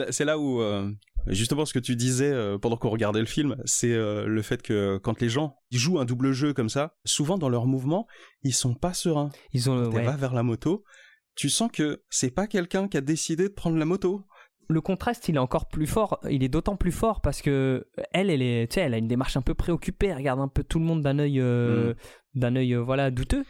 c'est 0.09 0.25
là, 0.25 0.39
où, 0.39 0.61
justement, 1.27 1.65
ce 1.65 1.73
que 1.73 1.79
tu 1.79 1.95
disais 1.95 2.33
pendant 2.61 2.77
qu'on 2.77 2.89
regardait 2.89 3.19
le 3.19 3.25
film, 3.25 3.55
c'est 3.65 3.95
le 3.95 4.41
fait 4.41 4.61
que 4.61 4.97
quand 4.97 5.21
les 5.21 5.29
gens 5.29 5.55
ils 5.71 5.77
jouent 5.77 5.99
un 5.99 6.05
double 6.05 6.31
jeu 6.31 6.53
comme 6.53 6.69
ça, 6.69 6.95
souvent 7.05 7.37
dans 7.37 7.49
leurs 7.49 7.67
mouvements, 7.67 8.07
ils 8.43 8.53
sont 8.53 8.73
pas 8.73 8.93
sereins. 8.93 9.29
ils 9.53 9.69
ont. 9.69 9.83
Quand 9.85 9.91
ouais. 9.91 9.99
elle 10.01 10.05
va 10.07 10.15
vers 10.15 10.33
la 10.33 10.43
moto, 10.43 10.83
tu 11.37 11.49
sens 11.49 11.71
que 11.71 12.03
c'est 12.09 12.31
pas 12.31 12.47
quelqu'un 12.47 12.89
qui 12.89 12.97
a 12.97 13.01
décidé 13.01 13.43
de 13.47 13.53
prendre 13.53 13.77
la 13.77 13.85
moto? 13.85 14.25
Le 14.69 14.81
contraste, 14.81 15.29
il 15.29 15.35
est 15.35 15.39
encore 15.39 15.69
plus 15.69 15.87
fort. 15.87 16.19
Il 16.29 16.43
est 16.43 16.49
d'autant 16.49 16.75
plus 16.75 16.91
fort 16.91 17.21
parce 17.21 17.41
que 17.41 17.87
elle, 18.11 18.29
elle 18.29 18.41
est, 18.41 18.69
tu 18.69 18.73
sais, 18.75 18.81
elle 18.81 18.93
a 18.93 18.97
une 18.97 19.07
démarche 19.07 19.37
un 19.37 19.41
peu 19.41 19.53
préoccupée. 19.53 20.07
Elle 20.07 20.17
regarde 20.17 20.41
un 20.41 20.49
peu 20.49 20.61
tout 20.63 20.79
le 20.79 20.83
monde 20.85 21.01
d'un 21.01 21.19
œil, 21.19 21.39
euh, 21.39 21.93
d'un 22.35 22.53
œil, 22.57 22.73
euh, 22.73 22.79
voilà, 22.81 23.09
douteux. 23.09 23.45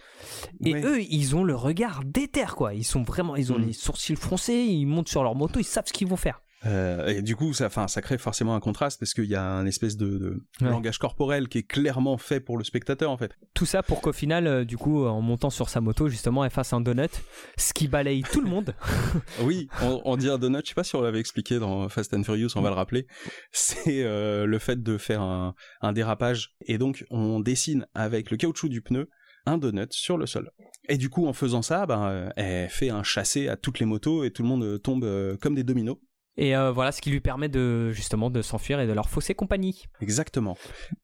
Et 0.63 0.73
Ouais. 0.73 0.85
eux, 0.85 1.01
ils 1.01 1.35
ont 1.35 1.43
le 1.43 1.55
regard 1.55 2.03
déter, 2.05 2.45
quoi. 2.55 2.75
Ils 2.75 2.83
sont 2.83 3.01
vraiment, 3.01 3.35
ils 3.35 3.51
ont 3.51 3.57
Mm. 3.57 3.65
les 3.65 3.73
sourcils 3.73 4.15
froncés. 4.15 4.53
Ils 4.69 4.85
montent 4.85 5.09
sur 5.09 5.23
leur 5.23 5.33
moto. 5.33 5.59
Ils 5.59 5.63
savent 5.63 5.87
ce 5.87 5.93
qu'ils 5.93 6.07
vont 6.07 6.17
faire. 6.17 6.41
Euh, 6.65 7.07
et 7.07 7.21
du 7.21 7.35
coup, 7.35 7.53
ça, 7.53 7.67
enfin, 7.67 7.87
ça 7.87 8.01
crée 8.01 8.17
forcément 8.17 8.55
un 8.55 8.59
contraste 8.59 8.99
parce 8.99 9.13
qu'il 9.13 9.25
y 9.25 9.35
a 9.35 9.43
un 9.43 9.65
espèce 9.67 9.95
de, 9.95 10.07
de 10.17 10.41
Ouais. 10.61 10.69
langage 10.71 10.97
corporel 10.97 11.47
qui 11.49 11.59
est 11.59 11.63
clairement 11.63 12.17
fait 12.17 12.39
pour 12.39 12.57
le 12.57 12.63
spectateur 12.63 13.11
en 13.11 13.17
fait. 13.17 13.37
Tout 13.53 13.67
ça 13.67 13.83
pour 13.83 14.01
qu'au 14.01 14.11
final, 14.11 14.47
euh, 14.47 14.65
du 14.65 14.75
coup, 14.75 15.05
en 15.05 15.21
montant 15.21 15.51
sur 15.51 15.69
sa 15.69 15.81
moto, 15.81 16.09
justement, 16.09 16.43
elle 16.43 16.49
fasse 16.51 16.73
un 16.73 16.81
donut, 16.81 17.09
ce 17.57 17.73
qui 17.73 17.87
balaye 17.87 18.23
tout 18.23 18.41
le 18.41 18.49
monde. 18.49 18.73
Oui, 19.43 19.67
on, 19.83 20.01
on 20.03 20.17
dit 20.17 20.29
un 20.29 20.37
donut, 20.39 20.61
je 20.63 20.69
sais 20.69 20.73
pas 20.73 20.83
si 20.83 20.95
on 20.95 21.01
l'avait 21.01 21.19
expliqué 21.19 21.59
dans 21.59 21.87
Fast 21.89 22.13
and 22.15 22.23
Furious, 22.23 22.49
on 22.55 22.61
va 22.61 22.69
le 22.69 22.75
rappeler. 22.75 23.05
C'est 23.51 24.03
euh, 24.03 24.45
le 24.47 24.57
fait 24.59 24.81
de 24.81 24.97
faire 24.97 25.21
un, 25.21 25.53
un 25.81 25.93
dérapage 25.93 26.55
et 26.65 26.77
donc 26.79 27.05
on 27.11 27.39
dessine 27.39 27.85
avec 27.93 28.31
le 28.31 28.37
caoutchouc 28.37 28.69
du 28.69 28.81
pneu 28.81 29.09
un 29.45 29.57
donut 29.57 29.87
sur 29.91 30.17
le 30.17 30.25
sol. 30.25 30.51
Et 30.89 30.97
du 30.97 31.09
coup, 31.09 31.27
en 31.27 31.33
faisant 31.33 31.61
ça, 31.61 31.85
ben, 31.85 32.31
elle 32.35 32.69
fait 32.69 32.89
un 32.89 33.03
chassé 33.03 33.47
à 33.47 33.55
toutes 33.57 33.79
les 33.79 33.85
motos 33.85 34.23
et 34.25 34.31
tout 34.31 34.41
le 34.41 34.47
monde 34.49 34.81
tombe 34.81 35.05
comme 35.39 35.55
des 35.55 35.63
dominos. 35.63 35.97
Et 36.39 36.55
euh, 36.55 36.71
voilà, 36.71 36.91
ce 36.91 37.01
qui 37.01 37.09
lui 37.09 37.19
permet 37.19 37.49
de 37.49 37.91
justement 37.91 38.29
de 38.29 38.43
s'enfuir 38.43 38.79
et 38.79 38.85
de 38.85 38.93
leur 38.93 39.09
fausser 39.09 39.33
compagnie. 39.33 39.85
Exactement. 40.01 40.55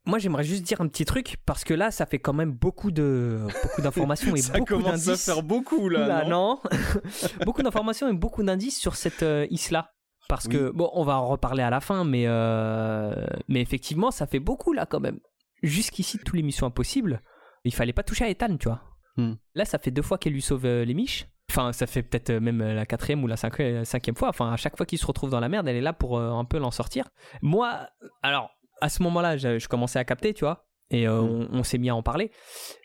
Moi, 0.06 0.20
j'aimerais 0.20 0.44
juste 0.44 0.64
dire 0.64 0.80
un 0.80 0.88
petit 0.88 1.06
truc 1.06 1.38
parce 1.46 1.64
que 1.64 1.74
là, 1.74 1.90
ça 1.90 2.06
fait 2.06 2.20
quand 2.20 2.34
même 2.34 2.52
beaucoup 2.52 2.92
de 2.92 3.48
beaucoup 3.64 3.82
d'informations 3.82 4.36
et 4.36 4.42
ça 4.42 4.54
beaucoup 4.54 4.76
commence 4.76 5.08
à 5.08 5.12
d'indices. 5.12 5.26
faire 5.26 5.42
beaucoup 5.42 5.90
là. 5.90 6.26
Non. 6.26 6.60
beaucoup 7.46 7.64
d'informations 7.64 8.08
et 8.08 8.14
beaucoup 8.14 8.44
d'indices 8.44 8.80
sur 8.80 8.96
cette 8.96 9.24
euh, 9.24 9.48
isla. 9.50 9.90
Parce 10.30 10.48
que, 10.48 10.72
bon, 10.72 10.90
on 10.94 11.04
va 11.04 11.18
en 11.18 11.28
reparler 11.28 11.64
à 11.64 11.70
la 11.70 11.82
fin, 11.82 12.06
mais, 12.06 12.24
euh, 12.28 13.14
mais 13.50 13.62
effectivement, 13.62 14.10
ça 14.10 14.26
fait 14.26 14.40
beaucoup 14.40 14.74
là 14.74 14.86
quand 14.86 15.02
même. 15.02 15.20
Jusqu'ici, 15.62 16.18
tous 16.18 16.36
les 16.36 16.44
missions 16.44 16.66
impossibles, 16.66 17.22
il 17.66 17.74
fallait 17.74 17.94
pas 17.94 18.04
toucher 18.04 18.26
à 18.26 18.30
Ethan, 18.30 18.58
tu 18.58 18.68
vois. 18.68 18.82
Hmm. 19.18 19.34
Là, 19.54 19.66
ça 19.66 19.78
fait 19.80 19.92
deux 19.92 20.02
fois 20.02 20.18
qu'elle 20.18 20.34
lui 20.34 20.42
sauve 20.42 20.66
euh, 20.66 20.86
les 20.86 20.94
miches. 20.94 21.28
Enfin, 21.50 21.74
ça 21.74 21.86
fait 21.88 22.04
peut-être 22.04 22.30
euh, 22.32 22.40
même 22.40 22.62
euh, 22.62 22.74
la 22.74 22.86
quatrième 22.86 23.24
ou 23.24 23.28
la 23.28 23.36
la 23.36 23.86
cinquième 23.86 24.16
fois. 24.16 24.30
Enfin, 24.30 24.52
à 24.52 24.58
chaque 24.58 24.76
fois 24.78 24.86
qu'il 24.86 24.98
se 24.98 25.06
retrouve 25.06 25.30
dans 25.30 25.40
la 25.40 25.50
merde, 25.50 25.68
elle 25.68 25.76
est 25.76 25.82
là 25.82 25.94
pour 25.94 26.18
euh, 26.18 26.32
un 26.32 26.46
peu 26.46 26.58
l'en 26.58 26.72
sortir. 26.72 27.10
Moi, 27.42 27.88
alors, 28.22 28.50
à 28.82 28.90
ce 28.90 29.04
moment-là, 29.04 29.38
je, 29.38 29.60
je 29.60 29.68
commençais 29.68 30.00
à 30.00 30.06
capter, 30.06 30.34
tu 30.34 30.46
vois. 30.46 30.66
Et 30.90 31.08
euh, 31.08 31.22
Hmm. 31.22 31.48
on, 31.52 31.60
on 31.60 31.64
s'est 31.64 31.78
mis 31.78 31.90
à 31.90 31.96
en 31.96 32.04
parler. 32.04 32.32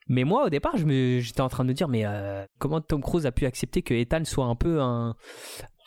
Mais 0.09 0.25
moi, 0.25 0.45
au 0.45 0.49
départ, 0.51 0.77
j'étais 0.77 1.41
en 1.41 1.49
train 1.49 1.65
de 1.65 1.69
me 1.69 1.75
dire, 1.75 1.89
mais 1.89 2.05
euh, 2.07 2.45
comment 2.59 2.81
Tom 2.81 3.03
Cruise 3.03 3.27
a 3.27 3.33
pu 3.33 3.47
accepter 3.47 3.83
que 3.83 3.95
Ethan 3.95 4.25
soit 4.25 4.47
un 4.47 4.55
peu 4.55 4.81
un. 4.81 5.15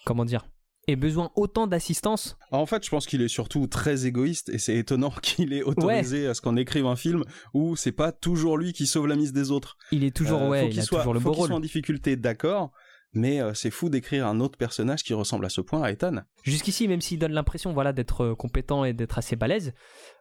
Comment 0.05 0.25
dire 0.25 0.45
ait 0.91 0.95
besoin 0.95 1.31
autant 1.35 1.67
d'assistance 1.67 2.37
En 2.51 2.65
fait, 2.65 2.85
je 2.85 2.89
pense 2.89 3.05
qu'il 3.07 3.21
est 3.21 3.27
surtout 3.27 3.67
très 3.67 4.05
égoïste 4.05 4.49
et 4.49 4.57
c'est 4.57 4.75
étonnant 4.75 5.11
qu'il 5.21 5.53
ait 5.53 5.63
autorisé 5.63 6.27
à 6.27 6.33
ce 6.33 6.41
qu'on 6.41 6.57
écrive 6.57 6.85
un 6.85 6.95
film 6.95 7.23
où 7.53 7.75
c'est 7.75 7.91
pas 7.91 8.11
toujours 8.11 8.57
lui 8.57 8.73
qui 8.73 8.85
sauve 8.87 9.07
la 9.07 9.15
mise 9.15 9.33
des 9.33 9.51
autres. 9.51 9.77
Il 9.91 10.03
est 10.03 10.15
toujours, 10.15 10.41
Euh, 10.41 10.49
ouais, 10.49 10.61
faut 10.65 10.67
il 10.71 10.79
a 10.79 10.83
soit, 10.83 10.99
toujours 10.99 11.13
le 11.13 11.19
faut 11.19 11.29
beau 11.29 11.31
qu'il 11.31 11.39
rôle. 11.39 11.47
soit 11.49 11.57
en 11.57 11.61
difficulté, 11.61 12.15
d'accord, 12.15 12.71
mais 13.13 13.41
euh, 13.41 13.53
c'est 13.53 13.71
fou 13.71 13.89
d'écrire 13.89 14.25
un 14.25 14.39
autre 14.39 14.57
personnage 14.57 15.03
qui 15.03 15.13
ressemble 15.13 15.45
à 15.45 15.49
ce 15.49 15.59
point 15.59 15.81
à 15.83 15.91
Ethan. 15.91 16.21
Jusqu'ici, 16.43 16.87
même 16.87 17.01
s'il 17.01 17.19
donne 17.19 17.33
l'impression 17.33 17.73
voilà, 17.73 17.91
d'être 17.91 18.23
euh, 18.23 18.35
compétent 18.35 18.85
et 18.85 18.93
d'être 18.93 19.17
assez 19.17 19.35
balèze, 19.35 19.73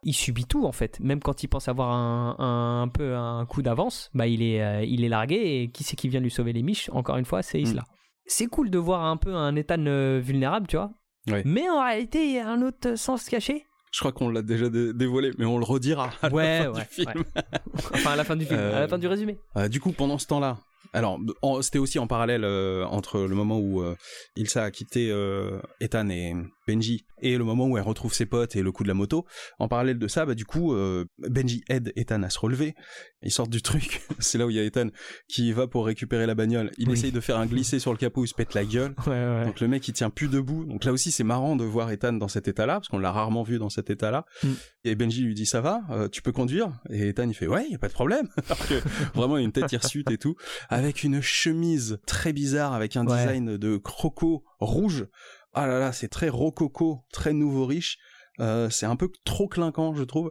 il 0.03 0.13
subit 0.13 0.45
tout 0.47 0.65
en 0.67 0.73
fait. 0.73 0.99
Même 0.99 1.21
quand 1.21 1.45
il 1.45 1.49
pense 1.49 1.69
avoir 1.69 1.91
un, 1.93 2.35
un, 2.39 2.83
un 2.83 2.89
peu 2.89 3.15
un 3.15 3.47
coup 3.47 3.63
d'avance, 3.63 4.11
bah, 4.13 4.27
il, 4.27 4.43
est, 4.43 4.61
euh, 4.63 4.83
il 4.85 5.05
est 5.05 5.09
largué 5.09 5.37
et 5.63 5.71
qui 5.71 5.85
c'est 5.85 5.95
qui 5.95 6.09
vient 6.09 6.21
lui 6.21 6.31
sauver 6.33 6.53
les 6.53 6.63
miches? 6.63 6.91
Encore 6.93 7.17
une 7.17 7.25
fois, 7.25 7.43
c'est 7.43 7.61
Isla. 7.61 7.85
C'est 8.33 8.47
cool 8.47 8.71
de 8.71 8.79
voir 8.79 9.05
un 9.05 9.17
peu 9.17 9.35
un 9.35 9.57
Ethan 9.57 9.85
euh, 9.87 10.21
vulnérable, 10.23 10.67
tu 10.69 10.77
vois. 10.77 10.91
Ouais. 11.29 11.43
Mais 11.45 11.69
en 11.69 11.83
réalité, 11.83 12.25
il 12.27 12.33
y 12.35 12.39
a 12.39 12.49
un 12.49 12.63
autre 12.63 12.95
sens 12.97 13.25
caché. 13.29 13.65
Je 13.93 13.99
crois 13.99 14.13
qu'on 14.13 14.29
l'a 14.29 14.43
déjà 14.43 14.69
dé- 14.69 14.93
dévoilé, 14.93 15.33
mais 15.37 15.45
on 15.47 15.59
le 15.59 15.65
redira 15.65 16.11
à 16.23 16.29
Ouais, 16.29 16.61
la 16.61 16.65
fin 16.65 16.71
ouais, 16.71 16.81
du 16.83 16.95
film. 16.95 17.25
Enfin, 17.95 18.11
à 18.13 18.17
la 18.17 18.23
fin 18.25 18.37
du 18.37 18.45
film, 18.47 18.59
à 18.59 18.63
Euh, 18.63 18.81
la 18.81 18.89
fin 18.89 18.99
du 18.99 19.09
résumé. 19.09 19.37
Euh, 19.57 19.67
du 19.69 19.81
coup, 19.81 19.91
pendant 19.91 20.17
ce 20.19 20.27
temps-là, 20.29 20.59
alors 20.93 21.19
c'était 21.63 21.79
aussi 21.81 21.99
en 21.99 22.07
parallèle 22.07 22.45
euh, 22.45 22.85
entre 22.87 23.19
le 23.21 23.35
moment 23.35 23.59
où 23.59 23.83
euh, 23.83 23.97
Ilsa 24.37 24.63
a 24.65 24.71
quitté 24.71 25.11
euh, 25.11 25.59
Ethan 25.81 26.09
et 26.09 26.35
Benji 26.71 27.05
et 27.23 27.37
le 27.37 27.45
moment 27.45 27.67
où 27.67 27.77
elle 27.77 27.83
retrouve 27.85 28.15
ses 28.15 28.27
potes 28.27 28.57
et 28.57 28.63
le 28.63 28.73
coup 28.73 28.83
de 28.83 28.89
la 28.89 28.95
moto. 28.95 29.27
En 29.59 29.69
parallèle 29.69 29.99
de 29.99 30.09
ça, 30.09 30.25
bah 30.25 30.35
du 30.35 30.45
coup, 30.45 30.73
euh, 30.75 31.05
Benji 31.19 31.63
aide 31.69 31.93
Ethan 31.97 32.23
à 32.23 32.31
se 32.31 32.39
relever. 32.39 32.75
Ils 33.23 33.31
sortent 33.33 33.51
du 33.51 33.61
truc. 33.63 34.01
C'est 34.19 34.39
là 34.39 34.47
où 34.47 34.51
il 34.51 34.57
y 34.57 34.61
a 34.61 34.65
Ethan 34.65 34.89
qui 35.29 35.53
va 35.53 35.67
pour 35.67 35.85
récupérer 35.87 36.27
la 36.27 36.35
bagnole. 36.35 36.71
Il 36.79 36.89
Oui. 36.89 36.95
essaye 36.95 37.13
de 37.13 37.21
faire 37.21 37.39
un 37.39 37.47
glissé 37.47 37.79
sur 37.79 37.93
le 37.93 37.99
capot, 37.99 38.25
il 38.25 38.29
se 38.29 38.35
pète 38.35 38.55
la 38.55 38.65
gueule. 38.65 38.95
Ouais, 39.07 39.13
ouais. 39.13 39.45
Donc 39.45 39.61
le 39.61 39.69
mec 39.69 39.87
il 39.89 39.93
tient 39.93 40.11
plus 40.11 40.29
debout. 40.29 40.65
Donc 40.65 40.85
là 40.85 40.93
aussi 40.93 41.11
c'est 41.11 41.25
marrant 41.25 41.57
de 41.57 41.65
voir 41.65 41.91
Ethan 41.91 42.13
dans 42.15 42.29
cet 42.29 42.49
état-là 42.49 42.75
parce 42.75 42.89
qu'on 42.89 42.99
l'a 42.99 43.13
rarement 43.13 43.43
vu 43.43 43.59
dans 43.59 43.69
cet 43.71 43.91
état-là. 43.91 44.25
Mm. 44.43 44.49
Et 44.85 44.95
Benji 44.95 45.23
lui 45.23 45.35
dit 45.35 45.47
ça 45.47 45.61
va, 45.61 45.83
Euh, 45.91 46.09
tu 46.09 46.23
peux 46.23 46.33
conduire? 46.33 46.71
Et 46.91 47.09
Ethan 47.09 47.29
il 47.29 47.35
fait 47.35 47.47
ouais 47.49 47.67
y 47.69 47.75
a 47.75 47.79
pas 47.79 47.89
de 47.89 47.93
problème. 47.93 48.29
Alors 48.47 48.67
que 48.67 48.75
vraiment 49.15 49.37
il 49.37 49.41
a 49.43 49.45
une 49.45 49.53
tête 49.53 49.71
hirsute 49.73 50.11
et 50.11 50.19
tout, 50.19 50.37
avec 50.69 51.03
une 51.05 51.21
chemise 51.21 51.99
très 52.07 52.33
bizarre 52.33 52.73
avec 52.73 52.97
un 52.97 53.07
Ouais. 53.07 53.17
design 53.19 53.57
de 53.57 53.77
croco 53.77 54.45
rouge. 54.61 55.07
Ah 55.53 55.67
là 55.67 55.79
là 55.79 55.93
c'est 55.93 56.09
très 56.09 56.29
rococo, 56.29 57.05
très 57.13 57.33
nouveau 57.33 57.67
riche. 57.67 57.99
Euh, 58.41 58.71
c'est 58.71 58.87
un 58.87 58.97
peu 58.97 59.11
trop 59.25 59.49
clinquant 59.49 59.95
je 59.95 60.05
trouve. 60.05 60.31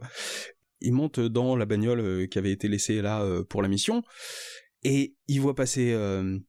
Il 0.80 0.94
monte 0.94 1.20
dans 1.20 1.56
la 1.56 1.66
bagnole 1.66 2.00
euh, 2.00 2.26
qui 2.26 2.38
avait 2.38 2.52
été 2.52 2.68
laissée 2.68 3.02
là 3.02 3.22
euh, 3.22 3.44
pour 3.44 3.62
la 3.62 3.68
mission 3.68 4.02
et 4.82 5.14
il 5.28 5.42
voit 5.42 5.54
passer 5.54 5.94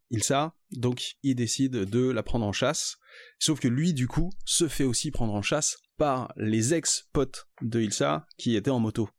Ilsa, 0.10 0.56
donc 0.72 1.16
il 1.22 1.36
décide 1.36 1.74
de 1.74 2.10
la 2.10 2.24
prendre 2.24 2.46
en 2.46 2.54
chasse. 2.54 2.96
Sauf 3.40 3.60
que 3.60 3.68
lui, 3.68 3.94
du 3.94 4.08
coup, 4.08 4.30
se 4.46 4.70
fait 4.70 4.86
aussi 4.86 5.12
prendre 5.12 5.34
en 5.34 5.42
chasse 5.42 5.80
par 5.98 6.32
les 6.38 6.74
ex-potes 6.74 7.50
de 7.62 7.82
Ilsa 7.82 8.26
qui 8.38 8.56
étaient 8.56 8.70
en 8.72 8.80
moto. 8.80 9.10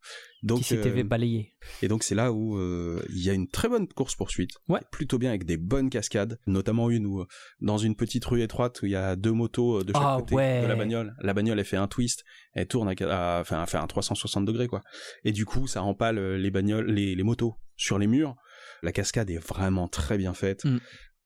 Donc, 0.42 0.58
qui 0.58 0.64
s'était 0.64 0.90
euh, 0.90 1.04
balayé. 1.04 1.54
et 1.82 1.88
donc 1.88 2.02
c'est 2.02 2.16
là 2.16 2.32
où 2.32 2.58
euh, 2.58 3.00
il 3.10 3.22
y 3.22 3.30
a 3.30 3.32
une 3.32 3.46
très 3.48 3.68
bonne 3.68 3.86
course 3.86 4.16
poursuite, 4.16 4.50
Ouais. 4.68 4.80
plutôt 4.90 5.16
bien 5.18 5.30
avec 5.30 5.44
des 5.44 5.56
bonnes 5.56 5.88
cascades, 5.88 6.38
notamment 6.48 6.90
une 6.90 7.06
où 7.06 7.20
euh, 7.20 7.26
dans 7.60 7.78
une 7.78 7.94
petite 7.94 8.24
rue 8.24 8.42
étroite 8.42 8.82
où 8.82 8.86
il 8.86 8.92
y 8.92 8.96
a 8.96 9.14
deux 9.14 9.30
motos 9.32 9.84
de 9.84 9.92
chaque 9.92 10.02
Ah, 10.04 10.16
côté 10.18 10.34
ouais. 10.34 10.62
de 10.62 10.66
la 10.66 10.74
bagnole, 10.74 11.14
la 11.20 11.32
bagnole 11.32 11.58
elle 11.60 11.64
fait 11.64 11.76
un 11.76 11.86
twist, 11.86 12.24
elle 12.54 12.66
tourne 12.66 12.92
à, 13.02 13.38
enfin 13.40 13.64
fait 13.66 13.76
un 13.76 13.86
360 13.86 14.44
degrés 14.44 14.66
quoi, 14.66 14.82
et 15.24 15.30
du 15.30 15.44
coup 15.46 15.66
ça 15.68 15.82
empale 15.82 16.18
les 16.36 16.50
bagnoles, 16.50 16.90
les, 16.90 17.14
les 17.14 17.22
motos 17.22 17.56
sur 17.76 17.98
les 17.98 18.06
murs. 18.08 18.34
La 18.82 18.90
cascade 18.90 19.30
est 19.30 19.38
vraiment 19.38 19.86
très 19.86 20.18
bien 20.18 20.34
faite. 20.34 20.64
Mm. 20.64 20.78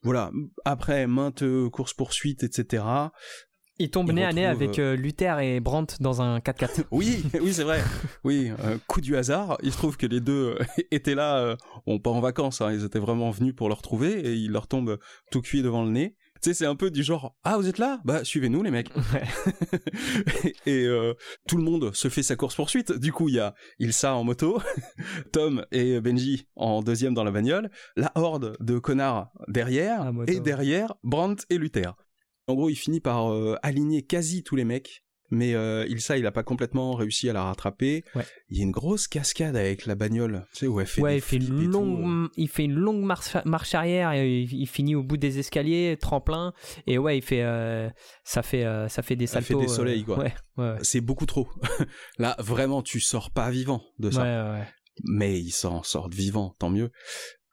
Voilà. 0.02 0.30
Après 0.66 1.06
maintes 1.06 1.42
courses 1.70 1.94
poursuites 1.94 2.42
etc. 2.44 2.84
Il 3.79 3.91
tombe 3.91 4.09
Il 4.09 4.14
nez 4.14 4.24
à 4.24 4.33
nez 4.33 4.47
avec 4.47 4.79
euh, 4.79 4.97
Luther 4.97 5.39
et 5.41 5.61
Brandt 5.61 5.97
dans 6.01 6.22
un 6.22 6.39
4x4. 6.39 6.85
Oui, 6.91 7.22
oui, 7.41 7.53
c'est 7.53 7.64
vrai. 7.64 7.83
Oui, 8.24 8.51
euh, 8.64 8.79
coup 8.87 9.01
du 9.01 9.16
hasard. 9.16 9.59
Il 9.62 9.72
se 9.72 9.77
trouve 9.77 9.97
que 9.97 10.07
les 10.07 10.20
deux 10.20 10.57
euh, 10.59 10.64
étaient 10.91 11.14
là, 11.14 11.39
euh, 11.39 11.57
bon, 11.87 11.99
pas 11.99 12.11
en 12.11 12.20
vacances, 12.20 12.61
hein, 12.61 12.72
ils 12.72 12.85
étaient 12.85 12.99
vraiment 12.99 13.31
venus 13.31 13.55
pour 13.55 13.68
le 13.68 13.74
retrouver 13.74 14.12
et 14.12 14.35
il 14.35 14.53
leur 14.53 14.66
tombe 14.66 14.99
tout 15.31 15.43
cuit 15.43 15.62
devant 15.62 15.85
le 15.85 15.91
nez. 15.91 16.16
Tu 16.43 16.51
sais, 16.51 16.55
c'est 16.55 16.66
un 16.66 16.77
peu 16.77 16.91
du 16.91 17.03
genre 17.03 17.35
Ah, 17.45 17.57
vous 17.57 17.66
êtes 17.66 17.79
là? 17.79 18.01
Bah, 18.05 18.24
suivez-nous, 18.24 18.62
les 18.62 18.70
mecs. 18.70 18.91
et 20.66 20.85
euh, 20.85 21.14
tout 21.49 21.57
le 21.57 21.62
monde 21.62 21.95
se 21.95 22.09
fait 22.09 22.22
sa 22.22 22.37
course-poursuite. 22.37 22.93
Du 22.93 23.12
coup, 23.12 23.29
il 23.29 23.37
y 23.37 23.41
a 23.41 23.55
Ilsa 23.79 24.14
en 24.14 24.24
moto, 24.24 24.61
Tom 25.33 25.64
et 25.72 26.01
Benji 26.01 26.47
en 26.55 26.83
deuxième 26.83 27.14
dans 27.14 27.24
la 27.24 27.31
bagnole, 27.31 27.70
la 27.97 28.12
horde 28.14 28.57
de 28.61 28.79
connards 28.79 29.31
derrière, 29.49 30.12
et 30.27 30.41
derrière, 30.41 30.95
Brandt 31.03 31.45
et 31.51 31.59
Luther. 31.59 31.95
En 32.49 32.55
gros, 32.55 32.68
il 32.70 32.76
finit 32.76 33.01
par 33.01 33.32
euh, 33.32 33.57
aligner 33.62 34.03
quasi 34.03 34.42
tous 34.42 34.57
les 34.57 34.64
mecs. 34.64 35.03
Mais 35.32 35.55
euh, 35.57 35.84
Ilsa, 35.88 36.18
il 36.18 36.26
a 36.26 36.30
pas 36.30 36.44
complètement 36.44 36.94
réussi 36.94 37.28
à 37.28 37.32
la 37.32 37.42
rattraper. 37.42 38.05
Ouais. 38.14 38.22
Il 38.49 38.59
y 38.59 38.61
a 38.61 38.62
une 38.62 38.70
grosse 38.70 39.09
cascade 39.09 39.57
avec 39.57 39.84
la 39.86 39.97
bagnole, 39.97 40.47
tu 40.53 40.59
sais, 40.61 40.66
où 40.68 40.78
elle 40.78 40.86
fait 40.86 41.03
ouais, 41.03 41.11
des 41.14 41.16
il 41.16 41.20
fait, 41.20 41.36
une 41.38 41.47
tout. 41.49 41.55
euh. 41.57 41.66
longue, 41.66 42.28
il 42.36 42.49
fait 42.49 42.62
une 42.62 42.74
longue 42.74 43.03
marche, 43.03 43.36
marche 43.44 43.74
arrière 43.74 44.12
et 44.12 44.42
il, 44.42 44.53
il 44.55 44.66
finit 44.68 44.94
au 44.94 45.03
bout 45.03 45.16
des 45.16 45.40
escaliers, 45.40 45.97
tremplin. 46.01 46.53
Et 46.86 46.97
ouais, 46.97 47.18
il 47.18 47.22
fait, 47.22 47.42
euh, 47.42 47.90
ça, 48.22 48.44
fait, 48.44 48.64
euh, 48.64 48.86
ça 48.86 49.03
fait 49.03 49.16
des 49.16 49.26
Ça 49.26 49.40
fait 49.40 49.55
saltos. 49.55 49.62
des 49.62 49.68
soleils, 49.68 50.05
quoi. 50.05 50.24
Ouais, 50.57 50.76
C'est 50.82 51.01
beaucoup 51.01 51.26
trop. 51.26 51.49
Là, 52.18 52.36
vraiment, 52.38 52.80
tu 52.82 53.01
sors 53.01 53.32
pas 53.32 53.51
vivant 53.51 53.82
de 53.99 54.12
ça. 54.12 54.61
mais 55.03 55.40
ils 55.40 55.51
s'en 55.51 55.82
sortent 55.82 56.14
vivants, 56.14 56.55
tant 56.61 56.70
mieux. 56.70 56.92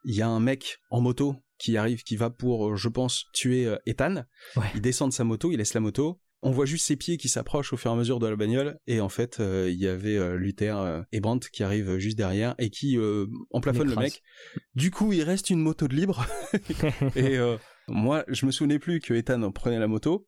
Il 0.06 0.14
y 0.14 0.22
a 0.22 0.28
un 0.28 0.40
mec 0.40 0.78
en 0.92 1.02
moto 1.02 1.38
qui 1.64 1.78
arrive, 1.78 2.04
qui 2.04 2.18
va 2.18 2.30
pour, 2.30 2.72
euh, 2.72 2.76
je 2.76 2.90
pense, 2.90 3.26
tuer 3.32 3.66
euh, 3.66 3.78
Ethan. 3.86 4.26
Ouais. 4.58 4.66
Il 4.76 4.82
descend 4.82 5.10
de 5.10 5.14
sa 5.14 5.24
moto, 5.24 5.50
il 5.52 5.58
laisse 5.58 5.74
la 5.74 5.80
moto. 5.80 6.20
On 6.46 6.52
voit 6.52 6.66
juste 6.66 6.86
ses 6.86 6.98
pieds 6.98 7.16
qui 7.16 7.30
s'approchent 7.30 7.72
au 7.72 7.78
fur 7.78 7.90
et 7.90 7.94
à 7.94 7.98
mesure 7.98 8.20
de 8.20 8.28
la 8.28 8.36
bagnole, 8.36 8.78
et 8.86 9.00
en 9.00 9.08
fait, 9.08 9.40
euh, 9.40 9.70
il 9.72 9.80
y 9.80 9.88
avait 9.88 10.18
euh, 10.18 10.36
Luther 10.36 10.78
euh, 10.78 11.02
et 11.14 11.22
Brandt 11.22 11.48
qui 11.50 11.64
arrivent 11.64 11.98
juste 12.00 12.18
derrière 12.18 12.54
et 12.58 12.70
qui 12.70 12.98
emplafonnent 13.52 13.90
le 13.90 13.96
mec. 13.96 14.22
Du 14.76 14.92
coup, 14.92 15.14
il 15.14 15.24
reste 15.24 15.50
une 15.50 15.60
moto 15.60 15.88
de 15.88 15.96
libre. 15.96 16.28
et 17.16 17.38
moi, 17.88 18.26
je 18.28 18.46
me 18.46 18.52
souvenais 18.52 18.78
plus 18.78 19.00
que 19.00 19.14
Ethan 19.14 19.50
prenait 19.54 19.80
la 19.80 19.88
moto, 19.88 20.28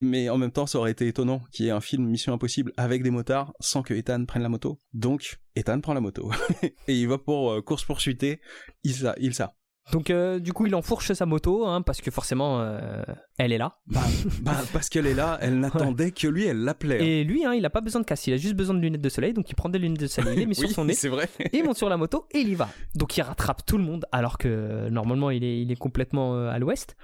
mais 0.00 0.28
en 0.30 0.36
même 0.36 0.50
temps, 0.50 0.66
ça 0.66 0.78
aurait 0.78 0.90
été 0.90 1.06
étonnant 1.06 1.42
qu'il 1.52 1.66
y 1.66 1.68
ait 1.68 1.72
un 1.72 1.80
film 1.80 2.08
Mission 2.08 2.32
Impossible 2.32 2.72
avec 2.76 3.04
des 3.04 3.10
motards 3.10 3.52
sans 3.60 3.82
que 3.82 3.94
Ethan 3.94 4.24
prenne 4.24 4.42
la 4.42 4.48
moto. 4.48 4.80
Donc, 4.94 5.38
Ethan 5.54 5.80
prend 5.80 5.94
la 5.94 6.00
moto 6.00 6.32
et 6.88 7.00
il 7.00 7.06
va 7.06 7.18
pour 7.18 7.64
course 7.64 7.84
poursuiter 7.84 8.40
Ilsa. 8.82 9.14
Ilsa. 9.18 9.54
Donc, 9.90 10.10
euh, 10.10 10.38
du 10.38 10.52
coup, 10.52 10.66
il 10.66 10.74
enfourche 10.74 11.12
sa 11.12 11.26
moto 11.26 11.66
hein, 11.66 11.82
parce 11.82 12.00
que 12.00 12.10
forcément, 12.10 12.60
euh, 12.60 13.02
elle 13.36 13.52
est 13.52 13.58
là. 13.58 13.78
Bah, 13.86 14.00
bah, 14.42 14.56
parce 14.72 14.88
qu'elle 14.88 15.06
est 15.06 15.14
là, 15.14 15.38
elle 15.40 15.58
n'attendait 15.58 16.12
que 16.12 16.28
lui, 16.28 16.46
elle 16.46 16.58
l'appelait. 16.58 17.04
Et 17.04 17.24
lui, 17.24 17.44
hein, 17.44 17.52
il 17.54 17.64
a 17.66 17.70
pas 17.70 17.80
besoin 17.80 18.00
de 18.00 18.06
casque, 18.06 18.28
il 18.28 18.34
a 18.34 18.36
juste 18.36 18.54
besoin 18.54 18.74
de 18.74 18.80
lunettes 18.80 19.00
de 19.00 19.08
soleil. 19.08 19.32
Donc, 19.32 19.50
il 19.50 19.54
prend 19.54 19.68
des 19.68 19.78
lunettes 19.78 20.00
de 20.00 20.06
soleil, 20.06 20.34
il 20.34 20.40
les 20.40 20.46
met 20.46 20.54
sur 20.62 20.70
son 20.70 20.84
nez. 20.84 20.94
c'est 20.94 21.08
vrai. 21.08 21.28
Et 21.40 21.58
il 21.58 21.64
monte 21.64 21.76
sur 21.76 21.88
la 21.88 21.96
moto 21.96 22.26
et 22.30 22.38
il 22.38 22.48
y 22.48 22.54
va. 22.54 22.68
Donc 22.94 23.16
il 23.16 23.22
rattrape 23.22 23.64
tout 23.66 23.78
le 23.78 23.84
monde 23.84 24.06
alors 24.12 24.38
que 24.38 24.88
normalement 24.88 25.30
il 25.30 25.44
est, 25.44 25.60
il 25.60 25.70
est 25.72 25.76
complètement 25.76 26.36
euh, 26.36 26.50
à 26.50 26.58
l'ouest. 26.58 26.96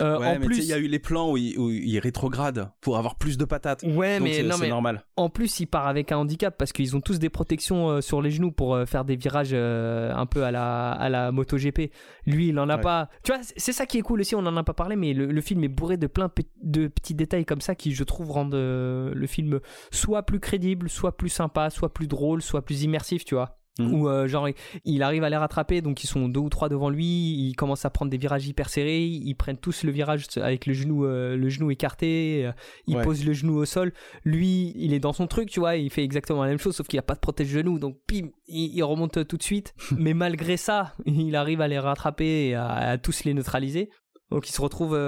Euh, 0.00 0.18
Ouais, 0.18 0.26
en 0.26 0.38
mais 0.40 0.46
plus, 0.46 0.58
il 0.58 0.64
y 0.64 0.72
a 0.72 0.78
eu 0.78 0.88
les 0.88 0.98
plans 0.98 1.30
où 1.30 1.36
il, 1.36 1.56
où 1.58 1.70
il 1.70 1.98
rétrograde 1.98 2.70
pour 2.80 2.98
avoir 2.98 3.16
plus 3.16 3.38
de 3.38 3.44
patates. 3.44 3.82
ouais, 3.84 4.18
Donc 4.18 4.28
mais 4.28 4.34
c'est 4.34 4.42
non 4.42 4.58
mais 4.58 4.68
normal. 4.68 5.04
en 5.16 5.28
plus 5.30 5.60
il 5.60 5.66
part 5.66 5.86
avec 5.86 6.10
un 6.12 6.18
handicap 6.18 6.56
parce 6.58 6.72
qu'ils 6.72 6.96
ont 6.96 7.00
tous 7.00 7.18
des 7.18 7.30
protections 7.30 7.88
euh, 7.90 8.00
sur 8.00 8.20
les 8.20 8.30
genoux 8.30 8.50
pour 8.50 8.74
euh, 8.74 8.84
faire 8.84 9.04
des 9.04 9.16
virages 9.16 9.54
un 9.54 10.26
peu 10.26 10.44
à 10.44 10.50
la 10.50 10.90
à 10.92 11.08
la 11.08 11.30
MotoGP. 11.32 11.92
Lui 12.26 12.48
il 12.48 12.58
en 12.58 12.68
a 12.68 12.76
Ouais. 12.76 12.80
pas. 12.82 13.08
Tu 13.22 13.32
vois, 13.32 13.40
c'est- 13.56 13.72
ça 13.72 13.86
qui 13.86 13.98
est 13.98 14.02
cool 14.02 14.20
aussi. 14.20 14.34
On 14.34 14.40
en 14.46 14.56
a 14.56 14.64
pas 14.64 14.74
parlé, 14.74 14.96
mais 14.96 15.12
le, 15.12 15.26
le 15.26 15.40
film 15.40 15.62
est 15.64 15.68
bourré 15.68 15.96
de 15.96 16.06
plein 16.08 16.30
de 16.62 16.88
petits 16.88 17.14
détails 17.14 17.44
comme 17.44 17.60
ça 17.60 17.74
qui 17.74 17.92
je 17.94 18.04
trouve 18.04 18.30
rendent 18.32 18.54
le 18.54 19.26
film 19.26 19.60
soit 19.92 20.24
plus 20.24 20.40
crédible, 20.40 20.88
soit 20.88 21.16
plus 21.16 21.28
sympa, 21.28 21.70
soit 21.70 21.92
plus 21.94 22.06
drôle, 22.08 22.42
soit 22.42 22.62
plus 22.64 22.82
immersif. 22.82 23.24
Tu 23.24 23.34
vois. 23.34 23.58
Mhm. 23.78 23.92
Où 23.94 24.08
euh, 24.08 24.26
genre 24.26 24.48
il 24.86 25.02
arrive 25.02 25.22
à 25.22 25.28
les 25.28 25.36
rattraper, 25.36 25.82
donc 25.82 26.02
ils 26.02 26.06
sont 26.06 26.28
deux 26.30 26.40
ou 26.40 26.48
trois 26.48 26.70
devant 26.70 26.88
lui, 26.88 27.04
ils 27.48 27.54
commencent 27.56 27.84
à 27.84 27.90
prendre 27.90 28.10
des 28.10 28.16
virages 28.16 28.46
hyper 28.48 28.70
serrés, 28.70 29.04
ils 29.04 29.34
prennent 29.34 29.58
tous 29.58 29.82
le 29.82 29.92
virage 29.92 30.26
avec 30.36 30.64
le 30.64 30.72
genou, 30.72 31.04
euh, 31.04 31.36
le 31.36 31.48
genou 31.50 31.70
écarté, 31.70 32.46
euh, 32.46 32.52
ils 32.86 32.96
Ouais. 32.96 33.02
posent 33.04 33.24
le 33.26 33.34
genou 33.34 33.56
au 33.58 33.66
sol. 33.66 33.92
Lui, 34.24 34.72
il 34.76 34.94
est 34.94 34.98
dans 34.98 35.12
son 35.12 35.26
truc, 35.26 35.50
tu 35.50 35.60
vois, 35.60 35.76
il 35.76 35.90
fait 35.90 36.02
exactement 36.04 36.42
la 36.42 36.48
même 36.48 36.58
chose, 36.58 36.74
sauf 36.74 36.86
qu'il 36.86 36.98
a 36.98 37.02
pas 37.02 37.14
de 37.14 37.20
protège-genou, 37.20 37.78
donc 37.78 37.98
pim, 38.06 38.28
il, 38.48 38.74
il 38.74 38.82
remonte 38.82 39.26
tout 39.28 39.36
de 39.36 39.42
suite. 39.42 39.74
Mais 39.98 40.14
malgré 40.14 40.56
ça, 40.56 40.94
il 41.04 41.36
arrive 41.36 41.60
à 41.60 41.68
les 41.68 41.78
rattraper 41.78 42.48
et 42.48 42.54
à, 42.54 42.66
à 42.68 42.98
tous 42.98 43.24
les 43.24 43.34
neutraliser. 43.34 43.90
Donc 44.30 44.48
il 44.48 44.52
se 44.52 44.60
retrouve 44.60 44.98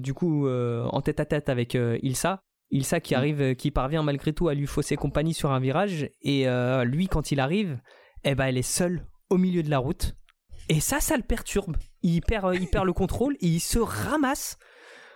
du 0.00 0.14
coup 0.14 0.48
en 0.48 1.00
tête 1.00 1.20
à 1.20 1.24
tête 1.26 1.48
avec 1.48 1.74
Ilsa. 2.02 2.42
Ilsa 2.72 3.00
qui 3.00 3.14
Mm. 3.14 3.16
arrive, 3.18 3.40
euh, 3.42 3.54
qui 3.54 3.70
parvient 3.70 4.02
malgré 4.02 4.32
tout 4.32 4.48
à 4.48 4.54
lui 4.54 4.66
fausser 4.66 4.96
compagnie 4.96 5.34
sur 5.34 5.50
un 5.52 5.60
virage. 5.60 6.08
Et 6.22 6.48
euh, 6.48 6.84
lui, 6.84 7.06
quand 7.06 7.30
il 7.30 7.38
arrive, 7.38 7.78
eh 8.24 8.34
ben, 8.34 8.46
elle 8.46 8.58
est 8.58 8.62
seule 8.62 9.06
au 9.30 9.38
milieu 9.38 9.62
de 9.62 9.70
la 9.70 9.78
route. 9.78 10.14
Et 10.68 10.80
ça, 10.80 11.00
ça 11.00 11.16
le 11.16 11.22
perturbe. 11.22 11.76
Il 12.02 12.20
perd, 12.22 12.46
euh, 12.46 12.54
il 12.56 12.66
perd 12.68 12.86
le 12.86 12.92
contrôle 12.92 13.34
et 13.40 13.46
il 13.46 13.60
se 13.60 13.78
ramasse. 13.78 14.56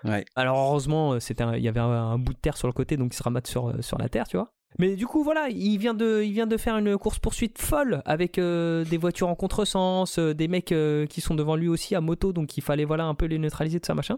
Ouais. 0.04 0.24
Alors 0.36 0.58
heureusement, 0.58 1.18
c'était 1.18 1.44
il 1.56 1.62
y 1.64 1.68
avait 1.68 1.80
un, 1.80 1.84
un 1.90 2.18
bout 2.18 2.34
de 2.34 2.38
terre 2.38 2.56
sur 2.56 2.68
le 2.68 2.72
côté, 2.72 2.96
donc 2.96 3.12
il 3.14 3.16
se 3.16 3.22
ramasse 3.22 3.46
sur, 3.48 3.72
sur 3.82 3.98
la 3.98 4.08
terre, 4.08 4.28
tu 4.28 4.36
vois. 4.36 4.52
Mais 4.78 4.94
du 4.96 5.06
coup, 5.06 5.22
voilà, 5.22 5.48
il 5.48 5.78
vient 5.78 5.94
de, 5.94 6.22
il 6.22 6.32
vient 6.32 6.46
de 6.46 6.56
faire 6.56 6.76
une 6.76 6.96
course-poursuite 6.98 7.58
folle 7.58 8.02
avec 8.04 8.38
euh, 8.38 8.84
des 8.84 8.98
voitures 8.98 9.28
en 9.28 9.34
contresens, 9.34 10.18
euh, 10.18 10.34
des 10.34 10.48
mecs 10.48 10.72
euh, 10.72 11.06
qui 11.06 11.20
sont 11.20 11.34
devant 11.34 11.56
lui 11.56 11.68
aussi 11.68 11.94
à 11.94 12.00
moto, 12.00 12.32
donc 12.32 12.56
il 12.56 12.62
fallait 12.62 12.84
voilà 12.84 13.04
un 13.04 13.14
peu 13.14 13.26
les 13.26 13.38
neutraliser 13.38 13.78
de 13.78 13.86
ça 13.86 13.94
machin. 13.94 14.16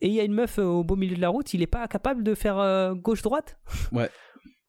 Et 0.00 0.08
il 0.08 0.14
y 0.14 0.20
a 0.20 0.24
une 0.24 0.34
meuf 0.34 0.58
euh, 0.58 0.64
au 0.64 0.84
beau 0.84 0.96
milieu 0.96 1.16
de 1.16 1.20
la 1.20 1.28
route, 1.30 1.52
il 1.54 1.62
est 1.62 1.66
pas 1.66 1.86
capable 1.88 2.22
de 2.22 2.34
faire 2.34 2.58
euh, 2.58 2.94
gauche-droite? 2.94 3.58
Ouais. 3.92 4.08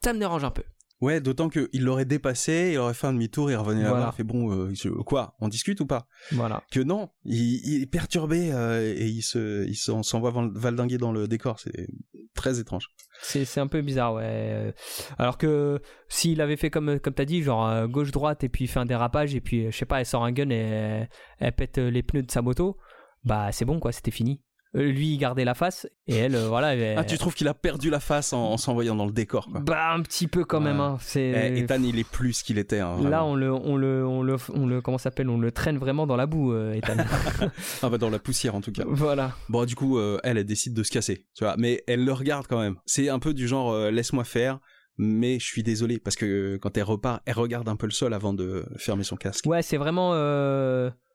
Ça 0.04 0.14
me 0.14 0.20
dérange 0.20 0.44
un 0.44 0.52
peu. 0.52 0.64
Ouais, 1.02 1.22
d'autant 1.22 1.48
qu'il 1.48 1.70
l'aurait 1.84 2.04
dépassé, 2.06 2.72
il 2.74 2.78
aurait 2.78 2.94
fait 2.94 3.08
un 3.08 3.14
demi-tour, 3.14 3.50
il 3.50 3.56
revenait 3.56 3.82
Voilà. 3.84 4.00
là-bas, 4.00 4.10
il 4.14 4.18
fait 4.18 4.24
bon, 4.24 4.52
euh, 4.52 4.72
je- 4.74 4.90
quoi, 4.90 5.36
on 5.40 5.48
discute 5.48 5.80
ou 5.80 5.86
pas? 5.86 6.08
Voilà. 6.34 6.62
Que 6.72 6.82
non, 6.82 7.10
il, 7.24 7.62
il 7.66 7.82
est 7.84 7.86
perturbé 7.86 8.52
euh, 8.52 8.82
et 8.98 9.08
il 9.08 9.22
se, 9.22 9.66
il 9.66 9.76
s'en 9.76 10.04
s'en 10.04 10.20
va 10.20 10.30
val- 10.32 10.52
valdinguer 10.54 10.98
dans 10.98 11.14
le 11.14 11.28
décor, 11.30 11.58
c'est 11.60 11.88
très 12.36 12.60
étrange. 12.60 12.90
C'est 13.22 13.60
un 13.60 13.68
peu 13.68 13.82
bizarre, 13.82 14.16
ouais. 14.16 14.74
Alors 15.18 15.38
que 15.38 15.82
s'il 16.10 16.42
avait 16.42 16.58
fait 16.58 16.70
comme, 16.70 17.00
comme 17.00 17.14
t'as 17.14 17.26
dit, 17.26 17.44
genre 17.44 17.66
euh, 17.68 17.88
gauche-droite 17.88 18.44
et 18.44 18.50
puis 18.50 18.66
il 18.66 18.68
fait 18.68 18.80
un 18.80 18.86
dérapage 18.86 19.34
et 19.36 19.42
puis, 19.42 19.72
je 19.72 19.78
sais 19.78 19.86
pas, 19.86 20.00
elle 20.02 20.06
sort 20.06 20.26
un 20.26 20.34
gun 20.34 20.50
et 20.50 20.56
elle, 20.56 21.10
elle 21.40 21.54
pète 21.54 21.78
les 21.78 22.04
pneus 22.04 22.24
de 22.24 22.32
sa 22.32 22.42
moto, 22.42 22.78
bah 23.24 23.54
c'est 23.54 23.66
bon 23.66 23.80
quoi, 23.80 23.94
c'était 23.94 24.12
fini. 24.12 24.42
Euh, 24.76 24.84
lui, 24.92 25.14
il 25.14 25.18
gardait 25.18 25.46
la 25.46 25.56
face 25.56 25.88
et 26.06 26.16
elle, 26.16 26.36
euh, 26.36 26.48
voilà. 26.48 26.76
elle- 26.76 26.96
Ah, 27.00 27.04
tu 27.04 27.18
trouves 27.18 27.34
qu'il 27.34 27.48
a 27.48 27.56
perdu 27.56 27.90
la 27.90 28.00
face 28.00 28.34
en, 28.34 28.52
en 28.52 28.58
s'envoyant 28.58 28.94
dans 28.96 29.08
le 29.08 29.12
décor, 29.12 29.48
quoi. 29.48 29.62
Bah 29.62 29.94
un 29.94 30.02
petit 30.04 30.28
peu 30.28 30.46
quand 30.46 30.60
Ouais. 30.60 30.66
même, 30.66 30.80
hein. 30.80 30.98
C'est. 31.02 31.32
Eh, 31.56 31.58
Ethan, 31.60 31.82
il 31.82 31.98
est 31.98 32.08
plus 32.08 32.34
ce 32.34 32.44
qu'il 32.44 32.60
était. 32.60 32.80
hein, 32.80 32.98
Là, 33.10 33.26
on 33.26 33.34
le, 33.34 33.52
on 33.52 33.78
le, 33.78 34.06
on 34.06 34.22
le, 34.22 34.36
on 34.54 34.68
le, 34.68 34.80
comment 34.82 35.00
s'appelle 35.00 35.28
On 35.28 35.40
le 35.40 35.52
traîne 35.52 35.80
vraiment 35.80 36.06
dans 36.06 36.16
la 36.18 36.28
boue, 36.28 36.54
euh, 36.54 36.74
Ethan. 36.74 36.98
Ah 37.82 37.90
bah 37.90 37.98
dans 37.98 38.12
la 38.12 38.20
poussière 38.20 38.54
en 38.54 38.62
tout 38.62 38.72
cas. 38.72 38.84
voilà. 38.88 39.32
Bon, 39.50 39.66
du 39.66 39.76
coup, 39.76 39.98
euh, 39.98 40.20
elle, 40.24 40.38
elle 40.38 40.46
décide 40.46 40.76
de 40.76 40.84
se 40.84 40.92
casser, 40.92 41.26
tu 41.36 41.44
vois. 41.44 41.56
Mais 41.58 41.84
elle 41.88 42.06
le 42.06 42.14
regarde 42.14 42.46
quand 42.48 42.60
même. 42.60 42.76
C'est 42.86 43.10
un 43.10 43.18
peu 43.20 43.34
du 43.34 43.48
genre, 43.48 43.76
laisse-moi 43.90 44.24
faire, 44.24 44.60
mais 45.00 45.40
je 45.40 45.46
suis 45.46 45.64
désolé 45.64 45.98
parce 45.98 46.16
que 46.16 46.58
quand 46.62 46.78
elle 46.78 46.84
repart, 46.84 47.24
elle 47.26 47.34
regarde 47.36 47.68
un 47.70 47.76
peu 47.76 47.88
le 47.88 47.92
sol 47.92 48.14
avant 48.14 48.34
de 48.34 48.66
fermer 48.78 49.04
son 49.04 49.16
casque. 49.16 49.46
Ouais, 49.48 49.64
c'est 49.64 49.78
vraiment, 49.78 50.12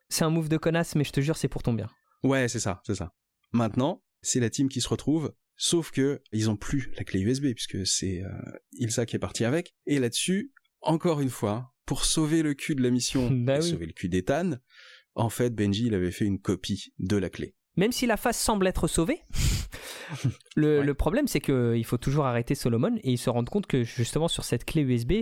c'est 0.09 0.25
un 0.25 0.29
move 0.29 0.49
de 0.49 0.57
connasse, 0.57 0.95
mais 0.95 1.05
je 1.05 1.11
te 1.11 1.21
jure, 1.21 1.37
c'est 1.37 1.47
pour 1.47 1.63
ton 1.63 1.71
bien. 1.73 1.87
Ouais, 2.23 2.47
c'est 2.49 2.59
ça, 2.59 2.81
c'est 2.85 2.95
ça. 2.95 3.11
Maintenant, 3.51 4.03
c'est 4.21 4.39
la 4.39 4.49
team 4.49 4.69
qui 4.69 4.81
se 4.81 4.89
retrouve, 4.89 5.33
sauf 5.55 5.91
que 5.91 6.21
ils 6.31 6.49
ont 6.49 6.55
plus 6.57 6.91
la 6.97 7.03
clé 7.03 7.21
USB 7.21 7.53
puisque 7.53 7.85
c'est 7.85 8.21
euh, 8.23 8.29
Ilsa 8.73 9.05
qui 9.05 9.15
est 9.15 9.19
parti 9.19 9.45
avec. 9.45 9.73
Et 9.85 9.99
là-dessus, 9.99 10.51
encore 10.81 11.21
une 11.21 11.29
fois, 11.29 11.73
pour 11.85 12.03
sauver 12.05 12.41
le 12.41 12.53
cul 12.53 12.75
de 12.75 12.81
la 12.83 12.89
mission, 12.89 13.29
Bah 13.31 13.57
et 13.57 13.61
oui. 13.61 13.69
sauver 13.69 13.85
le 13.85 13.93
cul 13.93 14.09
d'Ethan, 14.09 14.53
en 15.15 15.29
fait, 15.29 15.53
Benji, 15.55 15.85
il 15.87 15.93
avait 15.93 16.11
fait 16.11 16.25
une 16.25 16.39
copie 16.39 16.93
de 16.99 17.15
la 17.17 17.29
clé. 17.29 17.55
Même 17.77 17.91
si 17.91 18.05
la 18.07 18.17
face 18.17 18.39
semble 18.39 18.67
être 18.67 18.87
sauvée, 18.87 19.19
le, 20.55 20.79
Ouais. 20.79 20.85
le 20.85 20.93
problème 20.93 21.27
c'est 21.27 21.41
qu'il 21.41 21.83
faut 21.85 21.97
toujours 21.97 22.25
arrêter 22.25 22.55
Solomon 22.55 22.95
et 23.03 23.11
il 23.11 23.17
se 23.17 23.29
rendre 23.29 23.51
compte 23.51 23.67
que 23.67 23.83
justement 23.83 24.27
sur 24.27 24.43
cette 24.45 24.65
clé 24.65 24.81
USB, 24.81 25.13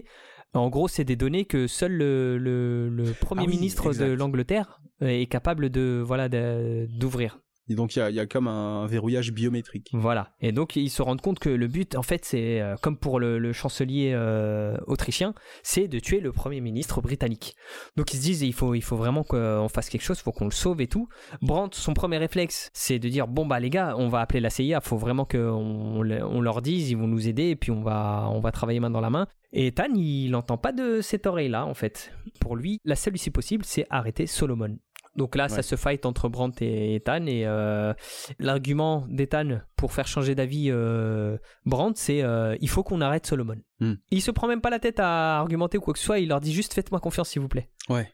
en 0.54 0.70
gros 0.70 0.88
c'est 0.88 1.04
des 1.04 1.16
données 1.16 1.46
que 1.46 1.66
seul 1.68 1.94
le, 1.94 2.38
le- 2.38 2.90
le 2.90 3.12
Premier 3.14 3.44
Ah 3.44 3.50
oui, 3.50 3.56
ministre 3.56 3.94
de 3.94 4.06
l'Angleterre 4.06 4.82
euh, 5.02 5.08
est 5.08 5.26
capable 5.26 5.70
de 5.70 6.04
voilà 6.06 6.30
d'ouvrir. 6.30 7.40
Et 7.70 7.76
donc, 7.76 7.96
il 7.96 8.14
y 8.14 8.20
a, 8.20 8.26
comme 8.26 8.48
un 8.48 8.86
verrouillage 8.88 9.32
biométrique. 9.32 9.90
Voilà. 9.94 10.34
Et 10.42 10.52
donc 10.52 10.76
ils 10.76 10.90
se 10.90 11.02
rendent 11.02 11.22
compte 11.22 11.40
que 11.40 11.50
le 11.50 11.68
but, 11.68 11.96
en 11.96 12.04
fait, 12.04 12.26
c'est 12.26 12.60
euh, 12.60 12.76
comme 12.82 12.98
pour 12.98 13.20
le, 13.20 13.54
chancelier 13.54 14.12
euh, 14.14 14.78
autrichien, 14.88 15.34
c'est 15.62 15.88
de 15.88 16.00
tuer 16.00 16.20
le 16.20 16.32
premier 16.32 16.60
ministre 16.60 17.02
britannique. 17.02 17.56
Donc 17.96 18.14
ils 18.14 18.18
se 18.18 18.22
disent, 18.22 18.42
il 18.42 18.54
faut, 18.54 18.74
il 18.74 18.82
faut 18.82 18.98
vraiment 18.98 19.24
qu'on 19.24 19.70
fasse 19.70 19.90
quelque 19.90 20.02
chose, 20.02 20.18
il 20.20 20.24
faut 20.24 20.32
qu'on 20.32 20.46
le 20.46 20.52
sauve 20.52 20.82
et 20.82 20.88
tout. 20.88 21.08
Brandt, 21.42 21.78
son 21.78 21.94
premier 21.94 22.18
réflexe, 22.18 22.70
c'est 22.74 23.00
de 23.00 23.08
dire, 23.08 23.28
bon 23.28 23.46
bah 23.46 23.60
les 23.60 23.70
gars, 23.70 23.96
on 23.98 24.10
va 24.10 24.20
appeler 24.20 24.40
la 24.40 24.50
CIA, 24.50 24.82
faut 24.82 24.98
vraiment 24.98 25.26
qu'on 25.26 26.02
on 26.04 26.42
leur 26.42 26.62
dise, 26.62 26.90
ils 26.90 26.98
vont 26.98 27.08
nous 27.08 27.28
aider 27.28 27.50
et 27.50 27.56
puis 27.56 27.72
on 27.72 27.82
va, 27.82 28.28
on 28.32 28.40
va 28.40 28.52
travailler 28.52 28.80
main 28.80 28.90
dans 28.90 29.02
la 29.02 29.10
main. 29.10 29.28
Et 29.56 29.72
Tan, 29.72 29.94
il 29.96 30.32
n'entend 30.32 30.58
pas 30.58 30.72
de 30.72 31.02
cette 31.02 31.28
oreille-là, 31.28 31.68
en 31.68 31.76
fait. 31.76 32.12
Pour 32.40 32.56
lui, 32.56 32.80
la 32.86 32.96
seule 32.96 33.16
issue 33.16 33.30
possible, 33.30 33.64
c'est 33.64 33.86
arrêter 33.92 34.26
Solomon. 34.26 34.80
Donc 35.16 35.36
là, 35.36 35.44
Ouais. 35.44 35.50
ça 35.50 35.62
se 35.62 35.76
fight 35.76 36.06
entre 36.06 36.28
Brandt 36.28 36.66
et 36.66 36.96
Ethan. 36.96 37.26
Et 37.28 37.46
euh, 37.46 37.94
l'argument 38.40 39.06
d'Ethan 39.10 39.60
pour 39.76 39.94
faire 39.94 40.08
changer 40.08 40.34
d'avis 40.36 40.70
euh, 40.72 41.38
Brandt, 41.66 42.00
c'est 42.00 42.24
euh, 42.24 42.56
il 42.62 42.70
faut 42.70 42.84
qu'on 42.84 43.00
arrête 43.02 43.26
Solomon. 43.26 43.58
Hmm. 43.80 43.94
Il 44.12 44.22
se 44.22 44.32
prend 44.32 44.48
même 44.48 44.62
pas 44.62 44.70
la 44.72 44.80
tête 44.80 45.00
à 45.00 45.38
argumenter 45.40 45.78
ou 45.78 45.82
quoi 45.82 45.94
que 45.94 46.00
ce 46.00 46.06
soit. 46.06 46.20
Il 46.20 46.30
leur 46.30 46.40
dit 46.42 46.54
juste 46.54 46.74
faites-moi 46.74 47.00
confiance, 47.00 47.30
s'il 47.30 47.42
vous 47.42 47.48
plaît. 47.48 47.70
Ouais. 47.90 48.12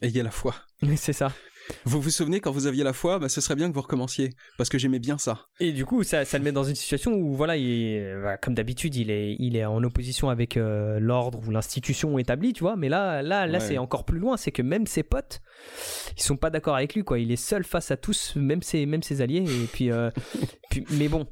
Ayez 0.00 0.22
la 0.22 0.30
foi. 0.30 0.54
c'est 0.96 1.12
ça. 1.12 1.32
Vous 1.84 2.00
vous 2.00 2.10
souvenez 2.10 2.40
quand 2.40 2.50
vous 2.50 2.66
aviez 2.66 2.82
la 2.84 2.92
foi, 2.92 3.18
bah, 3.18 3.28
ce 3.28 3.40
serait 3.40 3.54
bien 3.54 3.68
que 3.68 3.74
vous 3.74 3.80
recommenciez 3.82 4.30
parce 4.58 4.68
que 4.68 4.78
j'aimais 4.78 4.98
bien 4.98 5.18
ça. 5.18 5.46
Et 5.60 5.72
du 5.72 5.84
coup, 5.86 6.02
ça, 6.02 6.24
ça 6.24 6.38
le 6.38 6.44
met 6.44 6.52
dans 6.52 6.64
une 6.64 6.74
situation 6.74 7.12
où, 7.14 7.34
voilà, 7.34 7.56
il 7.56 8.00
voilà, 8.20 8.36
comme 8.36 8.54
d'habitude, 8.54 8.94
il 8.96 9.10
est, 9.10 9.36
il 9.38 9.56
est 9.56 9.64
en 9.64 9.82
opposition 9.84 10.28
avec 10.28 10.56
euh, 10.56 10.98
l'ordre 10.98 11.40
ou 11.46 11.50
l'institution 11.50 12.18
établie, 12.18 12.52
tu 12.52 12.60
vois. 12.60 12.76
Mais 12.76 12.88
là, 12.88 13.22
là, 13.22 13.46
là, 13.46 13.58
Ouais. 13.58 13.64
c'est 13.64 13.78
encore 13.78 14.04
plus 14.04 14.18
loin. 14.18 14.36
C'est 14.36 14.52
que 14.52 14.62
même 14.62 14.86
ses 14.86 15.02
potes, 15.02 15.40
ils 16.16 16.22
sont 16.22 16.36
pas 16.36 16.50
d'accord 16.50 16.76
avec 16.76 16.94
lui, 16.94 17.04
quoi. 17.04 17.18
Il 17.18 17.30
est 17.30 17.36
seul 17.36 17.64
face 17.64 17.90
à 17.90 17.96
tous, 17.96 18.34
même 18.36 18.62
ses, 18.62 18.84
même 18.86 19.02
ses 19.02 19.20
alliés. 19.20 19.44
Et 19.62 19.66
puis, 19.66 19.90
euh, 19.90 20.10
puis- 20.70 20.84
mais 20.90 21.08
bon, 21.08 21.26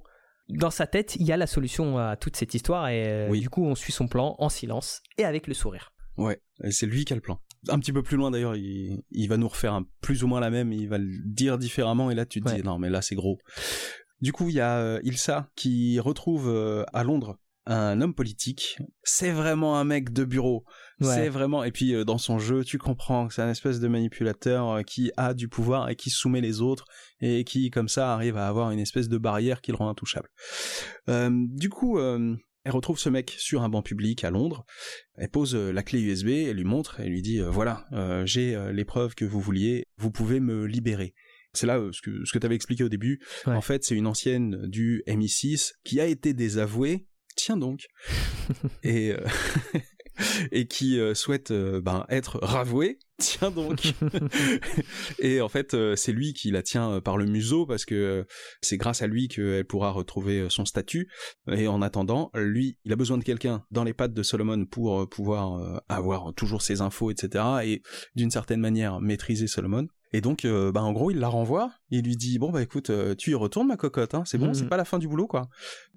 dans 0.48 0.70
sa 0.70 0.86
tête, 0.86 1.16
il 1.16 1.26
y 1.26 1.32
a 1.32 1.36
la 1.36 1.46
solution 1.46 1.98
à 1.98 2.16
toute 2.16 2.36
cette 2.36 2.54
histoire. 2.54 2.88
Et 2.88 3.04
euh, 3.06 3.28
Oui. 3.30 3.40
du 3.40 3.48
coup, 3.50 3.64
on 3.64 3.74
suit 3.74 3.92
son 3.92 4.06
plan 4.08 4.36
en 4.38 4.48
silence 4.48 5.02
et 5.18 5.24
avec 5.24 5.46
le 5.46 5.54
sourire. 5.54 5.92
Ouais, 6.16 6.40
c'est 6.70 6.86
lui 6.86 7.04
qui 7.04 7.12
a 7.12 7.16
le 7.16 7.22
plan. 7.22 7.40
Un 7.68 7.78
petit 7.78 7.92
peu 7.92 8.02
plus 8.02 8.16
loin 8.16 8.30
d'ailleurs, 8.30 8.56
il, 8.56 9.02
il 9.10 9.28
va 9.28 9.36
nous 9.36 9.48
refaire 9.48 9.74
un, 9.74 9.84
plus 10.00 10.24
ou 10.24 10.26
moins 10.26 10.40
la 10.40 10.50
même, 10.50 10.72
il 10.72 10.88
va 10.88 10.98
le 10.98 11.18
dire 11.26 11.58
différemment, 11.58 12.10
et 12.10 12.14
là 12.14 12.24
tu 12.26 12.40
te 12.40 12.48
Ouais. 12.48 12.56
dis 12.56 12.62
non 12.62 12.78
mais 12.78 12.88
là 12.90 13.02
c'est 13.02 13.14
gros. 13.14 13.38
Du 14.22 14.32
coup, 14.32 14.48
il 14.50 14.54
y 14.54 14.60
a 14.60 14.78
euh, 14.78 15.00
Ilsa 15.02 15.48
qui 15.56 15.98
retrouve 16.00 16.48
euh, 16.48 16.84
à 16.92 17.04
Londres 17.04 17.38
un 17.66 18.00
homme 18.00 18.14
politique. 18.14 18.76
C'est 19.02 19.30
vraiment 19.30 19.78
un 19.78 19.84
mec 19.84 20.12
de 20.12 20.24
bureau. 20.24 20.64
Ouais. 21.00 21.06
C'est 21.14 21.28
vraiment 21.28 21.62
et 21.64 21.70
puis 21.70 21.94
euh, 21.94 22.04
dans 22.04 22.18
son 22.18 22.38
jeu, 22.38 22.64
tu 22.64 22.78
comprends 22.78 23.28
que 23.28 23.34
c'est 23.34 23.42
un 23.42 23.50
espèce 23.50 23.78
de 23.80 23.88
manipulateur 23.88 24.82
qui 24.84 25.12
a 25.16 25.34
du 25.34 25.48
pouvoir 25.48 25.88
et 25.90 25.96
qui 25.96 26.10
soumet 26.10 26.40
les 26.40 26.60
autres 26.62 26.84
et 27.20 27.44
qui 27.44 27.70
comme 27.70 27.88
ça 27.88 28.12
arrive 28.12 28.36
à 28.36 28.48
avoir 28.48 28.70
une 28.72 28.80
espèce 28.80 29.08
de 29.08 29.18
barrière 29.18 29.60
qui 29.60 29.70
le 29.70 29.76
rend 29.76 29.88
intouchable. 29.90 30.28
Du 31.06 31.68
coup, 31.68 31.98
elle 32.64 32.72
retrouve 32.72 32.98
ce 32.98 33.08
mec 33.08 33.34
sur 33.38 33.62
un 33.62 33.68
banc 33.68 33.82
public 33.82 34.24
à 34.24 34.30
Londres. 34.30 34.64
Elle 35.14 35.30
pose 35.30 35.54
euh, 35.54 35.72
la 35.72 35.82
clé 35.82 36.00
USB, 36.00 36.28
elle 36.28 36.56
lui 36.56 36.64
montre, 36.64 37.00
elle 37.00 37.10
lui 37.10 37.22
dit 37.22 37.40
euh, 37.40 37.48
voilà, 37.48 37.86
euh, 37.92 38.26
j'ai 38.26 38.58
les 38.72 38.84
preuves 38.84 39.14
que 39.14 39.24
vous 39.24 39.40
vouliez, 39.40 39.86
vous 39.96 40.10
pouvez 40.10 40.40
me 40.40 40.66
libérer. 40.66 41.14
C'est 41.52 41.66
là 41.66 41.80
ce 41.92 42.00
que 42.00 42.24
ce 42.24 42.32
que 42.32 42.38
t'avais 42.38 42.54
expliqué 42.54 42.84
au 42.84 42.88
début. 42.88 43.20
Ouais. 43.46 43.54
En 43.54 43.60
fait, 43.60 43.82
c'est 43.84 43.96
une 43.96 44.06
ancienne 44.06 44.66
du 44.68 45.02
MI6 45.08 45.72
qui 45.84 46.00
a 46.00 46.06
été 46.06 46.32
désavouée. 46.32 47.08
Tiens 47.36 47.56
donc. 47.56 47.86
et 48.82 49.12
euh, 49.12 49.26
et 50.52 50.66
qui 50.66 50.98
euh, 50.98 51.14
souhaite 51.14 51.50
euh, 51.50 51.80
ben, 51.80 52.06
être 52.08 52.38
ravouée. 52.42 52.98
Tiens 53.18 53.50
donc. 53.50 53.92
et 55.18 55.40
en 55.40 55.48
fait, 55.48 55.74
euh, 55.74 55.94
c'est 55.94 56.12
lui 56.12 56.32
qui 56.32 56.50
la 56.50 56.62
tient 56.62 57.00
par 57.00 57.18
le 57.18 57.26
museau 57.26 57.66
parce 57.66 57.84
que 57.84 58.26
c'est 58.62 58.78
grâce 58.78 59.02
à 59.02 59.06
lui 59.06 59.28
qu'elle 59.28 59.66
pourra 59.66 59.90
retrouver 59.90 60.46
son 60.48 60.64
statut. 60.64 61.10
Et 61.50 61.68
en 61.68 61.82
attendant, 61.82 62.30
lui, 62.34 62.78
il 62.84 62.92
a 62.92 62.96
besoin 62.96 63.18
de 63.18 63.24
quelqu'un 63.24 63.62
dans 63.70 63.84
les 63.84 63.92
pattes 63.92 64.14
de 64.14 64.22
Solomon 64.22 64.64
pour 64.64 65.06
pouvoir 65.08 65.82
avoir 65.90 66.32
toujours 66.34 66.62
ses 66.62 66.80
infos, 66.80 67.10
etc. 67.10 67.44
Et 67.64 67.82
d'une 68.14 68.30
certaine 68.30 68.60
manière 68.60 69.00
maîtriser 69.00 69.46
Solomon. 69.46 69.86
Et 70.12 70.20
donc, 70.20 70.44
euh, 70.44 70.72
bah, 70.72 70.82
en 70.82 70.92
gros, 70.92 71.10
il 71.10 71.18
la 71.18 71.28
renvoie. 71.28 71.72
Il 71.90 72.04
lui 72.04 72.16
dit 72.16 72.38
bon 72.38 72.50
bah 72.50 72.62
écoute, 72.62 72.90
euh, 72.90 73.14
tu 73.14 73.30
y 73.30 73.34
retournes 73.34 73.68
ma 73.68 73.76
cocotte, 73.76 74.14
hein, 74.14 74.24
c'est 74.26 74.38
bon, 74.38 74.48
Mhm. 74.48 74.54
c'est 74.54 74.68
pas 74.68 74.76
la 74.76 74.84
fin 74.84 74.98
du 74.98 75.08
boulot 75.08 75.26
quoi. 75.26 75.48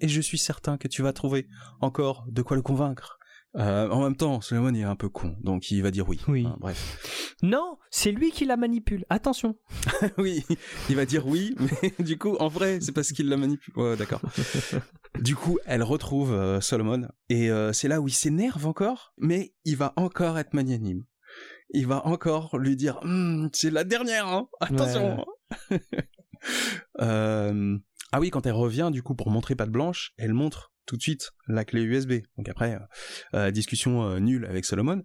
Et 0.01 0.07
je 0.07 0.21
suis 0.21 0.37
certain 0.37 0.77
que 0.77 0.87
tu 0.87 1.01
vas 1.01 1.13
trouver 1.13 1.47
encore 1.81 2.25
de 2.29 2.41
quoi 2.41 2.55
le 2.55 2.61
convaincre. 2.63 3.17
Euh, 3.55 3.87
en 3.89 4.01
même 4.01 4.15
temps, 4.15 4.41
Solomon 4.41 4.73
il 4.73 4.81
est 4.81 4.83
un 4.83 4.95
peu 4.95 5.09
con, 5.09 5.35
donc 5.41 5.69
il 5.69 5.83
va 5.83 5.91
dire 5.91 6.09
oui. 6.09 6.19
Oui. 6.27 6.47
Bref. 6.59 7.35
Non, 7.43 7.77
c'est 7.91 8.11
lui 8.11 8.31
qui 8.31 8.45
la 8.45 8.57
manipule. 8.57 9.05
Attention. 9.09 9.55
oui, 10.17 10.43
il 10.89 10.95
va 10.95 11.05
dire 11.05 11.27
oui, 11.27 11.55
mais 11.59 11.93
du 12.03 12.17
coup, 12.17 12.35
en 12.37 12.47
vrai, 12.47 12.79
c'est 12.81 12.91
parce 12.91 13.11
qu'il 13.11 13.29
la 13.29 13.37
manipule. 13.37 13.73
Ouais, 13.77 13.95
d'accord. 13.95 14.21
du 15.19 15.35
coup, 15.35 15.59
elle 15.65 15.83
retrouve 15.83 16.33
euh, 16.33 16.61
Solomon, 16.61 17.07
et 17.29 17.51
euh, 17.51 17.73
c'est 17.73 17.87
là 17.87 18.01
où 18.01 18.07
il 18.07 18.13
s'énerve 18.13 18.65
encore, 18.65 19.13
mais 19.17 19.53
il 19.65 19.77
va 19.77 19.93
encore 19.97 20.39
être 20.39 20.53
magnanime. 20.53 21.03
Il 21.69 21.87
va 21.87 22.05
encore 22.07 22.57
lui 22.57 22.75
dire, 22.75 22.99
Hum, 23.03 23.49
c'est 23.53 23.71
la 23.71 23.83
dernière, 23.83 24.27
hein 24.27 24.47
attention. 24.61 25.25
Ah 28.15 28.19
oui, 28.19 28.29
quand 28.29 28.45
elle 28.45 28.53
revient, 28.53 28.91
du 28.93 29.01
coup, 29.01 29.15
pour 29.15 29.31
montrer 29.31 29.55
patte 29.55 29.71
blanche, 29.71 30.13
elle 30.17 30.33
montre 30.33 30.71
tout 30.85 30.97
de 30.97 31.01
suite 31.01 31.31
la 31.47 31.65
clé 31.65 31.81
USB. 31.83 32.13
Donc 32.37 32.49
après, 32.49 32.75
euh, 32.75 32.79
euh, 33.35 33.51
discussion 33.51 34.03
euh, 34.03 34.19
nulle 34.19 34.45
avec 34.45 34.65
Solomon. 34.65 35.01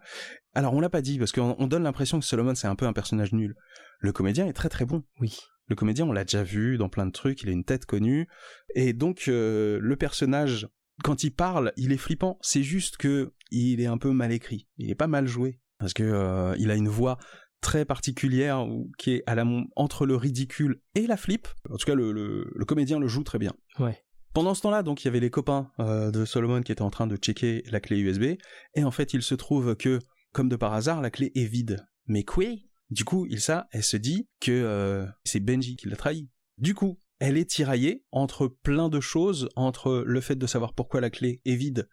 Alors 0.54 0.74
on 0.74 0.80
l'a 0.80 0.90
pas 0.90 1.02
dit 1.02 1.18
parce 1.18 1.32
qu'on 1.32 1.54
on 1.58 1.66
donne 1.66 1.82
l'impression 1.84 2.18
que 2.18 2.24
Solomon 2.24 2.54
c'est 2.54 2.66
un 2.66 2.76
peu 2.76 2.86
un 2.86 2.92
personnage 2.92 3.32
nul. 3.32 3.54
Le 4.00 4.12
comédien 4.12 4.46
est 4.46 4.52
très 4.52 4.68
très 4.68 4.84
bon. 4.84 5.04
Oui. 5.20 5.36
Le 5.68 5.76
comédien, 5.76 6.06
on 6.06 6.12
l'a 6.12 6.24
déjà 6.24 6.42
vu 6.42 6.78
dans 6.78 6.88
plein 6.88 7.04
de 7.04 7.12
trucs, 7.12 7.42
il 7.42 7.48
a 7.50 7.52
une 7.52 7.64
tête 7.64 7.84
connue. 7.84 8.26
Et 8.74 8.94
donc, 8.94 9.24
euh, 9.28 9.78
le 9.82 9.96
personnage, 9.96 10.66
quand 11.04 11.24
il 11.24 11.30
parle, 11.30 11.72
il 11.76 11.92
est 11.92 11.98
flippant. 11.98 12.38
C'est 12.40 12.62
juste 12.62 12.96
que 12.96 13.34
il 13.50 13.80
est 13.82 13.86
un 13.86 13.98
peu 13.98 14.10
mal 14.12 14.32
écrit. 14.32 14.66
Il 14.78 14.90
est 14.90 14.94
pas 14.94 15.08
mal 15.08 15.26
joué. 15.26 15.60
Parce 15.78 15.92
que 15.92 16.54
il 16.58 16.70
a 16.70 16.74
une 16.74 16.88
voix 16.88 17.18
très 17.60 17.84
particulière 17.84 18.64
qui 18.96 19.12
est 19.16 19.22
à 19.26 19.34
la, 19.34 19.44
entre 19.76 20.06
le 20.06 20.16
ridicule 20.16 20.80
et 20.94 21.06
la 21.06 21.16
flip. 21.18 21.46
En 21.68 21.76
tout 21.76 21.84
cas, 21.86 21.94
le, 21.94 22.12
le- 22.12 22.50
le 22.54 22.64
comédien 22.64 22.98
le 22.98 23.06
joue 23.08 23.22
très 23.22 23.38
bien. 23.38 23.52
Ouais. 23.78 24.02
Pendant 24.34 24.54
ce 24.54 24.62
temps-là, 24.62 24.82
donc, 24.82 25.02
il 25.02 25.06
y 25.06 25.08
avait 25.08 25.20
les 25.20 25.30
copains 25.30 25.70
euh, 25.80 26.10
de 26.10 26.24
Solomon 26.24 26.62
qui 26.62 26.72
étaient 26.72 26.82
en 26.82 26.90
train 26.90 27.06
de 27.06 27.16
checker 27.16 27.62
la 27.70 27.80
clé 27.80 27.98
USB. 27.98 28.38
Et 28.74 28.84
en 28.84 28.90
fait, 28.90 29.14
il 29.14 29.22
se 29.22 29.34
trouve 29.34 29.74
que, 29.76 29.98
comme 30.32 30.48
de 30.48 30.56
par 30.56 30.74
hasard, 30.74 31.00
la 31.00 31.10
clé 31.10 31.32
est 31.34 31.46
vide. 31.46 31.86
Mais 32.06 32.24
quoi 32.24 32.44
Du 32.90 33.04
coup, 33.04 33.26
Ilsa, 33.26 33.66
elle 33.72 33.82
se 33.82 33.96
dit 33.96 34.28
que 34.40 34.52
euh, 34.52 35.06
c'est 35.24 35.40
Benji 35.40 35.76
qui 35.76 35.88
l'a 35.88 35.96
trahi. 35.96 36.28
Du 36.58 36.74
coup, 36.74 37.00
elle 37.20 37.36
est 37.36 37.50
tiraillée 37.50 38.04
entre 38.12 38.46
plein 38.46 38.88
de 38.88 39.00
choses, 39.00 39.48
entre 39.56 40.04
le 40.06 40.20
fait 40.20 40.36
de 40.36 40.46
savoir 40.46 40.72
pourquoi 40.72 41.00
la 41.00 41.10
clé 41.10 41.40
est 41.44 41.56
vide, 41.56 41.88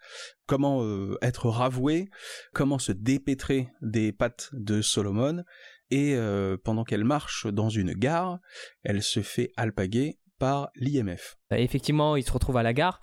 comment 0.46 0.84
euh, 0.84 1.18
être 1.22 1.50
ravoué, 1.50 2.10
comment 2.54 2.78
se 2.78 2.92
dépêtrer 2.92 3.70
des 3.82 4.12
pattes 4.12 4.50
de 4.54 4.82
Solomon, 4.82 5.44
et 5.92 6.18
pendant 6.64 6.84
qu'elle 6.84 7.04
marche 7.04 7.46
dans 7.46 7.70
une 7.70 7.94
gare, 7.94 8.40
elle 8.84 9.04
se 9.04 9.22
fait 9.22 9.52
alpaguer 9.56 10.18
par 10.40 10.70
l'IMF. 10.76 11.38
Effectivement, 11.52 12.16
il 12.16 12.24
se 12.24 12.32
retrouve 12.32 12.58
à 12.58 12.64
la 12.64 12.74
gare. 12.74 13.02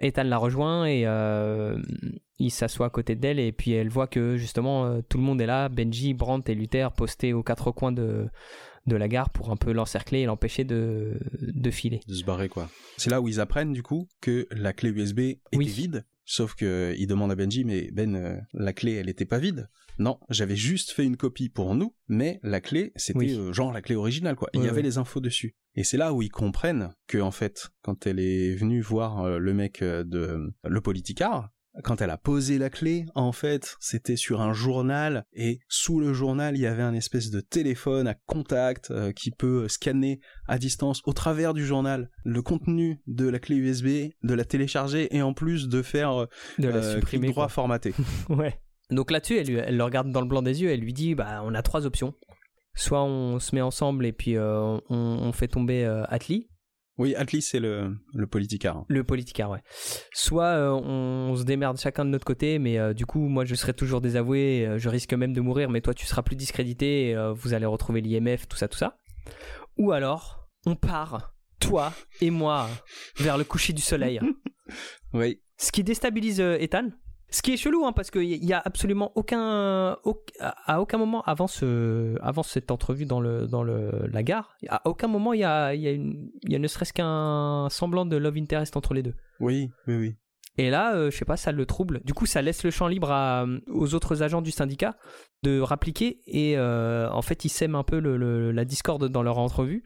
Ethan 0.00 0.24
la 0.24 0.36
rejoint 0.36 0.84
et 0.86 1.06
euh, 1.06 1.78
il 2.38 2.50
s'assoit 2.50 2.86
à 2.86 2.90
côté 2.90 3.14
d'elle 3.16 3.38
et 3.38 3.52
puis 3.52 3.72
elle 3.72 3.88
voit 3.88 4.06
que 4.06 4.36
justement 4.36 4.86
euh, 4.86 5.00
tout 5.08 5.18
le 5.18 5.24
monde 5.24 5.40
est 5.40 5.46
là. 5.46 5.68
Benji, 5.68 6.14
Brandt 6.14 6.50
et 6.52 6.54
Luther 6.54 6.92
postés 6.92 7.32
aux 7.32 7.42
quatre 7.42 7.70
coins 7.72 7.92
de, 7.92 8.28
de 8.86 8.96
la 8.96 9.08
gare 9.08 9.30
pour 9.30 9.50
un 9.50 9.56
peu 9.56 9.72
l'encercler 9.72 10.20
et 10.20 10.26
l'empêcher 10.26 10.64
de, 10.64 11.18
de 11.40 11.70
filer. 11.70 12.00
de 12.06 12.14
se 12.14 12.24
barrer 12.24 12.48
quoi. 12.48 12.68
C'est 12.96 13.10
là 13.10 13.20
où 13.20 13.28
ils 13.28 13.40
apprennent 13.40 13.72
du 13.72 13.82
coup 13.82 14.08
que 14.20 14.46
la 14.50 14.72
clé 14.72 14.90
USB 14.90 15.18
était 15.20 15.38
Oui. 15.54 15.66
vide, 15.66 16.04
sauf 16.24 16.54
que 16.54 16.94
ils 16.98 17.06
demandent 17.06 17.32
à 17.32 17.36
Benji 17.36 17.64
mais 17.64 17.90
Ben 17.92 18.14
euh, 18.14 18.36
la 18.52 18.72
clé 18.72 18.92
elle 18.94 19.08
était 19.08 19.24
pas 19.26 19.38
vide. 19.38 19.68
Non, 19.98 20.18
j'avais 20.30 20.56
juste 20.56 20.90
fait 20.92 21.04
une 21.04 21.16
copie 21.16 21.48
pour 21.48 21.74
nous, 21.74 21.94
mais 22.08 22.38
la 22.42 22.60
clé 22.60 22.92
c'était 22.96 23.18
Oui. 23.18 23.36
euh, 23.36 23.52
genre 23.52 23.72
la 23.72 23.82
clé 23.82 23.94
originale 23.96 24.36
quoi. 24.36 24.48
Il 24.54 24.60
y 24.62 24.68
avait 24.68 24.76
ouais. 24.76 24.82
les 24.82 24.98
infos 24.98 25.20
dessus. 25.20 25.54
Et 25.74 25.84
c'est 25.84 25.96
là 25.96 26.12
où 26.12 26.22
ils 26.22 26.30
comprennent 26.30 26.94
que 27.06 27.18
en 27.18 27.30
fait 27.30 27.70
quand 27.82 28.06
elle 28.06 28.20
est 28.20 28.54
venue 28.54 28.80
voir 28.80 29.20
euh, 29.24 29.38
le 29.38 29.54
mec 29.54 29.82
euh, 29.82 30.04
de 30.04 30.52
le 30.64 30.80
politicard 30.80 31.50
quand 31.84 32.00
elle 32.00 32.10
a 32.10 32.16
posé 32.16 32.58
la 32.58 32.70
clé, 32.70 33.06
en 33.14 33.30
fait, 33.30 33.76
c'était 33.78 34.16
sur 34.16 34.40
un 34.40 34.52
journal 34.52 35.24
et 35.32 35.60
sous 35.68 36.00
le 36.00 36.12
journal, 36.12 36.56
il 36.56 36.60
y 36.60 36.66
avait 36.66 36.82
un 36.82 36.94
espèce 36.94 37.30
de 37.30 37.40
téléphone 37.40 38.08
à 38.08 38.14
contact 38.14 38.90
euh, 38.90 39.12
qui 39.12 39.30
peut 39.30 39.68
scanner 39.68 40.18
à 40.48 40.58
distance 40.58 41.02
au 41.04 41.12
travers 41.12 41.54
du 41.54 41.64
journal 41.64 42.10
le 42.24 42.42
contenu 42.42 43.00
de 43.06 43.28
la 43.28 43.38
clé 43.38 43.54
USB, 43.54 44.10
de 44.24 44.34
la 44.34 44.44
télécharger 44.44 45.14
et 45.14 45.22
en 45.22 45.34
plus 45.34 45.68
de 45.68 45.82
faire 45.82 46.22
euh, 46.22 46.26
De 46.58 46.66
la 46.68 46.94
supprimer. 46.96 47.28
droit 47.28 47.44
quoi. 47.44 47.48
formaté. 47.48 47.94
Ouais. 48.28 48.58
Donc 48.90 49.10
là-dessus, 49.10 49.38
elle, 49.38 49.76
le 49.76 49.84
regarde 49.84 50.10
dans 50.10 50.20
le 50.20 50.26
blanc 50.26 50.42
des 50.42 50.62
yeux. 50.62 50.70
Elle 50.70 50.80
lui 50.80 50.92
dit 50.92 51.14
bah, 51.14 51.42
on 51.44 51.54
a 51.54 51.62
trois 51.62 51.86
options. 51.86 52.14
Soit 52.74 53.02
on 53.02 53.38
se 53.38 53.54
met 53.54 53.60
ensemble 53.60 54.06
et 54.06 54.12
puis 54.12 54.36
euh, 54.36 54.78
on, 54.88 54.96
on 54.96 55.32
fait 55.32 55.48
tomber 55.48 55.84
euh, 55.84 56.04
Atli, 56.08 56.48
Oui, 56.96 57.14
Atli 57.16 57.42
c'est 57.42 57.58
le, 57.58 57.96
le 58.14 58.26
politicard. 58.28 58.84
le 58.86 59.02
politicard, 59.02 59.50
ouais. 59.50 59.62
Soit 60.12 60.44
euh, 60.44 60.70
on, 60.70 61.34
se 61.34 61.42
démerde 61.42 61.78
chacun 61.78 62.04
de 62.04 62.10
notre 62.10 62.24
côté, 62.24 62.60
mais 62.60 62.94
du 62.94 63.04
coup, 63.04 63.26
moi 63.26 63.44
je 63.44 63.56
serai 63.56 63.74
toujours 63.74 64.00
désavoué, 64.00 64.74
je 64.76 64.88
risque 64.88 65.12
même 65.12 65.32
de 65.32 65.40
mourir, 65.40 65.70
mais 65.70 65.80
toi 65.80 65.92
tu 65.92 66.06
seras 66.06 66.22
plus 66.22 66.36
discrédité, 66.36 67.10
et, 67.10 67.32
vous 67.34 67.52
allez 67.52 67.66
retrouver 67.66 68.00
l'IMF, 68.00 68.46
tout 68.46 68.56
ça, 68.56 68.68
tout 68.68 68.78
ça. 68.78 68.96
Ou 69.76 69.90
alors, 69.90 70.48
on 70.64 70.76
part, 70.76 71.34
toi 71.58 71.92
et 72.20 72.30
moi, 72.30 72.68
vers 73.16 73.38
le 73.38 73.44
coucher 73.44 73.72
du 73.72 73.82
soleil. 73.82 74.20
Oui, 75.14 75.40
Ce 75.56 75.72
qui 75.72 75.82
déstabilise 75.82 76.38
Ethan. 76.40 76.90
Ce 77.30 77.42
qui 77.42 77.52
est 77.52 77.56
chelou, 77.58 77.84
hein, 77.84 77.92
parce 77.92 78.10
qu'il 78.10 78.24
y 78.44 78.52
a 78.54 78.62
absolument 78.64 79.12
aucun, 79.14 79.98
au- 80.04 80.24
à 80.40 80.80
aucun 80.80 80.96
moment 80.96 81.22
avant 81.22 81.46
ce, 81.46 82.16
avant 82.22 82.42
cette 82.42 82.70
entrevue 82.70 83.04
dans 83.04 83.20
le, 83.20 83.46
dans 83.46 83.62
le, 83.62 84.08
la 84.10 84.22
gare, 84.22 84.56
à 84.68 84.80
aucun 84.88 85.08
moment 85.08 85.34
il 85.34 85.40
y 85.40 85.44
a, 85.44 85.74
y 85.74 85.88
a, 85.88 85.92
y 85.92 86.54
a 86.54 86.58
ne 86.58 86.66
serait-ce 86.66 86.94
qu'un 86.94 87.68
semblant 87.70 88.06
de 88.06 88.16
love 88.16 88.38
interest 88.38 88.76
entre 88.78 88.94
les 88.94 89.02
deux. 89.02 89.14
oui, 89.40 89.70
oui, 89.86 89.96
oui. 89.96 90.16
Et 90.60 90.70
là, 90.70 90.96
euh, 90.96 91.10
je 91.12 91.16
sais 91.16 91.24
pas, 91.24 91.36
ça 91.36 91.52
le 91.52 91.66
trouble. 91.66 92.00
Du 92.04 92.14
coup, 92.14 92.26
ça 92.26 92.42
laisse 92.42 92.64
le 92.64 92.72
champ 92.72 92.88
libre 92.88 93.12
à- 93.12 93.46
aux 93.68 93.94
autres 93.94 94.24
agents 94.24 94.42
du 94.42 94.50
syndicat 94.50 94.96
de 95.44 95.60
rappliquer. 95.60 96.20
Et 96.26 96.58
euh, 96.58 97.08
en 97.12 97.22
fait, 97.22 97.44
ils 97.44 97.48
sèment 97.48 97.76
un 97.76 97.84
peu 97.84 98.00
le- 98.00 98.50
la 98.50 98.64
discorde 98.64 99.06
dans 99.08 99.22
leur 99.22 99.38
entrevue. 99.38 99.84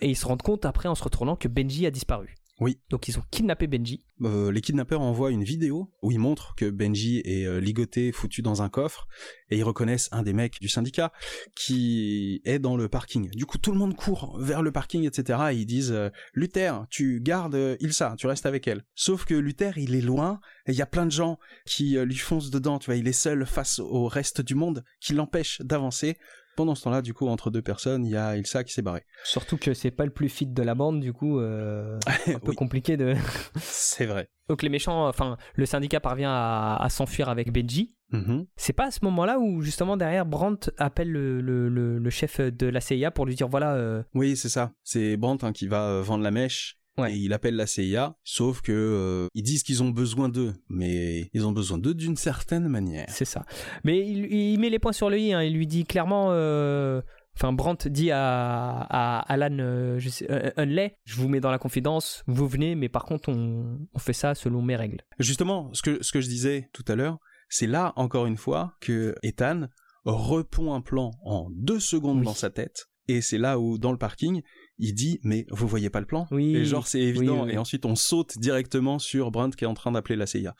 Et 0.00 0.08
ils 0.08 0.14
se 0.14 0.24
rendent 0.24 0.42
compte 0.42 0.64
après, 0.66 0.88
en 0.88 0.94
se 0.94 1.02
retournant, 1.02 1.34
que 1.34 1.48
Benji 1.48 1.84
a 1.84 1.90
disparu. 1.90 2.36
Oui. 2.60 2.80
Donc 2.90 3.06
ils 3.08 3.18
ont 3.18 3.22
kidnappé 3.30 3.66
Benji. 3.68 4.04
Euh, 4.22 4.50
les 4.50 4.60
kidnappeurs 4.60 5.00
envoient 5.00 5.30
une 5.30 5.44
vidéo 5.44 5.92
où 6.02 6.10
ils 6.10 6.18
montrent 6.18 6.56
que 6.56 6.68
Benji 6.68 7.22
est 7.24 7.46
euh, 7.46 7.60
ligoté, 7.60 8.10
foutu 8.10 8.42
dans 8.42 8.62
un 8.62 8.68
coffre, 8.68 9.06
et 9.50 9.58
ils 9.58 9.62
reconnaissent 9.62 10.08
un 10.10 10.22
des 10.22 10.32
mecs 10.32 10.60
du 10.60 10.68
syndicat 10.68 11.12
qui 11.54 12.40
est 12.44 12.58
dans 12.58 12.76
le 12.76 12.88
parking. 12.88 13.30
Du 13.30 13.46
coup, 13.46 13.58
tout 13.58 13.70
le 13.70 13.78
monde 13.78 13.94
court 13.94 14.36
vers 14.40 14.62
le 14.62 14.72
parking, 14.72 15.06
etc. 15.06 15.38
Et 15.52 15.56
ils 15.56 15.66
disent 15.66 15.92
euh, 15.92 16.10
Luther, 16.34 16.86
tu 16.90 17.20
gardes 17.20 17.76
Ilsa, 17.80 18.14
tu 18.18 18.26
restes 18.26 18.46
avec 18.46 18.66
elle. 18.66 18.84
Sauf 18.94 19.24
que 19.24 19.34
Luther, 19.34 19.78
il 19.78 19.94
est 19.94 20.00
loin, 20.00 20.40
et 20.66 20.72
il 20.72 20.76
y 20.76 20.82
a 20.82 20.86
plein 20.86 21.06
de 21.06 21.12
gens 21.12 21.38
qui 21.64 21.96
lui 21.96 22.16
foncent 22.16 22.50
dedans. 22.50 22.78
Tu 22.78 22.86
vois, 22.86 22.96
il 22.96 23.06
est 23.06 23.12
seul 23.12 23.46
face 23.46 23.78
au 23.78 24.06
reste 24.08 24.40
du 24.40 24.54
monde, 24.54 24.84
qui 25.00 25.12
l'empêche 25.12 25.60
d'avancer. 25.60 26.16
Pendant 26.58 26.74
ce 26.74 26.82
temps-là, 26.82 27.02
du 27.02 27.14
coup, 27.14 27.28
entre 27.28 27.52
deux 27.52 27.62
personnes, 27.62 28.04
il 28.04 28.10
y 28.10 28.16
a 28.16 28.36
Ilsa 28.36 28.64
qui 28.64 28.72
s'est 28.72 28.82
barrée. 28.82 29.04
Surtout 29.22 29.56
que 29.58 29.74
c'est 29.74 29.92
pas 29.92 30.04
le 30.04 30.10
plus 30.10 30.28
fit 30.28 30.44
de 30.44 30.62
la 30.64 30.74
bande, 30.74 30.98
du 30.98 31.12
coup, 31.12 31.38
euh, 31.38 31.96
un 32.26 32.40
peu 32.40 32.52
compliqué 32.52 32.96
de. 32.96 33.14
c'est 33.60 34.06
vrai. 34.06 34.28
Donc 34.48 34.62
les 34.64 34.68
méchants, 34.68 35.06
enfin, 35.06 35.36
le 35.54 35.66
syndicat 35.66 36.00
parvient 36.00 36.32
à, 36.32 36.76
à 36.80 36.88
s'enfuir 36.88 37.28
avec 37.28 37.52
Benji. 37.52 37.94
Mhm. 38.10 38.46
C'est 38.56 38.72
pas 38.72 38.86
à 38.86 38.90
ce 38.90 39.00
moment-là 39.04 39.38
où 39.38 39.60
justement 39.60 39.96
derrière 39.96 40.24
Brandt 40.26 40.70
appelle 40.78 41.12
le, 41.12 41.40
le- 41.40 41.68
le- 41.68 41.98
le 41.98 42.10
chef 42.10 42.40
de 42.40 42.66
la 42.66 42.80
CIA 42.80 43.10
pour 43.12 43.24
lui 43.26 43.34
dire 43.36 43.46
voilà, 43.48 43.74
euh, 43.74 44.02
Oui, 44.14 44.36
c'est 44.36 44.48
ça. 44.48 44.72
C'est 44.82 45.16
Brandt 45.18 45.46
hein, 45.46 45.52
qui 45.52 45.68
va 45.68 45.82
euh, 45.88 46.02
vendre 46.02 46.24
la 46.24 46.30
mèche. 46.30 46.77
Ouais. 46.98 47.12
Et 47.14 47.16
il 47.16 47.32
appelle 47.32 47.56
la 47.56 47.66
CIA, 47.66 48.14
sauf 48.24 48.60
que 48.60 48.72
euh, 48.72 49.26
ils 49.34 49.42
disent 49.42 49.62
qu'ils 49.62 49.82
ont 49.82 49.90
besoin 49.90 50.28
d'eux, 50.28 50.52
mais 50.68 51.30
ils 51.32 51.46
ont 51.46 51.52
besoin 51.52 51.78
d'eux 51.78 51.94
d'une 51.94 52.16
certaine 52.16 52.68
manière. 52.68 53.06
c'est 53.08 53.24
ça. 53.24 53.44
Mais 53.84 53.98
il, 54.06 54.32
il 54.32 54.58
met 54.58 54.68
les 54.70 54.78
points 54.78 54.92
sur 54.92 55.08
le 55.10 55.18
i. 55.18 55.32
hein. 55.32 55.42
Il 55.42 55.54
lui 55.54 55.66
dit 55.66 55.84
clairement. 55.84 56.28
euh, 56.32 57.00
Enfin, 57.40 57.52
Brandt 57.52 57.88
dit 57.88 58.10
à, 58.10 58.80
à 58.90 59.20
Alan 59.32 59.56
euh, 59.60 60.00
je 60.00 60.08
sais, 60.08 60.26
euh, 60.28 60.50
Hunley, 60.56 60.96
je 61.04 61.14
vous 61.14 61.28
mets 61.28 61.38
dans 61.38 61.52
la 61.52 61.58
confidence, 61.60 62.24
vous 62.26 62.48
venez, 62.48 62.74
mais 62.74 62.88
par 62.88 63.04
contre, 63.04 63.28
on, 63.28 63.78
on 63.94 63.98
fait 64.00 64.12
ça 64.12 64.34
selon 64.34 64.60
mes 64.60 64.74
règles. 64.74 64.98
Justement, 65.20 65.70
ce 65.72 65.82
que 65.82 66.02
ce 66.02 66.10
que 66.10 66.20
je 66.20 66.26
disais 66.26 66.68
tout 66.72 66.82
à 66.88 66.96
l'heure, 66.96 67.18
c'est 67.48 67.68
là 67.68 67.92
encore 67.94 68.26
une 68.26 68.36
fois 68.36 68.72
que 68.80 69.14
Ethan 69.22 69.68
repond 70.04 70.74
un 70.74 70.80
plan 70.80 71.12
en 71.24 71.48
deux 71.54 71.78
secondes 71.78 72.18
Oui. 72.18 72.24
dans 72.24 72.34
sa 72.34 72.50
tête, 72.50 72.86
et 73.06 73.20
c'est 73.20 73.38
là 73.38 73.60
où 73.60 73.78
dans 73.78 73.92
le 73.92 73.98
parking 73.98 74.42
il 74.78 74.94
dit 74.94 75.20
mais 75.22 75.46
vous 75.50 75.66
voyez 75.66 75.90
pas 75.90 76.00
le 76.00 76.06
plan? 76.06 76.26
Oui. 76.30 76.56
Et 76.56 76.64
genre 76.64 76.86
c'est 76.86 77.00
évident, 77.00 77.42
oui, 77.42 77.48
oui. 77.48 77.54
et 77.54 77.58
ensuite 77.58 77.84
on 77.84 77.96
saute 77.96 78.38
directement 78.38 78.98
sur 78.98 79.30
Brandt 79.30 79.56
qui 79.56 79.64
est 79.64 79.68
en 79.68 79.74
train 79.74 79.92
d'appeler 79.92 80.16
la 80.16 80.26
CIA. 80.26 80.54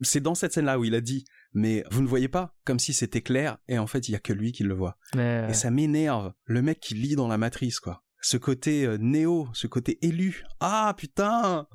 C'est 0.00 0.20
dans 0.20 0.34
cette 0.34 0.52
scène-là 0.52 0.78
où 0.78 0.84
il 0.84 0.94
a 0.94 1.00
dit 1.00 1.24
mais 1.54 1.84
vous 1.90 2.02
ne 2.02 2.08
voyez 2.08 2.28
pas, 2.28 2.52
comme 2.64 2.80
si 2.80 2.92
c'était 2.92 3.22
clair, 3.22 3.58
et 3.68 3.78
en 3.78 3.86
fait 3.86 4.08
il 4.08 4.12
y 4.12 4.16
a 4.16 4.18
que 4.18 4.32
lui 4.32 4.50
qui 4.50 4.64
le 4.64 4.74
voit. 4.74 4.98
Mais, 5.14 5.46
Et 5.48 5.54
ça 5.54 5.70
m'énerve, 5.70 6.32
le 6.44 6.62
mec 6.62 6.80
qui 6.80 6.94
lit 6.94 7.14
dans 7.14 7.28
la 7.28 7.38
matrice, 7.38 7.78
quoi. 7.78 8.02
Ce 8.20 8.36
côté 8.36 8.84
euh, 8.84 8.96
néo, 8.98 9.48
ce 9.52 9.66
côté 9.66 9.98
élu. 10.02 10.44
Ah 10.58 10.94
putain 10.96 11.68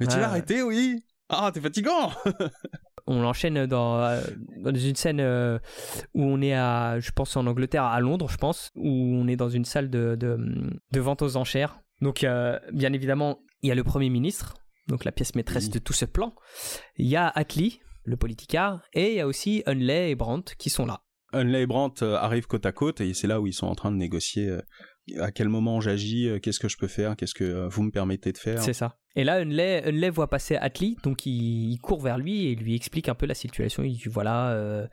Mais 0.00 0.06
tu 0.06 0.16
l'as 0.16 0.28
arrêté, 0.28 0.62
oui? 0.62 1.04
Ah, 1.28 1.50
t'es 1.52 1.60
fatigant 1.60 2.10
on 3.06 3.22
l'enchaîne 3.22 3.64
dans, 3.66 3.98
euh, 4.00 4.20
dans 4.58 4.74
une 4.74 4.94
scène 4.94 5.20
euh, 5.20 5.58
où 6.14 6.22
on 6.22 6.42
est 6.42 6.52
à, 6.52 7.00
je 7.00 7.10
pense 7.10 7.36
en 7.36 7.46
Angleterre, 7.46 7.84
à 7.84 7.98
Londres, 8.00 8.28
je 8.28 8.36
pense, 8.36 8.70
où 8.74 8.86
on 8.86 9.26
est 9.28 9.36
dans 9.36 9.48
une 9.48 9.64
salle 9.64 9.88
de, 9.88 10.14
de, 10.14 10.38
de 10.92 11.00
vente 11.00 11.22
aux 11.22 11.36
enchères. 11.36 11.80
Donc, 12.02 12.22
euh, 12.22 12.58
bien 12.72 12.92
évidemment, 12.92 13.40
il 13.62 13.68
y 13.70 13.72
a 13.72 13.74
le 13.74 13.82
Premier 13.82 14.10
ministre, 14.10 14.54
donc 14.88 15.04
la 15.04 15.12
pièce 15.12 15.34
maîtresse 15.34 15.64
Oui. 15.64 15.70
de 15.70 15.78
tout 15.78 15.94
ce 15.94 16.04
plan. 16.04 16.34
Il 16.98 17.06
y 17.06 17.16
a 17.16 17.28
Attlee, 17.28 17.80
le 18.04 18.18
politicard, 18.18 18.82
et 18.92 19.12
il 19.12 19.16
y 19.16 19.20
a 19.20 19.26
aussi 19.26 19.62
Hunley 19.66 20.10
et 20.10 20.14
Brandt 20.14 20.54
qui 20.58 20.68
sont 20.68 20.84
là. 20.84 21.00
Hunley 21.32 21.62
et 21.62 21.66
Brandt 21.66 22.04
arrivent 22.04 22.46
côte 22.46 22.66
à 22.66 22.72
côte, 22.72 23.00
et 23.00 23.14
c'est 23.14 23.26
là 23.26 23.40
où 23.40 23.46
ils 23.46 23.54
sont 23.54 23.66
en 23.68 23.74
train 23.74 23.90
de 23.90 23.96
négocier 23.96 24.54
à 25.20 25.30
quel 25.32 25.48
moment 25.48 25.80
j'agis, 25.80 26.28
euh, 26.28 26.38
qu'est-ce 26.38 26.58
que 26.58 26.68
je 26.68 26.76
peux 26.76 26.86
faire, 26.88 27.16
qu'est-ce 27.16 27.34
que 27.34 27.44
euh, 27.44 27.68
vous 27.68 27.82
me 27.82 27.90
permettez 27.90 28.32
de 28.32 28.38
faire. 28.38 28.62
C'est 28.62 28.72
ça. 28.72 28.96
Et 29.16 29.24
là, 29.24 29.36
Hunley, 29.40 29.82
Hunley 29.86 30.10
voit 30.10 30.28
passer 30.30 30.56
Attlee, 30.56 30.96
donc 31.02 31.26
il, 31.26 31.72
il 31.72 31.78
court 31.78 32.00
vers 32.00 32.18
lui 32.18 32.46
et 32.46 32.54
lui 32.54 32.74
explique 32.76 33.08
un 33.08 33.14
peu 33.14 33.26
la 33.26 33.34
situation. 33.34 33.82
Il 33.82 33.94
dit 33.94 34.02
voilà, 34.06 34.50
euh, 34.52 34.86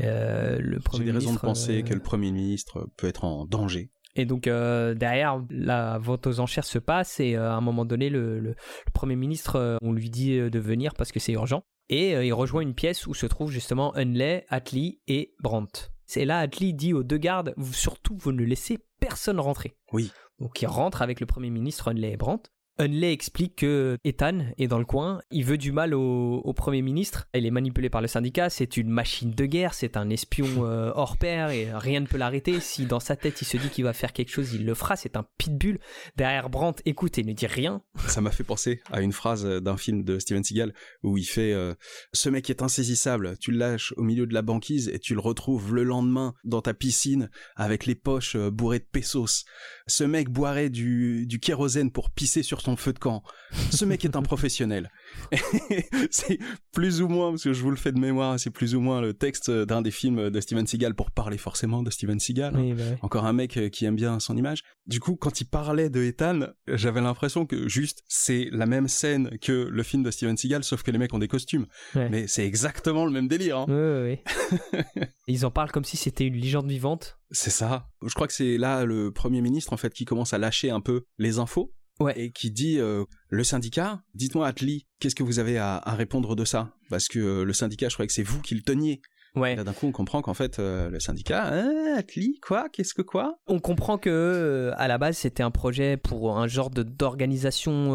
euh, 0.00 0.58
le 0.60 0.76
J'ai 0.76 0.82
Premier 0.82 1.04
des 1.06 1.10
raisons 1.12 1.20
de 1.26 1.26
ministre, 1.30 1.46
penser 1.46 1.78
euh, 1.78 1.82
que 1.82 1.94
le 1.94 2.00
Premier 2.00 2.30
ministre 2.32 2.88
peut 2.96 3.06
être 3.06 3.24
en 3.24 3.44
danger. 3.46 3.90
Et 4.16 4.24
donc 4.24 4.48
euh, 4.48 4.94
derrière, 4.94 5.40
la 5.50 5.98
vente 5.98 6.26
aux 6.26 6.40
enchères 6.40 6.64
se 6.64 6.80
passe 6.80 7.20
et 7.20 7.36
euh, 7.36 7.48
à 7.50 7.54
un 7.54 7.60
moment 7.60 7.84
donné, 7.84 8.10
le, 8.10 8.40
le- 8.40 8.50
le 8.50 8.92
Premier 8.92 9.14
ministre, 9.14 9.54
euh, 9.56 9.76
on 9.82 9.92
lui 9.92 10.10
dit 10.10 10.36
de 10.36 10.58
venir 10.58 10.94
parce 10.94 11.12
que 11.12 11.20
c'est 11.20 11.32
urgent. 11.32 11.62
Et 11.92 12.12
il 12.12 12.32
rejoint 12.32 12.60
une 12.62 12.74
pièce 12.74 13.08
où 13.08 13.14
se 13.14 13.26
trouvent 13.26 13.50
justement 13.50 13.92
Hunley, 13.96 14.44
Attlee 14.48 15.00
et 15.08 15.32
Brandt. 15.42 15.89
C'est 16.12 16.24
là 16.24 16.40
Attlee 16.40 16.74
dit 16.74 16.92
aux 16.92 17.04
deux 17.04 17.18
gardes, 17.18 17.54
vous, 17.56 17.72
surtout 17.72 18.16
vous 18.18 18.32
ne 18.32 18.42
laissez 18.42 18.80
personne 18.98 19.38
rentrer. 19.38 19.76
Oui. 19.92 20.10
Donc 20.40 20.60
il 20.60 20.66
rentre 20.66 21.02
avec 21.02 21.20
le 21.20 21.26
Premier 21.26 21.50
ministre 21.50 21.86
Hunley 21.86 22.10
et 22.10 22.16
Brandt. 22.16 22.50
Hunley 22.80 23.12
explique 23.12 23.56
que 23.56 23.98
Ethan 24.04 24.46
est 24.56 24.66
dans 24.66 24.78
le 24.78 24.86
coin, 24.86 25.20
il 25.30 25.44
veut 25.44 25.58
du 25.58 25.70
mal 25.70 25.92
au, 25.92 26.36
au 26.38 26.54
Premier 26.54 26.80
ministre, 26.80 27.28
il 27.34 27.44
est 27.44 27.50
manipulé 27.50 27.90
par 27.90 28.00
le 28.00 28.08
syndicat, 28.08 28.48
c'est 28.48 28.78
une 28.78 28.88
machine 28.88 29.32
de 29.32 29.44
guerre, 29.44 29.74
c'est 29.74 29.98
un 29.98 30.08
espion 30.08 30.46
euh, 30.64 30.90
hors 30.94 31.18
pair 31.18 31.50
et 31.50 31.68
rien 31.74 32.00
ne 32.00 32.06
peut 32.06 32.16
l'arrêter. 32.16 32.58
Si 32.58 32.86
dans 32.86 32.98
sa 32.98 33.16
tête 33.16 33.42
il 33.42 33.44
se 33.44 33.58
dit 33.58 33.68
qu'il 33.68 33.84
va 33.84 33.92
faire 33.92 34.14
quelque 34.14 34.30
chose, 34.30 34.54
il 34.54 34.64
le 34.64 34.72
fera, 34.72 34.96
c'est 34.96 35.18
un 35.18 35.26
pitbull. 35.36 35.78
Derrière 36.16 36.48
Brandt 36.48 36.80
écoute 36.86 37.18
et 37.18 37.22
ne 37.22 37.34
dit 37.34 37.46
rien. 37.46 37.82
Ça 38.06 38.22
m'a 38.22 38.30
fait 38.30 38.44
penser 38.44 38.80
à 38.90 39.02
une 39.02 39.12
phrase 39.12 39.44
d'un 39.44 39.76
film 39.76 40.02
de 40.02 40.18
Steven 40.18 40.42
Seagal 40.42 40.72
où 41.02 41.18
il 41.18 41.24
fait 41.24 41.52
euh, 41.52 41.74
Ce 42.14 42.30
mec 42.30 42.48
est 42.48 42.62
insaisissable, 42.62 43.36
tu 43.38 43.50
le 43.50 43.58
lâches 43.58 43.92
au 43.98 44.02
milieu 44.02 44.26
de 44.26 44.32
la 44.32 44.40
banquise 44.40 44.88
et 44.88 44.98
tu 44.98 45.12
le 45.12 45.20
retrouves 45.20 45.74
le 45.74 45.84
lendemain 45.84 46.32
dans 46.44 46.62
ta 46.62 46.72
piscine 46.72 47.28
avec 47.56 47.84
les 47.84 47.94
poches 47.94 48.36
euh, 48.36 48.50
bourrées 48.50 48.78
de 48.78 48.88
pesos. 48.90 49.44
Ce 49.86 50.04
mec 50.04 50.30
boirait 50.30 50.70
du, 50.70 51.26
du 51.26 51.40
kérosène 51.40 51.90
pour 51.90 52.08
pisser 52.08 52.42
sur 52.42 52.62
ton 52.62 52.69
feu 52.76 52.92
de 52.92 52.98
camp. 52.98 53.22
Ce 53.70 53.84
mec 53.84 54.04
est 54.04 54.16
un 54.16 54.22
professionnel. 54.22 54.90
c'est 56.10 56.38
plus 56.72 57.02
ou 57.02 57.08
moins, 57.08 57.30
parce 57.30 57.44
que 57.44 57.52
je 57.52 57.62
vous 57.62 57.70
le 57.70 57.76
fais 57.76 57.92
de 57.92 57.98
mémoire, 57.98 58.38
c'est 58.38 58.50
plus 58.50 58.74
ou 58.74 58.80
moins 58.80 59.00
le 59.00 59.14
texte 59.14 59.50
d'un 59.50 59.82
des 59.82 59.90
films 59.90 60.30
de 60.30 60.40
Steven 60.40 60.66
Seagal 60.66 60.94
pour 60.94 61.10
parler 61.10 61.38
forcément 61.38 61.82
de 61.82 61.90
Steven 61.90 62.20
Seagal. 62.20 62.56
Oui, 62.56 62.72
bah. 62.74 62.82
Encore 63.02 63.26
un 63.26 63.32
mec 63.32 63.56
euh, 63.56 63.68
qui 63.68 63.84
aime 63.84 63.96
bien 63.96 64.20
son 64.20 64.36
image. 64.36 64.62
Du 64.86 65.00
coup, 65.00 65.16
quand 65.16 65.40
il 65.40 65.44
parlait 65.46 65.90
de 65.90 66.02
Ethan, 66.02 66.40
j'avais 66.68 67.00
l'impression 67.00 67.46
que 67.46 67.68
juste 67.68 68.02
c'est 68.08 68.48
la 68.52 68.66
même 68.66 68.88
scène 68.88 69.38
que 69.40 69.52
le 69.52 69.82
film 69.82 70.02
de 70.02 70.10
Steven 70.10 70.36
Seagal, 70.36 70.64
sauf 70.64 70.82
que 70.82 70.90
les 70.90 70.98
mecs 70.98 71.12
ont 71.14 71.18
des 71.18 71.28
costumes. 71.28 71.66
Ouais. 71.94 72.08
Mais 72.08 72.26
c'est 72.26 72.46
exactement 72.46 73.04
le 73.04 73.10
même 73.12 73.28
délire. 73.28 73.58
hein. 73.58 73.66
Ils 75.26 75.46
en 75.46 75.50
parlent 75.50 75.70
comme 75.70 75.84
si 75.84 75.96
c'était 75.96 76.24
une 76.26 76.34
légende 76.36 76.68
vivante. 76.68 77.18
C'est 77.30 77.50
ça. 77.50 77.88
Je 78.04 78.12
crois 78.14 78.26
que 78.26 78.32
c'est 78.32 78.58
là 78.58 78.84
le 78.84 79.12
premier 79.12 79.40
ministre 79.40 79.72
en 79.72 79.76
fait 79.76 79.92
qui 79.92 80.04
commence 80.04 80.32
à 80.32 80.38
lâcher 80.38 80.70
un 80.70 80.80
peu 80.80 81.04
les 81.18 81.38
infos. 81.38 81.72
Ouais. 82.00 82.14
Et 82.18 82.30
qui 82.32 82.50
dit 82.50 82.78
euh, 82.78 83.04
le 83.28 83.44
syndicat, 83.44 84.00
dites-moi 84.14 84.46
Atli, 84.46 84.86
qu'est-ce 84.98 85.14
que 85.14 85.22
vous 85.22 85.38
avez 85.38 85.58
à, 85.58 85.76
à 85.76 85.94
répondre 85.94 86.34
de 86.34 86.44
ça? 86.44 86.74
Parce 86.88 87.08
que 87.08 87.18
euh, 87.18 87.44
le 87.44 87.52
syndicat, 87.52 87.88
je 87.88 87.94
croyais 87.94 88.06
que 88.08 88.12
c'est 88.14 88.22
vous 88.22 88.40
qui 88.40 88.54
le 88.54 88.62
teniez. 88.62 89.00
Ouais. 89.36 89.52
Et 89.52 89.56
là 89.56 89.62
d'un 89.62 89.72
coup, 89.74 89.86
on 89.86 89.92
comprend 89.92 90.22
qu'en 90.22 90.34
fait 90.34 90.58
euh, 90.58 90.90
le 90.90 90.98
syndicat, 90.98 91.46
hein, 91.52 91.94
Atli, 91.96 92.40
quoi 92.40 92.68
Qu'est-ce 92.72 92.94
que 92.94 93.02
quoi? 93.02 93.38
On 93.46 93.60
comprend 93.60 93.96
que 93.96 94.72
à 94.76 94.88
la 94.88 94.98
base 94.98 95.18
c'était 95.18 95.44
un 95.44 95.52
projet 95.52 95.96
pour 95.96 96.36
un 96.38 96.48
genre 96.48 96.70
de 96.70 96.82
d'organisation 96.82 97.94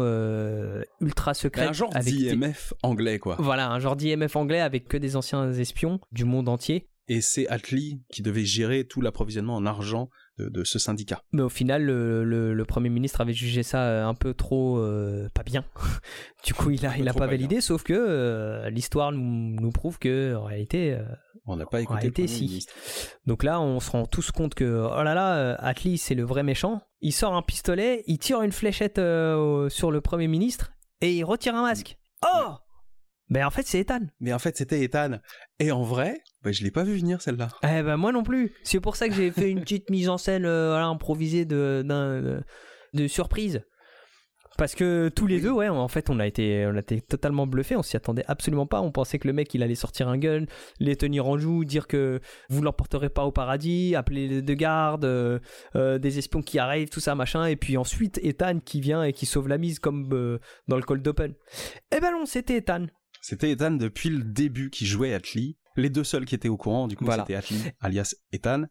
ultra 1.00 1.34
secrète 1.34 1.68
Un 1.68 1.72
genre 1.72 1.90
avec 1.94 2.14
des- 2.14 2.30
d'IMF 2.34 2.72
anglais 2.82 3.18
quoi. 3.18 3.36
Voilà, 3.38 3.70
un 3.70 3.78
genre 3.80 3.96
d'IMF 3.96 4.36
anglais 4.36 4.60
avec 4.60 4.88
que 4.88 4.96
des 4.96 5.16
anciens 5.16 5.52
espions 5.52 6.00
du 6.12 6.24
monde 6.24 6.48
entier. 6.48 6.88
et 7.08 7.20
c'est 7.20 7.46
Atli 7.48 8.00
qui 8.10 8.22
devait 8.22 8.44
gérer 8.44 8.84
tout 8.84 9.00
l'approvisionnement 9.00 9.56
en 9.56 9.66
argent 9.66 10.08
de, 10.38 10.48
de 10.48 10.64
ce 10.64 10.78
syndicat. 10.78 11.22
Mais 11.32 11.42
au 11.42 11.48
final, 11.48 11.84
le, 11.84 12.24
le- 12.24 12.52
le 12.54 12.64
Premier 12.64 12.88
ministre 12.90 13.20
avait 13.20 13.32
jugé 13.32 13.62
ça 13.62 13.82
euh, 13.84 14.06
un 14.06 14.14
peu 14.14 14.34
trop 14.34 14.78
euh, 14.78 15.28
pas 15.34 15.42
bien. 15.42 15.64
du 16.44 16.54
coup, 16.54 16.70
il 16.70 16.84
a, 16.86 16.90
Un 16.90 16.94
peu 16.94 17.00
il 17.00 17.08
a 17.08 17.12
pas 17.12 17.20
pas 17.20 17.26
validé, 17.26 17.60
sauf 17.60 17.82
que 17.82 17.92
euh, 17.94 18.68
l'histoire 18.70 19.12
nous, 19.12 19.56
nous 19.60 19.70
prouve 19.70 19.98
que 19.98 20.34
en 20.34 20.44
réalité, 20.44 20.92
euh, 20.94 21.02
On 21.46 21.56
n'a 21.56 21.66
pas 21.66 21.80
écouté 21.80 22.00
réalité, 22.00 22.22
le 22.22 22.26
Premier 22.28 22.38
si. 22.38 22.44
ministre. 22.48 22.74
Donc 23.26 23.42
là, 23.44 23.60
on 23.60 23.80
se 23.80 23.90
rend 23.90 24.04
tous 24.06 24.30
compte 24.30 24.54
que, 24.54 24.64
oh 24.64 25.02
là 25.02 25.14
là, 25.14 25.54
Atli, 25.56 25.96
c'est 25.98 26.14
le 26.14 26.24
vrai 26.24 26.42
méchant. 26.42 26.80
Il 27.00 27.12
sort 27.12 27.34
un 27.34 27.42
pistolet, 27.42 28.02
il 28.06 28.18
tire 28.18 28.42
une 28.42 28.52
fléchette 28.52 28.96
sur 28.96 29.90
le 29.90 30.00
Premier 30.00 30.28
ministre 30.28 30.72
et 31.00 31.12
il 31.14 31.24
retire 31.24 31.54
un 31.54 31.62
masque. 31.62 31.98
Oh 32.24 32.54
Ben 33.28 33.44
en 33.44 33.50
fait, 33.50 33.66
c'est 33.66 33.80
Ethan. 33.80 34.00
Mais 34.20 34.32
en 34.32 34.38
fait, 34.38 34.56
c'était 34.56 34.82
Ethan. 34.82 35.18
Et 35.58 35.72
en 35.72 35.82
vrai, 35.82 36.20
bah, 36.42 36.52
je 36.52 36.62
l'ai 36.62 36.70
pas 36.70 36.84
vu 36.84 36.96
venir 36.96 37.20
celle-là. 37.20 37.48
Eh 37.64 37.82
ben 37.82 37.96
moi 37.96 38.12
non 38.12 38.22
plus. 38.22 38.52
C'est 38.62 38.80
pour 38.80 38.94
ça 38.96 39.08
que 39.08 39.14
j'ai 39.14 39.30
fait 39.32 39.50
une 39.50 39.60
petite 39.62 39.90
mise 39.90 40.08
en 40.08 40.16
scène 40.18 40.44
euh, 40.44 40.70
voilà, 40.70 40.86
improvisée 40.86 41.44
de, 41.44 41.82
d'un- 41.84 42.22
de, 42.22 42.40
de 42.94 43.06
surprise. 43.08 43.62
Parce 44.58 44.74
que 44.74 45.10
tous 45.14 45.26
les 45.26 45.38
deux, 45.42 45.50
ouais, 45.50 45.68
en 45.68 45.86
fait, 45.88 46.08
on 46.08 46.18
a 46.18 46.26
été, 46.26 46.66
on 46.66 46.76
a 46.76 46.78
été 46.78 47.02
totalement 47.02 47.46
bluffés. 47.46 47.76
On 47.76 47.82
s'y 47.82 47.94
attendait 47.98 48.24
absolument 48.26 48.64
pas. 48.66 48.80
On 48.80 48.90
pensait 48.90 49.18
que 49.18 49.26
le 49.28 49.34
mec, 49.34 49.52
il 49.52 49.62
allait 49.62 49.74
sortir 49.74 50.08
un 50.08 50.16
gun, 50.16 50.46
les 50.80 50.96
tenir 50.96 51.26
en 51.28 51.36
joue, 51.36 51.66
dire 51.66 51.86
que 51.86 52.20
vous 52.48 52.62
l'emporterez 52.62 53.10
pas 53.10 53.24
au 53.24 53.32
paradis, 53.32 53.94
appeler 53.94 54.28
les 54.28 54.40
deux 54.40 54.54
gardes, 54.54 55.04
euh, 55.04 55.40
euh, 55.74 55.98
des 55.98 56.18
espions 56.18 56.40
qui 56.40 56.58
arrivent, 56.58 56.88
tout 56.88 57.00
ça, 57.00 57.14
machin. 57.14 57.44
Et 57.44 57.56
puis 57.56 57.76
ensuite, 57.76 58.18
Ethan 58.22 58.60
qui 58.64 58.80
vient 58.80 59.02
et 59.02 59.12
qui 59.12 59.26
sauve 59.26 59.48
la 59.48 59.58
mise 59.58 59.78
comme 59.78 60.08
euh, 60.14 60.38
dans 60.68 60.76
le 60.76 60.82
cold 60.82 61.06
open. 61.06 61.34
Eh 61.94 62.00
ben 62.00 62.12
non, 62.12 62.24
c'était 62.24 62.56
Ethan. 62.56 62.86
C'était 63.28 63.50
Ethan 63.50 63.72
depuis 63.72 64.08
le 64.08 64.22
début 64.22 64.70
qui 64.70 64.86
jouait 64.86 65.12
Atlee. 65.12 65.56
Les 65.76 65.90
deux 65.90 66.04
seuls 66.04 66.24
qui 66.24 66.36
étaient 66.36 66.48
au 66.48 66.56
courant, 66.56 66.86
du 66.86 66.96
coup, 66.96 67.04
Voilà. 67.04 67.24
c'était 67.24 67.34
Atlee, 67.34 67.58
alias 67.80 68.14
Ethan, 68.32 68.66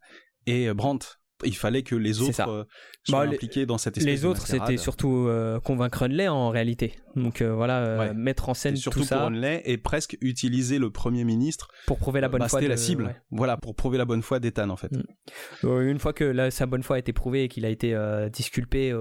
et 0.46 0.68
euh, 0.68 0.72
Brandt. 0.74 1.06
Il 1.44 1.54
fallait 1.54 1.82
que 1.82 1.94
les 1.94 2.22
autres 2.22 2.40
euh, 2.48 2.64
soient 3.04 3.18
Bah, 3.18 3.26
les- 3.26 3.34
impliqués 3.36 3.66
dans 3.66 3.76
cette 3.76 3.98
espèce 3.98 4.14
Les 4.14 4.20
de 4.22 4.26
autres, 4.26 4.46
c'était 4.46 4.78
surtout 4.78 5.26
euh, 5.28 5.60
convaincre 5.60 6.02
Hunley 6.04 6.26
en 6.28 6.48
réalité. 6.48 6.94
Donc 7.16 7.40
euh, 7.42 7.52
voilà, 7.54 7.78
euh, 7.78 7.98
Ouais. 7.98 8.14
mettre 8.14 8.48
en 8.48 8.54
scène 8.54 8.74
Et 8.74 8.76
surtout 8.76 9.00
tout 9.00 9.04
ça 9.06 9.18
pour 9.28 9.30
et 9.44 9.76
presque 9.78 10.16
utiliser 10.20 10.78
le 10.78 10.90
premier 10.90 11.24
ministre. 11.24 11.68
pour 11.86 11.98
prouver 11.98 12.20
la 12.20 12.28
bonne 12.28 12.40
bah, 12.40 12.48
foi. 12.48 12.60
c'était 12.60 12.68
de- 12.68 12.72
la 12.72 12.76
cible. 12.76 13.04
ouais. 13.04 13.16
Voilà, 13.30 13.56
pour 13.56 13.74
prouver 13.74 13.96
la 13.98 14.04
bonne 14.04 14.22
foi 14.22 14.38
d'Ethan 14.38 14.68
en 14.68 14.76
fait. 14.76 14.92
Mm. 14.92 15.02
Euh, 15.64 15.90
une 15.90 15.98
fois 15.98 16.12
que 16.12 16.50
sa 16.50 16.66
bonne 16.66 16.82
foi 16.82 16.96
a 16.96 16.98
été 16.98 17.12
prouvée 17.12 17.44
et 17.44 17.48
qu'il 17.48 17.64
a 17.64 17.68
été 17.70 17.96
disculpé, 18.32 18.94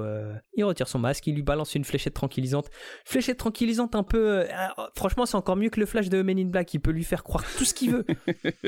il 0.56 0.64
retire 0.64 0.88
son 0.88 1.00
masque, 1.00 1.28
il 1.28 1.36
lui 1.36 1.44
balance 1.44 1.76
une 1.76 1.84
fléchette 1.84 2.14
tranquillisante. 2.14 2.70
Fléchette 3.06 3.38
tranquillisante 3.38 3.96
un 3.96 4.04
peu... 4.04 4.46
ah, 4.54 4.74
franchement, 4.96 5.26
c'est 5.26 5.36
encore 5.36 5.56
mieux 5.58 5.70
que 5.70 5.80
le 5.80 5.86
flash 5.86 6.10
de 6.10 6.22
Men 6.22 6.40
in 6.40 6.46
Black. 6.46 6.74
Il 6.74 6.80
peut 6.80 6.92
lui 6.92 7.04
faire 7.04 7.24
croire 7.24 7.44
tout 7.58 7.66
ce 7.66 7.74
qu'il 7.74 7.92
veut. 7.92 8.06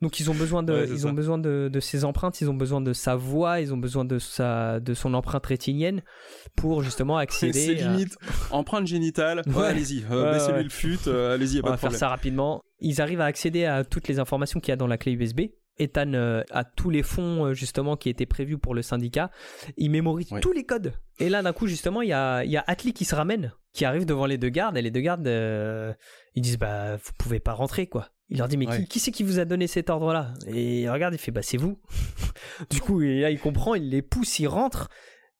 Donc 0.00 0.20
ils 0.20 0.30
ont 0.30 0.34
besoin 0.34 0.62
de, 0.62 0.72
Ouais, 0.72 0.88
ils 0.88 1.00
ça. 1.00 1.08
ont 1.08 1.12
besoin 1.12 1.38
de, 1.38 1.68
de 1.72 1.80
ses 1.80 2.04
empreintes, 2.04 2.40
ils 2.40 2.48
ont 2.48 2.54
besoin 2.54 2.80
de 2.80 2.92
sa 2.92 3.16
voix, 3.16 3.60
ils 3.60 3.74
ont 3.74 3.76
besoin 3.76 4.04
de 4.04 4.20
sa, 4.20 4.78
de 4.78 4.94
son 4.94 5.12
empreinte 5.12 5.44
rétinienne 5.46 6.02
pour 6.56 6.82
justement 6.84 7.16
accéder. 7.18 7.52
C'est 7.76 7.82
à- 7.82 7.90
limite 7.90 8.16
empreinte 8.52 8.86
génitale. 8.88 9.42
Ouais, 9.46 9.66
allez-y, 9.66 10.04
euh, 10.10 10.32
baissez-lui 10.32 10.64
le 10.64 10.68
fut, 10.70 10.98
euh, 11.06 11.34
allez-y, 11.34 11.60
On 11.60 11.66
va 11.66 11.70
de 11.72 11.76
faire 11.76 11.78
problème. 11.78 11.98
ça 12.00 12.08
rapidement. 12.08 12.62
Ils 12.80 13.00
arrivent 13.00 13.20
à 13.20 13.26
accéder 13.26 13.64
à 13.64 13.84
toutes 13.84 14.08
les 14.08 14.18
informations 14.18 14.58
qu'il 14.60 14.70
y 14.70 14.72
a 14.72 14.76
dans 14.76 14.86
la 14.88 14.98
clé 14.98 15.12
USB. 15.12 15.42
Ethan 15.80 16.12
euh, 16.14 16.42
a 16.50 16.64
tous 16.64 16.90
les 16.90 17.04
fonds 17.04 17.46
euh, 17.46 17.54
justement 17.54 17.96
qui 17.96 18.08
étaient 18.08 18.26
prévus 18.26 18.58
pour 18.58 18.74
le 18.74 18.82
syndicat. 18.82 19.30
Il 19.76 19.92
mémorise 19.92 20.28
tous 20.42 20.50
les 20.52 20.64
codes. 20.64 20.92
Et 21.20 21.28
là 21.28 21.40
d'un 21.40 21.52
coup 21.52 21.68
justement 21.68 22.02
il 22.02 22.08
y 22.08 22.12
a, 22.12 22.44
y 22.44 22.56
a 22.56 22.64
Atlee 22.66 22.92
qui 22.92 23.04
se 23.04 23.14
ramène, 23.14 23.52
qui 23.72 23.84
arrive 23.84 24.04
devant 24.04 24.26
les 24.26 24.38
deux 24.38 24.48
gardes 24.48 24.76
et 24.76 24.82
les 24.82 24.90
deux 24.90 24.98
gardes 25.02 25.28
euh, 25.28 25.92
ils 26.34 26.42
disent 26.42 26.58
bah 26.58 26.96
vous 26.96 27.12
pouvez 27.16 27.38
pas 27.38 27.52
rentrer 27.52 27.86
quoi. 27.86 28.08
Il 28.28 28.38
leur 28.38 28.48
dit 28.48 28.56
mais 28.56 28.66
Ouais. 28.68 28.78
qui, 28.80 28.86
qui 28.88 28.98
c'est 28.98 29.12
qui 29.12 29.22
vous 29.22 29.38
a 29.38 29.44
donné 29.44 29.68
cet 29.68 29.88
ordre 29.88 30.12
là 30.12 30.34
Et 30.48 30.80
il 30.82 30.90
regarde 30.90 31.14
il 31.14 31.18
fait 31.18 31.30
bah 31.30 31.42
c'est 31.42 31.56
vous. 31.58 31.78
du 32.70 32.80
coup 32.80 33.00
et 33.02 33.20
là 33.20 33.30
il 33.30 33.38
comprend, 33.38 33.76
il 33.76 33.88
les 33.88 34.02
pousse, 34.02 34.40
il 34.40 34.48
rentre. 34.48 34.88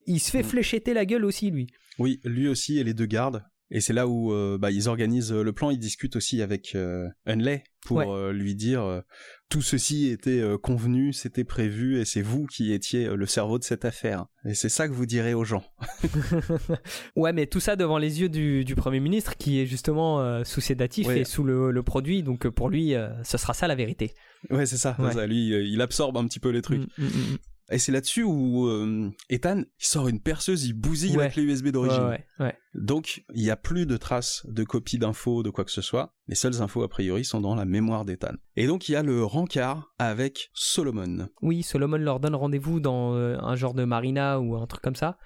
Il 0.07 0.20
se 0.20 0.30
fait 0.30 0.42
Mm. 0.42 0.51
fléchetter 0.51 0.94
la 0.94 1.05
gueule 1.05 1.24
aussi 1.24 1.51
lui. 1.51 1.66
Oui, 1.99 2.20
lui 2.24 2.49
aussi 2.49 2.78
et 2.78 2.84
les 2.84 2.94
deux 2.94 3.07
gardes. 3.07 3.42
Et 3.70 3.82
c'est 3.82 3.92
là 3.92 4.09
où 4.09 4.32
euh, 4.32 4.57
bah, 4.57 4.70
ils 4.70 4.88
organisent 4.88 5.30
euh, 5.30 5.42
le 5.42 5.53
plan, 5.53 5.68
ils 5.70 5.78
discutent 5.78 6.16
aussi 6.16 6.40
avec 6.40 6.74
euh, 6.74 7.07
Hunley 7.26 7.64
pour 7.84 7.99
Ouais. 7.99 8.07
euh, 8.09 8.32
lui 8.32 8.55
dire 8.55 9.03
tout 9.51 9.61
ceci 9.61 10.09
était 10.09 10.42
convenu, 10.62 11.12
c'était 11.12 11.44
prévu 11.44 11.99
et 12.01 12.05
c'est 12.07 12.22
vous 12.22 12.46
qui 12.46 12.72
étiez 12.72 13.09
le 13.14 13.26
cerveau 13.26 13.59
de 13.59 13.64
cette 13.64 13.84
affaire. 13.84 14.24
Et 14.46 14.55
c'est 14.55 14.68
ça 14.70 14.88
que 14.88 14.92
vous 14.94 15.05
direz 15.07 15.34
aux 15.34 15.44
gens. 15.44 15.64
Ouais, 17.16 17.32
mais 17.32 17.46
tout 17.46 17.61
ça 17.61 17.76
devant 17.76 17.99
les 17.99 18.20
yeux 18.20 18.28
du, 18.28 18.64
du 18.64 18.74
Premier 18.74 19.01
ministre 19.01 19.36
qui 19.36 19.61
est 19.61 19.66
justement 19.66 20.44
sous 20.44 20.61
sédatif 20.61 21.07
Ouais. 21.07 21.20
et 21.20 21.24
sous 21.24 21.44
le, 21.44 21.70
le 21.70 21.82
produit. 21.82 22.22
Donc 22.22 22.49
pour 22.49 22.68
lui, 22.68 22.94
ce 23.24 23.38
sera 23.38 23.55
ça 23.55 23.66
la 23.68 23.74
vérité. 23.74 24.14
Ouais, 24.51 24.66
c'est 24.66 24.76
ça. 24.76 24.94
c'est 24.99 25.05
Ouais. 25.05 25.12
ça. 25.12 25.26
Lui, 25.26 25.49
il 25.49 25.80
absorbe 25.80 26.16
un 26.16 26.26
petit 26.26 26.40
peu 26.40 26.51
les 26.51 26.62
trucs. 26.62 26.82
Mm, 26.99 27.05
mm, 27.05 27.07
mm. 27.07 27.38
Et 27.70 27.78
c'est 27.78 27.92
là-dessus 27.92 28.22
où 28.22 28.66
euh, 28.66 29.10
Ethan 29.28 29.58
il 29.60 29.86
sort 29.86 30.08
une 30.08 30.20
perceuse, 30.20 30.64
il 30.64 30.72
bousille 30.72 31.16
Ouais. 31.16 31.24
la 31.24 31.30
clé 31.30 31.42
USB 31.42 31.68
d'origine. 31.68 32.02
Ouais, 32.04 32.24
ouais, 32.40 32.46
ouais. 32.46 32.58
Donc, 32.74 33.24
il 33.34 33.42
n'y 33.42 33.50
a 33.50 33.56
plus 33.56 33.84
de 33.86 33.96
traces 33.96 34.46
de 34.48 34.64
copies 34.64 34.98
d'infos, 34.98 35.42
de 35.42 35.50
quoi 35.50 35.64
que 35.64 35.70
ce 35.70 35.82
soit. 35.82 36.14
Les 36.28 36.34
seules 36.34 36.62
infos, 36.62 36.82
a 36.82 36.88
priori, 36.88 37.24
sont 37.24 37.40
dans 37.40 37.54
la 37.54 37.64
mémoire 37.64 38.04
d'Ethan. 38.04 38.32
Et 38.56 38.66
donc, 38.66 38.88
il 38.88 38.92
y 38.92 38.96
a 38.96 39.02
le 39.02 39.22
rencard 39.24 39.92
avec 39.98 40.50
Solomon. 40.54 41.28
Oui, 41.42 41.62
Solomon 41.62 41.98
leur 41.98 42.20
donne 42.20 42.34
rendez-vous 42.34 42.80
dans 42.80 43.14
euh, 43.14 43.36
un 43.40 43.54
genre 43.56 43.74
de 43.74 43.84
marina 43.84 44.40
ou 44.40 44.56
un 44.56 44.66
truc 44.66 44.80
comme 44.82 44.96
ça. 44.96 45.18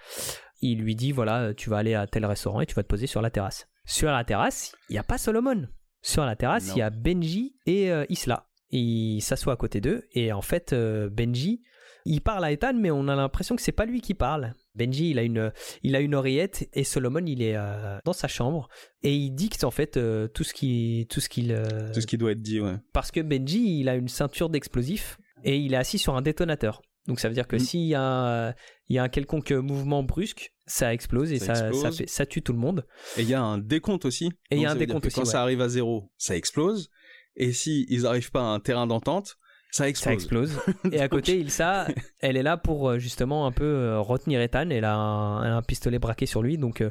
Il 0.61 0.81
lui 0.81 0.95
dit 0.97 1.13
voilà, 1.13 1.55
tu 1.55 1.71
vas 1.71 1.79
aller 1.79 1.95
à 1.95 2.07
tel 2.07 2.25
restaurant 2.25 2.61
et 2.61 2.67
tu 2.67 2.75
vas 2.75 2.83
te 2.83 2.89
poser 2.89 3.07
sur 3.07 3.21
la 3.23 3.31
terrasse. 3.31 3.67
Sur 3.85 4.11
la 4.11 4.25
terrasse, 4.25 4.73
il 4.89 4.93
n'y 4.95 4.99
a 4.99 5.03
pas 5.05 5.19
Solomon. 5.19 5.67
Sur 6.03 6.25
la 6.25 6.35
terrasse, 6.37 6.73
il 6.75 6.79
y 6.79 6.83
a 6.83 6.91
Benji 6.91 7.57
et 7.67 7.91
euh, 7.93 8.05
Isla. 8.09 8.49
Il 8.71 9.21
s'assoit 9.21 9.53
à 9.53 9.57
côté 9.57 9.81
d'eux 9.81 10.05
et 10.13 10.33
en 10.33 10.41
fait, 10.43 10.73
euh, 10.73 11.09
Benji, 11.11 11.63
il 12.05 12.21
parle 12.21 12.45
à 12.45 12.53
Ethan, 12.53 12.73
mais 12.75 12.91
on 12.91 13.09
a 13.09 13.15
l'impression 13.17 13.55
que 13.57 13.63
c'est 13.63 13.73
pas 13.73 13.85
lui 13.87 14.01
qui 14.01 14.15
parle. 14.15 14.55
Benji, 14.75 15.11
il 15.11 15.19
a 15.19 15.23
une, 15.23 15.53
il 15.83 15.95
a 15.97 16.01
une 16.01 16.15
oreillette 16.15 16.69
et 16.73 16.85
Solomon, 16.85 17.25
il 17.27 17.43
est 17.43 17.57
euh, 17.57 17.99
dans 18.05 18.13
sa 18.13 18.29
chambre 18.29 18.69
et 19.03 19.15
il 19.15 19.31
dicte 19.33 19.65
en 19.65 19.71
fait 19.71 19.97
euh, 19.97 20.29
tout 20.29 20.45
ce 20.45 20.55
qui, 20.55 21.07
tout 21.11 21.21
ce 21.21 21.29
qu'il, 21.29 21.53
euh, 21.53 21.93
Tout 21.93 22.01
ce 22.01 22.07
qui 22.07 22.17
doit 22.19 22.33
être 22.33 22.41
dit, 22.43 22.61
ouais. 22.61 22.77
parce 22.93 23.11
que 23.11 23.21
Benji, 23.21 23.81
il 23.81 23.89
a 23.89 23.95
une 23.97 24.09
ceinture 24.09 24.49
d'explosifs 24.49 25.19
et 25.45 25.57
il 25.59 25.75
est 25.75 25.77
assis 25.77 25.99
sur 25.99 26.17
un 26.17 26.23
détonateur. 26.23 26.81
Donc 27.09 27.19
ça 27.21 27.29
veut 27.29 27.35
dire 27.35 27.49
que 27.49 27.57
Mm. 27.57 27.61
s'il 27.61 27.81
y, 27.87 27.95
a 27.95 28.03
un- 28.03 28.55
il 28.89 28.97
y 28.97 28.99
a 28.99 29.03
un 29.03 29.09
quelconque 29.09 29.51
mouvement 29.51 30.03
brusque, 30.05 30.53
ça 30.67 30.95
explose 30.95 31.33
et 31.33 31.39
Ça 31.41 31.47
ça, 31.47 31.55
ça, 31.57 31.69
explose. 31.69 31.97
fait- 31.99 32.09
ça 32.09 32.27
tue 32.27 32.43
tout 32.43 32.53
le 32.53 32.61
monde. 32.61 32.87
Et 33.19 33.23
il 33.23 33.29
y 33.29 33.35
a 33.35 33.43
un 33.43 33.59
décompte 33.59 34.05
aussi. 34.05 34.27
Et 34.51 34.57
il 34.57 34.63
y 34.63 34.67
a 34.67 34.71
un 34.71 34.77
décompte 34.77 35.07
aussi, 35.07 35.17
Quand 35.17 35.23
ouais. 35.23 35.27
ça 35.31 35.43
arrive 35.43 35.61
à 35.61 35.69
zéro, 35.69 36.11
ça 36.17 36.37
explose. 36.37 36.91
Et 37.35 37.53
si 37.53 37.87
ils 37.89 38.03
n'arrivent 38.03 38.31
pas 38.31 38.43
à 38.43 38.55
un 38.55 38.61
terrain 38.61 38.87
d'entente, 38.87 39.37
ça 39.73 39.93
Ça 39.95 40.13
explose. 40.13 40.61
Et 40.93 41.01
à 41.01 41.09
côté, 41.09 41.39
Ilsa, 41.41 41.89
elle 42.21 42.37
est 42.37 42.43
là 42.43 42.57
pour 42.57 42.91
euh, 42.91 42.99
justement 42.99 43.47
un 43.47 43.53
peu 43.53 43.65
euh, 43.65 43.99
retenir 44.01 44.41
Ethan. 44.41 44.71
Elle 44.71 44.85
a 44.85 44.95
un, 44.95 45.45
elle 45.45 45.51
a 45.51 45.57
un 45.57 45.63
pistolet 45.63 45.99
braqué 45.99 46.27
sur 46.27 46.43
lui, 46.43 46.59
donc 46.59 46.81
euh, 46.81 46.91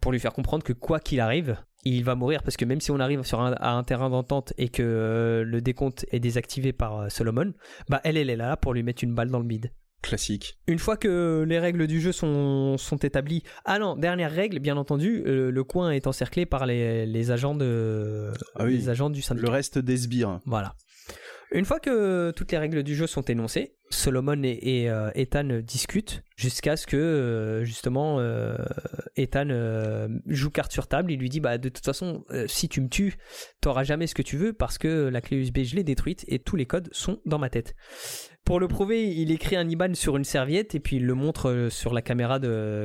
pour 0.00 0.12
lui 0.12 0.20
faire 0.20 0.32
comprendre 0.32 0.62
que 0.62 0.72
quoi 0.72 1.00
qu'il 1.00 1.18
arrive, 1.18 1.56
il 1.84 2.04
va 2.04 2.14
mourir 2.14 2.42
parce 2.42 2.56
que 2.56 2.64
même 2.64 2.80
si 2.80 2.90
on 2.90 3.00
arrive 3.00 3.22
sur 3.22 3.40
un, 3.40 3.52
à 3.52 3.70
un 3.72 3.82
terrain 3.82 4.10
d'entente 4.10 4.52
et 4.58 4.68
que 4.68 4.82
euh, 4.82 5.44
le 5.44 5.60
décompte 5.60 6.06
est 6.10 6.20
désactivé 6.20 6.72
par 6.72 7.00
euh, 7.00 7.08
Solomon, 7.08 7.52
bah 7.88 8.00
elle, 8.04 8.16
elle 8.16 8.30
est 8.30 8.36
là 8.36 8.56
pour 8.56 8.74
lui 8.74 8.82
mettre 8.82 9.04
une 9.04 9.14
balle 9.14 9.30
dans 9.30 9.38
le 9.38 9.46
bide. 9.46 9.72
Classique. 10.00 10.58
Une 10.68 10.78
fois 10.78 10.96
que 10.96 11.44
les 11.48 11.58
règles 11.58 11.88
du 11.88 12.00
jeu 12.00 12.12
sont, 12.12 12.76
sont 12.78 12.98
établies. 12.98 13.42
Ah 13.64 13.80
non, 13.80 13.96
dernière 13.96 14.30
règle, 14.30 14.60
bien 14.60 14.76
entendu, 14.76 15.24
euh, 15.26 15.50
le 15.50 15.64
coin 15.64 15.90
est 15.90 16.06
encerclé 16.06 16.46
par 16.46 16.66
les, 16.66 17.04
les 17.04 17.30
agents 17.32 17.56
de 17.56 18.30
Ah 18.54 18.64
oui. 18.64 18.74
les 18.76 18.88
agents 18.90 19.10
du 19.10 19.22
syndicat. 19.22 19.46
Le 19.46 19.52
reste 19.52 19.78
des 19.80 19.96
sbires. 19.96 20.40
Voilà. 20.46 20.76
Une 21.50 21.64
fois 21.64 21.80
que 21.80 22.30
toutes 22.32 22.52
les 22.52 22.58
règles 22.58 22.82
du 22.82 22.94
jeu 22.94 23.06
sont 23.06 23.22
énoncées, 23.22 23.74
Solomon 23.90 24.42
et, 24.42 24.90
euh, 24.90 25.10
Ethan 25.14 25.60
discutent 25.62 26.22
jusqu'à 26.36 26.76
ce 26.76 26.86
que 26.86 26.96
euh, 26.96 27.64
justement 27.64 28.20
euh, 28.20 28.56
Ethan 29.16 29.48
joue 30.26 30.50
carte 30.50 30.72
sur 30.72 30.86
table. 30.86 31.10
Il 31.10 31.18
lui 31.18 31.30
dit 31.30 31.40
bah 31.40 31.56
de 31.56 31.68
toute 31.68 31.84
façon 31.84 32.24
si 32.46 32.68
tu 32.68 32.80
me 32.80 32.88
tues, 32.88 33.16
t'auras 33.60 33.84
jamais 33.84 34.06
ce 34.06 34.14
que 34.14 34.22
tu 34.22 34.36
veux 34.36 34.52
parce 34.52 34.76
que 34.78 35.08
la 35.08 35.20
clé 35.20 35.38
USB 35.38 35.60
je 35.62 35.76
l'ai 35.76 35.84
détruite 35.84 36.24
et 36.28 36.38
tous 36.38 36.56
les 36.56 36.66
codes 36.66 36.88
sont 36.92 37.20
dans 37.24 37.38
ma 37.38 37.48
tête. 37.48 37.74
Pour 38.44 38.60
le 38.60 38.68
prouver, 38.68 39.08
il 39.08 39.30
écrit 39.30 39.56
un 39.56 39.68
IBAN 39.68 39.94
sur 39.94 40.16
une 40.16 40.24
serviette 40.24 40.74
et 40.74 40.80
puis 40.80 40.96
il 40.96 41.06
le 41.06 41.14
montre 41.14 41.68
sur 41.70 41.92
la 41.92 42.02
caméra 42.02 42.38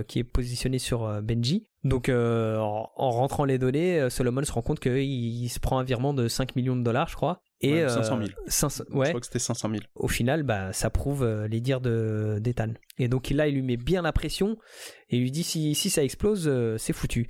qui 0.08 0.20
est 0.20 0.24
positionnée 0.24 0.80
sur 0.80 1.22
Benji. 1.22 1.68
Donc 1.84 2.08
euh, 2.08 2.58
en, 2.58 2.90
en 2.96 3.10
rentrant 3.12 3.44
les 3.46 3.58
données, 3.58 4.00
euh, 4.00 4.10
Solomon 4.10 4.44
se 4.44 4.52
rend 4.52 4.62
compte 4.62 4.80
qu'il 4.80 4.98
il 4.98 5.50
se 5.50 5.60
prend 5.60 5.80
un 5.80 5.84
virement 5.84 6.14
de 6.14 6.28
5 6.28 6.56
millions 6.56 6.76
de 6.78 6.84
dollars, 6.84 7.10
je 7.10 7.16
crois. 7.16 7.42
Et 7.62 7.74
Ouais, 7.74 7.84
euh, 7.84 7.90
500 7.90 8.18
000. 8.18 8.30
500 8.48 8.84
Je 8.90 8.96
ouais, 8.98 9.08
crois 9.10 9.20
que 9.20 9.26
c'était 9.26 9.40
500 9.40 9.70
000. 9.70 9.82
au 9.96 10.08
final, 10.08 10.44
bah, 10.44 10.72
ça 10.74 10.90
prouve 10.90 11.24
euh, 11.24 11.48
les 11.48 11.62
dires 11.62 11.82
de 11.82 12.38
d'Ethan. 12.42 12.74
Et 12.98 13.08
donc 13.08 13.30
là, 13.30 13.48
il 13.48 13.56
lui 13.56 13.62
met 13.62 13.78
bien 13.78 14.02
la 14.02 14.12
pression 14.14 14.58
et 15.10 15.18
il 15.18 15.22
lui 15.22 15.32
dit 15.32 15.44
si, 15.44 15.76
si 15.76 15.90
ça 15.90 16.04
explose, 16.04 16.48
euh, 16.48 16.78
c'est 16.78 16.94
foutu. 16.94 17.28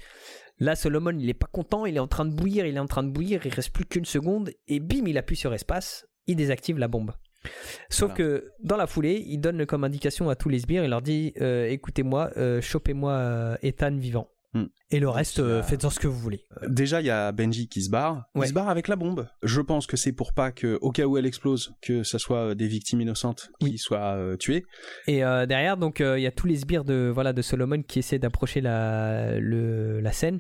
Là, 0.60 0.76
Solomon, 0.76 1.18
il 1.18 1.30
est 1.30 1.34
pas 1.34 1.50
content, 1.52 1.86
il 1.88 1.96
est 1.96 2.00
en 2.00 2.08
train 2.08 2.26
de 2.26 2.34
bouillir, 2.34 2.66
il 2.68 2.76
est 2.76 2.80
en 2.80 2.86
train 2.86 3.04
de 3.04 3.10
bouillir, 3.10 3.42
il 3.46 3.52
reste 3.54 3.72
plus 3.72 3.86
qu'une 3.86 4.06
seconde 4.06 4.52
et 4.68 4.80
bim, 4.80 5.04
il 5.08 5.18
appuie 5.18 5.36
sur 5.36 5.52
espace, 5.54 6.06
il 6.28 6.36
désactive 6.36 6.78
la 6.78 6.88
bombe. 6.88 7.12
Sauf 7.90 8.12
Voilà. 8.12 8.16
que 8.16 8.52
dans 8.64 8.78
la 8.78 8.88
foulée, 8.88 9.24
il 9.28 9.40
donne 9.40 9.66
comme 9.66 9.84
indication 9.84 10.30
à 10.30 10.36
tous 10.36 10.50
les 10.50 10.60
sbires, 10.60 10.84
il 10.84 10.90
leur 10.92 11.02
dit 11.02 11.34
euh, 11.42 11.66
écoutez-moi, 11.68 12.32
euh, 12.38 12.62
chopez-moi 12.62 13.12
euh, 13.14 13.58
Ethan 13.64 13.98
vivant. 13.98 14.30
Hmm. 14.54 14.66
Et 14.92 15.00
le 15.00 15.10
reste, 15.10 15.40
euh, 15.40 15.64
faites-en 15.64 15.90
ce 15.90 16.00
que 16.00 16.06
vous 16.08 16.20
voulez. 16.20 16.44
Déjà, 16.68 17.02
il 17.02 17.08
y 17.08 17.10
a 17.10 17.32
Benji 17.32 17.68
qui 17.68 17.82
se 17.82 17.90
barre. 17.90 18.26
Ouais. 18.36 18.46
Il 18.46 18.50
se 18.50 18.54
barre 18.54 18.70
avec 18.70 18.88
la 18.88 18.96
bombe. 18.96 19.28
Je 19.42 19.60
pense 19.62 19.88
que 19.88 19.98
c'est 19.98 20.12
pour 20.12 20.34
pas 20.34 20.52
que, 20.52 20.78
au 20.82 20.92
cas 20.92 21.06
où 21.06 21.18
elle 21.18 21.26
explose, 21.26 21.74
que 21.82 22.04
ça 22.04 22.20
soit 22.20 22.54
des 22.54 22.68
victimes 22.68 23.02
innocentes 23.02 23.50
qui 23.60 23.72
Oui. 23.72 23.78
soient 23.80 24.14
euh, 24.16 24.38
tuées. 24.38 24.64
Et 25.08 25.24
euh, 25.24 25.48
derrière, 25.48 25.78
donc, 25.78 26.00
euh, 26.02 26.20
il 26.20 26.22
y 26.22 26.28
a 26.28 26.32
tous 26.32 26.46
les 26.46 26.58
sbires 26.58 26.84
de, 26.84 27.10
voilà, 27.12 27.34
de 27.34 27.42
Solomon 27.42 27.82
qui 27.82 27.98
essaient 27.98 28.20
d'approcher 28.20 28.62
la, 28.62 29.40
le- 29.40 30.00
la 30.00 30.12
scène. 30.12 30.40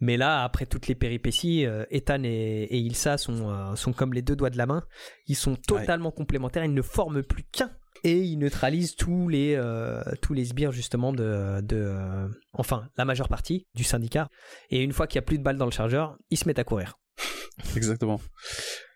Mais 0.00 0.16
là, 0.16 0.42
après 0.42 0.66
toutes 0.66 0.88
les 0.88 0.96
péripéties, 0.96 1.64
euh, 1.64 1.84
Ethan 1.92 2.24
et, 2.24 2.64
et 2.64 2.78
Ilsa 2.78 3.16
sont, 3.18 3.50
euh, 3.50 3.76
sont 3.76 3.92
comme 3.92 4.12
les 4.14 4.22
deux 4.22 4.34
doigts 4.34 4.50
de 4.50 4.58
la 4.58 4.66
main. 4.66 4.82
Ils 5.28 5.36
sont 5.36 5.54
totalement 5.54 6.10
complémentaires. 6.10 6.64
Ils 6.64 6.74
ne 6.74 6.82
forment 6.82 7.22
plus 7.22 7.44
qu'un. 7.44 7.70
Et 8.02 8.20
ils 8.20 8.38
neutralisent 8.38 8.96
tous 8.96 9.28
les, 9.28 9.54
euh, 9.54 10.02
tous 10.20 10.34
les 10.34 10.46
sbires, 10.46 10.72
justement, 10.72 11.12
de, 11.12 11.60
de 11.62 11.76
euh, 11.76 12.28
enfin, 12.52 12.88
la 12.96 13.04
majeure 13.04 13.28
partie 13.28 13.66
du 13.74 13.84
syndicat. 13.84 14.28
Et 14.70 14.82
une 14.82 14.92
fois 14.92 15.06
qu'il 15.06 15.18
n'y 15.18 15.24
a 15.24 15.26
plus 15.26 15.38
de 15.38 15.42
balles 15.42 15.56
dans 15.56 15.64
le 15.64 15.70
chargeur, 15.70 16.16
ils 16.30 16.38
se 16.38 16.46
mettent 16.46 16.58
à 16.58 16.64
courir. 16.64 16.98
Exactement. 17.76 18.20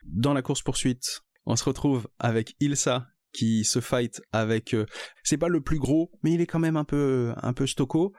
Dans 0.04 0.34
la 0.34 0.42
course-poursuite, 0.42 1.20
on 1.46 1.56
se 1.56 1.64
retrouve 1.64 2.08
avec 2.18 2.54
Ilsa 2.60 3.06
qui 3.32 3.64
se 3.64 3.80
fight 3.80 4.20
avec... 4.32 4.74
euh, 4.74 4.86
c'est 5.22 5.38
pas 5.38 5.48
le 5.48 5.60
plus 5.60 5.78
gros, 5.78 6.10
mais 6.22 6.32
il 6.32 6.40
est 6.40 6.46
quand 6.46 6.58
même 6.58 6.76
un 6.76 6.84
peu, 6.84 7.32
un 7.36 7.52
peu 7.52 7.66
stocko. 7.66 8.12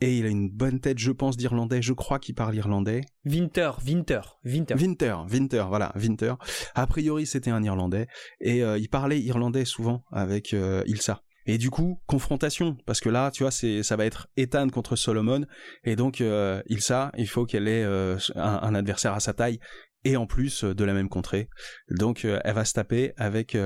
Et 0.00 0.18
il 0.18 0.26
a 0.26 0.28
une 0.28 0.50
bonne 0.50 0.78
tête, 0.78 0.98
je 0.98 1.10
pense, 1.10 1.36
d'irlandais. 1.36 1.80
Je 1.80 1.94
crois 1.94 2.18
qu'il 2.18 2.34
parle 2.34 2.54
irlandais. 2.54 3.00
Winter, 3.24 3.70
Winter, 3.86 4.20
Winter. 4.44 4.74
Winter, 4.74 5.16
Winter, 5.30 5.64
voilà, 5.68 5.92
Winter. 5.96 6.34
A 6.74 6.86
priori, 6.86 7.26
c'était 7.26 7.50
un 7.50 7.62
irlandais. 7.62 8.06
Et 8.40 8.62
euh, 8.62 8.78
il 8.78 8.88
parlait 8.88 9.20
irlandais 9.20 9.64
souvent 9.64 10.04
avec 10.12 10.52
euh, 10.52 10.82
Ilsa. 10.86 11.22
Et 11.46 11.56
du 11.58 11.70
coup, 11.70 12.02
confrontation, 12.06 12.76
parce 12.84 13.00
que 13.00 13.08
là, 13.08 13.30
tu 13.30 13.44
vois, 13.44 13.52
c'est, 13.52 13.82
ça 13.82 13.96
va 13.96 14.04
être 14.04 14.28
Ethan 14.36 14.68
contre 14.68 14.96
Solomon, 14.96 15.46
et 15.84 15.94
donc 15.94 16.20
euh, 16.20 16.60
Ilsa, 16.66 17.12
il 17.16 17.28
faut 17.28 17.46
qu'elle 17.46 17.68
ait 17.68 17.84
un, 17.84 18.18
un 18.34 18.74
adversaire 18.74 19.12
à 19.12 19.20
sa 19.20 19.32
taille, 19.32 19.60
et 20.02 20.16
en 20.16 20.26
plus 20.26 20.64
de 20.64 20.84
la 20.84 20.92
même 20.92 21.08
contrée. 21.08 21.48
Donc, 21.88 22.24
elle 22.24 22.54
va 22.54 22.64
se 22.64 22.72
taper 22.72 23.12
avec 23.16 23.56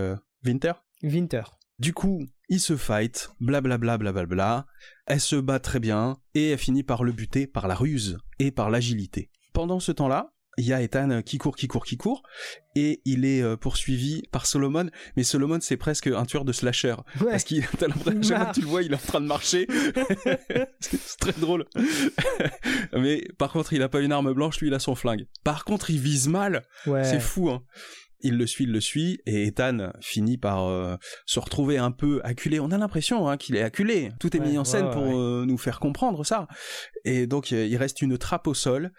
Winter. 0.44 0.72
Winter. 1.02 1.42
Du 1.78 1.94
coup, 1.94 2.26
ils 2.50 2.60
se 2.60 2.76
fight, 2.76 3.30
blablabla, 3.40 3.96
blablabla. 3.96 4.66
Elle 5.06 5.20
se 5.20 5.36
bat 5.36 5.60
très 5.60 5.78
bien 5.78 6.18
et 6.34 6.50
elle 6.50 6.58
finit 6.58 6.82
par 6.82 7.04
le 7.04 7.12
buter 7.12 7.46
par 7.46 7.68
la 7.68 7.76
ruse 7.76 8.18
et 8.40 8.50
par 8.50 8.70
l'agilité. 8.70 9.30
Pendant 9.52 9.78
ce 9.78 9.92
temps-là, 9.92 10.34
il 10.58 10.66
y 10.66 10.72
a 10.72 10.82
Ethan 10.82 11.22
qui 11.22 11.38
court, 11.38 11.54
qui 11.54 11.68
court, 11.68 11.84
qui 11.84 11.96
court, 11.96 12.24
et 12.74 13.00
il 13.04 13.24
est 13.24 13.40
euh, 13.40 13.56
poursuivi 13.56 14.22
par 14.32 14.46
Solomon. 14.46 14.90
Mais 15.16 15.22
Solomon, 15.22 15.58
c'est 15.60 15.76
presque 15.76 16.08
un 16.08 16.24
tueur 16.24 16.44
de 16.44 16.52
slasher. 16.52 16.96
Ouais. 17.20 17.30
Parce 17.30 17.44
qu'il, 17.44 17.64
t'as 17.78 17.86
l'impression, 17.86 18.36
tu 18.52 18.62
le 18.62 18.66
vois, 18.66 18.82
il 18.82 18.92
est 18.92 18.96
en 18.96 18.98
train 18.98 19.20
de 19.20 19.26
marcher. 19.26 19.68
c'est 20.80 21.18
très 21.20 21.32
drôle. 21.40 21.66
mais 22.92 23.24
par 23.38 23.52
contre, 23.52 23.72
il 23.72 23.82
a 23.82 23.88
pas 23.88 24.00
une 24.00 24.12
arme 24.12 24.32
blanche, 24.32 24.58
lui, 24.58 24.68
il 24.68 24.74
a 24.74 24.80
son 24.80 24.96
flingue. 24.96 25.26
Par 25.44 25.64
contre, 25.64 25.90
il 25.90 26.00
vise 26.00 26.28
mal. 26.28 26.64
Ouais. 26.86 27.04
C'est 27.04 27.20
fou, 27.20 27.48
hein. 27.48 27.62
Il 28.22 28.36
le 28.36 28.46
suit, 28.46 28.64
il 28.64 28.72
le 28.72 28.80
suit, 28.80 29.18
et 29.26 29.46
Ethan 29.46 29.92
finit 30.00 30.36
par 30.36 30.66
euh, 30.68 30.96
se 31.26 31.40
retrouver 31.40 31.78
un 31.78 31.90
peu 31.90 32.20
acculé. 32.22 32.60
On 32.60 32.70
a 32.70 32.78
l'impression 32.78 33.28
hein, 33.28 33.36
qu'il 33.36 33.56
est 33.56 33.62
acculé. 33.62 34.10
Tout 34.20 34.36
est 34.36 34.40
Ouais, 34.40 34.48
mis 34.48 34.58
en 34.58 34.64
scène 34.64 34.86
ouais, 34.86 34.92
pour 34.92 35.02
ouais. 35.04 35.14
euh, 35.14 35.44
nous 35.46 35.56
faire 35.58 35.80
comprendre 35.80 36.24
ça. 36.24 36.46
Et 37.04 37.26
donc, 37.26 37.52
euh, 37.52 37.66
il 37.66 37.76
reste 37.76 38.02
une 38.02 38.18
trappe 38.18 38.46
au 38.46 38.54
sol, 38.54 38.92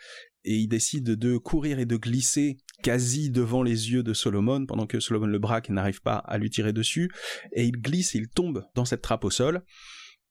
et 0.43 0.55
il 0.55 0.67
décide 0.67 1.03
de 1.05 1.37
courir 1.37 1.77
et 1.77 1.85
de 1.85 1.97
glisser 1.97 2.57
quasi 2.81 3.29
devant 3.29 3.61
les 3.61 3.91
yeux 3.91 4.01
de 4.01 4.13
Solomon, 4.13 4.65
pendant 4.65 4.87
que 4.87 4.99
Solomon 4.99 5.27
le 5.27 5.37
braque 5.37 5.69
et 5.69 5.73
n'arrive 5.73 6.01
pas 6.01 6.15
à 6.15 6.39
lui 6.39 6.49
tirer 6.49 6.73
dessus. 6.73 7.11
Et 7.55 7.65
il 7.65 7.73
glisse 7.73 8.15
et 8.15 8.17
il 8.17 8.27
tombe 8.27 8.63
dans 8.73 8.85
cette 8.85 9.03
trappe 9.03 9.23
au 9.23 9.29
sol. 9.29 9.63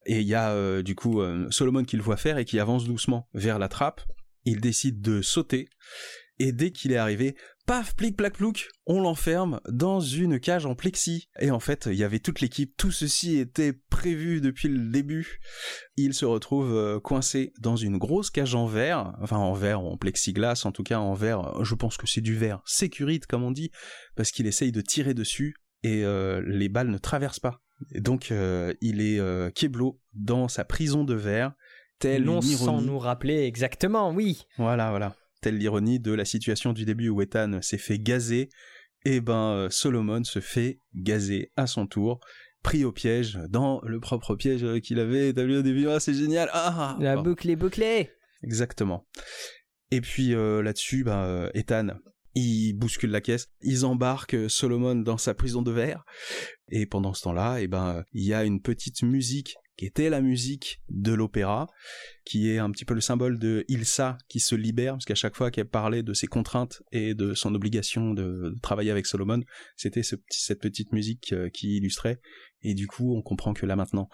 Et 0.07 0.21
il 0.21 0.27
y 0.27 0.35
a 0.35 0.51
euh, 0.51 0.83
du 0.83 0.97
coup 0.97 1.23
Solomon 1.51 1.85
qui 1.85 1.97
le 1.97 2.03
voit 2.03 2.17
faire 2.17 2.39
et 2.39 2.45
qui 2.45 2.59
avance 2.59 2.87
doucement 2.87 3.29
vers 3.35 3.61
la 3.61 3.69
trappe. 3.69 4.01
Il 4.45 4.61
décide 4.61 5.01
de 5.01 5.23
sauter. 5.23 5.69
Et 6.41 6.53
dès 6.53 6.73
qu'il 6.73 6.91
est 6.91 6.97
arrivé, 6.97 7.37
paf, 7.71 7.95
plic, 7.95 8.17
plac, 8.17 8.33
plouc, 8.33 8.69
on 8.85 9.01
l'enferme 9.01 9.61
dans 9.69 10.01
une 10.01 10.41
cage 10.41 10.67
en 10.67 10.75
plexi. 10.75 11.29
Et 11.39 11.53
en 11.53 11.61
fait, 11.61 11.87
il 11.87 11.95
y 11.95 12.03
avait 12.03 12.19
toute 12.19 12.41
l'équipe, 12.41 12.77
tout 12.77 12.91
ceci 12.91 13.39
était 13.39 13.73
prévu 13.73 14.41
depuis 14.41 14.67
le 14.67 14.91
début. 14.91 15.39
Il 15.97 16.13
se 16.13 16.25
retrouve 16.25 16.75
euh, 16.75 16.99
coincé 16.99 17.53
dans 17.61 17.77
une 17.77 17.97
grosse 17.97 18.29
cage 18.29 18.57
en 18.57 18.67
verre, 18.67 19.15
enfin 19.23 19.37
en 19.37 19.53
verre, 19.53 19.83
en 19.83 19.97
plexiglas, 19.97 20.63
en 20.65 20.73
tout 20.73 20.83
cas 20.83 20.99
en 20.99 21.15
verre, 21.15 21.63
je 21.63 21.77
pense 21.77 21.97
que 21.97 22.09
c'est 22.09 22.21
du 22.21 22.35
verre 22.35 22.61
sécurite 22.65 23.27
comme 23.27 23.45
on 23.45 23.53
dit, 23.53 23.71
parce 24.17 24.33
qu'il 24.33 24.49
essaye 24.49 24.73
de 24.73 24.81
tirer 24.81 25.15
dessus 25.15 25.55
et 25.85 26.05
euh, 26.05 26.43
les 26.45 26.69
balles 26.69 26.91
ne 26.91 26.99
traversent 26.99 27.39
pas. 27.39 27.61
Et 27.95 28.01
donc 28.01 28.33
euh, 28.33 28.75
il 28.81 29.01
est 29.01 29.21
euh, 29.21 29.49
Keblo 29.53 30.01
dans 30.13 30.49
sa 30.49 30.65
prison 30.65 31.05
de 31.05 31.15
verre, 31.15 31.53
telle 32.01 32.25
Non 32.25 32.41
sans 32.41 32.81
nous 32.81 32.99
rappeler 32.99 33.45
exactement, 33.45 34.11
oui. 34.11 34.49
Voilà, 34.59 34.91
voilà. 34.91 35.15
Telle 35.41 35.57
l'ironie 35.59 36.01
de 36.01 36.13
la 36.13 36.25
situation 36.25 36.73
du 36.73 36.85
début 36.85 37.09
où 37.09 37.23
Ethan 37.23 37.61
s'est 37.63 37.79
fait 37.79 37.99
gazer, 37.99 38.49
et 39.05 39.21
ben 39.21 39.53
euh, 39.53 39.71
Solomon 39.71 40.23
se 40.25 40.41
fait 40.41 40.81
gazer 40.95 41.51
à 41.57 41.67
son 41.67 41.87
tour, 41.87 42.21
pris 42.63 42.85
au 42.85 42.93
piège 42.93 43.39
dans 43.49 43.81
le 43.83 44.01
propre 44.01 44.35
piège 44.37 44.63
euh, 44.65 44.81
qu'il 44.81 44.99
avait 44.99 45.31
établi 45.31 45.57
au 45.57 45.63
début. 45.63 45.89
Ah, 45.89 45.99
c'est 46.01 46.13
génial. 46.15 46.51
Ah, 46.53 46.97
La 47.01 47.17
Bon, 47.17 47.23
boucle 47.23 47.49
est 47.49 47.57
bouclée. 47.57 48.11
exactement. 48.43 49.07
Et 49.91 50.01
puis 50.01 50.35
euh, 50.35 50.63
là-dessus, 50.63 51.03
ben, 51.05 51.51
Ethan, 51.55 51.89
il 52.35 52.75
bouscule 52.75 53.11
la 53.11 53.21
caisse, 53.21 53.49
ils 53.63 53.85
embarquent 53.85 54.49
Solomon 54.49 54.95
dans 54.95 55.19
sa 55.19 55.35
prison 55.35 55.63
de 55.63 55.73
verre, 55.73 56.05
et 56.71 56.87
pendant 56.87 57.13
ce 57.15 57.23
temps-là, 57.23 57.61
et 57.61 57.67
ben, 57.67 58.05
il 58.13 58.25
y 58.25 58.35
a 58.35 58.45
une 58.45 58.61
petite 58.63 59.03
musique 59.03 59.57
qui 59.81 59.87
était 59.87 60.11
la 60.11 60.21
musique 60.21 60.83
de 60.91 61.15
l'opéra, 61.15 61.67
qui 62.27 62.51
est 62.51 62.59
un 62.59 62.71
petit 62.71 62.85
peu 62.85 62.93
le 62.93 63.01
symbole 63.01 63.39
de 63.39 63.65
Ilsa 63.69 64.19
qui 64.29 64.39
se 64.39 64.55
libère, 64.55 64.93
parce 64.93 65.07
qu'à 65.07 65.15
chaque 65.15 65.35
fois 65.35 65.51
qu'elle 65.51 65.71
parlait 65.71 66.03
de 66.03 66.13
ses 66.13 66.27
contraintes 66.27 66.83
et 66.93 67.15
de 67.15 67.33
son 67.33 67.55
obligation 67.55 68.13
de, 68.13 68.55
travailler 68.61 68.91
avec 68.91 69.07
Solomon, 69.07 69.41
c'était 69.77 70.03
ce 70.03 70.17
petit- 70.17 70.43
cette 70.43 70.61
petite 70.61 70.93
musique 70.93 71.33
euh, 71.33 71.49
qui 71.49 71.79
illustrait, 71.79 72.21
et 72.61 72.75
du 72.75 72.89
coup, 72.89 73.17
on 73.17 73.23
comprend 73.23 73.55
que 73.55 73.65
là 73.65 73.75
maintenant, 73.75 74.11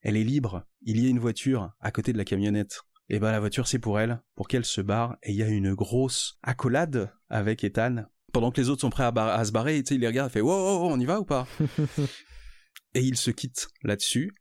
elle 0.00 0.16
est 0.16 0.24
libre, 0.24 0.66
il 0.80 0.98
y 0.98 1.06
a 1.06 1.10
une 1.10 1.18
voiture 1.18 1.70
à 1.80 1.90
côté 1.90 2.14
de 2.14 2.16
la 2.16 2.24
camionnette, 2.24 2.80
et 3.10 3.18
ben 3.18 3.30
la 3.30 3.40
voiture 3.40 3.68
c'est 3.68 3.78
pour 3.78 4.00
elle, 4.00 4.22
pour 4.36 4.48
qu'elle 4.48 4.64
se 4.64 4.80
barre, 4.80 5.18
et 5.22 5.32
il 5.32 5.36
y 5.36 5.42
a 5.42 5.48
une 5.48 5.74
grosse 5.74 6.38
accolade 6.42 7.12
avec 7.28 7.62
Ethan, 7.62 8.06
pendant 8.32 8.50
que 8.52 8.58
les 8.62 8.70
autres 8.70 8.80
sont 8.80 8.88
prêts 8.88 9.04
à, 9.04 9.10
bar- 9.10 9.38
à 9.38 9.44
se 9.44 9.52
barrer, 9.52 9.82
il 9.90 10.00
les 10.00 10.06
regarde, 10.06 10.30
il 10.30 10.32
fait 10.32 10.40
wow, 10.40 10.48
wow, 10.50 10.78
wow, 10.86 10.94
on 10.94 10.98
y 10.98 11.04
va 11.04 11.20
ou 11.20 11.26
pas? 11.26 11.46
Et 12.94 13.02
il 13.02 13.16
se 13.16 13.30
quitte 13.30 13.68
là-dessus, 13.82 14.32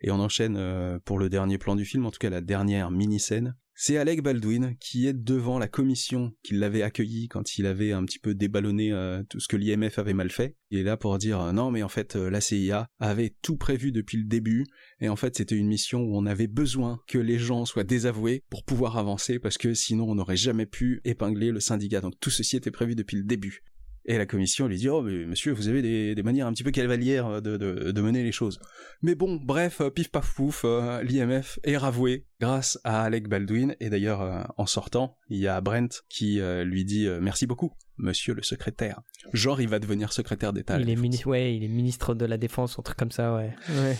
et 0.00 0.10
on 0.10 0.20
enchaîne 0.20 0.56
euh, 0.56 0.98
pour 1.04 1.18
le 1.18 1.28
dernier 1.28 1.58
plan 1.58 1.76
du 1.76 1.84
film, 1.84 2.06
en 2.06 2.10
tout 2.10 2.18
cas 2.18 2.30
la 2.30 2.40
dernière 2.40 2.90
mini-scène. 2.90 3.54
C'est 3.76 3.96
Alec 3.96 4.22
Baldwin 4.22 4.76
qui 4.78 5.08
est 5.08 5.12
devant 5.12 5.58
la 5.58 5.66
commission 5.66 6.32
qui 6.44 6.54
l'avait 6.54 6.82
accueilli 6.82 7.26
quand 7.26 7.58
il 7.58 7.66
avait 7.66 7.90
un 7.90 8.04
petit 8.04 8.20
peu 8.20 8.32
déballonné 8.32 8.92
euh, 8.92 9.24
tout 9.28 9.40
ce 9.40 9.48
que 9.48 9.56
l'IMF 9.56 9.98
avait 9.98 10.14
mal 10.14 10.30
fait. 10.30 10.54
Il 10.70 10.78
est 10.78 10.84
là 10.84 10.96
pour 10.96 11.18
dire 11.18 11.40
euh, 11.40 11.52
non 11.52 11.72
mais 11.72 11.82
en 11.82 11.88
fait 11.88 12.14
la 12.14 12.40
CIA 12.40 12.86
avait 13.00 13.34
tout 13.42 13.56
prévu 13.56 13.90
depuis 13.90 14.16
le 14.16 14.24
début 14.24 14.64
et 15.00 15.08
en 15.08 15.16
fait 15.16 15.36
c'était 15.36 15.56
une 15.56 15.66
mission 15.66 16.02
où 16.02 16.16
on 16.16 16.24
avait 16.24 16.46
besoin 16.46 17.00
que 17.08 17.18
les 17.18 17.38
gens 17.38 17.64
soient 17.64 17.82
désavoués 17.82 18.44
pour 18.48 18.62
pouvoir 18.62 18.96
avancer 18.96 19.40
parce 19.40 19.58
que 19.58 19.74
sinon 19.74 20.08
on 20.08 20.14
n'aurait 20.14 20.36
jamais 20.36 20.66
pu 20.66 21.00
épingler 21.04 21.50
le 21.50 21.58
syndicat. 21.58 22.00
Donc 22.00 22.14
tout 22.20 22.30
ceci 22.30 22.56
était 22.56 22.70
prévu 22.70 22.94
depuis 22.94 23.16
le 23.16 23.24
début. 23.24 23.64
Et 24.06 24.18
la 24.18 24.26
commission 24.26 24.66
lui 24.68 24.76
dit 24.76 24.88
Oh, 24.88 25.00
mais 25.02 25.24
monsieur, 25.24 25.52
vous 25.52 25.68
avez 25.68 25.80
des, 25.80 26.14
des 26.14 26.22
manières 26.22 26.46
un 26.46 26.52
petit 26.52 26.62
peu 26.64 26.70
cavalières 26.70 27.40
de, 27.40 27.56
de, 27.56 27.90
de 27.90 28.00
mener 28.02 28.22
les 28.22 28.32
choses. 28.32 28.60
Mais 29.02 29.14
bon, 29.14 29.36
bref, 29.42 29.80
euh, 29.80 29.90
pif 29.90 30.10
paf 30.10 30.34
pouf, 30.34 30.62
euh, 30.64 31.02
l'IMF 31.02 31.58
est 31.64 31.76
ravoué 31.76 32.26
grâce 32.40 32.78
à 32.84 33.02
Alec 33.04 33.28
Baldwin. 33.28 33.74
Et 33.80 33.88
d'ailleurs, 33.88 34.20
euh, 34.22 34.42
en 34.58 34.66
sortant, 34.66 35.16
il 35.30 35.38
y 35.38 35.48
a 35.48 35.60
Brent 35.60 35.88
qui 36.10 36.40
euh, 36.40 36.64
lui 36.64 36.84
dit 36.84 37.06
euh, 37.06 37.18
Merci 37.22 37.46
beaucoup, 37.46 37.72
monsieur 37.96 38.34
le 38.34 38.42
secrétaire. 38.42 39.00
Genre, 39.32 39.60
il 39.60 39.68
va 39.68 39.78
devenir 39.78 40.12
secrétaire 40.12 40.52
d'État. 40.52 40.76
Il 40.76 40.82
est, 40.82 40.84
Défense. 40.96 41.02
mini- 41.02 41.24
ouais, 41.24 41.56
il 41.56 41.64
est 41.64 41.68
ministre 41.68 42.14
de 42.14 42.26
la 42.26 42.36
Défense, 42.36 42.78
un 42.78 42.82
truc 42.82 42.98
comme 42.98 43.10
ça, 43.10 43.34
ouais. 43.34 43.54
ouais. 43.70 43.96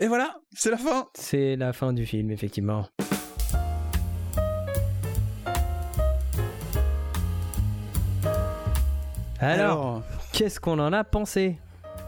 Et 0.00 0.08
voilà, 0.08 0.34
c'est 0.50 0.70
la 0.72 0.76
fin 0.78 1.06
C'est 1.14 1.54
la 1.54 1.72
fin 1.72 1.92
du 1.92 2.04
film, 2.06 2.32
effectivement. 2.32 2.88
Alors, 9.44 10.02
qu'est-ce 10.32 10.58
qu'on 10.58 10.78
en 10.78 10.92
a 10.92 11.04
pensé 11.04 11.58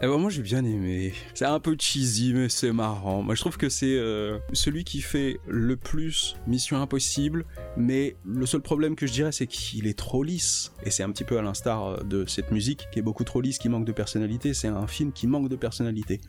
Eh 0.01 0.07
ben, 0.07 0.17
moi 0.17 0.29
j'ai 0.31 0.41
bien 0.41 0.65
aimé. 0.65 1.13
C'est 1.35 1.45
un 1.45 1.59
peu 1.59 1.75
cheesy 1.79 2.33
mais 2.33 2.49
c'est 2.49 2.71
marrant. 2.71 3.21
Moi 3.21 3.35
je 3.35 3.41
trouve 3.41 3.57
que 3.57 3.69
c'est 3.69 3.95
euh, 3.97 4.39
celui 4.53 4.83
qui 4.83 5.01
fait 5.01 5.39
le 5.47 5.75
plus 5.75 6.35
Mission 6.47 6.81
Impossible, 6.81 7.45
mais 7.75 8.15
le 8.25 8.45
seul 8.45 8.61
problème 8.61 8.95
que 8.95 9.05
je 9.05 9.13
dirais 9.13 9.31
c'est 9.31 9.45
qu'il 9.45 9.85
est 9.85 9.97
trop 9.97 10.23
lisse. 10.23 10.73
Et 10.83 10.89
c'est 10.89 11.03
un 11.03 11.11
petit 11.11 11.23
peu 11.23 11.37
à 11.37 11.41
l'instar 11.41 11.85
euh, 11.85 12.03
de 12.03 12.25
cette 12.25 12.51
musique 12.51 12.87
qui 12.91 12.99
est 12.99 13.03
beaucoup 13.03 13.23
trop 13.23 13.39
lisse, 13.39 13.59
qui 13.59 13.69
manque 13.69 13.85
de 13.85 13.91
personnalité. 13.93 14.53
C'est 14.53 14.67
un 14.67 14.87
film 14.87 15.11
qui 15.11 15.27
manque 15.27 15.49
de 15.49 15.55
personnalité. 15.55 16.21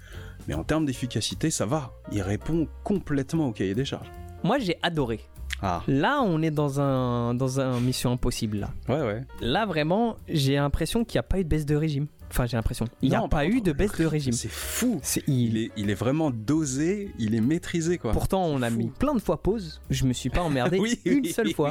Mais 0.46 0.54
en 0.54 0.64
termes 0.64 0.84
d'efficacité, 0.84 1.50
ça 1.50 1.64
va. 1.66 1.92
Il 2.12 2.22
répond 2.22 2.68
complètement 2.84 3.48
au 3.48 3.52
cahier 3.52 3.74
des 3.74 3.84
charges. 3.84 4.10
Moi, 4.44 4.58
j'ai 4.58 4.78
adoré. 4.82 5.20
Ah, 5.62 5.82
Là, 5.88 6.20
on 6.24 6.40
est 6.42 6.50
dans 6.50 6.80
un, 6.80 7.34
dans 7.34 7.58
un 7.60 7.80
Mission 7.80 8.12
Impossible, 8.12 8.58
là. 8.58 8.70
ouais, 8.88 9.02
ouais. 9.02 9.22
Là, 9.40 9.66
vraiment, 9.66 10.16
j'ai 10.28 10.54
l'impression 10.54 11.04
qu'il 11.04 11.16
n'y 11.16 11.20
a 11.20 11.24
pas 11.24 11.40
eu 11.40 11.44
de 11.44 11.48
baisse 11.48 11.66
de 11.66 11.74
régime. 11.76 12.06
Enfin, 12.30 12.44
j'ai 12.46 12.56
l'impression. 12.58 12.84
Il 13.00 13.08
n'y 13.08 13.16
a 13.16 13.26
pas 13.26 13.46
eu 13.46 13.60
de 13.62 13.72
baisse 13.72 13.96
de 13.98 14.04
régime. 14.04 14.32
C'est 14.34 14.50
fou. 14.50 15.00
C'est- 15.02 15.24
Il 15.26 15.56
est, 15.56 15.70
il 15.78 15.88
est 15.90 15.94
vraiment 15.94 16.30
dosé, 16.30 17.10
il 17.18 17.34
est 17.34 17.40
maîtrisé 17.40 17.96
quoi. 17.98 18.12
Pourtant, 18.12 18.44
on 18.44 18.60
a 18.62 18.70
Fou. 18.70 18.76
mis 18.76 18.86
plein 18.88 19.14
de 19.14 19.18
fois 19.18 19.42
pause. 19.42 19.80
Je 19.90 20.04
me 20.04 20.12
suis 20.12 20.28
pas 20.30 20.42
emmerdé 20.42 20.78
Oui, 20.80 21.00
une 21.06 21.20
oui, 21.24 21.32
seule 21.32 21.46
oui, 21.46 21.54
fois. 21.54 21.70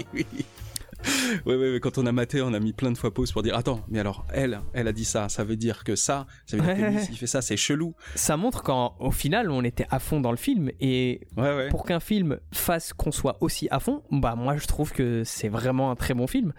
Oui, 1.06 1.12
oui. 1.12 1.39
Ouais, 1.45 1.56
ouais, 1.56 1.72
ouais, 1.74 1.80
quand 1.80 1.98
on 1.98 2.06
a 2.06 2.12
maté, 2.12 2.41
on 2.41 2.54
a 2.54 2.60
mis 2.60 2.74
plein 2.74 2.91
de 2.91 2.98
fois 2.98 3.14
pause 3.14 3.32
pour 3.32 3.43
dire 3.43 3.56
Attends, 3.56 3.82
mais 3.89 4.00
alors, 4.00 4.26
elle, 4.34 4.60
elle 4.74 4.88
a 4.88 4.91
dit 4.93 5.06
ça, 5.06 5.30
ça 5.30 5.43
veut 5.43 5.56
dire 5.56 5.84
que 5.84 5.95
ça, 5.95 6.26
ça 6.45 6.58
veut 6.58 6.64
dire 6.64 6.76
que 6.76 6.82
Ouais. 6.82 6.91
lui, 6.91 7.00
s'il 7.00 7.18
fait 7.18 7.28
ça, 7.28 7.41
c'est 7.41 7.58
chelou. 7.58 7.93
Ça 8.16 8.38
montre 8.38 8.64
qu'au 8.64 9.12
final, 9.12 9.52
on 9.52 9.64
était 9.64 9.88
à 9.89 10.00
fond 10.00 10.20
dans 10.20 10.32
le 10.32 10.38
film. 10.38 10.72
Et 10.82 11.22
Ouais, 11.38 11.56
ouais. 11.56 11.70
pour 11.70 11.86
qu'un 11.86 12.00
film 12.00 12.38
fasse 12.52 12.93
qu'on 12.93 13.12
soit 13.12 13.38
aussi 13.41 13.68
à 13.72 13.80
fond, 13.80 14.02
bah 14.12 14.36
moi 14.36 14.58
je 14.58 14.66
trouve 14.68 14.91
que 14.91 15.24
c'est 15.24 15.50
vraiment 15.50 15.91
un 15.91 15.95
très 15.95 16.14
bon 16.14 16.28
film. 16.28 16.54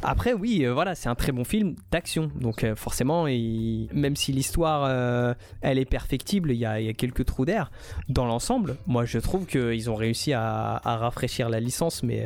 Après 0.00 0.32
oui, 0.32 0.64
euh, 0.64 0.72
voilà, 0.72 0.94
c'est 0.94 1.08
un 1.08 1.16
très 1.16 1.32
bon 1.32 1.42
film 1.42 1.74
d'action. 1.90 2.30
Donc 2.40 2.62
euh, 2.62 2.76
forcément, 2.76 3.26
il- 3.26 3.88
même 3.92 4.14
si 4.14 4.30
l'histoire 4.32 4.84
euh, 4.88 5.34
elle 5.60 5.76
est 5.78 5.84
perfectible, 5.90 6.52
il 6.52 6.58
y 6.58 6.64
a, 6.66 6.80
y 6.80 6.88
a 6.88 6.92
quelques 6.92 7.24
trous 7.24 7.44
d'air. 7.44 7.72
Dans 8.08 8.24
l'ensemble, 8.24 8.76
moi 8.86 9.04
je 9.04 9.18
trouve 9.18 9.46
qu'ils 9.46 9.90
ont 9.90 9.96
réussi 9.96 10.32
à, 10.32 10.80
à 10.84 10.96
rafraîchir 10.98 11.48
la 11.48 11.58
licence, 11.58 12.04
mais 12.04 12.24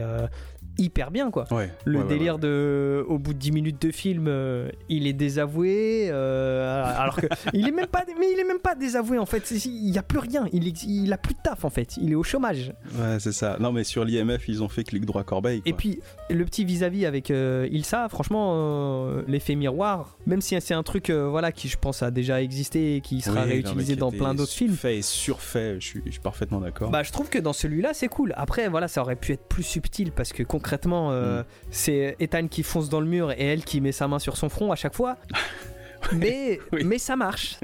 hyper 0.78 1.10
bien 1.10 1.30
quoi. 1.30 1.44
Ouais, 1.50 1.70
Le 1.84 2.00
ouais, 2.00 2.08
délire 2.08 2.34
ouais. 2.34 2.40
de, 2.40 3.04
au 3.08 3.18
bout 3.18 3.34
de 3.34 3.38
10 3.38 3.52
minutes 3.52 3.82
de 3.82 3.90
film, 3.90 4.26
euh, 4.28 4.70
il 4.88 5.06
est 5.06 5.12
désavoué, 5.12 6.08
euh, 6.10 6.84
alors 6.96 7.16
que 7.16 7.26
il 7.52 7.68
est 7.68 7.72
même 7.72 7.86
pas, 7.86 8.04
mais 8.18 8.26
il 8.32 8.38
est 8.38 8.44
même 8.44 8.58
pas 8.58 8.74
désavoué 8.74 9.18
en 9.18 9.26
fait. 9.26 9.50
Il 9.50 9.90
y 9.90 9.98
a 9.98 10.02
plus 10.02 10.18
rien, 10.18 10.46
il, 10.52 10.66
il 10.88 11.12
a 11.12 11.18
plus 11.18 11.34
de 11.34 11.40
taf 11.42 11.64
en 11.64 11.70
fait, 11.70 11.96
il 11.96 12.12
est 12.12 12.14
au 12.14 12.22
chômage. 12.22 12.72
Ouais, 12.98 13.18
c'est 13.18 13.32
ça. 13.32 13.56
Non, 13.60 13.72
mais 13.72 13.84
sur 13.84 14.04
l'IMF, 14.04 14.48
ils 14.48 14.62
ont 14.62 14.68
fait 14.68 14.84
clic 14.84 15.04
droit 15.04 15.24
corbeille. 15.24 15.62
Et 15.66 15.72
puis 15.72 16.00
le 16.30 16.44
petit 16.44 16.64
vis-à-vis 16.64 17.06
avec 17.06 17.30
euh, 17.30 17.68
Ilsa, 17.70 18.08
franchement, 18.08 19.06
l'effet 19.26 19.54
miroir, 19.54 20.16
même 20.26 20.40
si 20.40 20.58
c'est 20.60 20.74
un 20.74 20.82
truc, 20.82 21.10
voilà, 21.10 21.52
qui 21.52 21.68
je 21.68 21.76
pense 21.76 22.02
a 22.02 22.10
déjà 22.10 22.40
existé 22.42 22.96
et 22.96 23.00
qui 23.00 23.20
sera 23.20 23.34
Oui, 23.34 23.40
non, 23.40 23.46
mais 23.46 23.52
réutilisé 23.54 23.94
qui 23.94 23.98
dans 24.00 24.10
plein 24.10 24.34
d'autres 24.34 24.52
films. 24.52 24.74
Fait 24.74 24.92
et 24.98 25.02
surfait, 25.02 25.76
je 25.80 25.86
suis, 25.86 26.02
je 26.06 26.12
suis 26.12 26.20
parfaitement 26.20 26.60
d'accord. 26.60 26.90
Bah, 26.90 27.02
je 27.02 27.12
trouve 27.12 27.28
que 27.28 27.38
dans 27.38 27.52
celui-là, 27.52 27.94
c'est 27.94 28.08
cool. 28.08 28.34
Après, 28.36 28.68
voilà, 28.68 28.88
ça 28.88 29.00
aurait 29.00 29.16
pu 29.16 29.32
être 29.32 29.44
plus 29.48 29.62
subtil 29.62 30.12
parce 30.12 30.32
que 30.32 30.42
concrètement, 30.62 31.10
euh, 31.10 31.40
Mm. 31.42 31.44
c'est 31.72 32.16
Ethan 32.20 32.46
qui 32.46 32.62
fonce 32.62 32.88
dans 32.88 33.00
le 33.00 33.06
mur 33.06 33.32
et 33.32 33.44
elle 33.44 33.64
qui 33.64 33.80
met 33.80 33.90
sa 33.92 34.06
main 34.06 34.18
sur 34.20 34.36
son 34.36 34.48
front 34.48 34.70
à 34.70 34.76
chaque 34.76 34.94
fois. 34.94 35.16
mais, 36.12 36.60
Oui. 36.72 36.84
mais 36.84 36.98
ça 36.98 37.16
marche. 37.16 37.58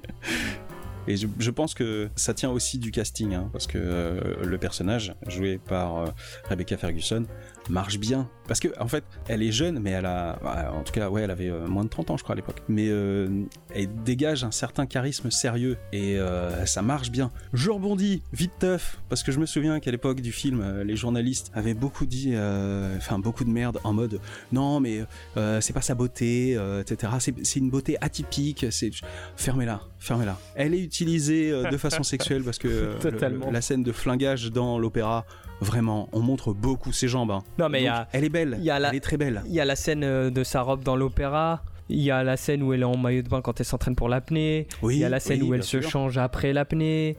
Et 1.06 1.16
je, 1.16 1.26
je 1.38 1.50
pense 1.50 1.72
que 1.74 2.08
ça 2.16 2.34
tient 2.34 2.50
aussi 2.50 2.76
du 2.78 2.90
casting, 2.90 3.34
hein, 3.34 3.48
parce 3.52 3.66
que 3.66 3.78
euh, 3.80 4.20
le 4.44 4.58
personnage, 4.58 5.14
joué 5.26 5.58
par 5.58 5.96
euh, 5.98 6.06
Rebecca 6.50 6.76
Ferguson, 6.76 7.24
marche 7.68 7.98
bien. 7.98 8.28
Parce 8.46 8.60
que, 8.60 8.68
en 8.80 8.88
fait, 8.88 9.04
elle 9.28 9.42
est 9.42 9.52
jeune, 9.52 9.78
mais 9.78 9.90
elle 9.90 10.06
a. 10.06 10.38
bah, 10.42 10.72
En 10.74 10.82
tout 10.82 10.92
cas, 10.92 11.10
ouais, 11.10 11.20
elle 11.22 11.30
avait 11.30 11.50
euh, 11.50 11.66
moins 11.66 11.84
de 11.84 11.90
30 11.90 12.10
ans, 12.10 12.16
je 12.16 12.22
crois, 12.22 12.32
à 12.32 12.36
l'époque. 12.36 12.62
Mais 12.68 12.86
euh, 12.88 13.28
elle 13.74 13.88
dégage 14.04 14.42
un 14.42 14.50
certain 14.50 14.86
charisme 14.86 15.30
sérieux, 15.30 15.76
et 15.92 16.18
euh, 16.18 16.64
ça 16.64 16.80
marche 16.80 17.10
bien. 17.10 17.30
Je 17.52 17.70
rebondis, 17.70 18.22
vite 18.32 18.52
teuf, 18.58 18.98
parce 19.10 19.22
que 19.22 19.32
je 19.32 19.38
me 19.38 19.44
souviens 19.44 19.80
qu'à 19.80 19.90
l'époque 19.90 20.20
du 20.22 20.32
film, 20.32 20.62
euh, 20.62 20.82
les 20.82 20.96
journalistes 20.96 21.50
avaient 21.54 21.74
beaucoup 21.74 22.06
dit. 22.06 22.30
euh, 22.34 22.96
Enfin, 22.96 23.18
beaucoup 23.18 23.44
de 23.44 23.50
merde 23.50 23.78
en 23.84 23.92
mode 23.92 24.18
non, 24.50 24.80
mais 24.80 25.04
euh, 25.36 25.60
c'est 25.60 25.72
pas 25.74 25.82
sa 25.82 25.94
beauté, 25.94 26.54
euh, 26.56 26.80
etc. 26.80 27.12
C'est 27.42 27.58
une 27.58 27.68
beauté 27.70 27.96
atypique, 28.00 28.66
c'est. 28.70 28.90
Fermez-la, 29.36 29.82
fermez-la. 29.98 30.38
Elle 30.54 30.74
est 30.74 30.80
utilisée 30.82 31.50
euh, 31.50 31.68
de 31.70 31.76
façon 31.76 32.02
sexuelle 32.02 32.42
parce 32.42 32.58
que 32.58 32.68
euh, 32.68 32.98
Totalement. 33.00 33.46
le- 33.48 33.52
la 33.52 33.60
scène 33.60 33.82
de 33.82 33.92
flingage 33.92 34.50
dans 34.50 34.78
l'opéra, 34.78 35.26
vraiment, 35.60 36.08
on 36.12 36.20
montre 36.20 36.52
beaucoup 36.52 36.92
ses 36.92 37.08
jambes. 37.08 37.30
hein. 37.30 37.42
Non, 37.58 37.68
mais 37.68 37.82
y 37.82 37.88
a- 37.88 38.08
elle 38.12 38.24
est 38.24 38.28
belle, 38.28 38.56
il 38.58 38.64
y 38.64 38.70
a 38.70 38.78
la- 38.78 38.90
elle 38.90 38.96
est 38.96 39.00
très 39.00 39.16
belle. 39.16 39.42
Il 39.46 39.52
y 39.52 39.60
a 39.60 39.64
la 39.64 39.76
scène 39.76 40.04
euh, 40.04 40.30
de 40.30 40.44
sa 40.44 40.62
robe 40.62 40.82
dans 40.84 40.96
l'opéra. 40.96 41.62
Il 41.90 42.00
y 42.02 42.10
a 42.10 42.22
la 42.22 42.36
scène 42.36 42.62
où 42.62 42.74
elle 42.74 42.82
est 42.82 42.84
en 42.84 42.98
maillot 42.98 43.22
de 43.22 43.28
bain 43.30 43.40
quand 43.40 43.58
elle 43.60 43.64
s'entraîne 43.66 43.94
pour 43.96 44.10
l'apnée. 44.10 44.66
Oui, 44.82 44.96
il 44.96 45.00
y 45.00 45.04
a 45.04 45.08
la 45.08 45.20
scène 45.20 45.42
oui, 45.42 45.48
où 45.48 45.54
elle 45.54 45.62
se 45.62 45.80
sûr. 45.80 45.88
change 45.90 46.18
après 46.18 46.52
l'apnée. 46.52 47.16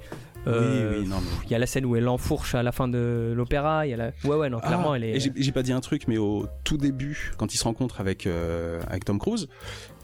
Euh, 0.47 0.91
Oui, 0.93 0.99
oui, 1.03 1.07
non, 1.07 1.17
mais. 1.19 1.45
Il 1.45 1.51
y 1.51 1.55
a 1.55 1.59
la 1.59 1.65
scène 1.65 1.85
où 1.85 1.95
elle 1.95 2.07
enfourche 2.07 2.55
à 2.55 2.63
la 2.63 2.71
fin 2.71 2.87
de 2.87 3.33
l'opéra. 3.35 3.85
Il 3.85 3.89
y 3.89 3.93
a 3.93 3.97
la... 3.97 4.11
Ouais, 4.23 4.35
ouais, 4.35 4.49
non, 4.49 4.59
clairement, 4.59 4.93
Ah, 4.93 4.95
elle 4.97 5.03
est. 5.03 5.19
j'ai- 5.19 5.51
pas 5.51 5.63
dit 5.63 5.73
un 5.73 5.81
truc, 5.81 6.07
mais 6.07 6.17
au 6.17 6.47
tout 6.63 6.77
début, 6.77 7.31
quand 7.37 7.53
il 7.53 7.57
se 7.57 7.63
rencontre 7.65 7.99
avec, 7.99 8.25
euh, 8.27 8.79
avec 8.87 9.03
Tom 9.05 9.19
Cruise, 9.19 9.47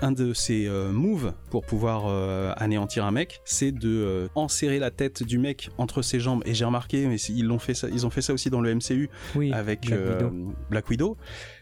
un 0.01 0.11
de 0.11 0.33
ses 0.33 0.67
euh, 0.67 0.91
moves 0.91 1.33
pour 1.51 1.65
pouvoir 1.65 2.03
euh, 2.07 2.51
anéantir 2.57 3.05
un 3.05 3.11
mec, 3.11 3.41
c'est 3.45 3.71
de 3.71 4.29
enserrer 4.35 4.79
la 4.79 4.91
tête 4.91 5.23
du 5.23 5.37
mec 5.37 5.69
entre 5.77 6.01
ses 6.01 6.19
jambes. 6.19 6.41
Et 6.45 6.53
j'ai 6.53 6.65
remarqué, 6.65 7.07
mais 7.07 7.15
ils 7.17 7.45
l'ont 7.45 7.59
fait 7.59 7.73
ça, 7.73 7.87
ils 7.91 8.05
ont 8.05 8.09
fait 8.09 8.21
ça 8.21 8.33
aussi 8.33 8.49
dans 8.49 8.61
le 8.61 8.73
MCU 8.75 9.09
Oui, 9.35 9.53
avec 9.53 9.87
Black 9.87 9.99
Widow. 10.19 10.53
Black 10.69 10.89
Widow. 10.89 11.17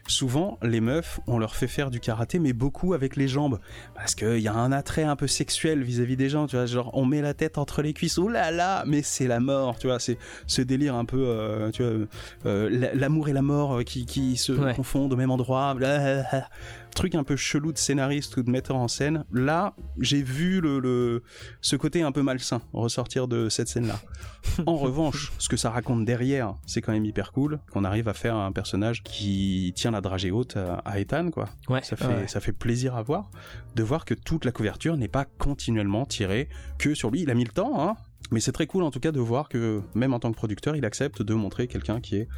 Souvent, 0.06 0.58
les 0.62 0.80
meufs, 0.82 1.18
on 1.26 1.38
leur 1.38 1.56
fait 1.56 1.66
faire 1.66 1.90
du 1.90 1.98
karaté, 1.98 2.38
mais 2.38 2.52
beaucoup 2.52 2.92
avec 2.92 3.16
les 3.16 3.26
jambes, 3.26 3.58
parce 3.94 4.14
qu'il 4.14 4.38
y 4.40 4.48
a 4.48 4.52
un 4.54 4.70
attrait 4.70 5.04
un 5.04 5.16
peu 5.16 5.26
sexuel 5.26 5.82
vis-à-vis 5.82 6.16
des 6.16 6.28
gens, 6.28 6.46
tu 6.46 6.56
vois, 6.56 6.66
genre 6.66 6.90
on 6.92 7.06
met 7.06 7.22
la 7.22 7.32
tête 7.32 7.56
entre 7.56 7.80
les 7.80 7.94
cuisses, 7.94 8.18
oh 8.18 8.28
là 8.28 8.50
là, 8.50 8.84
mais 8.86 9.00
c'est 9.02 9.26
la 9.26 9.40
mort, 9.40 9.78
tu 9.78 9.86
vois, 9.86 9.98
c'est 9.98 10.18
ce 10.46 10.60
délire 10.60 10.94
un 10.94 11.06
peu, 11.06 11.24
euh, 11.26 11.70
tu 11.70 11.82
vois, 11.82 12.06
euh, 12.44 12.68
la- 12.70 12.92
l'amour 12.94 13.28
et 13.30 13.32
la 13.32 13.40
mort 13.40 13.78
euh, 13.78 13.82
qui, 13.82 14.04
qui 14.04 14.36
se 14.36 14.52
Ouais. 14.52 14.74
confondent 14.74 15.12
au 15.12 15.16
même 15.16 15.30
endroit, 15.30 15.72
blablabla. 15.74 16.48
Truc 16.94 17.14
un 17.14 17.24
peu 17.24 17.36
chelou 17.36 17.72
de 17.72 17.78
scénariste 17.78 18.36
ou 18.36 18.42
de 18.42 18.50
metteur 18.50 18.76
en 18.76 18.88
scène. 18.88 19.24
Là, 19.32 19.74
j'ai 19.98 20.22
vu 20.22 20.60
le, 20.60 20.78
le- 20.78 21.22
ce 21.60 21.76
côté 21.76 22.02
un 22.02 22.12
peu 22.12 22.22
malsain 22.22 22.62
ressortir 22.72 23.28
de 23.28 23.48
cette 23.48 23.68
scène-là. 23.68 24.00
En 24.66 24.76
revanche, 24.76 25.32
ce 25.38 25.48
que 25.48 25.56
ça 25.56 25.70
raconte 25.70 26.04
derrière, 26.04 26.54
c'est 26.66 26.80
quand 26.82 26.92
même 26.92 27.04
hyper 27.06 27.32
cool, 27.32 27.60
qu'on 27.72 27.82
arrive 27.84 28.08
à 28.08 28.14
faire 28.14 28.36
un 28.36 28.52
personnage 28.52 29.02
qui 29.02 29.72
tient 29.74 29.90
la 29.90 30.00
dragée 30.02 30.30
haute 30.30 30.56
à, 30.56 31.00
Ethan, 31.00 31.30
quoi. 31.30 31.48
Ouais, 31.68 31.82
Ça 31.82 31.96
fait, 31.96 32.06
ouais. 32.06 32.28
ça 32.28 32.40
fait 32.40 32.52
plaisir 32.52 32.94
à 32.94 33.02
voir, 33.02 33.30
de 33.74 33.82
voir 33.82 34.04
que 34.04 34.12
toute 34.14 34.44
la 34.44 34.52
couverture 34.52 34.96
n'est 34.96 35.08
pas 35.08 35.24
continuellement 35.24 36.04
tirée 36.04 36.48
que 36.78 36.94
sur 36.94 37.10
lui. 37.10 37.22
Il 37.22 37.30
a 37.30 37.34
mis 37.34 37.44
le 37.44 37.50
temps, 37.52 37.80
hein, 37.88 37.96
mais 38.30 38.40
c'est 38.40 38.52
très 38.52 38.66
cool 38.66 38.82
en 38.84 38.90
tout 38.90 39.00
cas 39.00 39.12
de 39.12 39.20
voir 39.20 39.48
que 39.48 39.80
même 39.94 40.12
en 40.14 40.20
tant 40.20 40.30
que 40.30 40.36
producteur, 40.36 40.76
il 40.76 40.84
accepte 40.84 41.22
de 41.22 41.34
montrer 41.34 41.66
quelqu'un 41.66 42.00
qui 42.00 42.16
est 42.16 42.28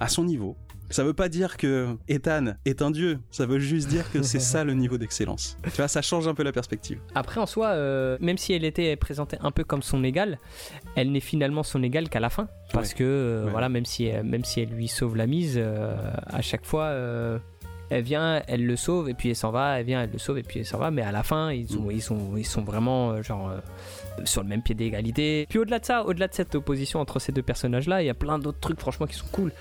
à 0.00 0.08
son 0.08 0.24
niveau. 0.24 0.56
Ça 0.92 1.04
veut 1.04 1.14
pas 1.14 1.28
dire 1.28 1.56
que 1.56 1.96
Ethan 2.08 2.54
est 2.64 2.82
un 2.82 2.90
dieu, 2.90 3.18
ça 3.30 3.46
veut 3.46 3.58
juste 3.58 3.88
dire 3.88 4.10
que 4.12 4.22
c'est 4.22 4.38
ça 4.40 4.62
le 4.62 4.74
niveau 4.74 4.98
d'excellence. 4.98 5.56
Tu 5.64 5.70
vois, 5.70 5.88
ça 5.88 6.02
change 6.02 6.28
un 6.28 6.34
peu 6.34 6.42
la 6.42 6.52
perspective. 6.52 6.98
Après, 7.14 7.40
en 7.40 7.46
soi, 7.46 7.68
euh, 7.68 8.16
même 8.20 8.38
si 8.38 8.52
elle 8.52 8.64
était 8.64 8.94
présentée 8.96 9.36
un 9.40 9.50
peu 9.50 9.64
comme 9.64 9.82
son 9.82 10.04
égale, 10.04 10.38
elle 10.94 11.10
n'est 11.10 11.20
finalement 11.20 11.62
son 11.62 11.82
égale 11.82 12.08
qu'à 12.08 12.20
la 12.20 12.30
fin. 12.30 12.48
Parce 12.72 12.90
Ouais. 12.90 12.94
que, 12.98 13.04
euh, 13.04 13.44
Ouais. 13.46 13.50
voilà, 13.50 13.68
même 13.68 13.84
si, 13.86 14.04
elle- 14.04 14.24
même 14.24 14.44
si 14.44 14.60
elle 14.60 14.68
lui 14.70 14.86
sauve 14.88 15.16
la 15.16 15.26
mise, 15.26 15.54
euh, 15.56 15.96
à 16.26 16.42
chaque 16.42 16.64
fois, 16.66 16.84
euh, 16.84 17.38
elle 17.90 18.02
vient, 18.04 18.42
elle 18.46 18.64
le 18.66 18.76
sauve, 18.76 19.08
et 19.10 19.14
puis 19.14 19.30
elle 19.30 19.36
s'en 19.36 19.50
va, 19.50 19.78
elle 19.80 19.86
vient, 19.86 20.02
elle 20.02 20.10
le 20.12 20.18
sauve, 20.18 20.38
et 20.38 20.42
puis 20.42 20.60
elle 20.60 20.66
s'en 20.66 20.78
va. 20.78 20.90
Mais 20.90 21.02
à 21.02 21.12
la 21.12 21.22
fin, 21.22 21.52
ils 21.52 21.68
sont, 21.68 21.90
ils 21.90 22.00
sont, 22.02 22.36
ils 22.36 22.46
sont 22.46 22.62
vraiment, 22.62 23.12
euh, 23.12 23.22
genre. 23.22 23.48
euh, 23.50 23.58
sur 24.26 24.42
le 24.42 24.48
même 24.48 24.60
pied 24.62 24.74
d'égalité. 24.74 25.46
Puis 25.48 25.58
au-delà 25.58 25.78
de 25.78 25.86
ça, 25.86 26.04
au-delà 26.04 26.28
de 26.28 26.34
cette 26.34 26.54
opposition 26.54 27.00
entre 27.00 27.18
ces 27.18 27.32
deux 27.32 27.40
personnages-là, 27.42 28.02
il 28.02 28.06
y 28.06 28.10
a 28.10 28.14
plein 28.14 28.38
d'autres 28.38 28.60
trucs 28.60 28.78
franchement 28.78 29.06
qui 29.06 29.14
sont 29.14 29.24
cool. 29.32 29.52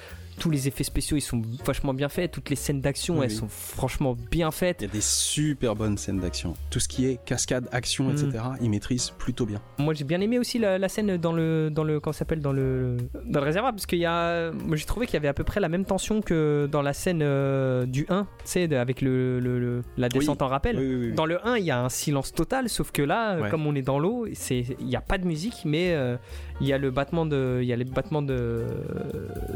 Tous 0.41 0.49
les 0.49 0.67
effets 0.67 0.83
spéciaux, 0.83 1.17
ils 1.17 1.21
sont 1.21 1.41
vachement 1.65 1.93
bien 1.93 2.09
faits. 2.09 2.31
Toutes 2.31 2.49
les 2.49 2.55
scènes 2.55 2.81
d'action, 2.81 3.19
Oui, 3.19 3.25
elles 3.25 3.31
sont 3.31 3.47
franchement 3.47 4.15
bien 4.31 4.49
faites. 4.51 4.81
Il 4.81 4.87
y 4.87 4.89
a 4.89 4.93
des 4.93 5.01
super 5.01 5.75
bonnes 5.75 5.97
scènes 5.97 6.19
d'action. 6.19 6.55
Tout 6.71 6.79
ce 6.79 6.87
qui 6.87 7.05
est 7.05 7.23
cascade, 7.25 7.67
action, 7.71 8.05
Mm. 8.05 8.11
etc., 8.11 8.43
il 8.61 8.69
maîtrise 8.71 9.11
plutôt 9.11 9.45
bien. 9.45 9.61
Moi 9.77 9.93
j'ai 9.93 10.03
bien 10.03 10.19
aimé 10.19 10.39
aussi 10.39 10.57
la, 10.57 10.77
la 10.79 10.89
scène 10.89 11.17
dans 11.17 11.31
le 11.33 11.69
dans 11.69 11.83
le 11.83 11.99
comment 11.99 12.11
s'appelle 12.13 12.39
dans 12.39 12.51
le 12.53 12.97
dans 13.25 13.39
le 13.39 13.45
réservoir 13.45 13.71
parce 13.73 13.85
qu'il 13.85 13.99
y 13.99 14.05
a 14.05 14.51
j'ai 14.73 14.85
trouvé 14.85 15.05
qu'il 15.05 15.13
y 15.13 15.17
avait 15.17 15.27
à 15.27 15.33
peu 15.33 15.43
près 15.43 15.59
la 15.59 15.69
même 15.69 15.85
tension 15.85 16.21
que 16.21 16.67
dans 16.71 16.81
la 16.81 16.93
scène 16.93 17.21
euh, 17.21 17.85
du 17.85 18.05
1, 18.09 18.23
tu 18.23 18.27
sais 18.45 18.75
avec 18.75 19.01
le, 19.01 19.39
le- 19.39 19.59
le- 19.59 19.83
la 19.97 20.09
descente 20.09 20.41
en 20.41 20.47
rappel. 20.47 20.77
Oui. 20.79 21.13
Dans 21.13 21.25
le 21.27 21.45
1, 21.47 21.57
il 21.57 21.65
y 21.65 21.71
a 21.71 21.83
un 21.83 21.89
silence 21.89 22.33
total 22.33 22.67
sauf 22.67 22.91
que 22.91 23.03
là 23.03 23.39
Ouais. 23.39 23.49
comme 23.49 23.67
on 23.67 23.75
est 23.75 23.81
dans 23.83 23.99
l'eau, 23.99 24.25
c'est 24.33 24.65
il 24.79 24.85
n'y 24.87 24.95
a 24.95 25.01
pas 25.01 25.17
de 25.19 25.25
musique 25.27 25.61
mais 25.65 25.93
euh, 25.93 26.17
il 26.61 26.67
y 26.67 26.73
a 26.73 26.77
le 26.79 26.89
battement 26.89 27.25
de 27.27 27.59
il 27.61 27.67
y 27.67 27.73
a 27.73 27.75
les 27.75 27.85
battements 27.85 28.21
de 28.23 28.65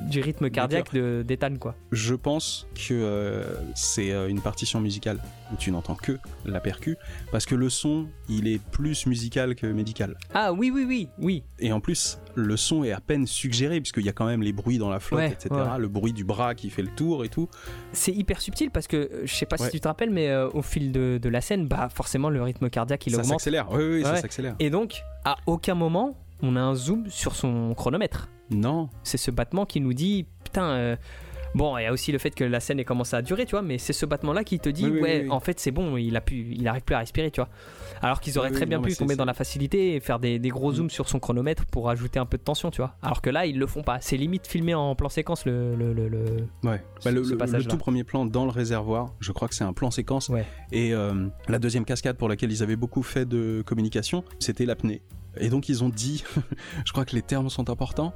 du 0.10 0.22
rythme 0.22 0.50
cardiaque 0.50 0.75
de 0.94 1.24
d'Ethan 1.26 1.56
quoi. 1.60 1.76
Je 1.92 2.14
pense 2.16 2.68
que 2.76 2.94
euh, 2.94 3.44
c'est 3.76 4.12
euh, 4.12 4.28
une 4.28 4.42
partition 4.42 4.80
musicale 4.82 5.20
où 5.54 5.56
tu 5.58 5.72
n'entends 5.72 5.96
que 5.96 6.18
la 6.46 6.60
percu, 6.60 6.98
parce 7.32 7.46
que 7.46 7.56
le 7.56 7.70
son, 7.70 8.08
il 8.30 8.48
est 8.48 8.60
plus 8.72 9.06
musical 9.06 9.56
que 9.56 9.68
médical. 9.68 10.18
Ah 10.34 10.54
oui 10.54 10.72
oui 10.74 10.86
oui, 10.88 11.08
oui. 11.20 11.44
Et 11.60 11.72
en 11.72 11.80
plus, 11.80 12.20
le 12.36 12.58
son 12.58 12.84
est 12.84 12.92
à 12.92 13.00
peine 13.00 13.28
suggéré, 13.28 13.80
puisqu'il 13.80 14.06
y 14.06 14.10
a 14.10 14.14
quand 14.14 14.26
même 14.26 14.42
les 14.42 14.54
bruits 14.54 14.78
dans 14.78 14.90
la 14.90 15.00
flotte, 15.00 15.20
Ouais, 15.20 15.32
etc. 15.32 15.50
ouais. 15.52 15.78
Le 15.80 15.88
bruit 15.88 16.14
du 16.14 16.24
bras 16.24 16.56
qui 16.56 16.70
fait 16.70 16.82
le 16.82 16.90
tour 16.96 17.24
et 17.24 17.30
tout. 17.30 17.48
C'est 17.94 18.12
hyper 18.12 18.42
subtil 18.42 18.72
parce 18.72 18.88
que 18.88 18.98
euh, 18.98 19.22
je 19.26 19.34
sais 19.36 19.46
pas 19.46 19.56
Ouais. 19.60 19.66
si 19.68 19.72
tu 19.72 19.80
te 19.80 19.88
rappelles 19.88 20.10
mais 20.10 20.30
euh, 20.30 20.50
au 20.50 20.62
fil 20.62 20.92
de, 20.92 21.18
de 21.22 21.30
la 21.30 21.40
scène 21.42 21.68
bah 21.68 21.88
forcément 21.94 22.30
le 22.30 22.42
rythme 22.42 22.70
cardiaque 22.70 23.06
il 23.08 23.12
ça 23.14 23.20
augmente 23.20 23.40
s'accélère. 23.40 23.68
Oui, 23.72 23.84
oui, 23.84 24.04
ça 24.04 24.18
s'accélère. 24.18 24.56
Et 24.60 24.70
donc, 24.70 25.02
à 25.24 25.38
aucun 25.46 25.76
moment, 25.76 26.18
on 26.42 26.56
a 26.56 26.62
un 26.62 26.76
zoom 26.76 27.06
sur 27.10 27.36
son 27.36 27.74
chronomètre. 27.76 28.28
Non, 28.52 28.90
C'est 29.04 29.18
ce 29.18 29.32
battement 29.32 29.66
qui 29.66 29.80
nous 29.82 29.94
dit, 29.94 30.26
euh, 30.64 30.96
bon, 31.54 31.78
il 31.78 31.84
y 31.84 31.86
a 31.86 31.92
aussi 31.94 32.12
le 32.12 32.18
fait 32.18 32.32
que 32.32 32.44
la 32.44 32.60
scène 32.60 32.80
ait 32.80 32.84
commencé 32.86 33.16
à 33.16 33.22
durer, 33.22 33.46
tu 33.46 33.52
vois, 33.52 33.62
mais 33.62 33.78
c'est 33.78 33.94
ce 33.94 34.06
battement-là 34.06 34.44
qui 34.44 34.60
te 34.60 34.70
dit, 34.70 34.86
Oui, 34.86 34.92
oui, 34.94 35.02
ouais, 35.02 35.22
oui, 35.24 35.30
en 35.32 35.40
fait, 35.40 35.60
c'est 35.60 35.72
bon, 35.72 35.96
il 35.98 36.16
a 36.18 36.22
pu, 36.22 36.48
il 36.52 36.68
arrive 36.68 36.84
plus 36.84 36.96
à 36.96 37.00
respirer, 37.00 37.32
tu 37.32 37.40
vois. 37.42 37.50
Alors 38.02 38.20
qu'ils 38.20 38.38
auraient 38.38 38.52
très 38.52 38.66
bien 38.66 38.78
non, 38.80 38.84
pu 38.84 38.94
tomber 38.96 39.16
dans 39.16 39.24
la 39.26 39.34
facilité 39.34 39.96
et 39.96 40.00
faire 40.02 40.20
des, 40.20 40.38
des 40.38 40.50
gros 40.50 40.72
Mm. 40.72 40.76
zooms 40.76 40.90
sur 40.90 41.08
son 41.08 41.20
chronomètre 41.20 41.66
pour 41.66 41.90
ajouter 41.90 42.20
un 42.20 42.26
peu 42.26 42.38
de 42.38 42.44
tension, 42.44 42.72
tu 42.72 42.82
vois. 42.82 42.96
Alors 43.02 43.22
que 43.22 43.30
là, 43.30 43.46
ils 43.46 43.58
le 43.58 43.68
font 43.68 43.84
pas. 43.84 44.00
C'est 44.02 44.18
limite 44.18 44.48
filmé 44.48 44.74
en 44.76 44.96
plan 44.96 45.08
séquence 45.10 45.46
le. 45.46 45.76
le, 45.76 45.94
le, 45.94 46.10
le- 46.10 46.26
ouais. 46.64 46.84
Ce- 47.00 47.06
Bah, 47.06 47.12
le, 47.12 47.24
ce 47.24 47.34
le- 47.58 47.64
tout 47.66 47.78
premier 47.78 48.04
plan 48.04 48.26
dans 48.26 48.44
le 48.44 48.52
réservoir, 48.52 49.14
je 49.22 49.32
crois 49.32 49.48
que 49.48 49.56
c'est 49.56 49.64
un 49.64 49.74
plan 49.74 49.92
séquence. 49.92 50.28
Ouais. 50.30 50.46
Et 50.74 50.94
euh, 50.94 51.28
la 51.48 51.58
deuxième 51.60 51.86
cascade 51.86 52.18
pour 52.18 52.28
laquelle 52.28 52.52
ils 52.52 52.62
avaient 52.64 52.76
beaucoup 52.76 53.02
fait 53.04 53.26
de 53.26 53.64
communication, 53.66 54.24
c'était 54.40 54.66
l'apnée. 54.66 55.02
Et 55.38 55.50
donc 55.50 55.70
ils 55.70 55.84
ont 55.84 55.90
dit, 55.90 56.24
je 56.86 56.92
crois 56.92 57.06
que 57.06 57.16
les 57.16 57.22
termes 57.22 57.50
sont 57.50 57.70
importants, 57.70 58.14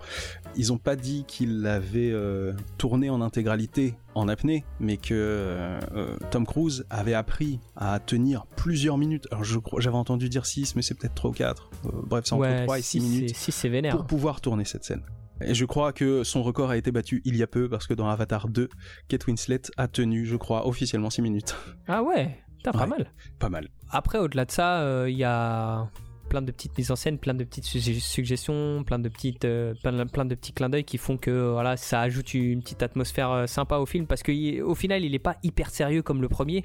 ils 0.55 0.71
ont 0.73 0.77
pas 0.77 0.95
dit 0.95 1.25
qu'ils 1.27 1.61
l'avaient 1.61 2.11
euh, 2.11 2.53
tourné 2.77 3.09
en 3.09 3.21
intégralité 3.21 3.95
en 4.15 4.27
apnée, 4.27 4.65
mais 4.79 4.97
que 4.97 5.13
euh, 5.13 5.79
euh, 5.93 6.17
Tom 6.31 6.45
Cruise 6.45 6.85
avait 6.89 7.13
appris 7.13 7.59
à 7.75 7.99
tenir 7.99 8.45
plusieurs 8.55 8.97
minutes. 8.97 9.27
Alors 9.31 9.43
j'avais 9.43 9.95
entendu 9.95 10.29
dire 10.29 10.45
6, 10.45 10.75
mais 10.75 10.81
c'est 10.81 10.95
peut-être 10.95 11.15
3 11.15 11.29
ou 11.29 11.33
4. 11.33 11.69
bref, 12.07 12.25
c'est 12.25 12.33
entre 12.33 12.41
ouais, 12.41 12.63
3 12.63 12.79
et 12.79 12.81
6 12.81 12.87
si 12.87 12.99
minutes 12.99 13.35
Si 13.35 13.69
vénère. 13.69 13.95
pour 13.95 14.05
pouvoir 14.05 14.41
tourner 14.41 14.65
cette 14.65 14.83
scène. 14.83 15.03
Et 15.41 15.53
je 15.53 15.63
crois 15.63 15.93
que 15.93 16.25
son 16.25 16.43
record 16.43 16.69
a 16.69 16.75
été 16.75 16.91
battu 16.91 17.21
il 17.23 17.37
y 17.37 17.43
a 17.43 17.47
peu 17.47 17.69
parce 17.69 17.87
que 17.87 17.93
dans 17.93 18.09
Avatar 18.09 18.49
2, 18.49 18.69
Kate 19.07 19.25
Winslet 19.25 19.61
a 19.77 19.87
tenu, 19.87 20.25
je 20.25 20.35
crois, 20.35 20.67
officiellement 20.67 21.09
6 21.09 21.21
minutes. 21.21 21.55
Ah 21.87 22.03
ouais, 22.03 22.37
putain, 22.57 22.71
pas 22.71 22.85
mal. 22.85 23.13
Pas 23.39 23.47
mal. 23.47 23.69
Après, 23.89 24.17
au-delà 24.17 24.43
de 24.43 24.51
ça, 24.51 25.07
il 25.07 25.15
y 25.15 25.23
a. 25.23 25.89
plein 26.29 26.41
de 26.41 26.51
petites 26.51 26.77
mises 26.77 26.91
en 26.91 26.95
scène, 26.95 27.17
plein 27.17 27.33
de 27.33 27.43
petites 27.43 27.65
suggestions, 27.65 28.83
plein 28.85 28.99
de 28.99 29.09
petites, 29.09 29.43
euh, 29.43 29.73
plein, 29.81 30.25
de 30.25 30.35
petits 30.35 30.53
clins 30.53 30.69
d'œil 30.69 30.85
qui 30.85 30.97
font 30.97 31.17
que 31.17 31.51
voilà, 31.51 31.75
ça 31.75 31.99
ajoute 32.01 32.33
une 32.33 32.61
petite 32.61 32.83
atmosphère 32.83 33.31
euh, 33.31 33.47
sympa 33.47 33.77
au 33.77 33.85
film 33.85 34.05
parce 34.05 34.23
qu'au 34.23 34.75
final, 34.75 35.03
il 35.03 35.11
n'est 35.11 35.19
pas 35.19 35.35
hyper 35.43 35.71
sérieux 35.71 36.01
comme 36.01 36.21
le 36.21 36.29
premier, 36.29 36.63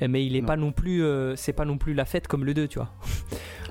mais 0.00 0.26
il 0.26 0.34
est 0.34 0.42
pas 0.42 0.56
non 0.56 0.72
plus, 0.72 1.04
c'est 1.36 1.52
pas 1.52 1.64
non 1.64 1.78
plus 1.78 1.94
la 1.94 2.04
fête 2.04 2.26
comme 2.26 2.44
le 2.44 2.54
2, 2.54 2.66
tu 2.66 2.78
vois. 2.78 2.90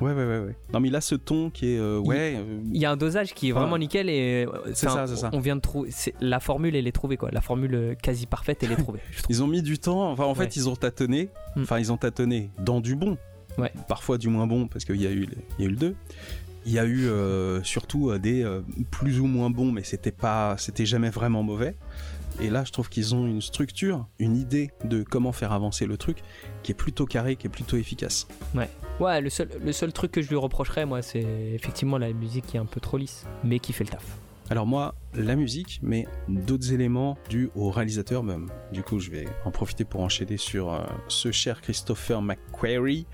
Ouais, 0.01 0.11
ouais, 0.11 0.25
ouais, 0.25 0.39
ouais. 0.39 0.57
Non, 0.73 0.81
mais 0.81 0.89
il 0.89 0.95
a 0.97 0.99
ce 0.99 1.15
ton 1.15 1.49
qui 1.49 1.69
est, 1.69 1.79
ouais. 1.79 2.35
Il, 2.73 2.81
y 2.81 2.83
a 2.83 2.91
un 2.91 2.97
dosage 2.97 3.33
qui 3.33 3.47
est 3.47 3.51
vraiment 3.53 3.77
nickel 3.77 4.09
et 4.09 4.45
c'est 4.73 4.89
ça, 4.89 5.07
c'est 5.07 5.15
ça. 5.15 5.29
On 5.31 5.39
vient 5.39 5.55
de 5.55 5.61
trouver, 5.61 5.89
la 6.19 6.41
formule, 6.41 6.75
elle 6.75 6.85
est 6.85 6.91
trouvée 6.91 7.15
quoi, 7.15 7.29
la 7.31 7.39
formule 7.39 7.95
quasi 8.03 8.25
parfaite, 8.25 8.61
elle 8.63 8.73
est 8.73 8.75
trouvée. 8.83 8.99
ils 9.29 9.41
ont 9.41 9.47
mis 9.47 9.61
du 9.61 9.79
temps. 9.79 10.11
Enfin, 10.11 10.25
en 10.25 10.35
fait, 10.35 10.57
ils 10.57 10.67
ont 10.67 10.75
tâtonné. 10.75 11.29
Hmm. 11.55 11.61
Enfin, 11.61 11.79
ils 11.79 11.93
ont 11.93 11.97
tâtonné 11.97 12.51
dans 12.59 12.81
du 12.81 12.97
bon 12.97 13.17
Parfois 13.87 14.17
du 14.17 14.29
moins 14.29 14.47
bon, 14.47 14.67
parce 14.67 14.85
qu'il 14.85 15.01
y, 15.01 15.07
a 15.07 15.11
eu, 15.11 15.27
eu 15.59 15.67
le 15.67 15.75
2. 15.75 15.95
Il 16.65 16.71
y 16.71 16.79
a 16.79 16.85
eu 16.85 17.05
euh, 17.05 17.61
surtout 17.63 18.09
euh, 18.09 18.17
des 18.17 18.43
euh, 18.43 18.61
plus 18.89 19.19
ou 19.19 19.27
moins 19.27 19.49
bons, 19.49 19.71
mais 19.71 19.83
c'était 19.83 20.11
pas, 20.11 20.55
c'était 20.57 20.85
jamais 20.85 21.09
vraiment 21.09 21.43
mauvais. 21.43 21.75
Et 22.41 22.49
là, 22.49 22.63
je 22.65 22.71
trouve 22.71 22.89
qu'ils 22.89 23.15
ont 23.15 23.27
une 23.27 23.41
structure, 23.41 24.07
une 24.19 24.35
idée 24.35 24.71
de 24.83 25.03
comment 25.03 25.31
faire 25.31 25.53
avancer 25.53 25.85
le 25.85 25.95
truc 25.95 26.17
qui 26.63 26.71
est 26.71 26.75
plutôt 26.75 27.05
carré, 27.05 27.35
qui 27.35 27.47
est 27.47 27.51
plutôt 27.51 27.77
efficace. 27.77 28.27
Ouais. 28.53 28.69
Ouais, 28.99 29.21
le 29.21 29.29
seul, 29.29 29.49
le 29.63 29.71
seul 29.71 29.93
truc 29.93 30.11
que 30.11 30.21
je 30.21 30.29
lui 30.29 30.35
reprocherais, 30.35 30.85
moi, 30.85 31.01
c'est 31.01 31.21
effectivement 31.53 31.97
la 31.97 32.11
musique 32.11 32.47
qui 32.47 32.57
est 32.57 32.59
un 32.59 32.65
peu 32.65 32.81
trop 32.81 32.97
lisse, 32.97 33.25
mais 33.43 33.59
qui 33.59 33.71
fait 33.71 33.83
le 33.83 33.91
taf. 33.91 34.03
Alors 34.49 34.67
moi, 34.67 34.93
la 35.15 35.35
musique, 35.35 35.79
mais 35.81 36.07
d'autres 36.27 36.71
éléments 36.71 37.17
dus 37.29 37.49
au 37.55 37.71
réalisateur 37.71 38.23
même. 38.23 38.49
Du 38.71 38.83
coup, 38.83 38.99
je 38.99 39.09
vais 39.09 39.25
en 39.43 39.51
profiter 39.51 39.85
pour 39.85 40.01
enchaîner 40.01 40.37
sur 40.37 40.71
euh, 40.71 40.83
ce 41.07 41.31
cher 41.31 41.61
Christopher 41.61 42.21
McQuarrie. 42.21 43.07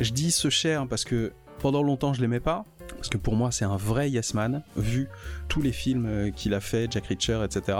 Je 0.00 0.10
dis 0.10 0.32
ce 0.32 0.50
cher 0.50 0.88
parce 0.88 1.04
que 1.04 1.32
pendant 1.60 1.82
longtemps, 1.82 2.12
je 2.12 2.20
l'aimais 2.20 2.40
pas. 2.40 2.64
Parce 2.88 3.08
que 3.08 3.16
pour 3.18 3.36
moi, 3.36 3.50
c'est 3.50 3.64
un 3.64 3.76
vrai 3.76 4.10
Yes 4.10 4.34
Man, 4.34 4.62
vu 4.76 5.08
tous 5.48 5.62
les 5.62 5.72
films 5.72 6.06
euh, 6.06 6.30
qu'il 6.30 6.54
a 6.54 6.60
fait, 6.60 6.90
Jack 6.90 7.06
Reacher, 7.06 7.42
etc. 7.44 7.78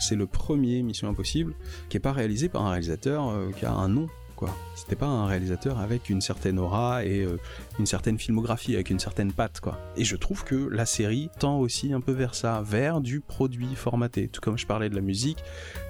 C'est 0.00 0.16
le 0.16 0.26
premier 0.26 0.82
Mission 0.82 1.08
Impossible 1.08 1.54
qui 1.88 1.96
est 1.96 2.00
pas 2.00 2.12
réalisé 2.12 2.48
par 2.48 2.66
un 2.66 2.70
réalisateur 2.70 3.28
euh, 3.28 3.50
qui 3.52 3.64
a 3.64 3.72
un 3.72 3.88
nom 3.88 4.08
quoi. 4.34 4.54
C'était 4.74 4.96
pas 4.96 5.06
un 5.06 5.26
réalisateur 5.26 5.78
avec 5.78 6.10
une 6.10 6.20
certaine 6.20 6.58
aura 6.58 7.04
et 7.04 7.22
euh, 7.22 7.38
une 7.78 7.86
certaine 7.86 8.18
filmographie, 8.18 8.74
avec 8.74 8.90
une 8.90 8.98
certaine 8.98 9.32
patte, 9.32 9.60
quoi. 9.60 9.78
Et 9.96 10.04
je 10.04 10.16
trouve 10.16 10.44
que 10.44 10.68
la 10.68 10.86
série 10.86 11.30
tend 11.38 11.58
aussi 11.58 11.92
un 11.92 12.00
peu 12.00 12.12
vers 12.12 12.34
ça, 12.34 12.62
vers 12.64 13.00
du 13.00 13.20
produit 13.20 13.74
formaté. 13.74 14.28
Tout 14.28 14.40
comme 14.40 14.58
je 14.58 14.66
parlais 14.66 14.90
de 14.90 14.94
la 14.94 15.00
musique, 15.00 15.42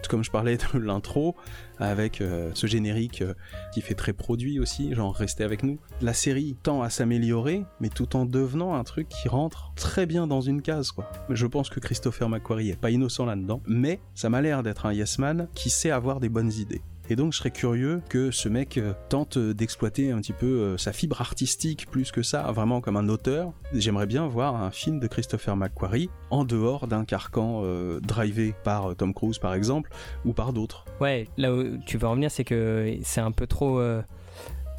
tout 0.03 0.11
comme 0.11 0.25
je 0.25 0.31
parlais 0.31 0.57
de 0.57 0.79
l'intro, 0.79 1.35
avec 1.79 2.21
euh, 2.21 2.51
ce 2.55 2.67
générique 2.67 3.23
euh, 3.23 3.35
qui 3.73 3.81
fait 3.81 3.95
très 3.95 4.13
produit 4.13 4.61
aussi, 4.61 4.95
genre 4.95 5.15
restez 5.15 5.45
avec 5.45 5.63
nous. 5.63 5.79
La 6.01 6.15
série 6.15 6.57
tend 6.63 6.83
à 6.83 6.91
s'améliorer, 6.91 7.65
mais 7.81 7.89
tout 7.89 8.17
en 8.17 8.27
devenant 8.27 8.75
un 8.75 8.85
truc 8.85 9.09
qui 9.09 9.29
rentre 9.29 9.73
très 9.77 10.07
bien 10.07 10.27
dans 10.27 10.41
une 10.41 10.63
case, 10.63 10.93
quoi. 10.93 11.11
Je 11.31 11.47
pense 11.47 11.71
que 11.71 11.81
Christopher 11.81 12.29
McQuarrie 12.29 12.71
est 12.71 12.81
pas 12.81 12.91
innocent 12.91 13.25
là-dedans, 13.25 13.63
mais 13.67 14.01
ça 14.15 14.31
m'a 14.31 14.41
l'air 14.41 14.63
d'être 14.63 14.87
un 14.87 14.93
yes 14.93 15.19
man 15.19 15.49
qui 15.55 15.71
sait 15.71 15.91
avoir 15.91 16.21
des 16.21 16.29
bonnes 16.29 16.53
idées. 16.53 16.83
Et 17.11 17.17
donc 17.17 17.33
je 17.33 17.39
serais 17.39 17.51
curieux 17.51 18.01
que 18.09 18.31
ce 18.31 18.49
mec 18.49 18.79
euh, 18.79 18.95
tente 19.11 19.39
d'exploiter 19.39 20.11
un 20.11 20.19
petit 20.19 20.33
peu 20.33 20.47
euh, 20.47 20.79
sa 20.79 20.93
fibre 20.93 21.21
artistique 21.21 21.87
plus 21.91 22.11
que 22.11 22.23
ça, 22.23 22.51
vraiment 22.53 22.81
comme 22.81 22.97
un 22.97 23.09
auteur. 23.11 23.53
J'aimerais 23.75 24.07
bien 24.07 24.27
voir 24.27 24.57
un 24.57 24.71
film 24.71 25.01
de 25.01 25.07
Christopher 25.07 25.55
McQuarrie 25.55 26.09
en 26.31 26.45
dehors 26.45 26.87
d'un 26.87 27.05
carcan 27.05 27.61
euh, 27.63 28.01
drivé 28.01 28.55
par 28.65 28.97
Tom 28.97 29.13
Cruise 29.13 29.39
par 29.39 29.53
exemple 29.53 29.91
ou 30.25 30.33
par 30.33 30.55
d'autres. 30.55 30.87
Ouais, 31.01 31.29
là 31.37 31.53
où 31.53 31.77
tu 31.85 31.99
veux 31.99 32.09
revenir 32.09 32.31
c'est 32.31 32.45
que 32.45 32.97
c'est 33.03 33.21
un 33.21 33.33
peu 33.33 33.47
trop 33.47 33.83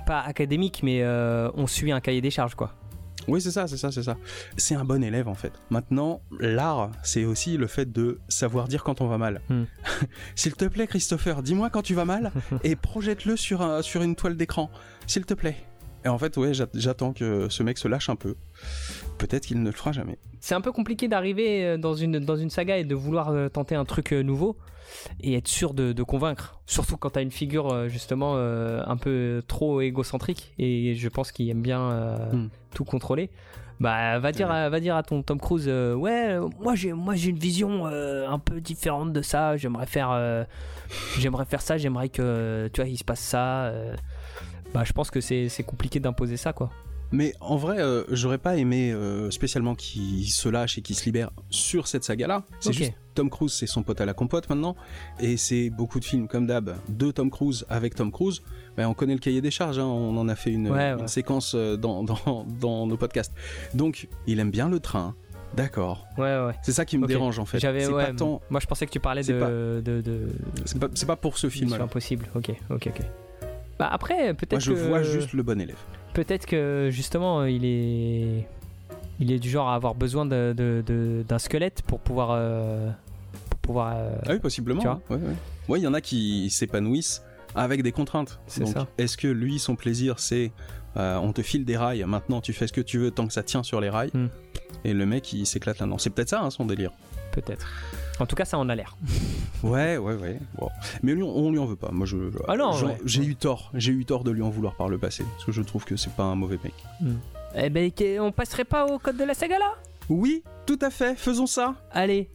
pas 0.08 0.20
académique 0.22 0.82
mais 0.84 1.06
on 1.06 1.68
suit 1.68 1.92
un 1.92 2.00
cahier 2.00 2.22
des 2.22 2.32
charges 2.32 2.56
quoi. 2.56 2.74
Oui, 3.28 3.42
c'est 3.42 3.52
ça, 3.52 3.68
c'est 3.68 3.78
ça, 3.78 3.92
c'est 3.92 4.04
ça. 4.04 4.18
C'est 4.58 4.76
un 4.76 4.86
bon 4.86 5.04
élève 5.04 5.28
en 5.28 5.34
fait. 5.34 5.54
Maintenant, 5.70 6.22
l'art, 6.40 6.92
c'est 7.04 7.26
aussi 7.26 7.58
le 7.58 7.68
fait 7.68 7.92
de 7.92 8.20
savoir 8.28 8.68
dire 8.68 8.84
quand 8.84 9.02
on 9.02 9.08
va 9.08 9.18
mal. 9.18 9.42
Hmm. 9.50 9.64
S'il 10.36 10.56
te 10.56 10.66
plaît, 10.66 10.88
Christopher, 10.88 11.42
dis-moi 11.44 11.70
quand 11.70 11.82
tu 11.82 11.94
vas 11.94 12.06
mal 12.06 12.32
et 12.64 12.76
projette-le 12.76 13.36
sur, 13.36 13.84
sur 13.84 14.02
une 14.02 14.16
toile 14.16 14.38
d'écran. 14.38 14.70
S'il 15.08 15.26
te 15.26 15.34
plaît. 15.34 15.58
Et 16.06 16.08
en 16.08 16.20
fait, 16.20 16.38
ouais, 16.38 16.52
j'attends 16.54 17.14
que 17.14 17.50
ce 17.50 17.64
mec 17.64 17.80
se 17.80 17.88
lâche 17.88 18.10
un 18.10 18.16
peu. 18.16 18.36
Peut-être 19.18 19.48
qu'il 19.48 19.60
ne 19.60 19.66
le 19.66 19.72
fera 19.72 19.92
jamais. 19.92 20.20
C'est 20.40 20.54
un 20.54 20.62
peu 20.62 20.72
compliqué 20.72 21.08
d'arriver 21.08 21.66
euh, 21.66 21.78
dans 21.78 21.96
une, 21.96 22.20
dans 22.20 22.36
une 22.36 22.52
saga 22.52 22.78
et 22.78 22.84
de 22.84 22.94
vouloir 22.94 23.30
euh, 23.30 23.50
tenter 23.50 23.74
un 23.74 23.86
truc 23.86 24.14
euh, 24.14 24.22
nouveau 24.22 24.56
et 25.22 25.36
être 25.36 25.48
sûr 25.48 25.74
de, 25.74 26.04
convaincre. 26.04 26.60
Surtout 26.66 26.98
quand 26.98 27.12
tu 27.12 27.20
as 27.20 27.22
une 27.22 27.32
figure 27.32 27.90
justement 27.90 28.36
un 28.38 28.98
peu 28.98 29.42
trop 29.48 29.82
égocentrique 29.82 30.54
et 30.60 30.94
je 30.96 31.10
pense 31.10 31.32
qu'il 31.32 31.50
aime 31.50 31.62
bien 31.62 32.18
hmm. 32.32 32.50
tout 32.74 32.86
contrôler. 32.86 33.30
Bah 33.80 34.20
va 34.20 34.32
dire, 34.32 34.50
à, 34.50 34.70
va 34.70 34.80
dire 34.80 34.96
à 34.96 35.04
ton 35.04 35.22
Tom 35.22 35.40
Cruise, 35.40 35.68
ouais, 35.68 36.38
moi 36.62 36.76
j'ai 36.76 36.94
moi 36.94 37.16
j'ai 37.16 37.32
une 37.32 37.40
vision 37.40 37.86
un 37.86 38.40
peu 38.40 38.62
différente 38.62 39.14
de 39.14 39.22
ça. 39.22 39.58
J'aimerais 39.58 39.88
faire, 39.88 40.46
j'aimerais 41.18 41.46
faire 41.46 41.62
ça. 41.62 41.78
J'aimerais 41.78 42.10
que 42.10 42.70
tu 42.74 42.82
vois 42.82 42.90
il 42.90 42.98
se 42.98 43.04
passe 43.04 43.20
ça 43.20 43.74
bah, 44.76 44.84
je 44.84 44.92
pense 44.92 45.10
que 45.10 45.22
c'est 45.22 45.64
compliqué 45.66 46.02
d'imposer 46.02 46.36
ça, 46.36 46.52
quoi. 46.52 46.70
Mais 47.12 47.34
en 47.40 47.56
vrai, 47.56 47.80
euh, 47.80 48.04
j'aurais 48.10 48.38
pas 48.38 48.58
aimé 48.58 48.92
euh, 48.92 49.30
spécialement 49.32 49.76
qu'il 49.76 50.28
se 50.28 50.50
lâche 50.50 50.78
et 50.78 50.82
qu'il 50.82 50.96
se 50.96 51.06
libère 51.06 51.32
sur 51.50 51.88
cette 51.88 52.04
saga-là. 52.04 52.44
C'est 52.60 52.74
juste 52.74 52.94
Tom 53.14 53.30
Cruise, 53.30 53.54
c'est 53.54 53.68
son 53.68 53.84
pote 53.84 54.02
à 54.02 54.06
la 54.06 54.14
compote 54.14 54.50
maintenant, 54.50 54.76
et 55.20 55.38
c'est 55.38 55.70
beaucoup 55.70 56.00
de 56.00 56.06
films 56.06 56.28
comme 56.28 56.48
d'hab 56.48 56.76
de 56.90 57.12
Tom 57.12 57.32
Cruise 57.32 57.66
avec 57.70 57.96
Tom 57.96 58.12
Cruise. 58.12 58.42
Ben, 58.76 58.88
on 58.88 58.94
connaît 58.94 59.14
le 59.14 59.20
cahier 59.20 59.42
des 59.42 59.52
charges, 59.52 59.80
hein. 59.80 59.86
on 59.86 60.18
en 60.18 60.28
a 60.28 60.36
fait 60.36 60.52
une, 60.52 61.08
séquence 61.08 61.54
euh, 61.56 61.78
dans, 61.78 62.04
dans, 62.04 62.88
nos 62.88 62.98
podcasts. 62.98 63.34
Donc, 63.74 64.10
il 64.28 64.40
aime 64.40 64.52
bien 64.52 64.70
le 64.70 64.80
train. 64.80 65.16
D'accord. 65.56 66.06
Ouais, 66.18 66.24
ouais. 66.24 66.54
C'est 66.64 66.74
ça 66.74 66.84
qui 66.84 66.98
me 66.98 67.08
dérange 67.08 67.40
en 67.40 67.46
fait. 67.46 67.60
J'avais, 67.60 67.88
ouais, 67.88 68.12
Moi, 68.50 68.60
je 68.60 68.66
pensais 68.66 68.86
que 68.86 68.92
tu 68.92 69.00
parlais 69.00 69.24
de, 69.24 69.82
de, 69.82 70.28
C'est 70.66 70.78
pas, 70.78 70.90
pas, 70.90 71.16
pour 71.16 71.38
ce 71.38 71.50
film. 71.50 71.70
C'est 71.70 71.80
impossible. 71.80 72.26
Ok, 72.36 72.52
ok, 72.70 72.88
ok. 72.88 73.02
Bah 73.80 73.88
après, 73.90 74.34
peut-être. 74.34 74.52
Moi, 74.52 74.60
je 74.60 74.74
vois 74.74 75.04
juste 75.04 75.32
le 75.32 75.44
bon 75.44 75.62
élève. 75.62 75.78
Peut-être 76.16 76.46
que 76.46 76.88
justement, 76.92 77.44
il 77.44 77.66
est, 77.66 78.48
il 79.20 79.34
est 79.34 79.40
du 79.40 79.50
genre 79.50 79.68
à 79.68 79.76
avoir 79.76 79.96
besoin 79.96 80.26
d'un 80.26 80.54
de, 80.54 81.26
d'un 81.28 81.40
squelette 81.40 81.82
pour 81.86 82.00
pouvoir, 82.00 82.30
euh, 82.32 82.90
pour 83.50 83.60
pouvoir. 83.60 83.94
Euh, 83.98 84.16
ah 84.26 84.30
oui, 84.32 84.40
possiblement. 84.40 84.80
Tu 84.80 84.88
vois 84.88 85.02
ouais, 85.10 85.20
ouais. 85.68 85.80
il 85.82 85.84
y 85.84 85.88
en 85.88 85.94
a 85.94 86.00
qui 86.00 86.50
s'épanouissent 86.50 87.22
avec 87.54 87.84
des 87.84 87.92
contraintes. 87.92 88.40
C'est 88.48 88.66
ça. 88.66 88.88
Est-ce 88.98 89.18
que 89.18 89.28
lui, 89.28 89.60
son 89.60 89.76
plaisir, 89.76 90.20
c'est 90.20 90.54
euh, 90.96 91.18
on 91.18 91.34
te 91.34 91.42
file 91.42 91.66
des 91.66 91.76
rails, 91.76 92.06
maintenant 92.06 92.40
tu 92.40 92.54
fais 92.54 92.68
ce 92.68 92.74
que 92.74 92.80
tu 92.80 92.98
veux 92.98 93.12
tant 93.12 93.28
que 93.28 93.34
ça 93.34 93.44
tient 93.44 93.64
sur 93.64 93.82
les 93.82 93.90
rails, 93.90 94.12
hmm. 94.14 94.28
et 94.86 94.94
le 94.94 95.06
mec 95.06 95.34
il 95.34 95.46
s'éclate 95.46 95.80
là-dedans. 95.80 95.98
C'est 95.98 96.12
peut-être 96.12 96.30
ça 96.30 96.42
hein, 96.42 96.50
son 96.50 96.66
délire. 96.66 96.92
Peut-être. 97.34 97.68
En 98.20 98.26
tout 98.26 98.36
cas, 98.36 98.46
ça 98.46 98.58
en 98.58 98.70
a 98.70 98.76
l'air. 98.76 98.98
ouais, 99.64 99.98
ouais, 99.98 100.16
ouais. 100.16 100.40
Mais 101.04 101.14
lui, 101.14 101.24
on 101.24 101.52
lui 101.52 101.60
en 101.60 101.66
veut 101.66 101.76
pas. 101.76 101.90
Moi, 101.92 102.06
je. 102.06 102.18
Ah. 102.48 102.56
J'ai 103.06 103.24
eu 103.24 103.36
tort. 103.36 103.72
J'ai 103.74 103.92
eu 103.92 104.06
tort 104.06 104.24
de 104.24 104.32
lui 104.32 104.42
en 104.42 104.50
vouloir 104.50 104.76
par 104.76 104.90
le 104.90 104.98
passé, 104.98 105.24
parce 105.34 105.46
que 105.46 105.52
je 105.52 105.62
trouve 105.62 105.86
que 105.86 105.96
c'est 105.96 106.14
pas 106.14 106.24
un 106.24 106.36
mauvais 106.36 106.60
mec. 106.64 106.74
Hmm. 107.02 107.16
Eh 107.56 107.70
ben, 107.70 107.92
on 108.20 108.32
passerait 108.32 108.66
pas 108.66 108.86
au 108.86 109.00
code 109.00 109.18
de 109.18 109.24
la 109.24 109.34
saga 109.34 109.58
là? 109.58 109.76
Oui, 110.10 110.44
tout 110.66 110.80
à 110.82 110.90
fait. 110.90 111.16
Faisons 111.16 111.48
ça. 111.48 111.76
Allez. 111.92 112.30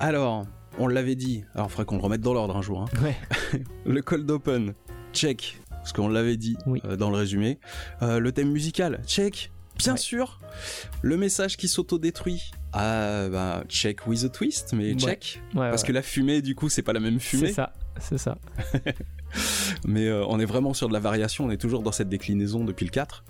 Alors, 0.00 0.44
on 0.78 0.88
l'avait 0.88 1.14
dit. 1.14 1.44
Alors, 1.54 1.68
il 1.68 1.70
faudrait 1.70 1.84
qu'on 1.86 1.96
le 1.96 2.02
remette 2.02 2.20
dans 2.20 2.34
l'ordre 2.34 2.56
un 2.56 2.62
jour. 2.62 2.82
Hein. 2.82 3.02
Ouais. 3.02 3.16
le 3.86 4.02
cold 4.02 4.30
open, 4.30 4.74
check. 5.12 5.60
Parce 5.70 5.92
qu'on 5.92 6.08
l'avait 6.08 6.36
dit 6.36 6.56
euh, 6.66 6.96
dans 6.96 7.10
le 7.10 7.16
résumé. 7.16 7.58
Euh, 8.02 8.18
le 8.18 8.32
thème 8.32 8.50
musical, 8.50 9.02
check. 9.06 9.52
Bien 9.76 9.96
sûr. 9.96 10.40
Le 11.02 11.16
message 11.16 11.56
qui 11.56 11.68
s'auto-détruit, 11.68 12.52
ah 12.74 13.28
bah 13.30 13.64
check 13.68 14.06
with 14.06 14.24
a 14.24 14.28
twist, 14.28 14.72
mais 14.72 14.94
check. 14.94 15.40
parce 15.54 15.84
que 15.84 15.92
la 15.92 16.02
fumée, 16.02 16.42
du 16.42 16.54
coup, 16.54 16.68
c'est 16.68 16.82
pas 16.82 16.92
la 16.92 17.00
même 17.00 17.20
fumée. 17.20 17.48
C'est 17.48 17.52
ça, 17.54 17.72
c'est 18.00 18.18
ça. 18.18 18.36
mais 19.86 20.08
euh, 20.08 20.24
on 20.26 20.40
est 20.40 20.44
vraiment 20.44 20.74
sur 20.74 20.88
de 20.88 20.92
la 20.92 20.98
variation, 20.98 21.44
on 21.46 21.50
est 21.50 21.56
toujours 21.56 21.82
dans 21.82 21.92
cette 21.92 22.08
déclinaison 22.08 22.64
depuis 22.64 22.84
le 22.84 22.90
4. 22.90 23.24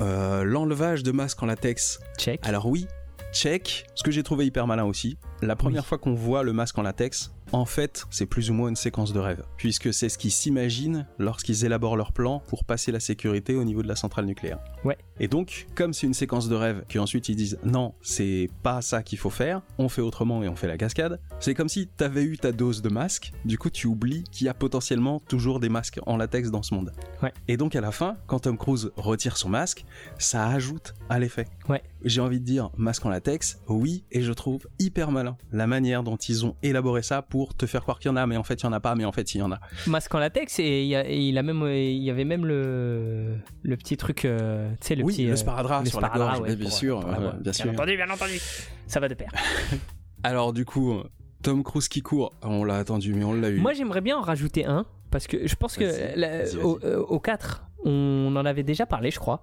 Euh, 0.00 0.44
l'enlevage 0.44 1.02
de 1.02 1.12
masque 1.12 1.42
en 1.42 1.46
latex. 1.46 2.00
Check. 2.18 2.40
Alors 2.44 2.66
oui, 2.66 2.86
check. 3.32 3.86
Ce 3.94 4.02
que 4.02 4.10
j'ai 4.10 4.22
trouvé 4.22 4.46
hyper 4.46 4.66
malin 4.66 4.84
aussi. 4.84 5.18
La 5.40 5.56
première 5.56 5.86
fois 5.86 5.98
qu'on 5.98 6.14
voit 6.14 6.42
le 6.42 6.52
masque 6.52 6.78
en 6.78 6.82
latex, 6.82 7.32
en 7.52 7.64
fait, 7.64 8.06
c'est 8.10 8.26
plus 8.26 8.50
ou 8.50 8.54
moins 8.54 8.68
une 8.68 8.76
séquence 8.76 9.12
de 9.12 9.18
rêve, 9.18 9.42
puisque 9.56 9.92
c'est 9.92 10.08
ce 10.08 10.18
qu'ils 10.18 10.30
s'imaginent 10.30 11.06
lorsqu'ils 11.18 11.64
élaborent 11.64 11.96
leur 11.96 12.12
plan 12.12 12.42
pour 12.46 12.64
passer 12.64 12.92
la 12.92 13.00
sécurité 13.00 13.54
au 13.54 13.64
niveau 13.64 13.82
de 13.82 13.88
la 13.88 13.96
centrale 13.96 14.26
nucléaire. 14.26 14.58
Ouais. 14.84 14.96
Et 15.18 15.28
donc, 15.28 15.66
comme 15.74 15.92
c'est 15.92 16.06
une 16.06 16.14
séquence 16.14 16.48
de 16.48 16.54
rêve, 16.54 16.84
qui 16.88 16.98
ensuite 16.98 17.28
ils 17.28 17.36
disent 17.36 17.58
non, 17.64 17.94
c'est 18.02 18.48
pas 18.62 18.82
ça 18.82 19.02
qu'il 19.02 19.18
faut 19.18 19.30
faire, 19.30 19.62
on 19.78 19.88
fait 19.88 20.00
autrement 20.00 20.42
et 20.42 20.48
on 20.48 20.56
fait 20.56 20.68
la 20.68 20.76
cascade, 20.76 21.20
c'est 21.40 21.54
comme 21.54 21.68
si 21.68 21.88
t'avais 21.88 22.22
eu 22.22 22.38
ta 22.38 22.52
dose 22.52 22.82
de 22.82 22.88
masque, 22.88 23.32
du 23.44 23.58
coup 23.58 23.70
tu 23.70 23.86
oublies 23.86 24.24
qu'il 24.30 24.46
y 24.46 24.50
a 24.50 24.54
potentiellement 24.54 25.20
toujours 25.20 25.60
des 25.60 25.68
masques 25.68 26.00
en 26.06 26.16
latex 26.16 26.50
dans 26.50 26.62
ce 26.62 26.74
monde. 26.74 26.92
Ouais. 27.22 27.32
Et 27.48 27.56
donc 27.56 27.74
à 27.74 27.80
la 27.80 27.90
fin, 27.90 28.16
quand 28.26 28.40
Tom 28.40 28.56
Cruise 28.56 28.92
retire 28.96 29.36
son 29.36 29.48
masque, 29.48 29.84
ça 30.18 30.48
ajoute 30.48 30.94
à 31.08 31.18
l'effet. 31.18 31.46
Ouais. 31.68 31.82
J'ai 32.04 32.20
envie 32.20 32.40
de 32.40 32.44
dire 32.44 32.70
masque 32.76 33.04
en 33.04 33.10
latex, 33.10 33.60
oui, 33.68 34.04
et 34.10 34.22
je 34.22 34.32
trouve 34.32 34.66
hyper 34.78 35.10
malin 35.10 35.36
la 35.52 35.66
manière 35.66 36.02
dont 36.02 36.16
ils 36.16 36.46
ont 36.46 36.56
élaboré 36.62 37.02
ça 37.02 37.20
pour 37.20 37.39
pour 37.46 37.54
te 37.54 37.64
faire 37.66 37.80
croire 37.82 37.98
qu'il 37.98 38.10
y 38.10 38.12
en 38.12 38.16
a, 38.16 38.26
mais 38.26 38.36
en 38.36 38.42
fait 38.42 38.54
il 38.60 38.64
y 38.64 38.66
en 38.66 38.72
a 38.72 38.80
pas, 38.80 38.94
mais 38.94 39.04
en 39.06 39.12
fait 39.12 39.34
il 39.34 39.38
y 39.38 39.42
en 39.42 39.50
a. 39.50 39.58
Masque 39.86 40.14
en 40.14 40.18
latex 40.18 40.58
et 40.58 40.82
il 40.82 40.88
y, 40.88 40.94
a, 40.96 41.08
et 41.08 41.16
il 41.18 41.38
a 41.38 41.42
même, 41.42 41.62
il 41.66 42.02
y 42.02 42.10
avait 42.10 42.24
même 42.26 42.44
le, 42.44 43.36
le 43.62 43.76
petit 43.76 43.96
truc, 43.96 44.24
euh, 44.26 44.70
tu 44.80 44.88
sais, 44.88 44.94
le 44.94 45.04
oui, 45.04 45.14
petit. 45.14 45.26
le 45.26 45.36
sparadrap 45.36 45.84
le 45.84 45.88
sur 45.90 46.00
la 46.00 46.08
sparadrap, 46.08 46.34
gorge, 46.36 46.42
ouais, 46.44 46.50
ouais, 46.50 46.56
bien 46.56 46.68
pour- 46.68 46.76
sûr, 46.76 47.00
pour 47.00 47.10
la 47.10 47.32
bien 47.32 47.52
sûr. 47.54 47.70
entendu, 47.70 47.96
bien 47.96 48.10
entendu. 48.10 48.38
Ça 48.86 49.00
va 49.00 49.08
de 49.08 49.14
pair. 49.14 49.30
Alors 50.22 50.52
du 50.52 50.64
coup, 50.66 51.00
Tom 51.42 51.64
Cruise 51.64 51.88
qui 51.88 52.02
court, 52.02 52.32
on 52.42 52.64
l'a 52.64 52.76
attendu, 52.76 53.14
mais 53.14 53.24
on 53.24 53.32
l'a 53.32 53.48
eu. 53.48 53.58
Moi, 53.58 53.72
j'aimerais 53.72 54.02
bien 54.02 54.18
en 54.18 54.22
rajouter 54.22 54.66
un 54.66 54.84
parce 55.10 55.26
que 55.26 55.46
je 55.46 55.54
pense 55.56 55.76
que 55.76 56.18
la- 56.18 56.44
au, 56.62 56.78
euh, 56.84 56.98
au 56.98 57.18
4, 57.20 57.64
on 57.84 58.34
en 58.36 58.44
avait 58.44 58.62
déjà 58.62 58.84
parlé, 58.84 59.10
je 59.10 59.18
crois. 59.18 59.42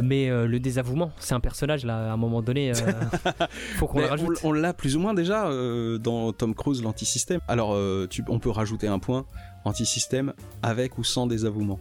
Mais 0.00 0.30
euh, 0.30 0.46
le 0.46 0.60
désavouement, 0.60 1.10
c'est 1.18 1.34
un 1.34 1.40
personnage 1.40 1.84
là, 1.84 2.10
à 2.10 2.12
un 2.12 2.16
moment 2.16 2.40
donné, 2.42 2.70
euh, 2.70 2.74
faut 3.76 3.86
qu'on 3.86 3.98
le 4.00 4.06
rajoute. 4.06 4.38
on, 4.44 4.50
on 4.50 4.52
l'a 4.52 4.72
plus 4.72 4.96
ou 4.96 5.00
moins 5.00 5.14
déjà 5.14 5.46
euh, 5.48 5.98
dans 5.98 6.32
Tom 6.32 6.54
Cruise 6.54 6.82
l'antisystème. 6.82 7.40
Alors 7.48 7.76
tu, 8.08 8.24
on 8.28 8.38
peut 8.38 8.50
rajouter 8.50 8.86
un 8.88 8.98
point 8.98 9.24
antisystème 9.64 10.32
avec 10.62 10.98
ou 10.98 11.04
sans 11.04 11.26
désavouement. 11.26 11.78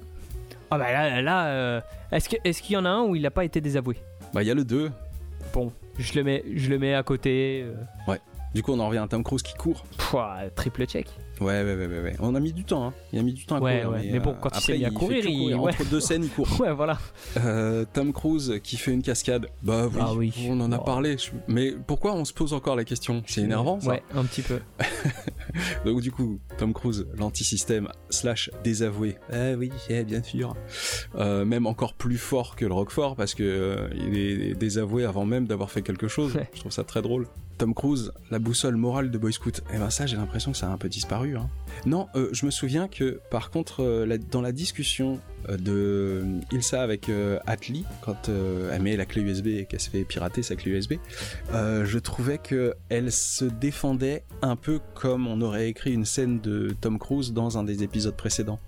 Ah 0.72 0.78
bah 0.78 0.92
là, 0.92 1.22
là 1.22 1.84
est-ce 2.12 2.62
qu'il 2.62 2.74
y 2.74 2.78
en 2.78 2.86
a 2.86 2.90
un 2.90 3.04
où 3.04 3.16
il 3.16 3.22
n'a 3.22 3.32
pas 3.32 3.46
été 3.46 3.62
désavoué? 3.62 3.98
Bah 4.34 4.42
il 4.44 4.48
y 4.48 4.52
a 4.52 4.56
le 4.56 4.66
2. 4.66 4.92
Bon, 5.54 5.72
je 5.98 6.14
le 6.16 6.24
mets, 6.24 6.44
je 6.56 6.70
le 6.70 6.78
mets 6.80 6.94
à 6.94 7.04
côté. 7.04 7.64
euh, 7.66 8.16
Du 8.54 8.64
coup 8.64 8.74
on 8.74 8.80
en 8.80 8.88
revient 8.88 9.00
à 9.00 9.08
Tom 9.08 9.24
Cruise 9.24 9.44
qui 9.44 9.54
court. 9.54 9.84
pouah, 9.98 10.50
triple 10.56 10.86
check. 10.86 11.08
Ouais 11.40 11.64
ouais 11.64 11.76
ouais 11.76 11.88
ouais. 11.88 12.16
On 12.20 12.34
a 12.36 12.40
mis 12.40 12.54
du 12.54 12.64
temps. 12.64 12.86
Hein. 12.88 12.94
Il 13.14 13.20
a 13.20 13.24
mis 13.24 13.34
du 13.34 13.46
temps 13.46 13.58
à 13.58 13.60
Ouais, 13.62 13.82
courir. 13.84 14.00
ouais. 14.04 14.10
Mais 14.12 14.20
bon, 14.20 14.36
quand 14.40 14.50
il 14.56 14.62
s'est 14.62 14.74
après, 14.74 14.78
mis 14.80 14.86
à 14.86 14.90
courir, 14.92 15.26
il- 15.26 15.56
ouais. 15.56 15.70
entre 15.72 15.86
deux 15.90 16.00
scènes 16.00 16.24
il 16.24 16.30
court. 16.30 16.48
Ouais, 16.60 16.74
voilà. 16.74 16.98
Euh, 17.38 17.86
Tom 17.94 18.12
Cruise 18.14 18.60
qui 18.64 18.78
fait 18.78 18.92
une 18.92 19.02
cascade. 19.04 19.48
Bah 19.64 19.88
oui, 19.88 19.98
Ah 20.00 20.14
oui. 20.14 20.34
on 20.50 20.60
en 20.62 20.72
a 20.72 20.78
Oh. 20.78 20.84
parlé. 20.84 21.16
Mais 21.48 21.74
pourquoi 21.86 22.14
on 22.16 22.26
se 22.26 22.34
pose 22.34 22.54
encore 22.54 22.76
la 22.76 22.84
question? 22.84 23.24
C'est 23.28 23.42
énervant 23.42 23.80
ça. 23.80 23.90
Ouais, 23.90 24.04
un 24.16 24.24
petit 24.24 24.42
peu. 24.42 24.60
Donc 25.86 26.02
du 26.02 26.12
coup, 26.12 26.40
Tom 26.58 26.74
Cruise, 26.74 27.08
l'antisystème 27.18 27.88
slash 28.10 28.50
désavoué. 28.64 29.18
Eh 29.34 29.56
oui, 29.56 29.72
eh, 29.90 30.04
bien 30.04 30.24
sûr. 30.24 30.56
Euh, 31.16 31.46
même 31.46 31.66
encore 31.68 31.94
plus 31.94 32.18
fort 32.18 32.56
que 32.56 32.66
le 32.66 32.74
Roquefort 32.74 33.16
parce 33.16 33.34
que 33.36 33.44
euh, 33.44 33.88
il 33.96 34.18
est 34.18 34.54
désavoué 34.56 35.06
avant 35.06 35.26
même 35.26 35.46
d'avoir 35.48 35.72
fait 35.72 35.82
quelque 35.82 36.08
chose. 36.08 36.36
Ouais. 36.36 36.50
Je 36.54 36.60
trouve 36.60 36.72
ça 36.72 36.84
très 36.84 37.02
drôle. 37.02 37.28
Tom 37.58 37.74
Cruise, 37.74 38.12
la 38.30 38.40
boussole 38.40 38.76
morale 38.76 39.10
de 39.10 39.18
Boy 39.18 39.34
Scout. 39.34 39.62
Eh 39.74 39.78
ben 39.78 39.90
ça, 39.90 40.06
j'ai 40.06 40.18
l'impression 40.18 40.52
que 40.52 40.58
ça 40.58 40.68
a 40.68 40.72
un 40.72 40.78
peu 40.78 40.90
disparu. 40.90 41.38
Hein. 41.38 41.50
Non, 41.86 42.08
euh, 42.16 42.30
je 42.32 42.46
me 42.46 42.52
souviens 42.52 42.88
que 42.88 43.20
par 43.32 43.50
contre, 43.50 43.84
euh, 43.84 44.18
dans 44.32 44.42
la 44.42 44.52
discussion 44.52 45.20
euh, 45.50 45.58
de 45.58 46.24
Ilsa 46.52 46.82
avec 46.82 47.10
Atli, 47.46 47.86
quand 48.02 48.30
elle 48.30 48.82
met 48.82 48.96
la 48.96 49.06
clé 49.06 49.22
USB 49.22 49.48
et 49.48 49.66
qu'elle 49.66 49.80
se 49.80 49.90
fait 49.90 50.04
pirater 50.04 50.44
sa 50.44 50.56
clé 50.56 50.72
USB, 50.72 50.94
je 51.54 51.98
trouvais 52.00 52.38
que 52.38 52.74
elle 52.90 53.12
se 53.12 53.46
défendait 53.46 54.24
un 54.42 54.56
peu 54.56 54.80
comme 54.94 55.28
on 55.28 55.42
aurait 55.42 55.70
écrit 55.70 55.94
une 55.94 56.06
scène 56.06 56.40
de 56.40 56.76
Tom 56.80 57.00
Cruise 57.00 57.34
dans 57.34 57.58
un 57.58 57.64
des 57.64 57.84
épisodes 57.84 58.16
précédents. 58.16 58.60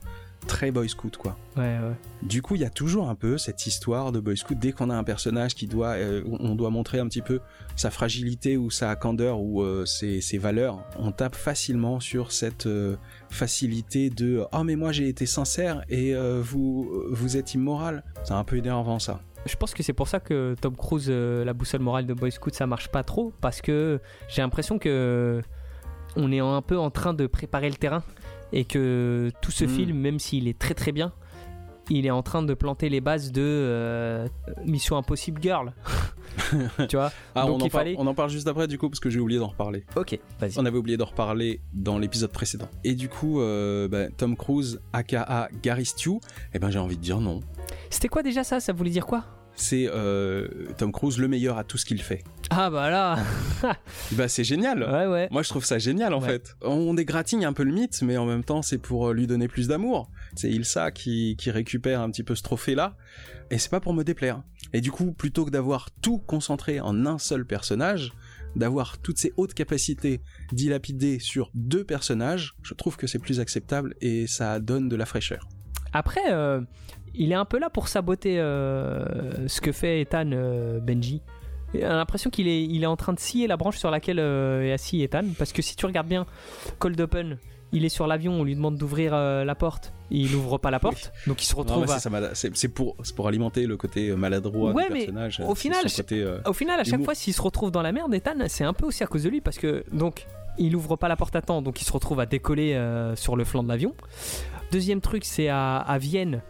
Très 0.48 0.72
Boy 0.72 0.90
Scout 0.90 1.18
quoi. 1.18 1.38
Ouais, 1.58 1.64
ouais. 1.64 1.96
Du 2.24 2.42
coup, 2.42 2.56
il 2.56 2.62
y 2.62 2.66
a 2.66 2.70
toujours 2.70 3.10
un 3.10 3.16
peu 3.16 3.38
cette 3.38 3.68
histoire 3.68 4.12
de 4.12 4.20
Boy 4.20 4.38
Scout. 4.38 4.58
Dès 4.58 4.72
qu'on 4.72 4.90
a 4.90 4.96
un 4.96 5.04
personnage 5.04 5.56
qui 5.56 5.68
doit, 5.68 5.90
euh, 5.90 6.24
on 6.40 6.56
doit 6.56 6.70
montrer 6.70 7.00
un 7.00 7.08
petit 7.08 7.22
peu 7.22 7.40
sa 7.76 7.92
fragilité 7.92 8.58
ou 8.58 8.70
sa 8.70 8.96
candeur 8.96 9.40
ou 9.40 9.62
euh, 9.62 9.86
ses, 9.86 10.22
ses 10.22 10.38
valeurs, 10.38 10.84
on 10.98 11.12
tape 11.12 11.36
facilement 11.36 12.00
sur 12.00 12.32
cette 12.32 12.66
euh, 12.66 12.96
facilité 13.30 14.10
de 14.10 14.44
oh 14.52 14.64
mais 14.64 14.76
moi 14.76 14.92
j'ai 14.92 15.08
été 15.08 15.26
sincère 15.26 15.84
et 15.90 16.14
vous 16.42 16.90
vous 17.12 17.38
êtes 17.38 17.54
immoral. 17.54 18.04
C'est 18.24 18.34
un 18.34 18.44
peu 18.44 18.58
énervant 18.58 19.00
ça. 19.00 19.22
Je 19.46 19.56
pense 19.56 19.74
que 19.74 19.84
c'est 19.84 19.94
pour 19.94 20.08
ça 20.08 20.20
que 20.20 20.56
Tom 20.60 20.76
Cruise, 20.76 21.10
la 21.10 21.54
boussole 21.54 21.82
morale 21.82 22.06
de 22.06 22.14
Boy 22.14 22.32
Scout, 22.32 22.54
ça 22.54 22.68
marche 22.68 22.90
pas 22.90 23.04
trop 23.04 23.32
parce 23.40 23.62
que 23.62 24.00
j'ai 24.28 24.42
l'impression 24.42 24.80
que 24.80 25.42
on 26.16 26.32
est 26.32 26.40
un 26.40 26.62
peu 26.62 26.78
en 26.78 26.90
train 26.90 27.14
de 27.14 27.28
préparer 27.28 27.70
le 27.70 27.76
terrain 27.76 28.04
et 28.54 28.66
que 28.66 29.32
tout 29.42 29.52
ce 29.52 29.66
Mm. 29.66 29.70
film, 29.70 29.98
même 30.00 30.20
s'il 30.20 30.48
est 30.48 30.58
très 30.58 30.74
très 30.74 30.92
bien, 30.92 31.12
il 31.92 32.06
est 32.06 32.12
en 32.12 32.22
train 32.22 32.44
de 32.44 32.54
planter 32.54 32.88
les 32.90 33.02
bases 33.02 33.32
de 33.32 33.42
euh, 33.44 34.28
Mission 34.66 34.96
Impossible 34.98 35.42
Girl. 35.42 35.74
tu 36.88 36.96
vois 36.96 37.12
Ah, 37.34 37.48
Donc 37.48 37.62
on, 37.62 37.66
en 37.66 37.70
parle, 37.70 37.96
on 37.98 38.06
en 38.08 38.14
parle 38.14 38.30
juste 38.30 38.48
après 38.48 38.68
du 38.68 38.78
coup 38.78 38.90
parce 38.90 39.00
que 39.00 39.10
j'ai 39.10 39.20
oublié 39.20 39.40
d'en 39.40 39.48
reparler. 39.48 39.84
Ok, 39.96 40.20
vas-y. 40.40 40.54
On 40.58 40.66
avait 40.66 40.78
oublié 40.78 40.98
d'en 40.98 41.06
reparler 41.06 41.62
dans 41.74 41.98
l'épisode 41.98 42.32
précédent. 42.32 42.68
Et 42.84 42.94
du 42.94 43.10
coup, 43.10 43.42
euh, 43.42 43.88
bah, 43.88 44.10
Tom 44.16 44.36
Cruise, 44.38 44.80
aka 44.94 45.50
Gary 45.64 45.86
Stew, 45.86 46.20
eh 46.54 46.60
ben 46.60 46.70
j'ai 46.70 46.80
envie 46.80 46.98
de 46.98 47.02
dire 47.02 47.20
non. 47.20 47.40
C'était 47.90 48.08
quoi 48.08 48.22
déjà 48.22 48.44
ça? 48.44 48.60
Ça 48.60 48.72
voulait 48.72 48.92
dire 48.92 49.08
quoi? 49.08 49.24
C'est 49.62 49.90
euh, 49.94 50.48
Tom 50.78 50.92
Cruise 50.94 51.18
le 51.18 51.28
meilleur 51.28 51.58
à 51.58 51.66
tout 51.66 51.78
ce 51.78 51.86
qu'il 51.86 52.02
fait. 52.02 52.24
Ah 52.50 52.70
bah 52.70 52.90
là 52.90 53.20
Bah 54.14 54.30
c'est 54.30 54.46
génial. 54.46 54.84
Ouais, 54.84 55.06
ouais. 55.06 55.28
Moi 55.32 55.44
je 55.44 55.50
trouve 55.50 55.66
ça 55.66 55.78
génial 55.80 56.14
en 56.14 56.22
Ouais. 56.22 56.28
fait. 56.30 56.56
On 56.62 56.94
dégratigne 56.94 57.44
un 57.46 57.52
peu 57.54 57.64
le 57.64 57.74
mythe, 57.74 58.02
mais 58.02 58.16
en 58.18 58.26
même 58.26 58.44
temps 58.46 58.62
c'est 58.62 58.78
pour 58.78 59.10
euh, 59.10 59.14
lui 59.14 59.28
donner 59.28 59.48
plus 59.50 59.68
d'amour. 59.68 60.10
C'est 60.36 60.50
Ilsa 60.50 60.92
qui, 60.92 61.36
qui 61.38 61.52
récupère 61.52 62.00
un 62.02 62.10
petit 62.10 62.24
peu 62.24 62.36
ce 62.36 62.42
trophée 62.44 62.74
là, 62.74 62.96
et 63.52 63.58
c'est 63.58 63.70
pas 63.70 63.82
pour 63.82 63.94
me 63.94 64.04
déplaire. 64.04 64.42
Et 64.72 64.80
du 64.82 64.92
coup, 64.92 65.12
plutôt 65.12 65.44
que 65.46 65.50
d'avoir 65.52 65.90
tout 65.92 66.20
concentré 66.20 66.80
en 66.80 67.06
un 67.06 67.18
seul 67.18 67.46
personnage, 67.46 68.14
d'avoir 68.56 68.98
toutes 69.00 69.18
ces 69.18 69.34
hautes 69.38 69.54
capacités 69.54 70.22
dilapidées 70.54 71.20
sur 71.20 71.52
deux 71.54 71.84
personnages, 71.84 72.56
je 72.64 72.74
trouve 72.76 72.96
que 72.96 73.08
c'est 73.08 73.20
plus 73.20 73.40
acceptable 73.40 73.96
et 74.02 74.26
ça 74.28 74.60
donne 74.60 74.88
de 74.88 74.96
la 74.96 75.06
fraîcheur. 75.06 75.48
Après, 75.94 76.22
euh, 76.32 76.62
il 77.16 77.32
est 77.32 77.36
un 77.36 77.46
peu 77.46 77.60
là 77.60 77.70
pour 77.70 77.88
saboter 77.88 78.40
euh, 78.40 79.48
ce 79.48 79.62
que 79.62 79.72
fait 79.72 80.02
Ethan 80.02 80.30
euh, 80.34 80.80
Benji. 80.80 81.22
J'ai 81.74 81.82
l'impression 81.82 82.30
qu'il 82.30 82.48
est, 82.48 82.64
il 82.64 82.82
est 82.84 82.88
en 82.88 82.96
train 82.96 83.14
de 83.14 83.20
scier 83.20 83.46
la 83.48 83.56
branche 83.58 83.78
sur 83.78 83.92
laquelle 83.92 84.18
est 84.20 84.72
assis 84.72 85.02
Ethan. 85.04 85.22
Parce 85.38 85.54
que 85.54 85.62
si 85.62 85.76
tu 85.76 85.86
regardes 85.86 86.08
bien, 86.08 86.26
Cold 86.80 87.00
Open, 87.00 87.38
il 87.72 87.86
est 87.86 87.90
sur 87.90 88.08
l'avion, 88.08 88.34
on 88.34 88.44
lui 88.44 88.56
demande 88.56 88.76
d'ouvrir 88.78 89.12
la 89.14 89.56
porte. 89.56 89.94
Il 90.10 90.32
n'ouvre 90.32 90.58
pas 90.58 90.72
la 90.72 90.80
porte. 90.80 91.12
Donc 91.28 91.44
il 91.44 91.46
se 91.46 91.54
Non, 91.56 91.60
retrouve 91.62 91.92
à- 91.92 92.00
c'est, 92.34 92.70
pour, 92.70 92.96
c'est 93.04 93.16
pour 93.16 93.28
alimenter 93.28 93.68
le 93.68 93.78
côté 93.78 94.16
maladroit 94.16 94.72
Ouais, 94.72 94.88
du 94.88 94.94
mais 94.94 95.00
personnage. 95.02 95.40
au 95.48 95.54
final, 95.54 95.84
côté, 95.96 96.28
Au 96.48 96.54
final, 96.54 96.80
à 96.80 96.84
chaque 96.84 97.04
fois, 97.04 97.14
s'il 97.14 97.36
se 97.36 97.42
retrouve 97.44 97.70
dans 97.70 97.84
la 97.84 97.92
merde, 97.92 98.12
Ethan, 98.16 98.34
c'est 98.48 98.64
un 98.64 98.74
peu 98.74 98.88
aussi 98.88 99.04
à 99.04 99.08
cause 99.08 99.22
de 99.24 99.30
lui 99.30 99.40
parce 99.40 99.60
que 99.60 99.84
donc 99.94 100.26
il 100.60 100.76
ouvre 100.76 100.96
pas 100.96 101.08
la 101.08 101.16
porte 101.16 101.36
à 101.36 101.42
temps, 101.42 101.62
donc 101.62 101.82
il 101.82 101.86
se 101.86 101.92
retrouve 101.92 102.20
à 102.20 102.26
décoller 102.26 102.74
euh, 102.74 103.16
sur 103.16 103.36
le 103.36 103.44
flanc 103.46 103.64
de 103.64 103.70
l'avion. 103.70 103.94
Deuxième 104.72 105.02
truc, 105.02 105.26
c'est 105.26 105.48
à, 105.50 105.78
à 105.78 105.98
Vienne. 105.98 106.42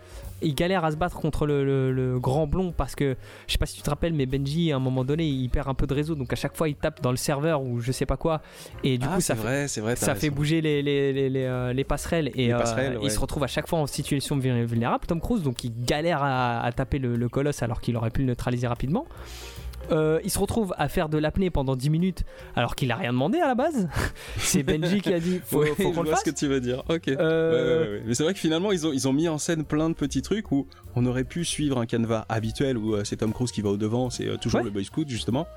Il 0.42 0.56
galère 0.56 0.86
à 0.86 0.92
se 0.92 0.96
battre 0.96 1.18
contre 1.20 1.46
le, 1.46 1.66
le- 1.66 1.92
le 1.92 2.18
grand 2.18 2.48
blond 2.48 2.72
parce 2.72 2.96
que 2.96 3.18
je 3.46 3.52
sais 3.52 3.58
pas 3.58 3.66
si 3.66 3.76
tu 3.76 3.82
te 3.82 3.90
rappelles, 3.90 4.14
mais 4.14 4.26
Benji 4.26 4.72
à 4.72 4.78
un 4.78 4.80
moment 4.80 5.04
donné 5.04 5.26
il 5.26 5.50
perd 5.50 5.68
un 5.68 5.74
peu 5.74 5.86
de 5.86 5.94
réseau 5.94 6.16
donc 6.16 6.32
à 6.32 6.38
chaque 6.38 6.56
fois 6.56 6.70
il 6.70 6.76
tape 6.76 7.02
dans 7.02 7.12
le 7.12 7.18
serveur 7.18 7.62
ou 7.62 7.82
je 7.82 7.92
sais 7.92 8.06
pas 8.06 8.16
quoi 8.16 8.42
et 8.86 8.98
du 8.98 9.06
ah, 9.10 9.16
coup 9.16 9.20
ça 9.22 9.36
fait, 9.36 9.42
vrai, 9.42 9.68
vrai. 9.68 10.30
bouger 10.30 10.62
les, 10.62 10.82
les, 10.82 11.12
les, 11.12 11.30
les, 11.30 11.44
euh, 11.44 11.74
les 11.74 11.84
passerelles 11.84 12.32
et 12.36 12.54
euh, 12.54 12.58
ouais. 12.58 12.98
il 13.04 13.12
se 13.12 13.20
retrouve 13.20 13.44
à 13.44 13.48
chaque 13.48 13.68
fois 13.68 13.80
en 13.80 13.86
situation 13.88 14.38
vulné- 14.38 14.64
vulnérable 14.64 15.06
Tom 15.08 15.20
Cruise 15.20 15.44
donc 15.44 15.62
il 15.66 15.74
galère 15.84 16.24
à, 16.24 16.62
à 16.62 16.72
taper 16.72 17.00
le, 17.00 17.18
le 17.18 17.28
colosse 17.28 17.62
alors 17.62 17.82
qu'il 17.82 17.98
aurait 17.98 18.10
pu 18.10 18.22
le 18.22 18.28
neutraliser 18.28 18.68
rapidement 18.68 19.08
Euh, 19.92 20.20
il 20.24 20.30
se 20.30 20.40
retrouve 20.40 20.74
à 20.78 20.88
faire 20.90 21.10
de 21.10 21.18
l'apnée 21.18 21.50
pendant 21.50 21.76
10 21.76 21.90
minutes 21.90 22.24
alors 22.56 22.76
qu'il 22.76 22.92
a 22.92 22.96
rien 22.96 23.12
demandé 23.12 23.40
à 23.40 23.48
la 23.48 23.56
base 23.56 23.88
c'est 24.38 24.64
Benji 24.64 25.02
qui 25.02 25.14
a 25.14 25.20
dit 25.20 25.40
faut, 25.44 25.60
Ouais, 25.62 25.70
faut 25.76 25.90
je 25.92 25.96
qu'on 25.96 26.04
le 26.04 26.10
fasse 26.12 26.20
ce 26.24 26.30
que 26.30 26.36
tu 26.36 26.48
veux 26.48 26.62
dire. 26.62 26.84
Ok. 26.90 27.08
Euh, 27.08 27.50
Ouais, 27.84 27.88
ouais, 27.88 27.98
ouais. 27.98 28.04
Mais 28.06 28.14
c'est 28.14 28.24
vrai 28.24 28.34
que 28.34 28.40
finalement, 28.40 28.72
ils 28.72 28.86
ont, 28.88 28.92
ils 28.94 29.08
ont 29.08 29.14
mis 29.14 29.28
en 29.28 29.38
scène 29.38 29.64
plein 29.64 29.90
de 29.90 29.96
petits 29.96 30.22
trucs 30.22 30.52
où 30.52 30.68
on 30.96 31.06
aurait 31.06 31.24
pu 31.24 31.44
suivre 31.46 31.80
un 31.80 31.86
canevas 31.86 32.26
habituel 32.30 32.78
où 32.78 32.96
euh, 32.96 33.04
c'est 33.04 33.18
Tom 33.18 33.34
Cruise 33.34 33.52
qui 33.52 33.62
va 33.62 33.70
au 33.70 33.78
devant, 33.78 34.10
c'est 34.10 34.38
toujours 34.40 34.62
le 34.62 34.70
Boy 34.70 34.86
Scout 34.86 35.08
justement. 35.10 35.48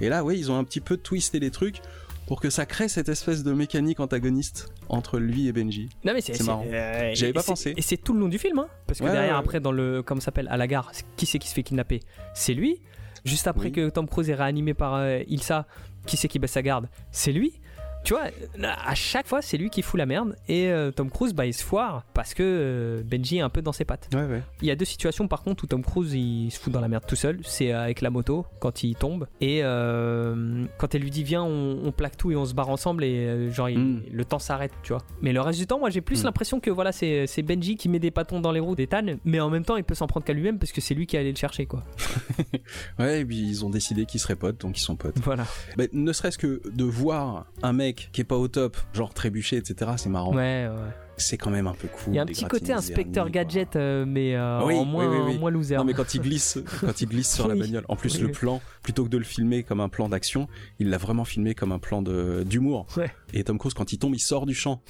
Et 0.00 0.08
là, 0.08 0.24
oui, 0.24 0.38
ils 0.38 0.50
ont 0.50 0.58
un 0.58 0.64
petit 0.64 0.80
peu 0.80 0.96
twisté 0.96 1.40
les 1.40 1.50
trucs 1.50 1.80
pour 2.26 2.40
que 2.40 2.48
ça 2.48 2.64
crée 2.64 2.88
cette 2.88 3.08
espèce 3.08 3.42
de 3.42 3.52
mécanique 3.52 3.98
antagoniste 3.98 4.72
entre 4.88 5.18
lui 5.18 5.48
et 5.48 5.52
Benji. 5.52 5.88
Non 6.04 6.12
mais 6.14 6.20
c'est 6.20 6.40
marrant. 6.44 6.64
euh, 6.70 7.10
J'avais 7.14 7.32
pas 7.32 7.42
pensé. 7.42 7.74
Et 7.76 7.82
c'est 7.82 7.96
tout 7.96 8.12
le 8.12 8.20
long 8.20 8.28
du 8.28 8.38
film, 8.38 8.60
hein, 8.60 8.68
parce 8.86 9.00
que 9.00 9.04
Ouais, 9.04 9.10
derrière 9.10 9.32
ouais, 9.32 9.38
après 9.40 9.58
dans 9.58 9.72
le 9.72 10.02
comment 10.04 10.20
ça 10.20 10.26
s'appelle 10.26 10.46
à 10.48 10.56
la 10.56 10.68
gare, 10.68 10.92
qui 11.16 11.26
c'est 11.26 11.40
qui 11.40 11.48
se 11.48 11.54
fait 11.54 11.64
kidnapper? 11.64 11.98
C'est 12.34 12.54
lui. 12.54 12.80
Juste 13.24 13.46
après 13.46 13.66
Oui. 13.66 13.72
que 13.72 13.88
Tom 13.90 14.08
Cruise 14.08 14.30
est 14.30 14.34
réanimé 14.34 14.74
par 14.74 14.94
euh, 14.94 15.20
Ilsa, 15.28 15.66
qui 16.06 16.16
c'est 16.16 16.28
qui 16.28 16.38
baisse 16.38 16.52
sa 16.52 16.62
garde? 16.62 16.88
C'est 17.10 17.32
lui? 17.32 17.60
Tu 18.02 18.14
vois, 18.14 18.24
à 18.64 18.94
chaque 18.94 19.26
fois 19.26 19.42
c'est 19.42 19.56
lui 19.58 19.68
qui 19.70 19.82
fout 19.82 19.98
la 19.98 20.06
merde 20.06 20.34
et 20.48 20.68
euh, 20.70 20.90
Tom 20.90 21.10
Cruise 21.10 21.34
bah 21.34 21.44
il 21.46 21.52
se 21.54 21.62
foire 21.62 22.04
parce 22.14 22.32
que 22.34 22.42
euh, 22.42 23.02
Benji 23.04 23.36
est 23.38 23.40
un 23.42 23.50
peu 23.50 23.60
dans 23.62 23.72
ses 23.72 23.84
pattes. 23.84 24.08
Ouais, 24.14 24.24
ouais. 24.24 24.42
Il 24.62 24.68
y 24.68 24.70
a 24.70 24.74
deux 24.76 24.84
situations 24.86 25.28
par 25.28 25.42
contre 25.42 25.64
où 25.64 25.66
Tom 25.66 25.82
Cruise 25.84 26.14
il 26.14 26.50
se 26.50 26.58
fout 26.58 26.72
dans 26.72 26.80
la 26.80 26.88
merde 26.88 27.04
tout 27.06 27.14
seul. 27.16 27.38
C'est 27.44 27.72
avec 27.72 28.00
la 28.00 28.10
moto 28.10 28.46
quand 28.58 28.82
il 28.82 28.94
tombe 28.96 29.26
et 29.40 29.60
euh, 29.62 30.64
quand 30.78 30.94
elle 30.94 31.02
lui 31.02 31.10
dit 31.10 31.22
viens 31.24 31.42
on, 31.42 31.80
on 31.84 31.92
plaque 31.92 32.16
tout 32.16 32.30
et 32.32 32.36
on 32.36 32.46
se 32.46 32.54
barre 32.54 32.70
ensemble 32.70 33.04
et 33.04 33.26
euh, 33.26 33.50
genre 33.50 33.68
il- 33.68 33.78
Mm. 33.80 34.02
le 34.12 34.24
temps 34.24 34.38
s'arrête 34.38 34.72
tu 34.82 34.92
vois. 34.92 35.02
Mais 35.22 35.32
le 35.32 35.40
reste 35.40 35.58
du 35.58 35.66
temps 35.66 35.78
moi 35.78 35.90
j'ai 35.90 36.00
plus 36.00 36.22
Mm. 36.22 36.26
l'impression 36.26 36.60
que 36.60 36.70
voilà 36.70 36.92
c'est 36.92 37.42
Benji 37.42 37.76
qui 37.76 37.88
met 37.88 37.98
des 37.98 38.10
bâtons 38.10 38.40
dans 38.40 38.52
les 38.52 38.60
roues 38.60 38.74
d'Ethan 38.76 39.16
mais 39.24 39.40
en 39.40 39.50
même 39.50 39.64
temps 39.64 39.76
il 39.76 39.84
peut 39.84 39.94
s'en 39.94 40.06
prendre 40.06 40.24
qu'à 40.26 40.32
lui-même 40.32 40.58
parce 40.58 40.72
que 40.72 40.80
c'est 40.80 40.94
lui 40.94 41.06
qui 41.06 41.16
allait 41.16 41.30
le 41.30 41.36
chercher 41.36 41.66
quoi. 41.66 41.84
Ouais, 42.98 43.20
et 43.20 43.24
puis 43.24 43.38
ils 43.38 43.64
ont 43.64 43.70
décidé 43.70 44.06
qu'ils 44.06 44.20
seraient 44.20 44.36
potes, 44.36 44.60
donc 44.60 44.78
ils 44.78 44.82
sont 44.82 44.96
potes. 44.96 45.18
Voilà. 45.24 45.44
Mais 45.76 45.88
ne 45.92 46.12
serait-ce 46.12 46.38
que 46.38 46.60
de 46.72 46.84
voir 46.84 47.46
un 47.62 47.72
mec 47.72 47.89
qui 47.94 48.20
est 48.20 48.24
pas 48.24 48.36
au 48.36 48.48
top, 48.48 48.76
genre 48.92 49.12
trébucher, 49.14 49.56
etc., 49.56 49.92
c'est 49.96 50.08
marrant. 50.08 50.34
Ouais 50.34 50.68
ouais. 50.68 50.90
c'est 51.16 51.36
quand 51.36 51.50
même 51.50 51.66
un 51.66 51.74
peu 51.74 51.88
cool. 51.88 52.12
Il 52.12 52.16
y 52.16 52.18
a 52.18 52.22
un 52.22 52.26
petit 52.26 52.44
côté 52.44 52.72
inspecteur 52.72 53.30
gadget, 53.30 53.76
euh, 53.76 54.04
mais 54.06 54.34
euh, 54.34 54.64
Oui, 54.64 54.74
en 54.76 54.84
moins, 54.84 55.08
oui, 55.08 55.18
oui. 55.26 55.36
en 55.36 55.38
moins 55.40 55.50
loser. 55.50 55.76
Non 55.76 55.84
mais 55.84 55.94
quand 55.94 56.14
il 56.14 56.20
glisse, 56.20 56.58
quand 56.80 57.00
il 57.00 57.08
glisse 57.08 57.34
sur 57.34 57.48
la 57.48 57.54
bagnole. 57.54 57.84
En 57.88 57.96
plus 57.96 58.20
le 58.20 58.30
plan, 58.30 58.60
plutôt 58.82 59.04
que 59.04 59.10
de 59.10 59.18
le 59.18 59.24
filmer 59.24 59.62
comme 59.62 59.80
un 59.80 59.88
plan 59.88 60.08
d'action, 60.08 60.48
il 60.78 60.90
l'a 60.90 60.98
vraiment 60.98 61.24
filmé 61.24 61.54
comme 61.54 61.72
un 61.72 61.78
plan 61.78 62.02
de 62.02 62.42
d'humour. 62.44 62.86
Ouais. 62.96 63.10
Et 63.32 63.44
Tom 63.44 63.58
Cruise 63.58 63.74
quand 63.74 63.92
il 63.92 63.98
tombe, 63.98 64.14
il 64.14 64.20
sort 64.20 64.46
du 64.46 64.54
champ. 64.54 64.82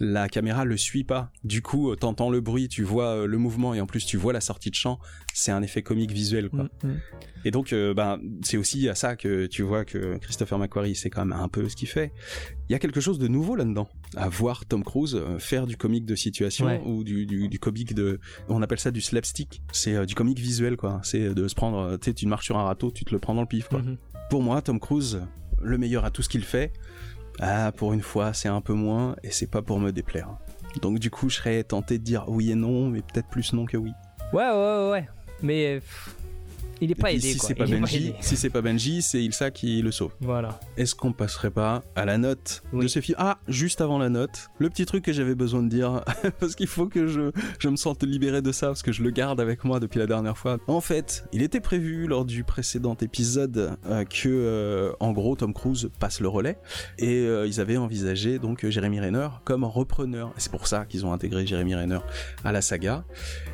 La 0.00 0.28
caméra 0.28 0.64
le 0.64 0.76
suit 0.76 1.04
pas. 1.04 1.32
Du 1.44 1.62
coup, 1.62 1.90
euh, 1.90 1.96
t'entends 1.96 2.30
le 2.30 2.40
bruit, 2.40 2.68
tu 2.68 2.82
vois 2.82 3.08
euh, 3.08 3.26
le 3.26 3.38
mouvement 3.38 3.74
et 3.74 3.80
en 3.80 3.86
plus 3.86 4.06
tu 4.06 4.16
vois 4.16 4.32
la 4.32 4.40
sortie 4.40 4.70
de 4.70 4.74
champ. 4.74 4.98
C'est 5.34 5.50
un 5.50 5.62
effet 5.62 5.82
comique 5.82 6.12
visuel 6.12 6.48
quoi. 6.50 6.64
Mm, 6.82 6.88
mm. 6.88 7.00
Et 7.44 7.50
donc, 7.50 7.72
euh, 7.72 7.94
ben, 7.94 8.18
c'est 8.42 8.56
aussi 8.56 8.88
à 8.88 8.94
ça 8.94 9.14
que 9.16 9.46
tu 9.46 9.62
vois 9.62 9.84
que 9.84 10.18
Christopher 10.18 10.58
McQuarrie, 10.58 10.96
c'est 10.96 11.08
quand 11.10 11.24
même 11.24 11.38
un 11.38 11.48
peu 11.48 11.68
ce 11.68 11.76
qu'il 11.76 11.88
fait. 11.88 12.12
Il 12.68 12.72
y 12.72 12.74
a 12.74 12.78
quelque 12.78 13.00
chose 13.00 13.18
de 13.18 13.28
nouveau 13.28 13.54
là-dedans, 13.56 13.88
à 14.16 14.28
voir 14.28 14.66
Tom 14.66 14.82
Cruise 14.82 15.20
faire 15.38 15.66
du 15.66 15.76
comique 15.76 16.04
de 16.04 16.14
situation 16.14 16.66
Ouais. 16.66 16.82
ou 16.84 17.04
du, 17.04 17.26
du, 17.26 17.48
du 17.48 17.58
comique 17.58 17.94
de, 17.94 18.18
on 18.48 18.60
appelle 18.62 18.80
ça 18.80 18.90
du 18.90 19.00
slapstick. 19.00 19.62
C'est 19.72 19.94
euh, 19.94 20.04
du 20.04 20.14
comique 20.14 20.38
visuel, 20.40 20.76
quoi. 20.76 21.00
C'est 21.04 21.32
de 21.32 21.48
se 21.48 21.54
prendre, 21.54 21.96
tu 21.98 22.06
sais, 22.10 22.14
tu 22.14 22.26
marches 22.26 22.46
sur 22.46 22.58
un 22.58 22.64
râteau, 22.64 22.90
tu 22.90 23.04
te 23.04 23.12
le 23.12 23.18
prends 23.20 23.34
dans 23.34 23.42
le 23.42 23.46
pif, 23.46 23.68
quoi. 23.68 23.82
Mhm. 23.82 23.96
Pour 24.30 24.42
moi, 24.42 24.60
Tom 24.60 24.80
Cruise, 24.80 25.22
le 25.62 25.78
meilleur 25.78 26.04
à 26.04 26.10
tout 26.10 26.22
ce 26.22 26.28
qu'il 26.28 26.42
fait. 26.44 26.72
Ah, 27.40 27.72
pour 27.72 27.92
une 27.92 28.02
fois, 28.02 28.32
c'est 28.32 28.48
un 28.48 28.60
peu 28.60 28.72
moins, 28.72 29.16
et 29.22 29.30
c'est 29.30 29.46
pas 29.46 29.62
pour 29.62 29.78
me 29.78 29.92
déplaire. 29.92 30.28
Donc 30.82 30.98
du 30.98 31.10
coup, 31.10 31.28
je 31.28 31.36
serais 31.36 31.62
tenté 31.64 31.98
de 31.98 32.04
dire 32.04 32.24
oui 32.28 32.50
et 32.50 32.54
non, 32.54 32.88
mais 32.88 33.00
peut-être 33.00 33.28
plus 33.28 33.52
non 33.52 33.64
que 33.64 33.76
oui. 33.76 33.92
Ouais, 34.32 34.50
ouais, 34.50 34.90
ouais. 34.90 35.08
Mais 35.42 35.80
il 36.80 36.90
est 36.90 36.94
pas 36.94 37.10
aidé, 37.12 37.20
si 37.20 37.38
c'est 37.38 37.54
pas 37.54 37.66
Benji, 37.66 38.14
si 38.20 38.36
c'est 38.36 38.50
pas 38.50 38.60
Benji, 38.62 39.02
c'est 39.02 39.22
Ilsa 39.22 39.50
qui 39.50 39.82
le 39.82 39.90
sauve. 39.90 40.12
Voilà. 40.20 40.60
Est-ce 40.76 40.94
qu'on 40.94 41.12
passerait 41.12 41.50
pas 41.50 41.82
à 41.96 42.04
la 42.04 42.18
note 42.18 42.62
de 42.72 42.78
Oui. 42.78 42.88
ce 42.88 43.00
film 43.00 43.16
Ah, 43.18 43.38
juste 43.48 43.80
avant 43.80 43.98
la 43.98 44.08
note, 44.08 44.48
le 44.58 44.68
petit 44.70 44.86
truc 44.86 45.04
que 45.04 45.12
j'avais 45.12 45.34
besoin 45.34 45.62
de 45.62 45.68
dire, 45.68 46.02
parce 46.40 46.54
qu'il 46.54 46.66
faut 46.66 46.86
que 46.86 47.06
je, 47.06 47.30
je 47.58 47.68
me 47.68 47.76
sente 47.76 48.02
libéré 48.04 48.42
de 48.42 48.52
ça, 48.52 48.68
parce 48.68 48.82
que 48.82 48.92
je 48.92 49.02
le 49.02 49.10
garde 49.10 49.40
avec 49.40 49.64
moi 49.64 49.80
depuis 49.80 49.98
la 49.98 50.06
dernière 50.06 50.36
fois. 50.38 50.58
En 50.66 50.80
fait, 50.80 51.24
il 51.32 51.42
était 51.42 51.60
prévu 51.60 52.06
lors 52.06 52.24
du 52.24 52.44
précédent 52.44 52.96
épisode 53.00 53.76
euh, 53.86 54.04
que, 54.04 54.28
euh, 54.28 54.92
en 55.00 55.12
gros, 55.12 55.36
Tom 55.36 55.52
Cruise 55.52 55.90
passe 55.98 56.20
le 56.20 56.28
relais, 56.28 56.58
et 56.98 57.18
euh, 57.20 57.46
ils 57.46 57.60
avaient 57.60 57.76
envisagé 57.76 58.38
donc 58.38 58.66
Jeremy 58.68 59.00
Renner 59.00 59.28
comme 59.44 59.64
repreneur. 59.64 60.28
Et 60.36 60.40
c'est 60.40 60.50
pour 60.52 60.66
ça 60.66 60.84
qu'ils 60.86 61.04
ont 61.06 61.12
intégré 61.12 61.46
Jeremy 61.46 61.74
Renner 61.74 61.98
à 62.44 62.52
la 62.52 62.62
saga. 62.62 63.04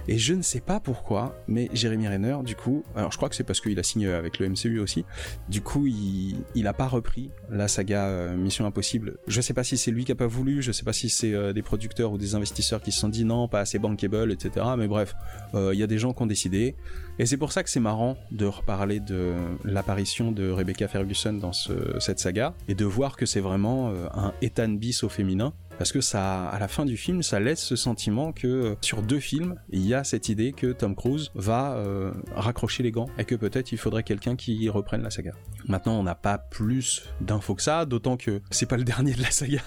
Et 0.09 0.19
je 0.19 0.35
ne 0.35 0.43
sais 0.43 0.61
pas 0.61 0.81
pourquoi, 0.81 1.37
mais 1.49 1.71
Jeremy 1.73 2.09
Renner, 2.09 2.37
du 2.45 2.57
coup, 2.57 2.85
alors 2.95 3.13
je 3.15 3.16
crois 3.16 3.28
que 3.28 3.36
c'est 3.36 3.45
parce 3.45 3.61
qu'il 3.61 3.78
a 3.78 3.85
signé 3.85 4.09
avec 4.09 4.41
le 4.41 4.49
MCU 4.49 4.81
aussi, 4.81 5.05
du 5.49 5.61
coup, 5.62 5.86
il, 5.86 6.35
il 6.57 6.66
a 6.66 6.73
pas 6.73 6.89
repris 6.89 7.31
la 7.49 7.69
saga 7.69 8.07
euh, 8.09 8.36
Mission 8.36 8.66
Impossible. 8.66 9.19
Je 9.28 9.41
sais 9.41 9.55
pas 9.55 9.62
si 9.62 9.77
c'est 9.78 9.93
lui 9.93 10.05
qui 10.05 10.11
a 10.11 10.16
pas 10.16 10.27
voulu, 10.27 10.62
je 10.62 10.73
sais 10.73 10.82
pas 10.82 10.93
si 10.93 11.09
c'est 11.09 11.32
euh, 11.32 11.53
des 11.53 11.62
producteurs 11.62 12.11
ou 12.11 12.19
des 12.19 12.35
investisseurs 12.35 12.82
qui 12.82 12.91
se 12.91 12.99
sont 12.99 13.09
dit 13.09 13.24
non, 13.24 13.47
pas 13.47 13.61
assez 13.61 13.78
bankable, 13.78 14.32
etc. 14.32 14.66
Mais 14.77 14.89
bref, 14.89 15.15
euh, 15.55 15.70
il 15.73 15.78
y 15.78 15.85
a 15.85 15.86
des 15.86 15.99
gens 15.99 16.12
qui 16.12 16.23
ont 16.23 16.27
décidé. 16.27 16.74
Et 17.20 17.27
c'est 17.27 17.36
pour 17.36 17.53
ça 17.53 17.62
que 17.62 17.70
c'est 17.70 17.78
marrant 17.78 18.16
de 18.32 18.45
reparler 18.47 18.99
de 18.99 19.35
l'apparition 19.65 20.32
de 20.32 20.51
Rebecca 20.51 20.89
Ferguson 20.89 21.35
dans 21.35 21.53
ce- 21.53 22.01
cette 22.01 22.19
saga 22.19 22.55
et 22.66 22.74
de 22.74 22.85
voir 22.85 23.16
que 23.16 23.24
c'est 23.27 23.39
vraiment 23.41 23.93
un 24.12 24.32
Ethan 24.43 24.70
bis 24.70 25.05
au 25.05 25.09
féminin. 25.09 25.53
Parce 25.79 25.93
que 25.93 26.01
ça, 26.01 26.49
à 26.49 26.59
la 26.59 26.69
fin 26.69 26.85
du 26.85 26.97
film, 26.97 27.23
ça 27.23 27.41
laisse 27.41 27.63
ce 27.63 27.77
sentiment 27.77 28.33
que 28.33 28.47
euh, 28.47 28.75
sur 28.81 29.03
deux 29.03 29.21
films, 29.21 29.57
il 29.71 29.87
y 29.87 29.95
a 29.95 30.05
cette 30.05 30.29
idée 30.29 30.53
que 30.53 30.73
Tom 30.73 30.95
Cruise 30.95 31.31
va 31.35 31.75
euh, 31.75 32.13
raccrocher 32.35 32.83
les 32.83 32.91
gants 32.91 33.09
et 33.19 33.25
que 33.25 33.35
peut-être 33.35 33.73
il 33.73 33.79
faudrait 33.79 34.03
quelqu'un 34.03 34.37
qui 34.37 34.69
reprenne 34.69 35.03
la 35.03 35.11
saga. 35.11 35.33
Maintenant, 35.67 35.99
on 35.99 36.03
n'a 36.03 36.15
pas 36.15 36.39
plus 36.39 37.05
d'infos 37.21 37.55
que 37.55 37.63
ça, 37.63 37.85
d'autant 37.87 38.17
que 38.17 38.41
c'est 38.51 38.67
pas 38.69 38.77
le 38.77 38.85
dernier 38.95 39.15
de 39.15 39.23
la 39.23 39.31
saga. 39.31 39.63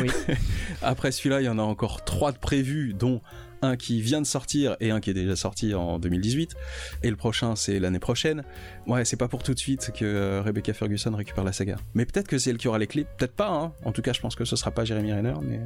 Oui. 0.00 0.08
Après 0.82 1.12
celui-là, 1.12 1.40
il 1.40 1.44
y 1.44 1.48
en 1.48 1.58
a 1.58 1.62
encore 1.62 2.04
trois 2.04 2.32
de 2.32 2.38
prévus, 2.38 2.94
dont 2.94 3.20
un 3.62 3.76
qui 3.76 4.00
vient 4.00 4.20
de 4.20 4.26
sortir 4.26 4.76
et 4.80 4.90
un 4.90 5.00
qui 5.00 5.10
est 5.10 5.14
déjà 5.14 5.36
sorti 5.36 5.74
en 5.74 5.98
2018. 5.98 6.54
Et 7.02 7.10
le 7.10 7.16
prochain, 7.16 7.56
c'est 7.56 7.78
l'année 7.78 7.98
prochaine. 7.98 8.42
Ouais, 8.86 9.04
c'est 9.04 9.16
pas 9.16 9.28
pour 9.28 9.42
tout 9.42 9.54
de 9.54 9.58
suite 9.58 9.90
que 9.94 10.04
euh, 10.04 10.42
Rebecca 10.42 10.72
Ferguson 10.72 11.14
récupère 11.14 11.44
la 11.44 11.52
saga. 11.52 11.76
Mais 11.94 12.06
peut-être 12.06 12.28
que 12.28 12.38
c'est 12.38 12.50
elle 12.50 12.58
qui 12.58 12.68
aura 12.68 12.78
les 12.78 12.86
clés, 12.86 13.04
peut-être 13.18 13.34
pas. 13.34 13.48
Hein. 13.48 13.72
En 13.84 13.92
tout 13.92 14.02
cas, 14.02 14.12
je 14.12 14.20
pense 14.20 14.34
que 14.34 14.44
ce 14.44 14.56
sera 14.56 14.70
pas 14.70 14.84
Jeremy 14.84 15.12
Renner, 15.12 15.34
mais 15.42 15.60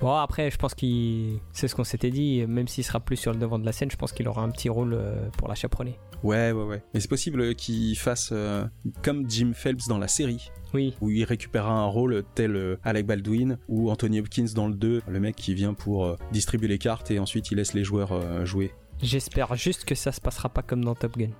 Bon, 0.00 0.14
après, 0.14 0.50
je 0.50 0.58
pense 0.58 0.74
qu'il. 0.74 1.38
C'est 1.52 1.68
ce 1.68 1.74
qu'on 1.74 1.84
s'était 1.84 2.10
dit, 2.10 2.44
même 2.46 2.68
s'il 2.68 2.84
sera 2.84 3.00
plus 3.00 3.16
sur 3.16 3.32
le 3.32 3.38
devant 3.38 3.58
de 3.58 3.64
la 3.64 3.72
scène, 3.72 3.90
je 3.90 3.96
pense 3.96 4.12
qu'il 4.12 4.28
aura 4.28 4.42
un 4.42 4.50
petit 4.50 4.68
rôle 4.68 4.92
euh, 4.92 5.28
pour 5.38 5.48
la 5.48 5.54
chaperonner. 5.54 5.98
ouais, 6.22 6.52
ouais, 6.52 6.64
ouais. 6.64 6.82
Mais 6.92 7.00
c'est 7.00 7.08
possible 7.08 7.54
qu'il 7.54 7.96
fasse 7.96 8.28
euh, 8.32 8.64
comme 9.02 9.24
Jim 9.30 9.52
Phelps 9.54 9.88
dans 9.88 9.96
la 9.98 10.08
série, 10.08 10.50
Oui, 10.74 10.94
où 11.00 11.10
il 11.10 11.24
récupérera 11.24 11.72
un 11.72 11.86
rôle 11.86 12.24
tel 12.34 12.56
euh, 12.56 12.78
Alec 12.84 13.06
Baldwin 13.06 13.58
ou 13.68 13.90
Anthony 13.90 14.20
Hopkins 14.20 14.46
dans 14.54 14.68
le 14.68 14.74
2, 14.74 15.02
le 15.06 15.20
mec 15.20 15.36
qui 15.36 15.54
vient 15.54 15.74
pour 15.74 16.04
euh, 16.04 16.16
distribuer 16.32 16.68
les 16.68 16.78
cartes 16.78 17.10
et 17.10 17.18
ensuite 17.18 17.50
il 17.50 17.56
laisse 17.56 17.74
les 17.74 17.84
joueurs 17.84 18.12
euh, 18.12 18.44
jouer. 18.44 18.72
j'espère 19.00 19.54
juste 19.54 19.84
que 19.84 19.94
ça 19.94 20.12
se 20.12 20.20
passera 20.20 20.48
pas 20.48 20.62
comme 20.62 20.84
dans 20.84 20.94
Top 20.94 21.16
Gun. 21.16 21.30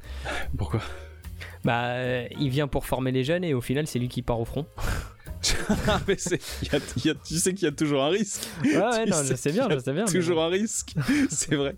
Pourquoi? 0.56 0.80
Bah, 1.64 2.28
il 2.38 2.48
vient 2.48 2.68
pour 2.68 2.86
former 2.86 3.10
les 3.10 3.24
jeunes 3.24 3.44
et 3.44 3.54
au 3.54 3.60
final, 3.60 3.86
c'est 3.86 3.98
lui 3.98 4.08
qui 4.08 4.22
part 4.22 4.40
au 4.40 4.44
front. 4.44 4.66
Mais 6.08 6.16
c'est- 6.18 6.40
il 6.62 6.72
y 6.72 6.76
a- 6.76 6.80
il 6.96 7.06
y 7.06 7.10
a- 7.10 7.14
tu 7.14 7.34
sais 7.36 7.54
qu'il 7.54 7.64
y 7.64 7.68
a 7.68 7.72
toujours 7.72 8.02
un 8.02 8.08
risque. 8.08 8.48
Ouais, 8.64 8.76
ouais, 8.76 9.04
Tu 9.04 9.10
non, 9.10 9.16
sais 9.22 9.26
je 9.28 9.34
sais 9.34 9.52
bien, 9.52 9.68
je 9.70 9.78
sais 9.78 9.92
bien. 9.92 10.04
Toujours 10.06 10.42
un 10.42 10.48
risque, 10.48 10.94
c'est 11.30 11.54
vrai. 11.54 11.76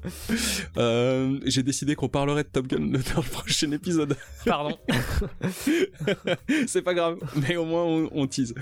Euh, 0.77 1.39
J'ai 1.45 1.63
décidé 1.63 1.95
qu'on 1.95 2.09
parlerait 2.09 2.45
de 2.45 2.49
Top 2.49 2.67
Gun 2.67 2.79
dans 3.15 3.23
le 3.23 3.29
prochain 3.31 3.71
épisode. 3.73 4.17
Pardon. 4.47 4.79
c'est 6.67 6.83
pas 6.83 6.95
grave, 6.95 7.19
mais 7.37 7.57
au 7.57 7.65
moins 7.65 7.83
on, 7.85 8.09
on 8.13 8.27
tease. 8.27 8.55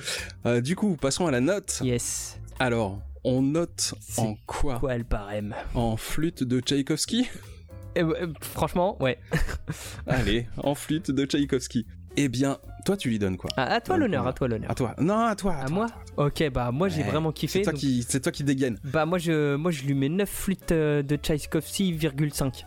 Euh, 0.46 0.60
du 0.60 0.76
coup, 0.76 0.96
passons 0.96 1.26
à 1.26 1.30
la 1.30 1.40
note. 1.40 1.80
Yes. 1.82 2.38
Alors, 2.58 3.00
on 3.24 3.42
note 3.42 3.94
en 4.18 4.36
quoi? 4.46 4.78
Quoi, 4.78 4.94
elle 4.94 5.04
parème 5.04 5.54
En 5.74 5.96
flûte 5.96 6.42
de 6.42 6.60
Tchaïkovski? 6.60 7.28
Eh, 7.94 8.02
euh, 8.02 8.26
Franchement, 8.40 9.00
ouais. 9.02 9.18
Allez, 10.06 10.46
en 10.58 10.74
flûte 10.74 11.10
de 11.10 11.24
Tchaïkovski. 11.24 11.86
Eh 12.16 12.28
bien, 12.28 12.58
toi 12.84 12.96
tu 12.96 13.08
lui 13.08 13.18
donnes 13.18 13.36
quoi 13.36 13.50
À, 13.56 13.74
à 13.74 13.80
toi 13.80 13.96
Donc, 13.96 14.02
l'honneur, 14.02 14.26
à 14.26 14.32
toi 14.32 14.48
l'honneur. 14.48 14.70
À 14.70 14.74
toi 14.74 14.94
Non, 14.98 15.18
à 15.26 15.36
toi. 15.36 15.54
À 15.56 15.64
toi, 15.66 15.70
moi 15.74 15.86
toi. 16.14 16.26
Ok, 16.26 16.50
bah 16.50 16.70
moi 16.72 16.88
j'ai 16.88 17.02
Ouais, 17.02 17.08
vraiment 17.10 17.32
kiffé. 17.32 17.58
C'est 17.58 17.62
toi, 17.64 17.72
donc- 17.72 17.80
qui, 17.80 18.04
c'est 18.08 18.20
toi 18.20 18.32
qui 18.32 18.44
dégaine. 18.44 18.78
Bah 18.84 19.04
moi 19.06 19.18
je, 19.18 19.54
moi 19.56 19.70
je 19.70 19.82
lui 19.84 19.94
mets 19.94 20.08
9 20.08 20.28
flûtes 20.28 20.72
euh, 20.72 21.02
de 21.02 21.16
Tchaïkovsky, 21.16 21.98
5. 22.32 22.64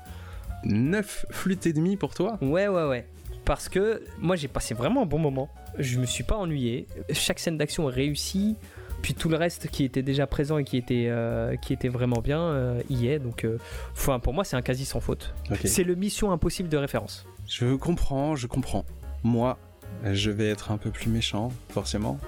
9 0.65 1.25
flûtes 1.31 1.65
et 1.67 1.73
demie 1.73 1.97
pour 1.97 2.13
toi 2.13 2.37
Ouais, 2.41 2.67
ouais, 2.67 2.87
ouais. 2.87 3.07
Parce 3.45 3.69
que 3.69 4.03
moi 4.19 4.35
j'ai 4.35 4.47
passé 4.47 4.73
vraiment 4.73 5.03
un 5.03 5.05
bon 5.05 5.19
moment. 5.19 5.49
Je 5.77 5.97
me 5.99 6.05
suis 6.05 6.23
pas 6.23 6.35
ennuyé. 6.35 6.87
Chaque 7.11 7.39
scène 7.39 7.57
d'action 7.57 7.89
est 7.89 7.93
réussie. 7.93 8.55
Puis 9.01 9.13
tout 9.13 9.29
le 9.29 9.37
reste 9.37 9.69
qui 9.69 9.85
était 9.85 10.01
déjà 10.03 10.27
présent 10.27 10.57
et 10.57 10.65
qui 10.65 10.75
était, 10.75 11.05
euh, 11.07 11.55
qui 11.55 11.71
était 11.71 11.87
vraiment 11.87 12.19
bien 12.21 12.41
euh, 12.41 12.81
y 12.89 13.07
est. 13.07 13.17
Donc 13.19 13.45
euh, 13.45 13.57
enfin, 13.93 14.19
pour 14.19 14.33
moi 14.33 14.43
c'est 14.43 14.57
un 14.57 14.61
quasi 14.61 14.83
sans 14.85 14.99
faute. 14.99 15.33
Ok. 15.49 15.59
C'est 15.63 15.85
le 15.85 15.95
Mission 15.95 16.31
Impossible 16.33 16.67
de 16.67 16.75
référence. 16.77 17.25
Je 17.47 17.75
comprends, 17.75 18.35
je 18.35 18.45
comprends. 18.45 18.83
Moi, 19.23 19.57
je 20.03 20.31
vais 20.31 20.49
être 20.49 20.71
un 20.71 20.77
peu 20.77 20.91
plus 20.91 21.09
méchant, 21.09 21.51
forcément. 21.69 22.19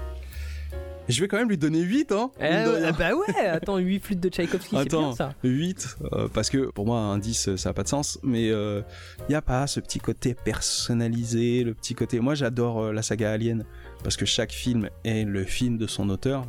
Je 1.10 1.20
vais 1.20 1.28
quand 1.28 1.38
même 1.38 1.50
lui 1.50 1.58
donner 1.58 1.82
8, 1.82 2.12
hein 2.12 2.32
ouais, 2.40 2.92
bah 2.98 3.14
ouais, 3.14 3.46
attends, 3.48 3.78
8 3.78 4.00
flûtes 4.00 4.20
de 4.20 4.30
Tchaïkovsky, 4.30 4.78
c'est 4.78 4.90
bien 4.90 5.12
ça. 5.14 5.34
8, 5.44 5.98
euh, 6.14 6.28
parce 6.34 6.50
que 6.50 6.70
pour 6.72 6.86
moi, 6.86 7.00
un 7.00 7.18
10, 7.18 7.50
euh, 7.50 7.58
ça 7.58 7.70
n'a 7.70 7.74
pas 7.74 7.84
de 7.84 7.90
sens, 7.90 8.20
mais 8.24 8.48
il 8.48 8.84
n'y 9.28 9.36
a 9.36 9.42
pas 9.42 9.68
ce 9.68 9.80
petit 9.80 10.00
côté 10.00 10.34
personnalisé, 10.34 11.64
le 11.64 11.74
petit 11.74 11.96
côté... 11.96 12.20
Moi, 12.20 12.36
j'adore 12.36 12.84
euh, 12.84 12.94
la 12.94 13.02
saga 13.02 13.32
Alien, 13.32 13.66
parce 14.04 14.18
que 14.18 14.26
chaque 14.26 14.52
film 14.52 14.90
est 15.04 15.24
le 15.24 15.44
film 15.44 15.78
de 15.78 15.88
son 15.88 16.10
auteur. 16.10 16.46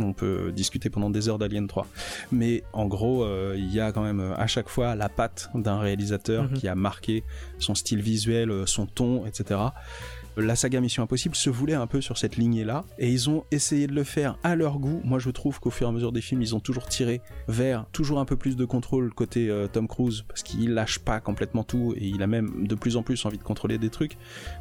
On 0.00 0.12
peut 0.14 0.52
discuter 0.52 0.88
pendant 0.90 1.10
des 1.10 1.28
heures 1.28 1.38
d'Alien 1.38 1.66
3. 1.66 1.86
Mais 2.32 2.62
en 2.72 2.86
gros, 2.86 3.24
euh, 3.24 3.54
il 3.58 3.72
y 3.72 3.78
a 3.80 3.92
quand 3.92 4.02
même 4.02 4.20
euh, 4.20 4.34
à 4.36 4.46
chaque 4.46 4.68
fois 4.68 4.94
la 4.94 5.08
patte 5.10 5.50
d'un 5.54 5.78
réalisateur 5.78 6.44
Mhm. 6.44 6.54
qui 6.54 6.68
a 6.68 6.74
marqué 6.74 7.24
son 7.58 7.74
style 7.74 8.00
visuel, 8.00 8.50
euh, 8.50 8.64
son 8.66 8.86
ton, 8.86 9.26
etc. 9.26 9.60
La 10.38 10.56
saga 10.56 10.80
Mission 10.80 11.02
Impossible 11.02 11.34
se 11.34 11.50
voulait 11.50 11.74
un 11.74 11.86
peu 11.86 12.00
sur 12.00 12.16
cette 12.16 12.36
lignée-là, 12.36 12.84
et 12.98 13.10
ils 13.10 13.28
ont 13.28 13.44
essayé 13.50 13.86
de 13.86 13.92
le 13.92 14.02
faire 14.02 14.38
à 14.42 14.56
leur 14.56 14.78
goût. 14.78 15.00
Moi, 15.04 15.18
je 15.18 15.28
trouve 15.30 15.60
qu'au 15.60 15.68
fur 15.70 15.86
et 15.86 15.90
à 15.90 15.92
mesure 15.92 16.10
des 16.10 16.22
films, 16.22 16.40
ils 16.40 16.54
ont 16.56 16.60
toujours 16.60 16.86
tiré 16.86 17.20
vers 17.48 17.84
toujours 17.92 18.18
un 18.18 18.24
peu 18.24 18.36
plus 18.36 18.56
de 18.56 18.64
contrôle 18.64 19.12
côté 19.12 19.50
euh, 19.50 19.66
Tom 19.68 19.86
Cruise, 19.86 20.24
parce 20.26 20.42
qu'il 20.42 20.72
lâche 20.72 20.98
pas 21.00 21.20
complètement 21.20 21.64
tout, 21.64 21.92
et 21.98 22.06
il 22.06 22.22
a 22.22 22.26
même 22.26 22.66
de 22.66 22.74
plus 22.74 22.96
en 22.96 23.02
plus 23.02 23.24
envie 23.26 23.36
de 23.38 23.42
contrôler 23.42 23.76
des 23.76 23.90
trucs. 23.90 24.16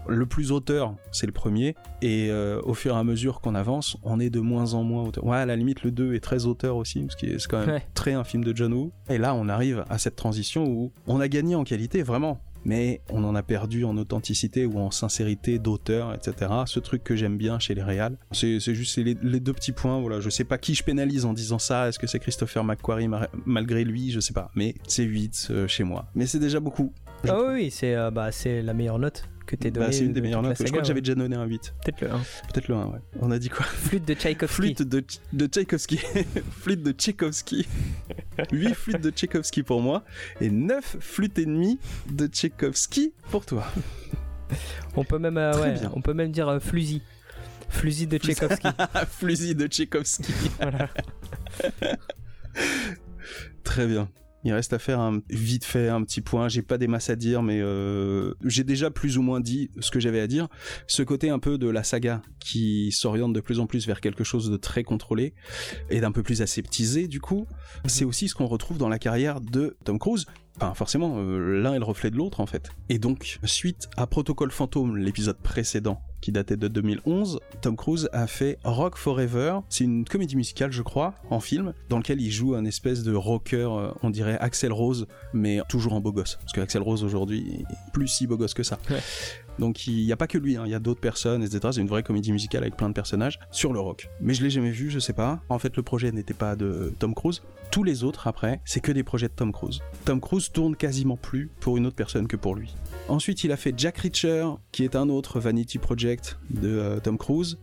Le 0.08 0.26
plus 0.26 0.52
auteur, 0.52 0.94
c'est 1.14 1.26
le 1.26 1.32
premier, 1.32 1.76
et 2.02 2.28
euh, 2.32 2.60
au 2.64 2.74
fur 2.74 2.96
et 2.96 3.00
à 3.00 3.04
mesure 3.06 3.40
qu'on 3.40 3.56
avance, 3.56 3.96
on 4.04 4.20
est 4.20 4.30
de 4.30 4.42
moins 4.42 4.74
en 4.74 4.84
moins 4.84 5.04
auteur. 5.04 5.24
Ouais, 5.26 5.38
à 5.38 5.46
la 5.46 5.56
limite, 5.56 5.84
le 5.84 5.92
2 5.92 6.16
est 6.16 6.20
très 6.20 6.46
auteur 6.48 6.76
aussi, 6.76 7.02
parce 7.04 7.16
que 7.16 7.38
c'est 7.38 7.48
quand 7.50 7.60
même 7.60 7.70
Ouais. 7.70 7.84
très 7.94 8.12
un 8.14 8.26
film 8.26 8.44
de 8.44 8.54
John 8.56 8.74
Woo. 8.74 8.92
Et 9.10 9.18
là, 9.18 9.34
on 9.36 9.48
arrive 9.48 9.86
à 9.90 9.98
cette 9.98 10.18
transition 10.18 10.66
où 10.66 10.92
on 11.08 11.22
a 11.22 11.30
gagné 11.30 11.56
en 11.56 11.64
qualité, 11.64 12.04
vraiment. 12.04 12.42
Mais 12.66 13.02
on 13.10 13.24
en 13.24 13.36
a 13.36 13.44
perdu 13.44 13.84
en 13.86 13.98
authenticité 13.98 14.66
ou 14.66 14.80
en 14.80 14.92
sincérité 14.92 15.60
d'auteur, 15.60 16.14
etc. 16.14 16.52
Ce 16.66 16.80
truc 16.80 17.04
que 17.04 17.16
j'aime 17.16 17.38
bien 17.38 17.60
chez 17.60 17.74
les 17.74 17.84
réals. 17.84 18.18
C'est 18.32 18.60
juste 18.60 18.98
les, 18.98 19.16
deux 19.16 19.54
petits 19.54 19.72
points. 19.72 20.00
Voilà, 20.00 20.20
je 20.20 20.30
sais 20.30 20.44
pas 20.44 20.58
qui 20.58 20.76
je 20.76 20.84
pénalise 20.84 21.26
en 21.26 21.34
disant 21.34 21.60
ça. 21.60 21.88
Est-ce 21.88 22.00
que 22.00 22.08
c'est 22.08 22.20
Christopher 22.20 22.64
McQuarrie 22.64 23.08
ma- 23.08 23.28
malgré 23.46 23.84
lui? 23.84 24.12
Je 24.12 24.20
sais 24.20 24.34
pas. 24.34 24.52
Mais 24.56 24.76
c'est 24.88 25.04
8 25.04 25.48
euh, 25.50 25.68
chez 25.68 25.84
moi. 25.84 26.06
Mais 26.16 26.26
c'est 26.26 26.40
déjà 26.40 26.60
beaucoup. 26.60 26.94
Ah 27.28 27.40
oui, 27.40 27.54
oui, 27.54 27.72
c'est 27.72 27.96
euh, 27.96 28.12
bah, 28.12 28.32
c'est 28.32 28.62
la 28.62 28.74
meilleure 28.74 29.00
note 29.00 29.28
que 29.46 29.56
t'es 29.56 29.72
donnée. 29.72 29.88
Bah, 29.88 29.92
c'est 29.92 30.06
une 30.06 30.14
des 30.14 30.22
de 30.22 30.26
meilleures 30.26 30.42
notes. 30.42 30.54
Je 30.54 30.58
saga, 30.60 30.70
crois 30.70 30.82
que 30.82 30.88
j'avais 30.88 31.02
déjà 31.02 31.16
donné 31.16 31.36
un 31.36 31.46
8. 31.46 31.74
Peut-être 31.84 32.02
le 32.02 32.12
1. 32.12 32.18
Peut-être 32.54 32.68
le 32.68 32.76
1, 32.76 32.86
ouais. 32.86 33.00
On 33.20 33.32
a 33.32 33.40
dit 33.40 33.50
quoi? 33.50 33.66
Flûte 33.66 34.06
de 34.08 34.14
Tchaïkovski. 34.14 34.56
Flûte 34.56 34.82
de, 34.84 35.04
de 35.34 35.46
Tchaïkovski. 35.48 35.98
flûte 36.52 36.84
de 36.84 36.92
Tchaïkovski. 36.92 37.68
8 38.52 38.74
flûtes 38.74 39.02
de 39.02 39.10
Tchaïkovski 39.12 39.64
pour 39.64 39.82
moi 39.82 40.04
et 40.40 40.50
9 40.50 40.98
flûtes 41.00 41.38
et 41.38 41.46
demie 41.46 41.80
de 42.10 42.28
Tchaïkovski 42.28 43.14
pour 43.30 43.46
toi. 43.46 43.66
On 44.96 45.04
peut 45.04 45.20
même, 45.20 45.38
euh, 45.38 45.54
ouais, 45.62 45.76
on 45.94 46.02
peut 46.02 46.14
même 46.14 46.32
dire 46.32 46.50
euh, 46.50 46.60
Flusi. 46.60 47.02
Flusi 47.70 48.08
de 48.08 48.18
Tchaïkovski. 48.18 48.68
Flusi 49.10 49.56
de 49.56 49.68
Tchaïkovski. 49.68 50.34
voilà. 50.60 50.90
Très 53.64 53.88
bien. 53.88 54.10
Il 54.44 54.54
reste 54.54 54.74
à 54.74 54.80
faire 54.80 55.00
un 55.00 55.22
vite 55.30 55.66
fait 55.66 55.90
un 55.90 56.04
petit 56.04 56.22
point. 56.22 56.48
J'ai 56.50 56.62
pas 56.62 56.78
des 56.78 56.88
masses 56.88 57.10
à 57.10 57.16
dire, 57.16 57.44
mais 57.44 57.60
euh, 57.62 58.34
j'ai 58.44 58.64
déjà 58.64 58.90
plus 58.90 59.18
ou 59.18 59.22
moins 59.22 59.40
dit 59.40 59.70
ce 59.80 59.92
que 59.92 60.00
j'avais 60.00 60.20
à 60.20 60.28
dire. 60.28 60.48
Ce 60.88 61.04
côté 61.04 61.30
un 61.30 61.40
peu 61.40 61.58
de 61.58 61.70
la 61.70 61.84
saga 61.84 62.22
qui 62.40 62.92
s'oriente 62.92 63.34
de 63.34 63.42
plus 63.42 63.60
en 63.60 63.68
plus 63.68 63.86
vers 63.88 64.02
quelque 64.02 64.24
chose 64.24 64.50
de 64.50 64.58
très 64.58 64.84
contrôlé 64.84 65.34
et 65.90 66.02
d'un 66.02 66.12
peu 66.12 66.24
plus 66.24 66.42
aseptisé. 66.42 67.08
Du 67.08 67.20
coup, 67.20 67.46
c'est 67.86 68.06
aussi 68.06 68.28
ce 68.28 68.36
qu'on 68.36 68.48
retrouve 68.48 68.78
dans 68.78 68.90
la 68.90 69.00
carrière 69.00 69.42
de 69.42 69.78
Tom 69.84 70.00
Cruise. 70.00 70.26
Enfin, 70.58 70.74
forcément, 70.74 71.16
euh, 71.18 71.62
l'un 71.62 71.74
est 71.74 71.80
le 71.80 71.86
reflet 71.86 72.12
de 72.12 72.18
l'autre 72.18 72.40
en 72.40 72.46
fait. 72.46 72.72
Et 72.90 73.00
donc, 73.00 73.40
suite 73.44 73.90
à 73.96 74.08
Protocol 74.08 74.52
Fantôme, 74.52 74.98
l'épisode 74.98 75.38
précédent 75.38 76.02
qui 76.22 76.32
datait 76.32 76.58
de 76.58 76.68
2011, 76.68 77.40
Tom 77.62 77.76
Cruise 77.76 78.10
a 78.14 78.28
fait 78.28 78.58
Rock 78.64 78.96
Forever. 78.98 79.60
C'est 79.70 79.84
une 79.84 80.06
comédie 80.06 80.36
musicale, 80.36 80.72
je 80.72 80.82
crois, 80.82 81.16
en 81.30 81.40
film, 81.40 81.74
dans 81.90 81.98
lequel 81.98 82.22
il 82.22 82.32
joue 82.32 82.56
un 82.56 82.66
espèce 82.66 83.04
de 83.04 83.14
rocker, 83.14 83.68
euh, 83.70 83.92
on 84.04 84.10
dirait 84.10 84.38
Axel 84.40 84.72
Rose, 84.72 85.08
mais 85.34 85.60
toujours 85.68 85.94
en 85.94 86.02
beau 86.02 86.12
gosse. 86.12 86.38
Parce 86.42 86.54
que 86.54 86.62
Axel 86.62 86.82
Rose 86.82 87.04
aujourd'hui 87.04 87.66
est 87.70 87.92
plus 87.92 88.08
si 88.08 88.28
beau 88.28 88.38
gosse 88.38 88.54
que 88.54 88.64
ça. 88.64 88.78
Donc 89.60 89.88
il 89.88 90.06
n'y 90.06 90.12
a 90.12 90.18
pas 90.18 90.28
que 90.28 90.38
lui, 90.38 90.58
hein, 90.58 90.64
il 90.66 90.72
y 90.72 90.76
a 90.76 90.80
d'autres 90.80 91.02
personnes, 91.02 91.44
etc. 91.44 91.60
C'est 91.74 91.82
une 91.82 91.88
vraie 91.88 92.04
comédie 92.04 92.32
musicale 92.32 92.64
avec 92.64 92.76
plein 92.76 92.90
de 92.90 92.94
personnages 92.94 93.40
sur 93.52 93.74
le 93.74 93.80
rock. 93.80 94.10
Mais 94.20 94.34
je 94.34 94.44
l'ai 94.44 94.50
jamais 94.50 94.72
vu, 94.72 94.90
je 94.90 95.00
sais 95.00 95.14
pas. 95.14 95.42
En 95.50 95.60
fait, 95.60 95.78
le 95.78 95.84
projet 95.84 96.12
n'était 96.12 96.34
pas 96.34 96.56
de 96.56 96.94
Tom 97.00 97.14
Cruise. 97.14 97.42
Tous 97.72 97.84
les 97.84 98.04
autres, 98.04 98.28
après, 98.28 98.60
c'est 98.66 98.82
que 98.82 98.92
des 98.92 99.04
projets 99.04 99.30
de 99.30 99.34
Tom 99.34 99.54
Cruise. 99.54 99.80
Tom 100.04 100.20
Cruise 100.20 100.52
tourne 100.52 100.76
quasiment 100.76 101.16
plus 101.16 101.50
pour 101.62 101.78
une 101.78 101.86
autre 101.86 101.96
personne 101.96 102.28
que 102.28 102.36
pour 102.36 102.56
lui. 102.56 102.76
Ensuite, 103.08 103.44
il 103.46 103.52
a 103.52 103.58
fait 103.58 103.74
Jack 103.78 103.98
Reacher, 104.00 104.46
qui 104.72 104.84
est 104.84 104.96
un 104.96 105.08
autre 105.10 105.40
Vanity 105.40 105.78
Project 105.78 106.38
de 106.50 106.68
euh, 106.68 107.00
Tom 107.00 107.18
Cruise, 107.18 107.60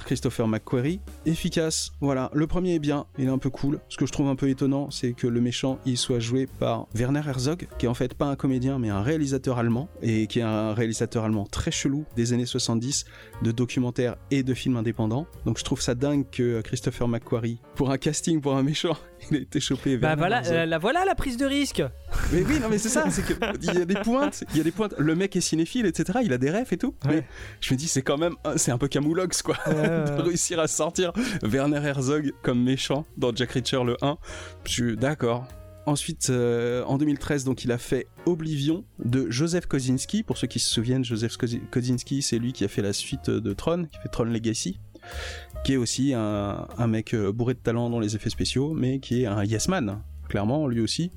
Christopher 0.00 0.48
McQuarrie. 0.48 1.00
Efficace, 1.26 1.92
voilà. 2.00 2.30
Le 2.32 2.46
premier 2.46 2.74
est 2.74 2.78
bien, 2.78 3.06
il 3.18 3.26
est 3.26 3.30
un 3.30 3.38
peu 3.38 3.50
cool. 3.50 3.80
Ce 3.88 3.96
que 3.96 4.06
je 4.06 4.12
trouve 4.12 4.28
un 4.28 4.36
peu 4.36 4.48
étonnant, 4.48 4.90
c'est 4.90 5.12
que 5.12 5.26
le 5.26 5.40
méchant, 5.40 5.78
il 5.84 5.98
soit 5.98 6.18
joué 6.18 6.46
par 6.46 6.86
Werner 6.94 7.22
Herzog, 7.26 7.68
qui 7.78 7.86
est 7.86 7.88
en 7.88 7.94
fait 7.94 8.14
pas 8.14 8.26
un 8.26 8.36
comédien, 8.36 8.78
mais 8.78 8.88
un 8.88 9.02
réalisateur 9.02 9.58
allemand, 9.58 9.88
et 10.00 10.26
qui 10.26 10.38
est 10.38 10.42
un 10.42 10.72
réalisateur 10.72 11.24
allemand 11.24 11.44
très 11.44 11.70
chelou 11.70 12.04
des 12.16 12.32
années 12.32 12.46
70, 12.46 13.04
de 13.42 13.50
documentaires 13.52 14.16
et 14.30 14.42
de 14.42 14.54
films 14.54 14.76
indépendants. 14.76 15.26
Donc 15.46 15.58
je 15.58 15.64
trouve 15.64 15.80
ça 15.80 15.94
dingue 15.94 16.24
que 16.30 16.60
Christopher 16.62 17.08
McQuarrie, 17.08 17.58
pour 17.74 17.90
un 17.90 17.98
casting 17.98 18.40
pour 18.40 18.56
un 18.56 18.62
méchant, 18.62 18.96
il 19.30 19.36
a 19.36 19.40
été 19.40 19.60
chopé 19.60 19.96
Bah 19.96 20.14
voilà, 20.16 20.42
euh, 20.46 20.64
la 20.66 20.78
voilà 20.78 21.04
la 21.04 21.14
prise 21.14 21.36
de 21.36 21.46
risque. 21.46 21.82
Mais 22.32 22.42
oui, 22.42 22.58
non, 22.60 22.68
mais 22.70 22.78
c'est 22.78 22.88
ça, 22.88 23.10
c'est 23.10 23.22
que 23.24 23.32
il 23.60 23.78
y 23.78 23.82
a 23.82 23.84
des 23.84 23.94
pointes, 23.94 24.44
il 24.52 24.58
y 24.58 24.60
a 24.60 24.64
des 24.64 24.70
pointes. 24.70 24.94
Le 24.98 25.14
mec 25.14 25.34
est 25.36 25.40
cinéphile, 25.40 25.86
etc. 25.86 26.20
Il 26.24 26.32
a 26.32 26.38
des 26.38 26.50
rêves 26.50 26.68
et 26.72 26.76
tout. 26.78 26.94
Ouais. 27.04 27.16
Mais 27.16 27.24
je 27.60 27.72
me 27.74 27.78
dis, 27.78 27.88
c'est 27.88 28.02
quand 28.02 28.18
même, 28.18 28.34
un- 28.44 28.56
c'est 28.56 28.70
un 28.70 28.78
peu 28.78 28.88
camoulox, 28.88 29.42
quoi, 29.42 29.56
de 29.66 30.20
réussir 30.22 30.60
à 30.60 30.68
sortir 30.68 31.12
Werner 31.42 31.80
Herzog 31.84 32.32
comme 32.42 32.62
méchant 32.62 33.04
dans 33.16 33.34
Jack 33.34 33.52
Reacher 33.52 33.82
le 33.84 33.96
1. 34.02 34.16
Je 34.64 34.70
suis 34.70 34.96
d'accord. 34.96 35.46
Ensuite, 35.86 36.30
euh, 36.30 36.84
en 36.84 36.96
2013, 36.96 37.44
donc, 37.44 37.64
il 37.64 37.72
a 37.72 37.78
fait 37.78 38.06
Oblivion 38.26 38.84
de 39.04 39.28
Joseph 39.30 39.66
Kosinski. 39.66 40.22
Pour 40.22 40.38
ceux 40.38 40.46
qui 40.46 40.60
se 40.60 40.68
souviennent, 40.72 41.04
Joseph 41.04 41.36
Kosi- 41.36 41.60
Kosinski, 41.70 42.22
c'est 42.22 42.38
lui 42.38 42.52
qui 42.52 42.64
a 42.64 42.68
fait 42.68 42.82
la 42.82 42.92
suite 42.92 43.30
de 43.30 43.52
Tron, 43.52 43.86
qui 43.90 43.98
fait 43.98 44.08
Tron 44.08 44.24
Legacy, 44.24 44.78
qui 45.64 45.72
est 45.72 45.76
aussi 45.76 46.12
un, 46.14 46.86
mec 46.86 47.14
euh, 47.14 47.32
bourré 47.32 47.54
de 47.54 47.58
talent 47.58 47.90
dans 47.90 47.98
les 48.00 48.14
effets 48.14 48.30
spéciaux, 48.30 48.72
mais 48.74 49.00
qui 49.00 49.22
est 49.22 49.26
un 49.26 49.42
yes 49.44 49.68
man, 49.68 50.02
clairement, 50.28 50.68
lui 50.68 50.80
aussi, 50.80 51.10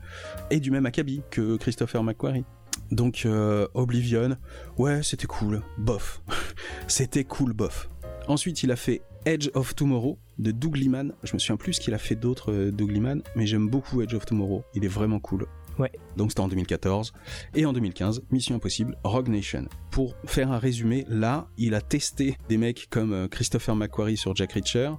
et 0.50 0.60
du 0.60 0.72
même 0.72 0.86
acabit 0.88 1.22
que 1.30 1.58
Christopher 1.58 2.04
McQuarrie. 2.04 2.46
Donc 2.92 3.24
euh, 3.26 3.68
Oblivion, 3.74 4.36
ouais, 4.78 5.02
c'était 5.04 5.28
cool, 5.28 5.62
bof. 5.78 6.22
c'était 6.88 7.24
cool, 7.24 7.54
bof. 7.54 7.90
Ensuite, 8.28 8.64
il 8.64 8.72
a 8.72 8.76
fait 8.76 9.02
Edge 9.26 9.50
of 9.54 9.76
Tomorrow 9.76 10.18
de 10.40 10.50
Doug 10.52 10.78
Liman. 10.78 11.14
Je 11.24 11.34
me 11.34 11.40
souviens 11.40 11.58
plus 11.58 11.74
ce 11.74 11.80
qu'il 11.80 11.94
a 11.94 12.00
fait 12.00 12.16
d'autre, 12.16 12.52
euh, 12.52 12.72
Doug 12.72 12.90
Liman, 12.90 13.22
mais 13.36 13.46
j'aime 13.46 13.70
beaucoup 13.70 14.02
Edge 14.02 14.16
of 14.16 14.26
Tomorrow. 14.26 14.64
Il 14.74 14.84
est 14.84 14.90
vraiment 14.90 15.20
cool. 15.20 15.46
Ouais. 15.78 15.92
Donc 16.18 16.32
c'était 16.32 16.42
en 16.42 16.48
2014. 16.48 17.14
Et 17.54 17.66
en 17.66 17.74
2015, 17.74 18.24
Mission 18.32 18.56
Impossible, 18.56 18.98
Rogue 19.04 19.28
Nation. 19.28 19.66
Pour 19.96 20.14
faire 20.26 20.52
un 20.52 20.58
résumé, 20.58 21.06
là, 21.08 21.48
il 21.58 21.74
a 21.74 21.80
testé 21.80 22.36
des 22.50 22.58
mecs 22.58 22.88
comme 22.90 23.14
euh, 23.14 23.28
Christopher 23.30 23.78
McQuarrie 23.78 24.18
sur 24.18 24.36
Jack 24.36 24.52
Reacher, 24.52 24.92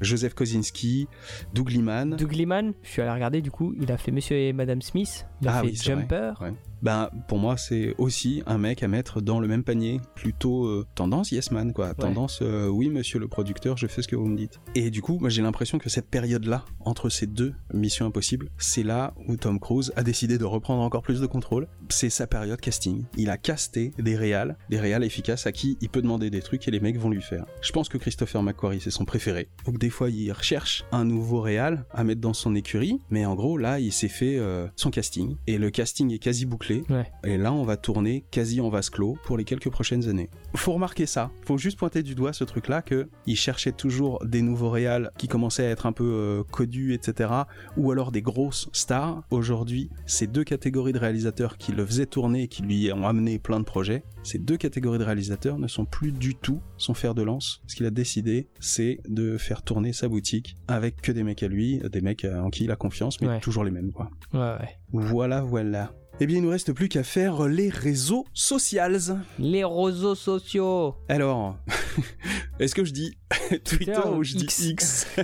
Joseph 0.00 0.32
Kosinski, 0.32 1.08
Doug 1.52 1.68
Liman. 1.68 2.16
Doug 2.16 2.32
Liman, 2.32 2.72
je 2.82 2.88
suis 2.88 3.02
allé 3.02 3.10
regarder 3.10 3.42
du 3.42 3.50
coup, 3.50 3.74
il 3.78 3.92
a 3.92 3.98
fait 3.98 4.12
Monsieur 4.12 4.38
et 4.38 4.54
Madame 4.54 4.80
Smith, 4.80 5.26
il 5.42 5.48
a 5.48 5.56
Ah 5.56 5.60
fait 5.60 5.66
oui, 5.66 5.76
c'est 5.76 5.92
vrai. 5.92 6.00
Jumper. 6.00 6.32
Ouais. 6.40 6.54
Ben, 6.82 7.10
pour 7.28 7.36
moi, 7.38 7.58
c'est 7.58 7.94
aussi 7.98 8.42
un 8.46 8.56
mec 8.56 8.82
à 8.82 8.88
mettre 8.88 9.20
dans 9.20 9.38
le 9.38 9.46
même 9.46 9.62
panier, 9.62 10.00
plutôt 10.14 10.64
euh, 10.64 10.86
tendance 10.94 11.30
yes 11.30 11.50
man, 11.50 11.74
quoi. 11.74 11.92
Tendance, 11.92 12.38
euh, 12.40 12.68
oui, 12.68 12.88
monsieur 12.88 13.18
le 13.18 13.28
producteur, 13.28 13.76
je 13.76 13.86
fais 13.86 14.00
ce 14.00 14.08
que 14.08 14.16
vous 14.16 14.24
me 14.24 14.36
dites. 14.38 14.60
Et 14.74 14.90
du 14.90 15.02
coup, 15.02 15.18
moi, 15.20 15.28
j'ai 15.28 15.42
l'impression 15.42 15.76
que 15.78 15.90
cette 15.90 16.08
période-là, 16.08 16.64
entre 16.80 17.10
ces 17.10 17.26
deux 17.26 17.52
missions 17.74 18.06
impossibles, 18.06 18.48
c'est 18.56 18.82
là 18.82 19.12
où 19.28 19.36
Tom 19.36 19.60
Cruise 19.60 19.92
a 19.96 20.02
décidé 20.02 20.38
de 20.38 20.46
reprendre 20.46 20.80
encore 20.80 21.02
plus 21.02 21.20
de 21.20 21.26
contrôle. 21.26 21.68
C'est 21.90 22.08
sa 22.08 22.26
période 22.26 22.58
casting. 22.62 23.04
Il 23.18 23.28
a 23.28 23.36
casté 23.36 23.90
des 23.98 24.16
réals, 24.30 24.56
des 24.68 24.78
réals 24.78 25.02
efficaces 25.04 25.46
à 25.46 25.52
qui 25.52 25.76
il 25.80 25.88
peut 25.88 26.02
demander 26.02 26.30
des 26.30 26.40
trucs 26.40 26.66
et 26.68 26.70
les 26.70 26.80
mecs 26.80 26.98
vont 26.98 27.10
lui 27.10 27.22
faire. 27.22 27.46
Je 27.62 27.72
pense 27.72 27.88
que 27.88 27.98
Christopher 27.98 28.42
McQuarrie, 28.42 28.80
c'est 28.80 28.90
son 28.90 29.04
préféré. 29.04 29.48
Donc 29.66 29.78
des 29.78 29.90
fois, 29.90 30.08
il 30.08 30.30
recherche 30.30 30.84
un 30.92 31.04
nouveau 31.04 31.40
réal 31.40 31.84
à 31.92 32.04
mettre 32.04 32.20
dans 32.20 32.32
son 32.32 32.54
écurie, 32.54 33.00
mais 33.10 33.26
en 33.26 33.34
gros, 33.34 33.58
là, 33.58 33.80
il 33.80 33.92
s'est 33.92 34.08
fait 34.08 34.38
euh, 34.38 34.68
son 34.76 34.90
casting. 34.90 35.36
Et 35.46 35.58
le 35.58 35.70
casting 35.70 36.12
est 36.12 36.18
quasi 36.18 36.46
bouclé. 36.46 36.84
Ouais. 36.88 37.10
Et 37.24 37.36
là, 37.36 37.52
on 37.52 37.64
va 37.64 37.76
tourner 37.76 38.24
quasi 38.30 38.60
en 38.60 38.68
vase 38.68 38.90
clos 38.90 39.18
pour 39.24 39.36
les 39.36 39.44
quelques 39.44 39.70
prochaines 39.70 40.08
années. 40.08 40.30
Faut 40.54 40.72
remarquer 40.72 41.06
ça. 41.06 41.30
Faut 41.44 41.58
juste 41.58 41.78
pointer 41.78 42.02
du 42.02 42.14
doigt 42.14 42.32
ce 42.32 42.44
truc-là 42.44 42.82
que 42.82 43.08
il 43.26 43.36
cherchait 43.36 43.72
toujours 43.72 44.24
des 44.24 44.42
nouveaux 44.42 44.70
réals 44.70 45.10
qui 45.18 45.26
commençaient 45.26 45.66
à 45.66 45.70
être 45.70 45.86
un 45.86 45.92
peu 45.92 46.04
euh, 46.04 46.42
codus, 46.50 46.94
etc. 46.94 47.30
Ou 47.76 47.90
alors 47.90 48.12
des 48.12 48.22
grosses 48.22 48.68
stars. 48.72 49.22
Aujourd'hui, 49.30 49.90
ces 50.06 50.26
deux 50.26 50.44
catégories 50.44 50.92
de 50.92 50.98
réalisateurs 50.98 51.56
qui 51.58 51.72
le 51.72 51.84
faisaient 51.84 52.06
tourner 52.06 52.44
et 52.44 52.48
qui 52.48 52.62
lui 52.62 52.92
ont 52.92 53.06
amené 53.06 53.38
plein 53.38 53.58
de 53.58 53.64
projets, 53.64 54.02
ces 54.22 54.38
deux 54.38 54.56
catégories 54.56 54.98
de 54.98 55.04
réalisateurs 55.04 55.58
ne 55.58 55.66
sont 55.66 55.84
plus 55.84 56.12
du 56.12 56.34
tout 56.34 56.60
son 56.76 56.94
fer 56.94 57.14
de 57.14 57.22
lance. 57.22 57.62
Ce 57.66 57.74
qu'il 57.74 57.86
a 57.86 57.90
décidé, 57.90 58.48
c'est 58.60 59.00
de 59.08 59.36
faire 59.38 59.62
tourner 59.62 59.92
sa 59.92 60.08
boutique 60.08 60.56
avec 60.68 61.00
que 61.00 61.10
des 61.12 61.22
mecs 61.22 61.42
à 61.42 61.48
lui, 61.48 61.80
des 61.90 62.00
mecs 62.00 62.24
euh, 62.24 62.40
en 62.40 62.50
qui 62.50 62.64
il 62.64 62.70
a 62.70 62.76
confiance, 62.76 63.20
mais 63.20 63.28
Ouais. 63.28 63.40
toujours 63.40 63.64
les 63.64 63.70
mêmes, 63.70 63.92
quoi. 63.92 64.10
Ouais, 64.34 64.40
ouais. 64.40 64.76
Voilà, 64.92 65.40
voilà. 65.42 65.92
Eh 66.22 66.26
bien, 66.26 66.36
il 66.36 66.42
nous 66.42 66.50
reste 66.50 66.72
plus 66.74 66.88
qu'à 66.90 67.02
faire 67.02 67.48
les 67.48 67.70
réseaux 67.70 68.26
socials. 68.34 69.16
Les 69.38 69.64
réseaux 69.64 70.14
sociaux. 70.14 70.94
Alors, 71.08 71.56
est-ce 72.60 72.74
que 72.74 72.84
je 72.84 72.92
dis 72.92 73.16
Twitter 73.64 73.94
Twitter 73.94 74.00
ou 74.14 74.22
je 74.22 74.36
dis. 74.36 74.46
X? 74.70 75.06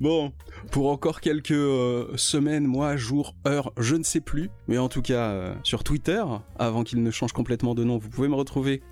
Bon, 0.00 0.32
pour 0.70 0.90
encore 0.90 1.20
quelques 1.20 1.50
euh, 1.52 2.16
semaines, 2.16 2.66
mois, 2.66 2.96
jours, 2.96 3.34
heures, 3.46 3.72
je 3.78 3.96
ne 3.96 4.02
sais 4.02 4.20
plus, 4.20 4.50
mais 4.68 4.78
en 4.78 4.88
tout 4.88 5.02
cas 5.02 5.30
euh, 5.30 5.54
sur 5.64 5.84
Twitter, 5.84 6.22
avant 6.58 6.84
qu'il 6.84 7.02
ne 7.02 7.10
change 7.10 7.32
complètement 7.32 7.74
de 7.74 7.84
nom, 7.84 7.98
vous 7.98 8.08
pouvez 8.08 8.28
me 8.28 8.34
retrouver 8.34 8.82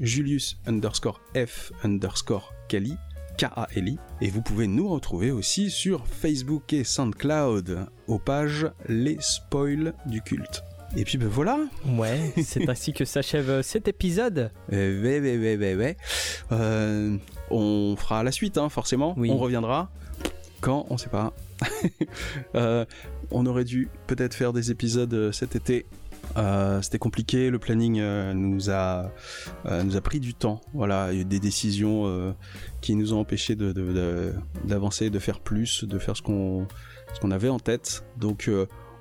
Julius 0.00 0.58
underscore 0.66 1.20
F 1.34 1.72
underscore 1.84 2.52
Kali. 2.68 2.96
K-A-L-I. 3.38 3.98
Et 4.20 4.30
vous 4.30 4.42
pouvez 4.42 4.66
nous 4.66 4.88
retrouver 4.88 5.30
aussi 5.30 5.70
sur 5.70 6.06
Facebook 6.08 6.72
et 6.72 6.82
SoundCloud 6.82 7.86
aux 8.08 8.18
pages 8.18 8.66
Les 8.88 9.16
Spoils 9.20 9.94
du 10.06 10.22
culte. 10.22 10.64
Et 10.96 11.04
puis 11.04 11.18
ben 11.18 11.28
voilà, 11.28 11.58
Ouais, 11.86 12.32
c'est 12.42 12.68
ainsi 12.68 12.92
que 12.92 13.04
s'achève 13.04 13.50
euh, 13.50 13.62
cet 13.62 13.88
épisode. 13.88 14.50
euh, 14.72 15.02
ouais, 15.02 15.20
ouais, 15.20 15.36
ouais, 15.38 15.56
ouais, 15.56 15.74
ouais. 15.76 15.96
Euh, 16.50 17.16
on 17.50 17.94
fera 17.96 18.22
la 18.24 18.32
suite, 18.32 18.58
hein, 18.58 18.68
forcément. 18.70 19.14
Oui. 19.16 19.30
On 19.30 19.36
reviendra. 19.36 19.90
Quand 20.60 20.86
On 20.90 20.96
sait 20.98 21.08
pas. 21.10 21.32
Euh, 22.54 22.84
on 23.30 23.44
aurait 23.46 23.64
dû 23.64 23.88
peut-être 24.06 24.34
faire 24.34 24.52
des 24.52 24.70
épisodes 24.70 25.12
euh, 25.12 25.32
cet 25.32 25.54
été. 25.56 25.86
Euh, 26.36 26.80
C'était 26.82 26.98
compliqué, 26.98 27.50
le 27.50 27.58
planning 27.58 27.98
euh, 28.00 28.32
nous, 28.32 28.70
a, 28.70 29.10
nous 29.84 29.96
a 29.96 30.00
pris 30.00 30.20
du 30.20 30.34
temps. 30.34 30.60
Voilà, 30.74 31.12
il 31.12 31.16
y 31.16 31.18
a 31.18 31.22
eu 31.22 31.24
des 31.24 31.40
décisions 31.40 32.34
qui 32.80 32.94
nous 32.94 33.12
ont 33.12 33.20
empêchés 33.20 33.54
de- 33.56 33.72
de- 33.72 33.92
de- 33.92 34.32
d'avancer, 34.64 35.10
de, 35.10 35.18
faire 35.18 35.40
plus, 35.40 35.84
de 35.84 35.98
faire 35.98 36.16
ce 36.16 36.22
qu'on 36.22 36.66
avait 37.30 37.48
en 37.48 37.58
tête. 37.58 38.04
Donc 38.16 38.50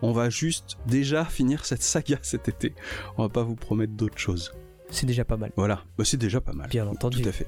on 0.02 0.12
va 0.12 0.30
juste 0.30 0.78
déjà 0.88 1.26
finir 1.26 1.66
cette 1.66 1.84
saga 1.84 2.18
cet 2.22 2.48
été. 2.50 2.74
On 3.18 3.24
va 3.24 3.30
pas 3.30 3.44
vous 3.44 3.56
promettre 3.56 3.94
d'autres 3.94 4.18
choses. 4.20 4.54
C'est 4.90 5.06
déjà 5.06 5.26
pas 5.26 5.36
mal, 5.38 5.52
Voilà, 5.58 5.84
Bah, 5.98 6.06
c'est 6.06 6.18
déjà 6.18 6.40
pas 6.40 6.54
mal. 6.54 6.70
bien 6.70 6.88
entendu. 6.88 7.22
Tout 7.22 7.30
à 7.30 7.34
fait. 7.34 7.48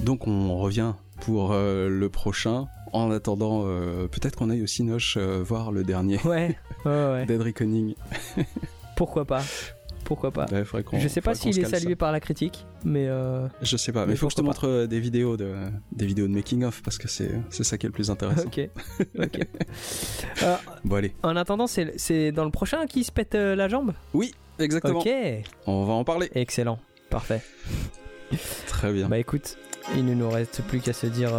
Donc 0.00 0.26
on 0.26 0.56
revient 0.58 0.94
pour 1.20 1.52
euh, 1.52 1.88
le 1.88 2.08
prochain 2.08 2.66
En 2.96 3.10
attendant, 3.10 3.64
euh, 3.66 4.08
peut-être 4.08 4.36
qu'on 4.36 4.50
aille 4.50 4.62
aussi 4.62 4.82
Noche 4.82 5.16
euh, 5.18 5.42
voir 5.44 5.70
le 5.72 5.84
dernier 5.84 6.18
Ouais, 6.24 6.56
ouais, 6.84 6.90
ouais. 7.12 7.26
Dead 7.28 7.40
Reckoning. 7.42 7.94
Pourquoi 8.96 9.24
pas? 9.24 9.42
Pourquoi 10.04 10.30
pas? 10.30 10.46
Ouais, 10.52 10.62
Je 11.00 11.08
sais 11.08 11.20
pas 11.20 11.34
s'il 11.34 11.58
est 11.58 11.64
ça. 11.64 11.78
salué 11.80 11.96
par 11.96 12.12
la 12.12 12.20
critique, 12.20 12.64
mais 12.84 13.06
euh, 13.08 13.48
Je 13.60 13.76
sais 13.76 13.90
pas, 13.90 14.02
mais 14.02 14.06
Mais 14.06 14.12
il 14.12 14.16
faut 14.16 14.28
que 14.28 14.32
je 14.32 14.36
te 14.36 14.40
montre 14.42 14.68
euh, 14.68 14.86
des 14.86 15.00
vidéos 15.00 15.36
de 15.36 15.52
des 15.90 16.06
vidéos 16.06 16.28
de 16.28 16.32
making 16.32 16.62
of 16.62 16.80
parce 16.84 16.96
que 16.96 17.08
c'est 17.08 17.32
ça 17.50 17.76
qui 17.76 17.86
est 17.86 17.88
le 17.88 17.92
plus 17.92 18.08
intéressant. 18.08 18.46
ok. 18.46 18.60
Euh, 20.44 20.56
Bon 20.84 20.94
allez, 20.96 21.12
en 21.24 21.34
attendant, 21.34 21.66
c'est 21.66 21.92
c'est 21.96 22.30
dans 22.30 22.44
le 22.44 22.52
prochain 22.52 22.86
qui 22.86 23.02
se 23.02 23.10
pète 23.10 23.34
euh, 23.34 23.56
la 23.56 23.68
jambe? 23.68 23.94
Oui, 24.14 24.32
exactement. 24.60 25.00
Ok, 25.00 25.08
On 25.66 25.84
va 25.84 25.94
en 25.94 26.04
parler. 26.04 26.30
excellent, 26.36 26.78
parfait. 27.10 27.42
Très 28.68 28.92
bien. 28.92 29.08
Bah 29.08 29.18
écoute, 29.18 29.58
il 29.96 30.04
ne 30.04 30.14
nous 30.14 30.30
reste 30.30 30.62
plus 30.62 30.78
qu'à 30.80 30.92
se 30.92 31.06
dire 31.08 31.32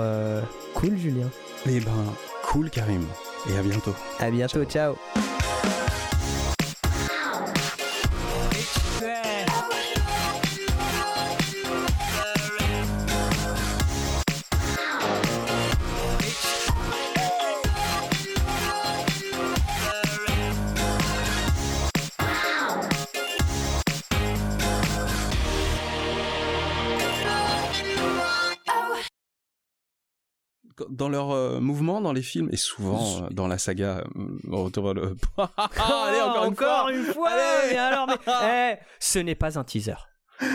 cool, 0.74 0.98
Julien. 0.98 1.30
Eh 1.70 1.82
ben, 1.82 1.92
cool 2.44 2.70
Karim. 2.70 3.06
Et 3.50 3.58
à 3.58 3.62
bientôt. 3.62 3.94
À 4.20 4.32
bientôt, 4.32 4.64
ciao. 4.64 4.96
Dans 30.90 31.10
leur 31.10 31.32
euh, 31.58 31.62
mouvement 31.62 32.02
dans 32.02 32.14
les 32.14 32.22
films 32.22 32.50
et 32.52 32.58
souvent 32.58 33.24
euh, 33.24 33.28
dans 33.32 33.48
la 33.48 33.58
saga 33.58 34.04
euh, 34.16 34.28
Retour 34.50 34.94
le 34.94 35.16
Allez 35.38 36.22
encore, 36.22 36.90
une 36.90 37.04
fois. 37.04 37.08
une 37.08 37.14
fois. 37.14 37.30
Allez. 37.30 37.72
mais 37.72 37.78
alors, 37.78 38.08
mais 38.08 38.16
eh, 38.80 38.84
ce 39.00 39.20
n'est 39.20 39.36
pas 39.36 39.60
un 39.60 39.64
teaser. 39.64 39.96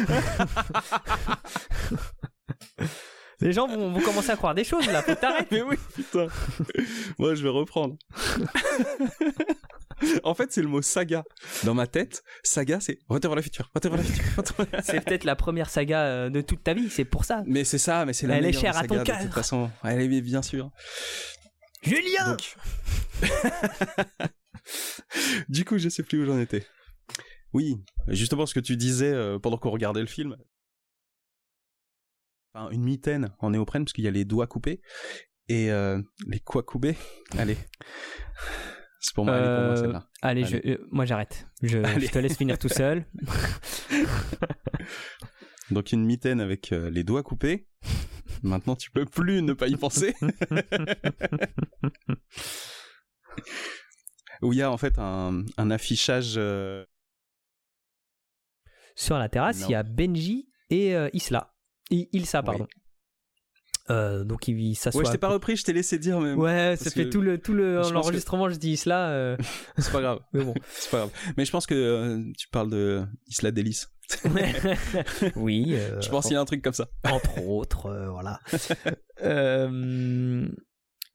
Les 3.40 3.52
gens 3.52 3.66
vont, 3.66 3.90
vont 3.90 4.00
commencer 4.00 4.30
à 4.30 4.36
croire 4.36 4.54
des 4.54 4.62
choses 4.62 4.86
là, 4.86 5.02
faut 5.02 5.16
t'arrêter. 5.16 5.56
Mais 5.56 5.62
oui, 5.62 5.76
putain. 5.96 6.28
Moi, 7.18 7.34
je 7.34 7.42
vais 7.42 7.48
reprendre. 7.48 7.96
en 10.24 10.34
fait, 10.34 10.52
c'est 10.52 10.62
le 10.62 10.68
mot 10.68 10.82
saga. 10.82 11.24
Dans 11.64 11.74
ma 11.74 11.86
tête, 11.86 12.22
saga, 12.42 12.80
c'est 12.80 12.98
Retour 13.08 13.30
vers 13.30 13.36
le 13.36 13.42
futur. 13.42 13.70
Retour 13.74 13.94
vers 13.94 14.02
le 14.02 14.06
futur. 14.06 14.24
C'est 14.82 15.04
peut-être 15.04 15.24
la 15.24 15.36
première 15.36 15.70
saga 15.70 16.04
euh, 16.04 16.30
de 16.30 16.40
toute 16.40 16.62
ta 16.62 16.74
vie, 16.74 16.90
c'est 16.90 17.04
pour 17.04 17.24
ça. 17.24 17.42
Mais 17.46 17.64
c'est 17.64 17.78
ça, 17.78 18.04
mais 18.04 18.12
c'est 18.12 18.26
la 18.26 18.36
Elle 18.36 18.44
est 18.44 18.46
meilleure 18.48 18.60
chère 18.60 18.76
à 18.76 18.82
saga, 18.82 19.04
ton 19.04 19.18
de 19.18 19.24
toute 19.24 19.34
façon. 19.34 19.70
Elle 19.84 20.00
est 20.00 20.20
bien 20.20 20.42
sûr. 20.42 20.70
Julien 21.82 22.30
Donc... 22.30 22.56
du 25.48 25.64
coup, 25.64 25.78
je 25.78 25.88
sais 25.88 26.02
plus 26.02 26.22
où 26.22 26.26
j'en 26.26 26.38
étais. 26.38 26.64
Oui, 27.52 27.76
justement 28.08 28.46
ce 28.46 28.54
que 28.54 28.60
tu 28.60 28.76
disais 28.76 29.12
euh, 29.12 29.38
pendant 29.38 29.58
qu'on 29.58 29.70
regardait 29.70 30.00
le 30.00 30.06
film. 30.06 30.36
Enfin, 32.54 32.70
une 32.70 32.82
mitaine 32.82 33.34
en 33.38 33.50
néoprène 33.50 33.84
parce 33.84 33.92
qu'il 33.92 34.04
y 34.04 34.08
a 34.08 34.10
les 34.10 34.24
doigts 34.24 34.46
coupés 34.46 34.80
et 35.48 35.70
euh, 35.70 36.00
les 36.26 36.40
quoi 36.40 36.62
coupés. 36.62 36.96
Allez, 37.36 37.58
c'est 39.02 39.14
pour 39.14 39.26
moi, 39.26 39.34
elle 39.36 39.42
est 39.42 39.46
pour 39.46 39.54
moi 39.64 39.72
Euh, 39.72 39.76
celle-là. 39.76 40.08
Allez, 40.22 40.44
Allez. 40.44 40.62
Je, 40.64 40.70
euh, 40.70 40.78
moi 40.90 41.04
j'arrête. 41.04 41.46
Je, 41.62 41.78
te 42.12 42.18
laisse 42.18 42.36
finir 42.38 42.58
tout 42.58 42.68
seul. 42.70 43.04
Donc 45.70 45.92
une 45.92 46.04
mitaine 46.04 46.40
avec 46.40 46.72
euh, 46.72 46.90
les 46.90 47.04
doigts 47.04 47.22
coupés. 47.22 47.68
Maintenant, 48.42 48.74
tu 48.76 48.90
peux 48.90 49.04
plus 49.04 49.42
ne 49.42 49.52
pas 49.52 49.68
y 49.68 49.76
penser. 49.76 50.14
Où 54.42 54.52
il 54.52 54.58
y 54.58 54.62
a 54.62 54.70
en 54.70 54.76
fait 54.76 54.98
un, 54.98 55.44
un 55.56 55.70
affichage. 55.70 56.34
euh, 56.36 56.84
Sur 58.96 59.18
la 59.18 59.28
terrasse, 59.28 59.60
Non. 59.62 59.68
il 59.68 59.72
y 59.72 59.76
a 59.76 59.82
Benji 59.82 60.48
et 60.70 60.94
euh, 60.96 61.08
Isla. 61.12 61.54
I- 61.90 62.08
Ilsa, 62.12 62.42
pardon. 62.42 62.66
Euh, 63.90 64.22
donc 64.24 64.46
il, 64.48 64.58
il 64.60 64.74
s'assoit. 64.76 65.00
Ouais, 65.00 65.06
je 65.06 65.12
t'ai 65.12 65.18
pas 65.18 65.28
repris, 65.28 65.56
je 65.56 65.64
t'ai 65.64 65.72
laissé 65.72 65.98
dire, 65.98 66.20
mais 66.20 66.34
Ouais, 66.34 66.76
ça 66.76 66.90
fait 66.90 67.04
que 67.06 67.10
tout 67.10 67.20
le 67.20 67.38
tout 67.38 67.52
le 67.52 67.82
que- 67.82 67.92
l'enregistrement. 67.92 68.48
Je 68.48 68.54
dis 68.56 68.70
Isla. 68.72 69.08
euh, 69.10 69.36
c'est 69.78 69.90
pas 69.92 70.00
grave. 70.00 70.20
mais 70.32 70.44
bon. 70.44 70.54
C'est 70.70 70.90
pas 70.90 70.98
grave. 70.98 71.10
Mais 71.36 71.44
je 71.44 71.50
pense 71.50 71.66
que 71.66 71.74
euh, 71.74 72.22
tu 72.38 72.48
parles 72.48 72.70
de 72.70 73.04
Isla 73.26 73.50
Delis. 73.50 73.84
oui. 75.36 75.74
Je 76.00 76.08
pense 76.10 76.24
qu'il 76.26 76.34
y 76.34 76.36
a 76.36 76.40
un 76.40 76.44
truc 76.44 76.62
comme 76.62 76.72
ça. 76.74 76.88
entre 77.04 77.42
autres, 77.46 77.88
voilà. 78.10 78.40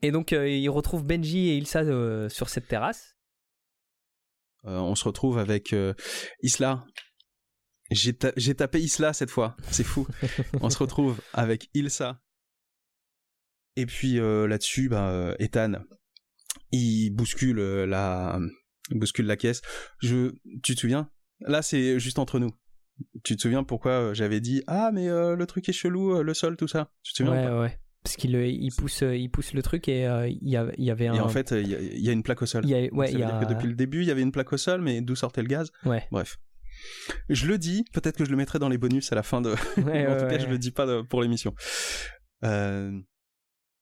Et 0.02 0.12
donc, 0.12 0.32
il 0.32 0.70
retrouve 0.70 1.04
Benji 1.06 1.50
et 1.50 1.58
Ilsa 1.58 1.84
sur 2.30 2.50
cette 2.50 2.68
terrasse. 2.68 3.16
On 4.64 4.96
se 4.96 5.04
retrouve 5.06 5.38
avec 5.38 5.76
Isla. 6.42 6.86
J'ai 7.92 8.14
ta- 8.14 8.34
j'ai 8.36 8.54
tapé 8.56 8.80
Isla 8.82 9.14
cette 9.14 9.30
fois, 9.32 9.56
c'est 9.72 9.84
fou. 9.86 10.06
on 10.62 10.70
se 10.70 10.78
retrouve 10.78 11.20
avec 11.34 11.70
Ilsa. 11.74 12.20
Et 13.78 13.86
puis 13.86 14.20
euh, 14.20 14.48
là-dessus, 14.48 14.90
bah, 14.90 15.10
euh, 15.12 15.36
Ethan, 15.40 15.74
il 16.72 17.12
bouscule 17.12 17.60
euh, 17.60 17.86
la, 17.86 18.40
il 18.90 19.00
bouscule 19.00 19.26
la 19.26 19.38
caisse. 19.38 19.62
Je, 20.02 20.32
tu 20.64 20.76
te 20.76 20.80
souviens? 20.82 21.10
Là, 21.42 21.62
c'est 21.62 22.00
juste 22.00 22.20
entre 22.20 22.40
nous. 22.40 22.50
Tu 23.24 23.36
te 23.36 23.42
souviens 23.42 23.64
pourquoi 23.64 24.14
j'avais 24.16 24.40
dit 24.42 24.64
ah 24.66 24.90
mais 24.92 25.08
le 25.08 25.46
truc 25.46 25.70
est 25.70 25.74
chelou, 25.74 26.24
le 26.24 26.34
sol, 26.34 26.58
tout 26.58 26.68
ça? 26.68 26.92
Tu 27.04 27.14
te 27.14 27.18
souviens 27.18 27.32
ou 27.34 27.36
Ouais, 27.36 27.44
pas? 27.50 27.62
ouais. 27.62 27.80
Parce 28.04 28.16
qu'il 28.16 28.34
il 28.36 28.72
pousse, 28.76 29.02
il 29.02 29.30
pousse 29.30 29.54
le 29.54 29.62
truc 29.62 29.88
et 29.88 30.08
euh, 30.08 30.28
il 30.28 30.50
y, 30.50 30.56
a- 30.58 30.72
il 30.78 30.84
y 30.86 30.90
avait 30.92 31.08
un. 31.08 31.14
Et 31.16 31.20
en 31.20 31.28
fait, 31.30 31.52
il 31.52 31.68
y, 31.68 31.76
a- 31.76 31.80
il 31.80 32.02
y 32.02 32.10
a 32.10 32.12
une 32.14 32.24
plaque 32.24 32.42
au 32.42 32.46
sol. 32.48 32.64
il 32.64 32.70
y 32.72 32.74
a, 32.74 32.92
ouais, 32.94 33.12
il 33.12 33.20
y 33.20 33.24
a. 33.24 33.40
que 33.40 33.46
depuis 33.46 33.68
le 33.68 33.76
début, 33.76 34.02
il 34.02 34.08
y 34.08 34.12
avait 34.12 34.22
une 34.24 34.32
plaque 34.32 34.52
au 34.54 34.58
sol, 34.58 34.82
mais 34.82 35.02
d'où 35.02 35.16
sortait 35.16 35.42
le 35.44 35.48
gaz? 35.48 35.72
Ouais. 35.86 36.08
Bref. 36.12 36.40
Je 37.30 37.46
le 37.48 37.58
dis, 37.58 37.84
peut-être 37.94 38.18
que 38.18 38.26
je 38.26 38.32
le 38.32 38.38
mettrai 38.38 38.58
dans 38.60 38.70
les 38.70 38.78
bonus 38.80 39.12
à 39.12 39.16
la 39.16 39.24
fin 39.24 39.42
de. 39.42 39.54
Ouais, 39.84 40.08
en 40.08 40.16
tout 40.18 40.26
cas, 40.26 40.40
je 40.40 40.48
le 40.48 40.58
dis 40.58 40.72
pas 40.72 41.04
pour 41.04 41.22
l'émission. 41.22 41.54
Euh, 42.44 42.92